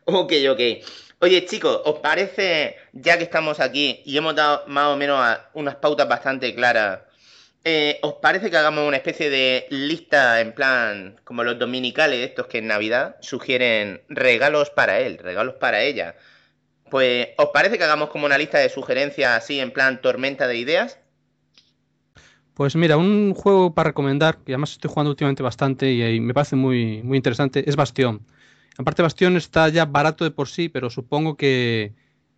[0.06, 0.60] Ok, ok.
[1.20, 5.76] Oye, chicos, ¿os parece, ya que estamos aquí y hemos dado más o menos unas
[5.76, 7.00] pautas bastante claras,
[7.64, 12.46] eh, ¿os parece que hagamos una especie de lista en plan, como los dominicales, estos
[12.46, 16.14] que en Navidad sugieren regalos para él, regalos para ella?
[16.90, 20.58] Pues, ¿os parece que hagamos como una lista de sugerencias así en plan tormenta de
[20.58, 20.98] ideas?
[22.54, 26.34] Pues mira, un juego para recomendar, que además estoy jugando últimamente bastante y, y me
[26.34, 28.24] parece muy, muy interesante, es Bastión.
[28.78, 31.92] Aparte, Bastión está ya barato de por sí, pero supongo que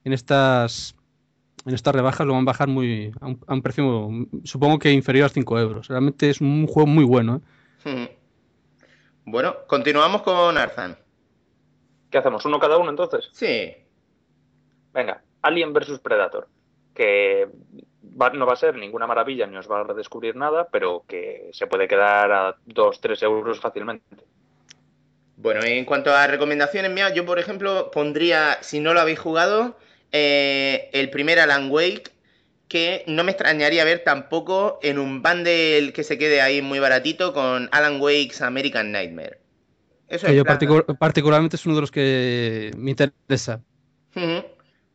[0.04, 0.95] en estas,
[1.66, 4.08] en estas rebajas lo van a bajar muy, a, un, a un precio,
[4.44, 5.88] supongo que inferior a 5 euros.
[5.88, 7.42] Realmente es un juego muy bueno.
[7.84, 8.16] ¿eh?
[9.24, 10.96] Bueno, continuamos con Arzan.
[12.10, 12.44] ¿Qué hacemos?
[12.44, 13.28] ¿Uno cada uno entonces?
[13.32, 13.72] Sí.
[14.94, 16.48] Venga, Alien vs Predator.
[16.94, 17.48] Que
[18.20, 21.50] va- no va a ser ninguna maravilla ni os va a redescubrir nada, pero que
[21.52, 24.04] se puede quedar a 2-3 euros fácilmente.
[25.36, 29.76] Bueno, en cuanto a recomendaciones mías, yo por ejemplo pondría, si no lo habéis jugado,
[30.12, 32.10] eh, el primer Alan Wake,
[32.68, 37.32] que no me extrañaría ver tampoco en un bundle que se quede ahí muy baratito
[37.32, 39.38] con Alan Wake's American Nightmare.
[40.08, 43.60] Eso Que es yo plan- particu- particularmente es uno de los que me interesa.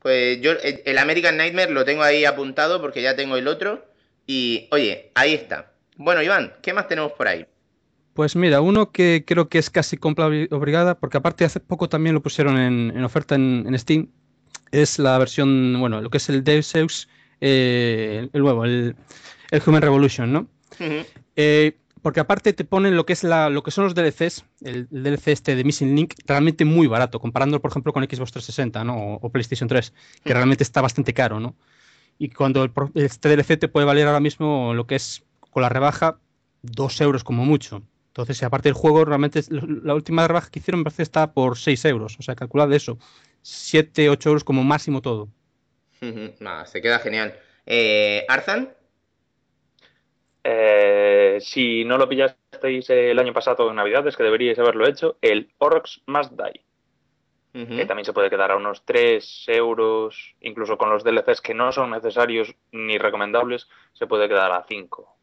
[0.02, 3.86] Pues yo el American Nightmare lo tengo ahí apuntado porque ya tengo el otro.
[4.26, 5.74] Y oye, ahí está.
[5.98, 7.46] Bueno, Iván, ¿qué más tenemos por ahí?
[8.14, 11.88] Pues mira, uno que creo que es casi compra obli- obligada, porque aparte hace poco
[11.88, 14.10] también lo pusieron en, en oferta en, en Steam,
[14.72, 17.08] es la versión, bueno, lo que es el Deus Ex,
[17.40, 18.96] eh, el nuevo, el,
[19.52, 20.48] el Human Revolution, ¿no?
[21.36, 24.88] Eh, porque aparte te ponen lo que es la, lo que son los DLCs, el,
[24.92, 28.84] el DLC este de Missing Link, realmente muy barato, comparándolo, por ejemplo, con Xbox 360,
[28.84, 28.98] ¿no?
[28.98, 29.94] O, o PlayStation 3,
[30.24, 31.56] que realmente está bastante caro, ¿no?
[32.18, 35.70] Y cuando el este DLC te puede valer ahora mismo lo que es con la
[35.70, 36.20] rebaja,
[36.62, 37.84] dos euros como mucho.
[38.08, 41.86] Entonces, aparte del juego, realmente la última rebaja que hicieron me parece está por 6
[41.86, 42.18] euros.
[42.20, 42.98] O sea, calculad eso.
[43.42, 45.28] 7, 8 euros como máximo todo.
[46.40, 47.38] Nada, se queda genial.
[47.66, 48.74] Eh, ¿Arzan?
[50.44, 55.52] Eh, si no lo pillasteis el año pasado en Navidades, que deberíais haberlo hecho, el
[55.60, 56.66] Orcs Must Die,
[57.54, 61.72] que también se puede quedar a unos 3 euros, incluso con los DLCs que no
[61.72, 65.18] son necesarios ni recomendables, se puede quedar a 5,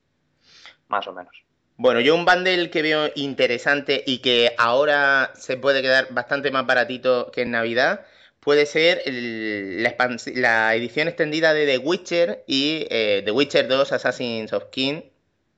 [0.89, 1.48] más o menos.
[1.79, 6.67] Bueno, yo un bundle que veo interesante y que ahora se puede quedar bastante más
[6.67, 8.05] baratito que en Navidad,
[8.41, 14.53] puede ser el- la, edición extendida de The Witcher y eh, The Witcher 2 Assassins
[14.53, 15.03] of King,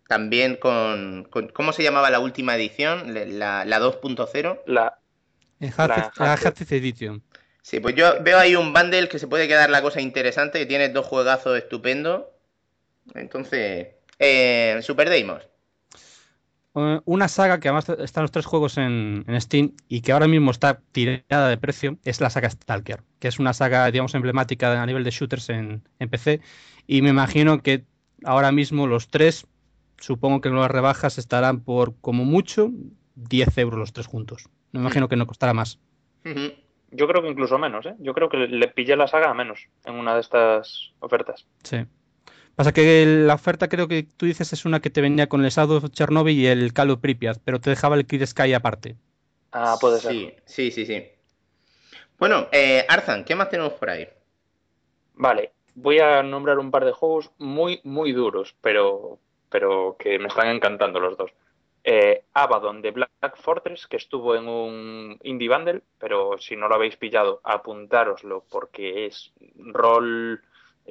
[0.09, 3.15] también con, con- ¿Cómo se llamaba la última edición?
[3.39, 4.63] La, la 2.0.
[4.67, 4.99] La,
[5.79, 7.23] La- Enhanced Edition.
[7.63, 10.67] Sí, pues yo veo ahí un bundle que se puede quedar la cosa interesante, que
[10.67, 12.25] tiene dos juegazos estupendos.
[13.15, 15.50] Entonces, eh, Super Deimos.
[16.77, 20.29] Eh, Una saga que además están los tres juegos en, en Steam y que ahora
[20.29, 24.81] mismo está tirada de precio es la saga Stalker, que es una saga, digamos, emblemática
[24.81, 26.41] a nivel de shooters en, en PC.
[26.87, 27.85] Y me imagino que
[28.25, 29.47] ahora mismo los tres,
[29.99, 32.71] supongo que en las rebajas estarán por como mucho
[33.17, 34.49] 10 euros los tres juntos.
[34.73, 35.81] Me imagino que no costará más.
[36.93, 37.95] Yo creo que incluso menos, ¿eh?
[37.99, 41.47] Yo creo que le pillé la saga a menos en una de estas ofertas.
[41.63, 41.79] Sí.
[42.57, 45.51] Pasa que la oferta creo que tú dices es una que te venía con el
[45.51, 48.97] Shadow of Chernobyl y el Call of Pripyat, pero te dejaba el Kid Sky aparte.
[49.53, 50.13] Ah, puede ser.
[50.13, 51.09] Sí, sí, sí, sí.
[52.19, 54.07] Bueno, eh, Arzan, ¿qué más tenemos por ahí?
[55.15, 60.29] Vale, voy a nombrar un par de juegos muy, muy duros, pero, pero que me
[60.29, 61.31] están encantando los dos.
[61.83, 66.75] Eh, Abaddon de Black Fortress, que estuvo en un Indie Bundle, pero si no lo
[66.75, 70.43] habéis pillado, apuntároslo porque es rol,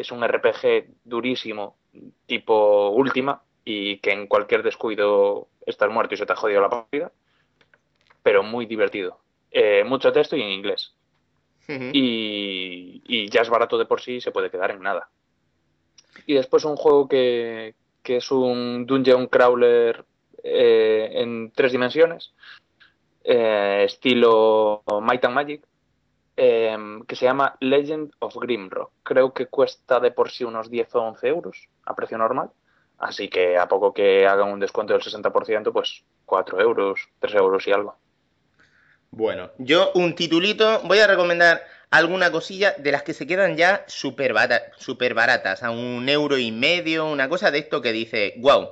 [0.01, 1.77] es un RPG durísimo,
[2.25, 6.69] tipo última, y que en cualquier descuido estás muerto y se te ha jodido la
[6.69, 7.11] partida,
[8.23, 9.19] pero muy divertido.
[9.51, 10.93] Eh, mucho texto y en inglés
[11.93, 15.09] y ya es barato de por sí y se puede quedar en nada.
[16.25, 20.03] Y después un juego que, que es un dungeon crawler
[20.43, 22.33] eh, en tres dimensiones,
[23.23, 25.61] eh, estilo Might and Magic,
[26.41, 28.93] eh, que se llama Legend of Grimrock.
[29.03, 32.49] Creo que cuesta de por sí unos 10 o 11 euros a precio normal.
[32.97, 37.67] Así que a poco que hagan un descuento del 60%, pues 4 euros, 3 euros
[37.67, 37.97] y algo.
[39.11, 41.61] Bueno, yo un titulito, voy a recomendar
[41.91, 47.05] alguna cosilla de las que se quedan ya súper baratas, a un euro y medio,
[47.05, 48.69] una cosa de esto que dice, wow.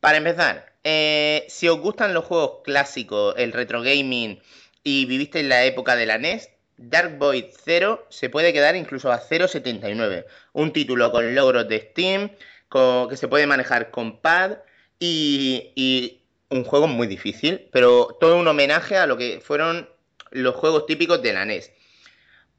[0.00, 4.42] Para empezar, eh, si os gustan los juegos clásicos, el retro gaming
[4.82, 9.10] y viviste en la época de la NES, Dark Void 0 se puede quedar incluso
[9.10, 10.26] a 0.79.
[10.52, 12.30] Un título con logros de Steam,
[12.70, 14.58] que se puede manejar con pad
[14.98, 19.88] y, y un juego muy difícil, pero todo un homenaje a lo que fueron
[20.30, 21.72] los juegos típicos de la NES.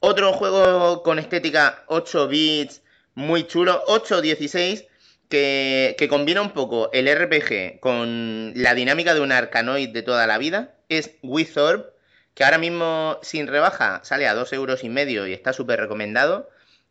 [0.00, 2.82] Otro juego con estética 8 bits,
[3.14, 4.86] muy chulo, 8-16,
[5.28, 10.26] que, que combina un poco el RPG con la dinámica de un arcanoid de toda
[10.26, 11.92] la vida, es Wizorb,
[12.38, 16.48] que ahora mismo sin rebaja sale a 2 euros y medio y está súper recomendado,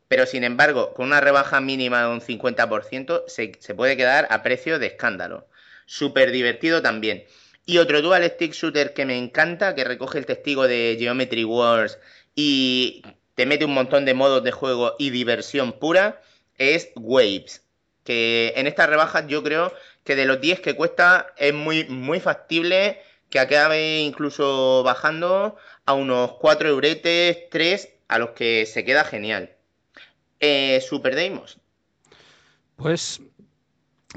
[0.10, 4.44] pero sin embargo, con una rebaja mínima de un 50%, se, se puede quedar a
[4.44, 5.48] precio de escándalo.
[5.86, 7.24] Súper divertido también.
[7.66, 11.98] Y otro dual stick shooter que me encanta, que recoge el testigo de Geometry Wars
[12.36, 13.04] y
[13.36, 16.22] te mete un montón de modos de juego y diversión pura,
[16.58, 17.64] es Waves.
[18.04, 19.72] Que en estas rebajas yo creo
[20.04, 23.00] que de los 10 que cuesta es muy, muy factible
[23.30, 29.56] que acabe incluso bajando a unos 4 euretes, 3, a los que se queda genial.
[30.40, 31.60] Eh, Super Deimos.
[32.76, 33.22] Pues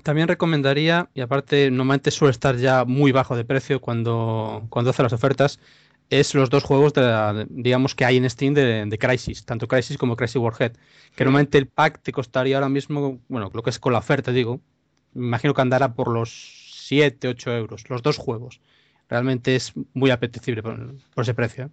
[0.02, 5.02] también recomendaría, y aparte normalmente suele estar ya muy bajo de precio cuando, cuando hace
[5.02, 5.58] las ofertas,
[6.10, 9.68] es los dos juegos de la- digamos que hay en Steam de, de Crisis, tanto
[9.68, 10.72] Crisis como Crisis Warhead,
[11.14, 14.32] que normalmente el pack te costaría ahora mismo, bueno, lo que es con la oferta,
[14.32, 14.60] digo,
[15.14, 16.30] me imagino que andará por los
[16.86, 18.60] 7, 8 euros, los dos juegos.
[19.10, 20.78] Realmente es muy apetecible por,
[21.14, 21.68] por ese precio.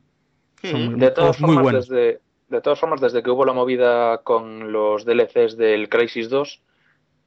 [0.64, 1.88] De todas muy formas, buenos.
[1.88, 6.62] desde, de todas formas, desde que hubo la movida con los DLCs del Crisis 2,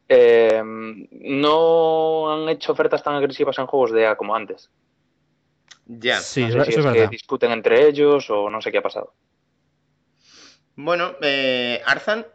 [0.08, 4.68] eh, no han hecho ofertas tan agresivas en juegos de EA como antes.
[5.86, 6.18] Ya.
[6.18, 8.72] Sí, No es sé ver- si es es que discuten entre ellos o no sé
[8.72, 9.14] qué ha pasado.
[10.74, 12.26] Bueno, eh, Arzan.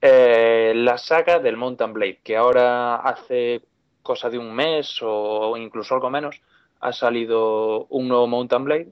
[0.00, 3.62] Eh, la saga del Mountain Blade, que ahora hace
[4.04, 6.40] cosa de un mes o incluso algo menos,
[6.78, 8.88] ha salido un nuevo Mountain Blade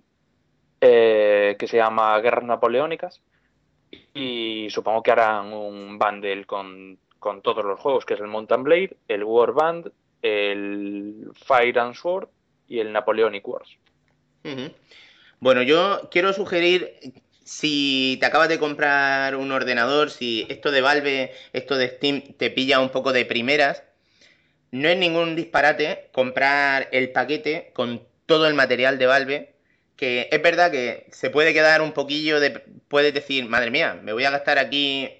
[0.80, 3.20] eh, que se llama Guerras Napoleónicas
[4.14, 8.64] y supongo que harán un bundle con, con todos los juegos, que es el Mountain
[8.64, 9.92] Blade, el Warband,
[10.22, 12.28] el Fire and Sword
[12.66, 13.76] y el Napoleonic Wars.
[15.38, 16.98] Bueno, yo quiero sugerir
[17.44, 22.50] si te acabas de comprar un ordenador, si esto de Valve, esto de Steam te
[22.50, 23.84] pilla un poco de primeras,
[24.72, 29.54] no es ningún disparate comprar el paquete con todo el material de Valve,
[29.96, 32.50] que es verdad que se puede quedar un poquillo de...
[32.88, 35.10] Puedes decir, madre mía, me voy a gastar aquí,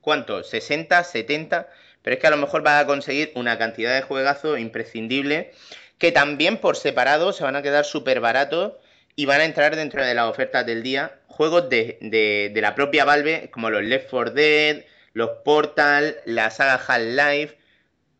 [0.00, 0.42] ¿cuánto?
[0.42, 1.68] ¿60, 70?
[2.02, 5.52] Pero es que a lo mejor vas a conseguir una cantidad de juegazos imprescindible
[5.98, 8.74] que también por separado se van a quedar súper baratos
[9.14, 11.20] y van a entrar dentro de las ofertas del día.
[11.26, 16.50] Juegos de, de, de la propia Valve, como los Left 4 Dead, los Portal, la
[16.50, 17.56] saga Half-Life,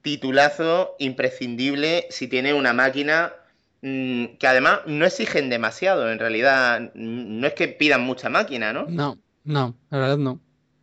[0.03, 3.33] titulazo imprescindible si tiene una máquina
[3.81, 8.87] mm, que además no exigen demasiado, en realidad no es que pidan mucha máquina, ¿no?
[8.89, 10.41] No, no, la verdad no.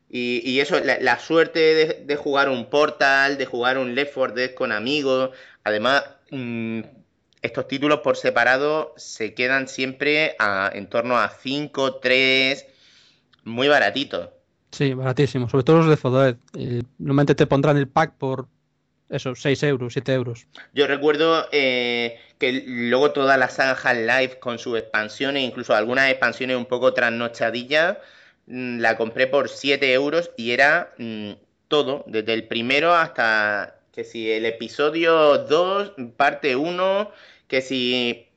[0.10, 4.14] Y, y eso, la, la suerte de, de, jugar un Portal, de jugar un Left
[4.16, 5.30] 4 Dead con amigos,
[5.64, 6.80] además mmm,
[7.42, 12.66] estos títulos por separado se quedan siempre a, en torno a 5, 3,
[13.44, 14.30] muy baratitos.
[14.72, 16.36] Sí, baratísimo, sobre todo los de Fodoed.
[16.58, 18.48] Eh, normalmente te pondrán el pack por
[19.10, 20.48] eso, 6 euros, 7 euros.
[20.74, 26.58] Yo recuerdo eh, que luego toda la saga Half-Life con sus expansiones, incluso algunas expansiones
[26.58, 27.98] un poco trasnochadillas,
[28.46, 31.32] mmm, la compré por 7 euros y era mmm,
[31.68, 37.12] todo, desde el primero hasta que si el episodio 2, parte 1,
[37.48, 38.28] que si...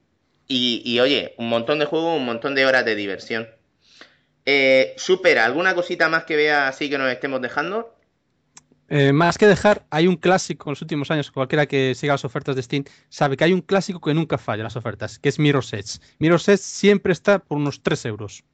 [0.48, 3.48] Y, y, oye, un montón de juegos, un montón de horas de diversión.
[4.44, 7.94] Eh, supera, ¿alguna cosita más que vea así que nos estemos dejando?
[8.94, 12.26] Eh, más que dejar, hay un clásico en los últimos años, cualquiera que siga las
[12.26, 15.30] ofertas de Steam sabe que hay un clásico que nunca falla en las ofertas, que
[15.30, 15.98] es Mirror's Edge.
[16.18, 18.44] Mirror's Edge siempre está por unos 3 euros.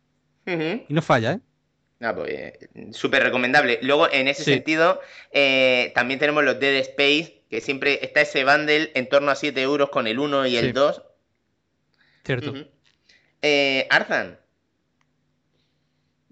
[0.47, 0.85] Uh -huh.
[0.89, 1.41] Y no falla, ¿eh?
[2.01, 3.81] Ah, pues, eh, súper recomendable.
[3.83, 4.53] Luego, en ese sí.
[4.53, 5.01] sentido,
[5.33, 9.61] eh, también tenemos los Dead Space, que siempre está ese bundle en torno a 7
[9.61, 10.73] euros con el 1 y el sí.
[10.73, 11.03] 2.
[12.25, 12.51] Cierto.
[12.53, 12.69] Uh -huh.
[13.43, 14.39] eh, Arzan.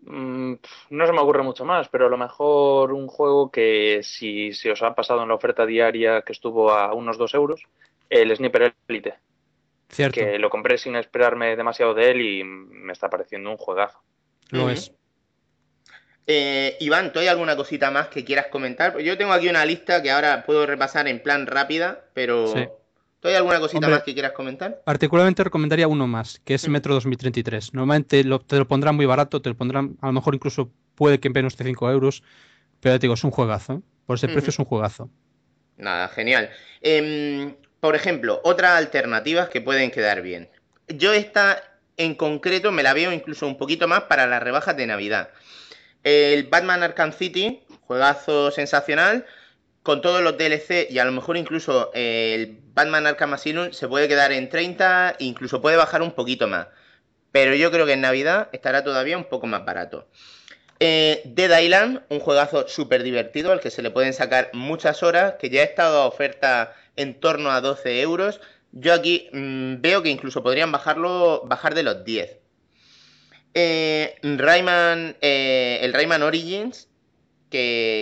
[0.06, 0.54] Mm,
[0.90, 4.70] no se me ocurre mucho más, pero a lo mejor un juego que si se
[4.70, 7.62] os ha pasado en la oferta diaria que estuvo a unos 2 euros,
[8.08, 9.14] el Sniper Elite.
[9.88, 10.20] Cierto.
[10.20, 13.98] Que lo compré sin esperarme demasiado de él y me está pareciendo un juegazo.
[14.50, 14.72] Lo uh -huh.
[14.72, 14.92] es.
[16.28, 18.98] Eh, Iván, ¿tú hay alguna cosita más que quieras comentar?
[18.98, 22.68] Yo tengo aquí una lista que ahora puedo repasar en plan rápida, pero sí.
[23.20, 24.82] ¿Tú hay alguna cosita Hombre, más que quieras comentar?
[24.84, 27.74] Particularmente recomendaría uno más, que es Metro 2033.
[27.74, 31.20] Normalmente lo, te lo pondrán muy barato, te lo pondrán, a lo mejor incluso puede
[31.20, 32.22] que en menos de 5 euros,
[32.80, 33.74] pero te digo, es un juegazo.
[33.74, 33.80] ¿eh?
[34.06, 34.32] Por ese uh -huh.
[34.32, 35.10] precio es un juegazo.
[35.76, 36.50] Nada, genial.
[36.80, 40.48] Eh, por ejemplo, otras alternativas que pueden quedar bien.
[40.88, 41.62] Yo esta
[41.96, 45.30] en concreto me la veo incluso un poquito más para las rebajas de Navidad.
[46.02, 49.26] El Batman Arkham City, juegazo sensacional,
[49.86, 54.08] con todos los DLC y a lo mejor incluso el Batman Arkham Asylum se puede
[54.08, 56.66] quedar en 30, incluso puede bajar un poquito más.
[57.30, 60.08] Pero yo creo que en Navidad estará todavía un poco más barato.
[60.80, 65.34] Eh, Dead Island, un juegazo súper divertido al que se le pueden sacar muchas horas,
[65.38, 68.40] que ya ha estado a oferta en torno a 12 euros.
[68.72, 72.38] Yo aquí mmm, veo que incluso podrían bajarlo, bajar de los 10.
[73.54, 76.88] Eh, Rayman, eh, el Rayman Origins,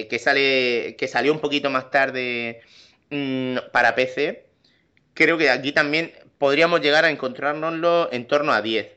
[0.09, 2.63] que, sale, que salió un poquito más tarde
[3.11, 4.47] mmm, para PC,
[5.15, 8.89] creo que aquí también podríamos llegar a encontrárnoslo en torno a 10.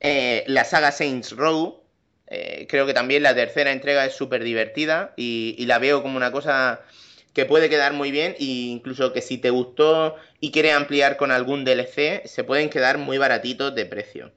[0.00, 1.82] Eh, la saga Saints Row,
[2.28, 6.16] eh, creo que también la tercera entrega es súper divertida y, y, la veo como
[6.16, 6.80] una cosa
[7.32, 11.30] que puede quedar muy bien e incluso que si te gustó y quieres ampliar con
[11.30, 14.32] algún DLC, se pueden quedar muy baratitos de precio.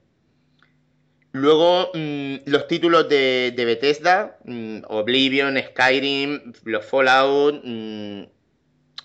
[1.32, 7.62] Luego, mmm, los títulos de, de Bethesda, mmm, Oblivion, Skyrim, los Fallout.
[7.64, 8.22] Mmm,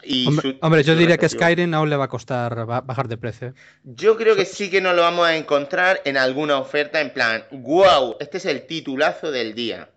[0.04, 3.08] y hombre, su, hombre, yo su diría que Skyrim aún le va a costar bajar
[3.08, 3.54] de precio.
[3.84, 7.44] Yo creo que sí que nos lo vamos a encontrar en alguna oferta en plan,
[7.52, 9.90] wow, este es el titulazo del día.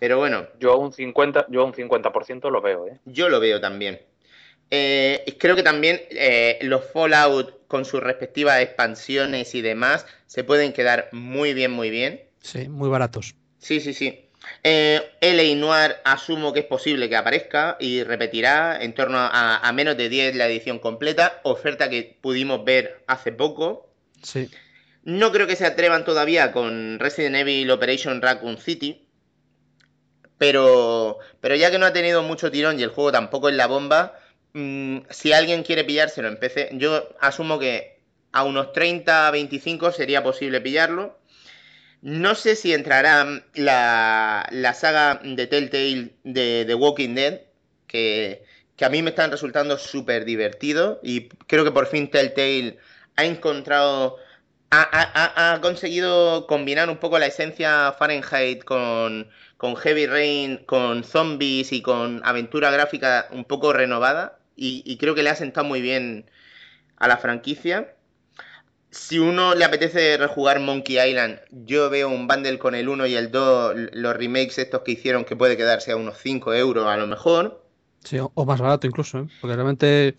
[0.00, 0.46] Pero bueno.
[0.58, 2.10] Yo a un 50%, yo a un 50
[2.50, 2.98] lo veo, ¿eh?
[3.04, 4.00] Yo lo veo también.
[4.70, 10.72] Eh, creo que también eh, los Fallout con sus respectivas expansiones y demás se pueden
[10.72, 12.20] quedar muy bien, muy bien.
[12.42, 13.36] Sí, muy baratos.
[13.60, 14.26] Sí, sí, sí.
[14.64, 19.72] Eh, LA Noir asumo que es posible que aparezca y repetirá en torno a, a,
[19.72, 23.88] menos de 10 la edición completa, oferta que pudimos ver hace poco.
[24.20, 24.50] Sí.
[25.04, 29.06] No creo que se atrevan todavía con Resident Evil Operation Raccoon City,
[30.38, 33.68] pero, pero ya que no ha tenido mucho tirón y el juego tampoco es la
[33.68, 34.18] bomba,
[34.54, 38.00] mmm, si alguien quiere pillárselo en PC, yo asumo que
[38.32, 41.18] a unos 30, 25 sería posible pillarlo.
[42.02, 47.40] No sé si entrará la, saga de Telltale de The Walking Dead,
[47.86, 48.44] que,
[48.80, 52.78] a mí me están resultando súper divertidos y creo que por fin Telltale
[53.16, 54.16] ha encontrado
[54.70, 59.26] ha, conseguido combinar un poco la esencia Fahrenheit con
[59.76, 64.39] Heavy Rain, con zombies y con aventura gráfica un poco renovada.
[64.60, 66.26] Y, y creo que le ha sentado muy bien
[66.98, 67.94] a la franquicia.
[68.90, 73.14] Si uno le apetece rejugar Monkey Island, yo veo un bundle con el 1 y
[73.14, 76.96] el 2, los remakes estos que hicieron, que puede quedarse a unos 5 euros a
[76.98, 77.64] lo mejor.
[78.04, 79.26] Sí, o, más barato incluso, ¿eh?
[79.40, 80.16] Porque realmente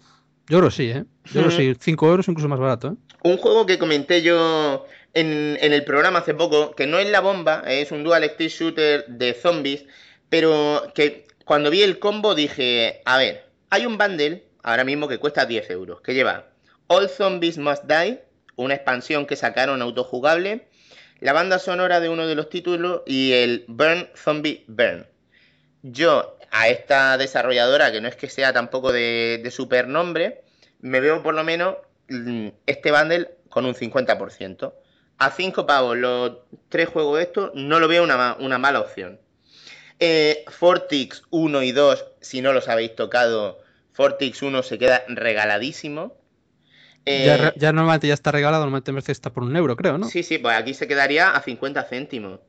[0.47, 1.05] yo creo que sí, ¿eh?
[1.25, 2.95] Yo creo que sí, 5 euros incluso más barato, ¿eh?
[3.23, 7.19] Un juego que comenté yo en, en el programa hace poco, que no es la
[7.19, 9.85] bomba, es un dual stick shooter de zombies,
[10.29, 15.17] pero que cuando vi el combo dije, a ver, hay un bundle ahora mismo que
[15.17, 16.49] cuesta 10 euros, que lleva
[16.87, 18.21] All Zombies Must Die,
[18.57, 20.67] una expansión que sacaron autojugable,
[21.21, 25.07] la banda sonora de uno de los títulos y el Burn Zombie Burn.
[25.83, 30.43] Yo a esta desarrolladora, que no es que sea tampoco de, de super nombre,
[30.81, 31.77] me veo por lo menos
[32.09, 34.73] mm, este bundle con un 50%.
[35.17, 39.19] A 5 pavos los tres juegos estos, no lo veo una, una mala opción.
[39.99, 43.59] Eh, Fortix 1 y 2, si no los habéis tocado,
[43.93, 46.15] Fortix 1 se queda regaladísimo.
[47.05, 50.07] Eh, Ya, re- ya normalmente ya está regalado, normalmente está por un euro, creo, ¿no?
[50.07, 52.39] Sí, sí, pues aquí se quedaría a 50 céntimos.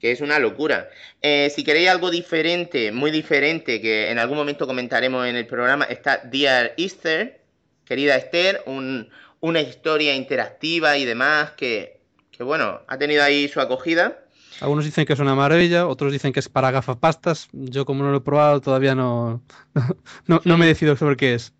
[0.00, 0.90] Que es una locura.
[1.22, 5.86] Eh, si queréis algo diferente, muy diferente, que en algún momento comentaremos en el programa,
[5.86, 7.40] está Dear Easter,
[7.84, 9.08] querida Esther, un-
[9.40, 12.00] una historia interactiva y demás que,
[12.30, 14.18] que, bueno, ha tenido ahí su acogida.
[14.60, 17.48] Algunos dicen que es una maravilla, otros dicen que es para gafapastas.
[17.52, 19.42] Yo como no lo he probado todavía no,
[20.26, 21.52] no, no me decido sobre qué es.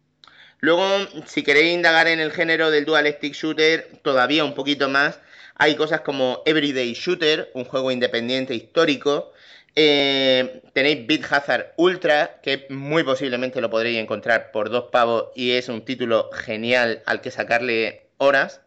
[0.61, 0.85] Luego,
[1.27, 5.21] si queréis indagar en el género del dual stick shooter, todavía un poquito más,
[5.55, 9.33] hay cosas como Everyday Shooter, un juego independiente histórico.
[9.75, 15.53] Eh, tenéis Beat Hazard Ultra, que muy posiblemente lo podréis encontrar por dos pavos y
[15.53, 18.63] es un título genial al que sacarle horas.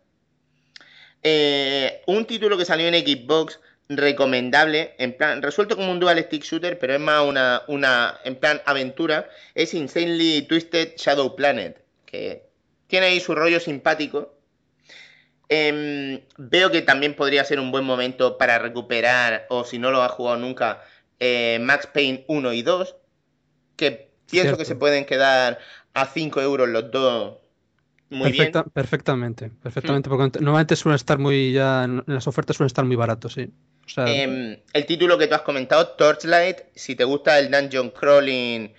[1.23, 6.43] Eh, un título que salió en Xbox recomendable, en plan, resuelto como un dual stick
[6.43, 12.43] shooter, pero es más una, una en plan aventura, es Insanely Twisted Shadow Planet, que
[12.87, 14.35] tiene ahí su rollo simpático.
[15.51, 20.03] Em, veo que también podría ser un buen momento para recuperar, o si no lo
[20.03, 20.83] has jugado nunca,
[21.19, 22.95] eh, Max Payne 1 y 2,
[23.75, 24.57] que pienso Cierto.
[24.59, 25.57] que se pueden quedar
[25.95, 27.37] a 5 euros los dos
[28.11, 28.51] muy bien.
[28.51, 32.95] Perfecta- Perfectamente, perfectamente, porque normalmente suelen estar muy ya, en las ofertas suelen estar muy
[32.95, 33.51] baratos, sí.
[33.89, 37.89] O sea, Em, el título que tú has comentado, Torchlight, si te gusta el dungeon
[37.89, 38.73] crawling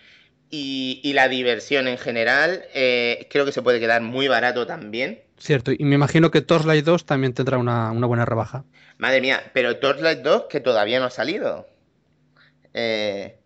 [0.51, 5.23] y, y la diversión en general, eh, creo que se puede quedar muy barato también.
[5.39, 5.73] cierto.
[5.73, 8.65] Y me imagino que Torchlight 2 también tendrá una, una buena rebaja.
[8.99, 11.67] Madre mía, pero Torchlight 2 que todavía no ha salido.
[12.75, 13.37] Eh,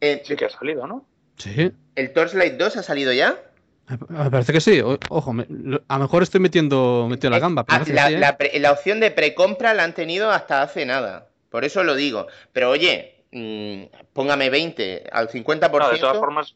[0.00, 1.06] eh, Sí que ha salido, ¿no?
[1.36, 3.40] Sí, ¿El Torchlight 2 ha salido ya?
[3.88, 4.80] Me me parece que sí.
[4.80, 7.84] O- ojo, me- lo- a lo mejor estoy metiendo, metiendo la Eh, gamba, pero ah,
[7.88, 8.18] la, sí, ¿eh?
[8.18, 11.28] la pre- la opción de precompra la han tenido hasta hace nada.
[11.50, 12.26] Por eso lo digo.
[12.52, 15.78] Pero oye, mm, póngame 20 al 50%.
[15.78, 16.54] No, de todas formas,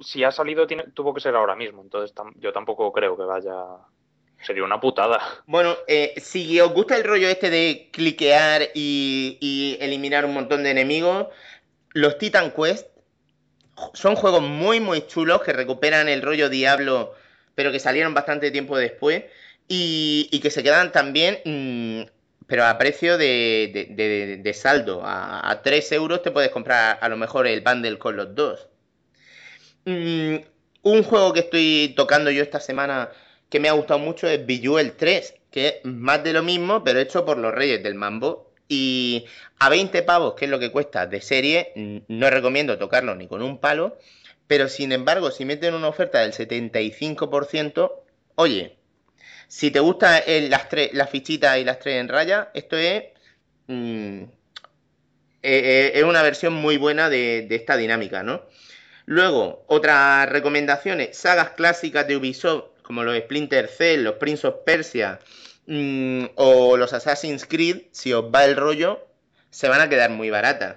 [0.00, 1.82] si ha salido, tiene, tuvo que ser ahora mismo.
[1.82, 3.54] Entonces tam- yo tampoco creo que vaya.
[4.44, 5.20] Sería una putada.
[5.46, 10.64] Bueno, eh, si os gusta el rollo este de cliquear y, y eliminar un montón
[10.64, 11.28] de enemigos,
[11.92, 12.88] los Titan Quest
[13.94, 17.14] son juegos muy, muy chulos que recuperan el rollo Diablo,
[17.54, 19.24] pero que salieron bastante tiempo después
[19.68, 22.02] y, que se quedan también, mm,
[22.46, 25.02] pero a precio de, de- de- de saldo.
[25.04, 28.68] A, a 3 euros te puedes comprar a lo mejor el bundle con los dos.
[29.84, 30.36] Mm,
[30.82, 33.10] un juego que estoy tocando yo esta semana
[33.48, 36.98] que me ha gustado mucho es Bejeweled 3, que es más de lo mismo, pero
[37.00, 38.51] hecho por los Reyes del Mambo.
[38.74, 39.26] Y
[39.58, 41.74] a 20 pavos, que es lo que cuesta de serie,
[42.08, 43.98] no recomiendo tocarlo ni con un palo.
[44.46, 47.92] Pero sin embargo, si meten una oferta del 75%,
[48.36, 48.78] oye,
[49.46, 53.04] si te gusta las, las fichitas y las tres en raya, esto es,
[53.66, 54.30] mm, eh,
[55.42, 58.46] eh, es una versión muy buena de, de esta dinámica, ¿no?
[59.04, 65.20] Luego, otras recomendaciones, sagas clásicas de Ubisoft, como los Splinter Cell, los Prince of Persia
[65.66, 69.06] mm, o los Assassin's Creed, si os va el rollo,
[69.50, 70.76] se van a quedar muy baratas.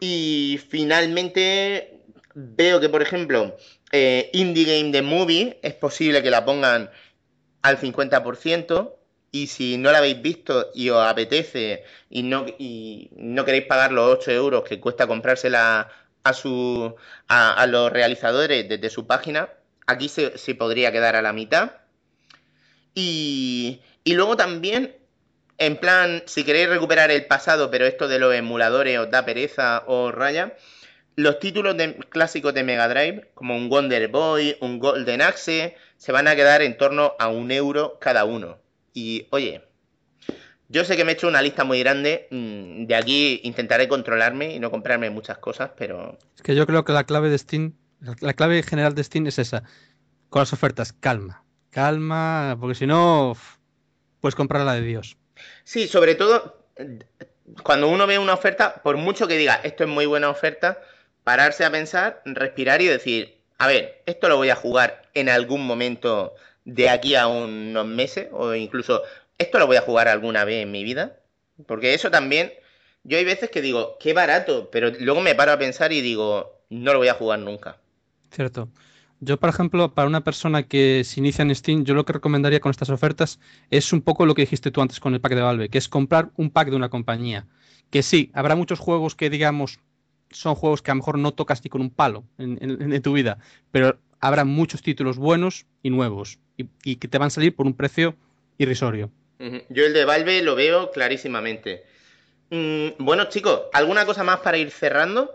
[0.00, 2.00] Y finalmente,
[2.34, 3.56] veo que, por ejemplo,
[3.92, 6.90] eh, Indie Game The Movie es posible que la pongan
[7.62, 8.92] al 50%.
[9.32, 13.92] Y si no la habéis visto y os apetece y no, y no queréis pagar
[13.92, 15.88] los 8 euros que cuesta comprársela
[16.22, 16.94] a, su,
[17.28, 19.50] a los realizadores desde su página,
[19.86, 21.72] aquí se, se podría quedar a la mitad.
[22.96, 24.96] Y, y luego también,
[25.58, 29.84] en plan, si queréis recuperar el pasado, pero esto de los emuladores os da pereza
[29.86, 30.56] o raya,
[31.14, 31.76] los títulos
[32.08, 36.62] clásicos de Mega Drive, como un Wonder Boy, un Golden Axe, se van a quedar
[36.62, 38.58] en torno a un euro cada uno.
[38.94, 39.62] Y oye,
[40.68, 42.28] yo sé que me he hecho una lista muy grande.
[42.30, 46.84] mm, De aquí intentaré controlarme y no comprarme muchas cosas, pero Es que yo creo
[46.84, 47.74] que la clave de Steam,
[48.20, 49.64] la clave general de Steam es esa.
[50.30, 51.45] Con las ofertas, calma.
[51.76, 53.36] Calma, porque si no,
[54.22, 55.18] puedes comprar la de Dios.
[55.62, 56.64] Sí, sobre todo
[57.62, 60.80] cuando uno ve una oferta, por mucho que diga esto es muy buena oferta,
[61.22, 65.66] pararse a pensar, respirar y decir, a ver, esto lo voy a jugar en algún
[65.66, 69.02] momento de aquí a unos meses o incluso
[69.36, 71.18] esto lo voy a jugar alguna vez en mi vida,
[71.66, 72.54] porque eso también,
[73.04, 76.58] yo hay veces que digo, qué barato, pero luego me paro a pensar y digo,
[76.70, 77.76] no lo voy a jugar nunca.
[78.30, 78.70] Cierto.
[79.20, 82.60] Yo, por ejemplo, para una persona que se inicia en Steam, yo lo que recomendaría
[82.60, 85.40] con estas ofertas es un poco lo que dijiste tú antes con el pack de
[85.40, 87.46] Valve, que es comprar un pack de una compañía.
[87.90, 89.80] Que sí, habrá muchos juegos que, digamos,
[90.30, 93.02] son juegos que a lo mejor no tocas ni con un palo en, en- en
[93.02, 93.38] tu vida,
[93.70, 97.66] pero habrá muchos títulos buenos y nuevos y, y que te van a salir por
[97.66, 98.16] un precio
[98.58, 99.10] irrisorio.
[99.70, 101.84] Yo el de Valve lo veo clarísimamente.
[102.50, 105.30] Mm, bueno, chicos, ¿alguna cosa más para ir cerrando?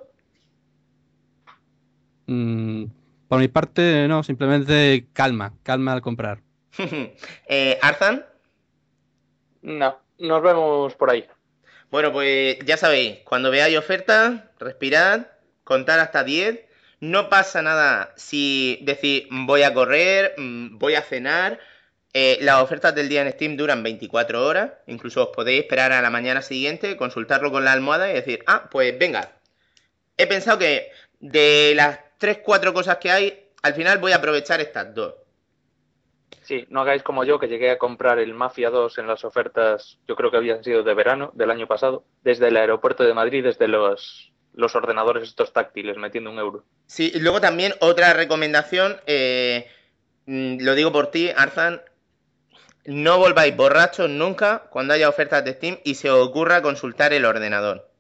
[2.28, 2.86] Mm,
[3.32, 6.42] por mi parte, no, simplemente calma, calma al comprar.
[7.48, 8.26] eh, Arzan,
[9.62, 11.26] No, nos vemos por ahí.
[11.90, 15.28] bueno, pues ya sabéis, cuando veáis ofertas, respirad,
[15.64, 16.60] contar hasta 10.
[17.00, 21.58] No pasa nada si decís voy a correr, mm, voy a cenar.
[22.14, 24.72] Eh, las ofertas del día en Steam duran 24 horas.
[24.88, 28.68] Incluso os podéis esperar a la mañana siguiente, consultarlo con la almohada y decir, ah,
[28.70, 29.32] pues venga.
[30.18, 34.94] He pensado que de las 3-4 cosas que hay, al final voy a aprovechar estas
[34.94, 35.16] dos.
[36.44, 40.00] Sí, no hagáis como yo, que llegué a comprar el Mafia 2 en las ofertas,
[40.08, 43.44] yo creo que habían sido de verano del año pasado, desde el aeropuerto de Madrid,
[43.44, 46.64] desde los, los ordenadores estos táctiles, metiendo un euro.
[46.88, 49.70] Sí, y luego también otra recomendación, eh,
[50.26, 51.82] mm, lo digo por ti, Arzan,
[52.86, 57.26] no volváis borrachos nunca cuando haya ofertas de Steam y se os ocurra consultar el
[57.26, 57.91] ordenador.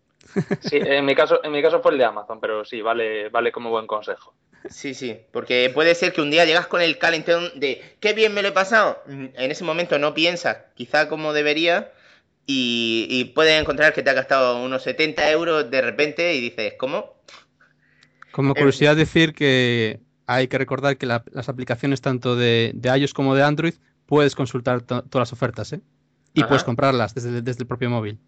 [0.59, 3.51] Sí, en mi caso, en mi caso fue el de Amazon, pero sí, vale, vale
[3.51, 4.35] como buen consejo.
[4.69, 8.33] Sí, sí, porque puede ser que un día llegas con el calentón de qué bien
[8.33, 9.01] me lo he pasado.
[9.07, 11.91] Mm, En ese momento no piensas quizá como debería
[12.45, 16.75] y, y puedes encontrar que te ha gastado unos 70 euros de repente y dices,
[16.77, 17.15] ¿cómo?
[18.31, 22.97] Como Eh, curiosidad decir que hay que recordar que la- las aplicaciones tanto de, de
[22.97, 23.73] iOS como de Android
[24.05, 25.81] puedes consultar to- todas las ofertas, ¿eh?
[26.33, 26.45] Y Ajá.
[26.45, 28.19] puedes comprarlas desde, desde el propio móvil.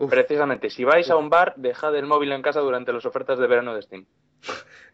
[0.00, 0.08] Uf.
[0.08, 3.46] Precisamente, si vais a un bar, dejad el móvil en casa durante las ofertas de
[3.46, 4.06] verano de Steam.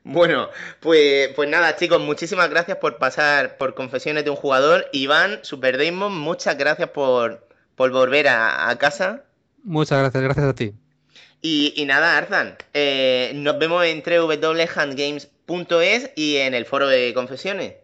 [0.08, 4.86] Bueno, pues, pues nada, chicos, muchísimas gracias por pasar por Confesiones de un Jugador.
[4.92, 7.44] Iván, Super Damon, muchas gracias por,
[7.74, 9.24] por volver a, a casa.
[9.64, 10.74] Muchas gracias, gracias a ti.
[11.42, 17.74] Y, y nada, Arzan, eh, nos vemos en www.handgames.es y en el foro de Confesiones.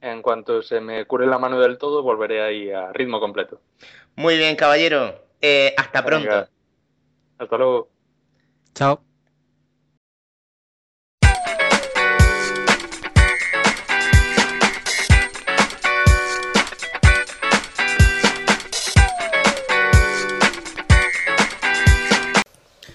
[0.00, 3.60] En cuanto se me cure la mano del todo, volveré ahí a ritmo completo.
[4.16, 5.23] Muy bien, caballero.
[5.46, 6.26] Eh, hasta pronto.
[6.26, 6.48] Venga.
[7.36, 7.90] Hasta luego.
[8.74, 9.04] Chao.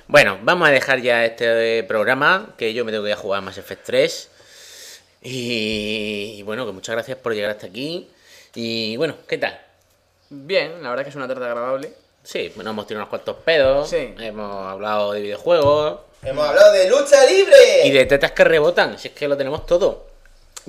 [0.08, 3.44] Bueno, vamos a dejar ya este programa, que yo me tengo que ir a jugar
[3.44, 4.32] Mass Effect 3.
[5.22, 8.10] Y, y bueno, que muchas gracias por llegar hasta aquí.
[8.56, 9.62] Y bueno, ¿qué tal?
[10.32, 12.09] Bien, la verdad que es una tarde agradable.
[12.32, 14.14] Sí, bueno, hemos tenido unos cuantos pedos, Sí.
[14.20, 17.86] hemos hablado de videojuegos Hemos hablado de lucha libre.
[17.88, 20.06] y de tetas que rebotan, si es que lo tenemos todo.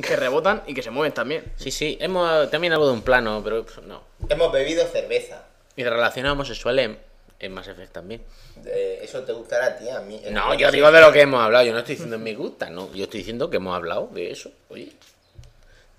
[0.03, 1.45] Que rebotan y que se mueven también.
[1.57, 4.01] Sí, sí, hemos también algo de un plano, pero pff, no.
[4.31, 5.43] Hemos bebido cerveza.
[5.77, 6.99] Y de relaciones homosexuales en,
[7.41, 8.23] en Mass Effect también.
[8.65, 10.23] Eh, eso te gustará a ti, a mí.
[10.31, 12.71] No, yo digo de lo que hemos hablado, yo no estoy diciendo en mi gusta,
[12.71, 12.91] no.
[12.95, 14.93] Yo estoy diciendo que hemos hablado de eso, oye.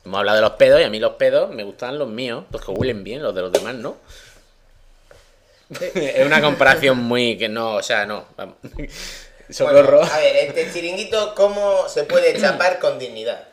[0.05, 2.65] Hemos hablado de los pedos y a mí los pedos me gustan los míos, los
[2.65, 3.97] que huelen bien, los de los demás no.
[5.95, 8.25] es una comparación muy que no, o sea, no.
[8.35, 8.55] vamos.
[9.49, 9.99] Socorro.
[9.99, 13.47] Bueno, a ver, este chiringuito, ¿cómo se puede chapar con dignidad?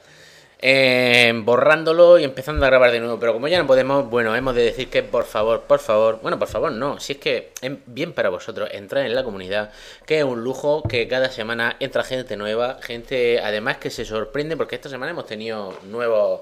[0.61, 3.19] Eh, borrándolo y empezando a grabar de nuevo.
[3.21, 6.39] Pero como ya no podemos, bueno, hemos de decir que por favor, por favor, bueno,
[6.39, 6.99] por favor, no.
[6.99, 9.71] Si es que es bien para vosotros entrar en la comunidad,
[10.07, 14.57] que es un lujo que cada semana entra gente nueva, gente además que se sorprende
[14.57, 16.41] porque esta semana hemos tenido nuevos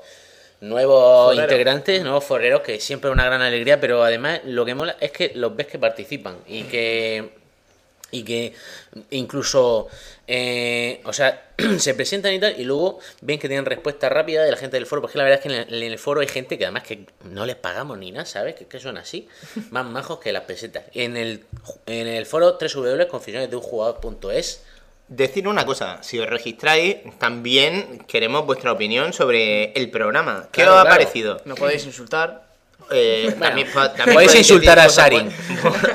[0.61, 4.97] nuevos integrantes, nuevos forreros, que siempre es una gran alegría, pero además lo que mola
[5.01, 7.31] es que los ves que participan y que
[8.11, 8.55] y que
[9.11, 9.89] incluso,
[10.27, 14.51] eh, o sea, se presentan y tal, y luego ven que tienen respuesta rápida de
[14.51, 16.29] la gente del foro, porque la verdad es que en el, en el foro hay
[16.29, 18.55] gente que además que no les pagamos ni nada, ¿sabes?
[18.55, 19.29] Que, que son así,
[19.71, 20.85] más majos que las pesetas.
[20.95, 21.45] En el,
[21.87, 24.63] en el foro www.confesionesdeunjugador.es
[25.09, 30.49] decir una cosa, si os registráis, también queremos vuestra opinión sobre el programa.
[30.53, 30.97] ¿Qué Claro, os ha claro.
[30.99, 31.41] parecido?
[31.45, 32.45] Nos podéis insultar.
[32.91, 35.29] Eh, también, po- también podéis decir insultar a Sarin.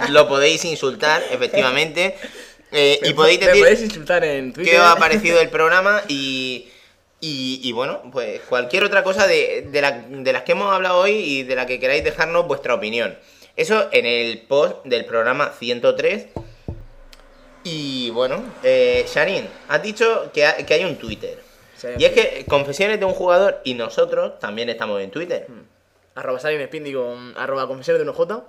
[0.09, 2.15] Lo podéis insultar, efectivamente.
[2.71, 4.73] Eh, y podéis Me podéis decir insultar en Twitter.
[4.73, 6.69] qué os ha parecido el programa y,
[7.19, 10.99] y, y bueno, pues cualquier otra cosa de, de, la- de las que hemos hablado
[10.99, 13.17] hoy y de la que queráis dejarnos vuestra opinión.
[13.57, 16.27] Eso en el post del programa 103.
[17.63, 21.39] Y bueno, eh, Sharin, has dicho que, ha- que hay un Twitter.
[21.77, 25.47] Sí, Y es que confesiones de un jugador y nosotros también estamos en Twitter.
[26.15, 28.43] Arroba Sarin Spin, digo, arroba confesor de 1J.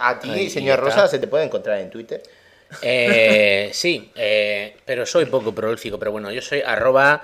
[0.00, 0.80] A ti, Ahí señor.
[0.80, 2.22] Rosa, se te puede encontrar en Twitter.
[2.82, 5.98] Eh, sí, eh, pero soy poco prolífico.
[5.98, 7.22] Pero bueno, yo soy arroba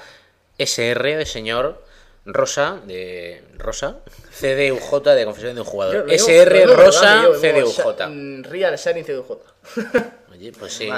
[0.58, 1.82] SR de señor
[2.34, 3.96] Rosa, de Rosa,
[4.38, 6.06] CDUJ de confesión de un Yo jugador.
[6.06, 8.06] digo- SR digo Rosa, yo CDUJ.
[8.08, 9.38] Mm, Real Sarin CDUJ.
[10.32, 10.88] Oye, pues sí.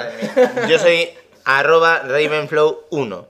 [0.69, 1.09] Yo soy
[1.45, 3.25] arroba Ravenflow1.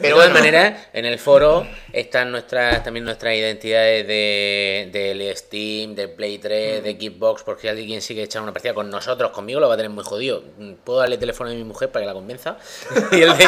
[0.00, 5.36] De Pero todas bueno, maneras, en el foro están nuestras también nuestras identidades de, del
[5.36, 9.30] Steam, del Play 3, de Xbox, porque si alguien sigue echando una partida con nosotros,
[9.30, 10.42] conmigo lo va a tener muy jodido.
[10.84, 12.56] Puedo darle teléfono a mi mujer para que la convenza
[13.12, 13.44] y, el de-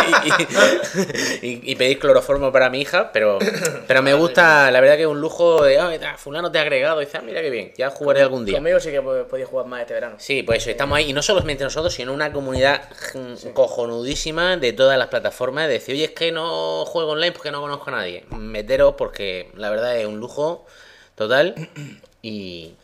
[1.43, 3.39] y- y- y pedir cloroformo para mi hija, pero,
[3.87, 6.63] pero me gusta, la verdad que es un lujo de, "Ay, ta, fulano te ha
[6.63, 8.57] agregado, y dices, ah, mira qué bien, ya jugaré algún día.
[8.57, 10.17] Conmigo sí que po- podéis jugar más este verano.
[10.19, 12.83] Sí, pues eso, estamos ahí, y no solamente nosotros, sino una comunidad
[13.15, 16.42] mm, cojonudísima de todas las plataformas, de decir, oye, es que no
[16.87, 18.25] juego online porque no conozco a nadie.
[18.31, 20.67] Meteros porque la verdad es un lujo
[21.15, 21.55] total
[22.23, 22.75] y,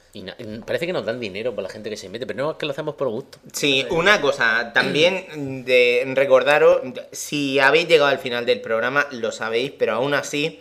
[0.66, 2.66] parece que nos dan dinero por la gente que se mete, pero no es que
[2.66, 3.38] lo hacemos por gusto.
[3.52, 6.80] Sí, una cosa, también de recordaros,
[7.12, 10.60] si habéis llegado al final del programa, lo sabéis, pero aún así,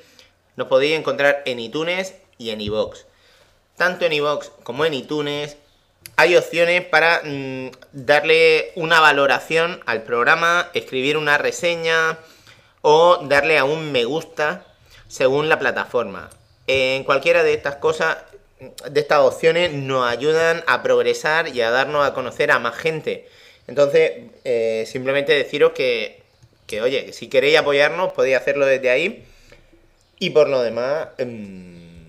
[0.55, 3.05] nos podéis encontrar en iTunes y en iVoox.
[3.75, 5.57] Tanto en iVoox como en iTunes
[6.15, 12.17] hay opciones para mm, darle una valoración al programa, escribir una reseña
[12.81, 14.65] o darle a un me gusta
[15.07, 16.29] según la plataforma.
[16.67, 18.17] En cualquiera de estas cosas,
[18.89, 23.27] de estas opciones, nos ayudan a progresar y a darnos a conocer a más gente.
[23.67, 24.11] Entonces,
[24.43, 26.23] eh, simplemente deciros que,
[26.65, 29.25] que, oye, que si queréis apoyarnos, podéis hacerlo desde ahí.
[30.19, 32.07] Y por lo demás, mm,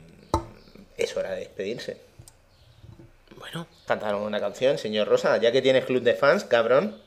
[0.97, 1.99] es hora de despedirse.
[3.37, 7.01] Bueno, Cantaron una canción, señor Rosa, ya que tienes club de fans, cabrón.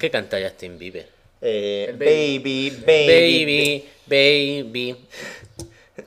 [0.00, 1.15] ¿qué canta Justin Bieber?
[1.40, 4.96] Eh, baby, baby, Baby, baby.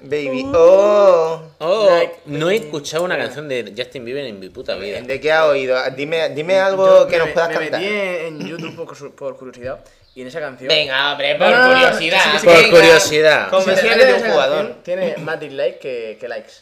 [0.01, 1.41] baby, oh.
[1.59, 5.01] Oh, Like- no he escuchado una canción de Justin Bieber en mi puta vida.
[5.01, 5.77] ¿De qué has oído?
[5.95, 7.81] Dime, dime algo Yo que me- nos puedas me cantar.
[7.81, 9.79] metí en YouTube por, por curiosidad
[10.15, 10.67] y en esa canción.
[10.67, 12.69] Venga, hombre, por curiosidad, Por venga.
[12.69, 13.49] curiosidad.
[13.63, 14.75] Sí, esa de un canción jugador.
[14.83, 16.53] Tiene más dislikes que, que likes.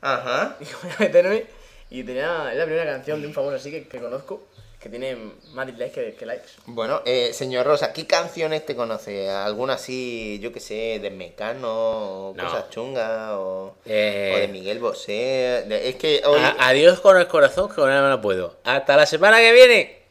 [0.00, 0.56] Ajá.
[0.60, 1.44] Y voy a meterme.
[1.90, 4.42] Y tenía, es la primera canción de un famoso así que, que conozco
[4.84, 5.16] que tiene
[5.54, 6.46] más dislikes que, que likes.
[6.66, 9.30] Bueno, eh, señor Rosa, ¿qué canciones te conoce?
[9.30, 12.44] ¿Alguna así, yo qué sé, de Mecano, o No.
[12.44, 14.32] cosas chungas, o, Eh.
[14.36, 15.64] o de Miguel Bosé?
[15.66, 16.38] De- es que hoy...
[16.38, 18.58] A- adiós con el corazón, que con él no puedo.
[18.64, 20.03] Hasta la semana que viene.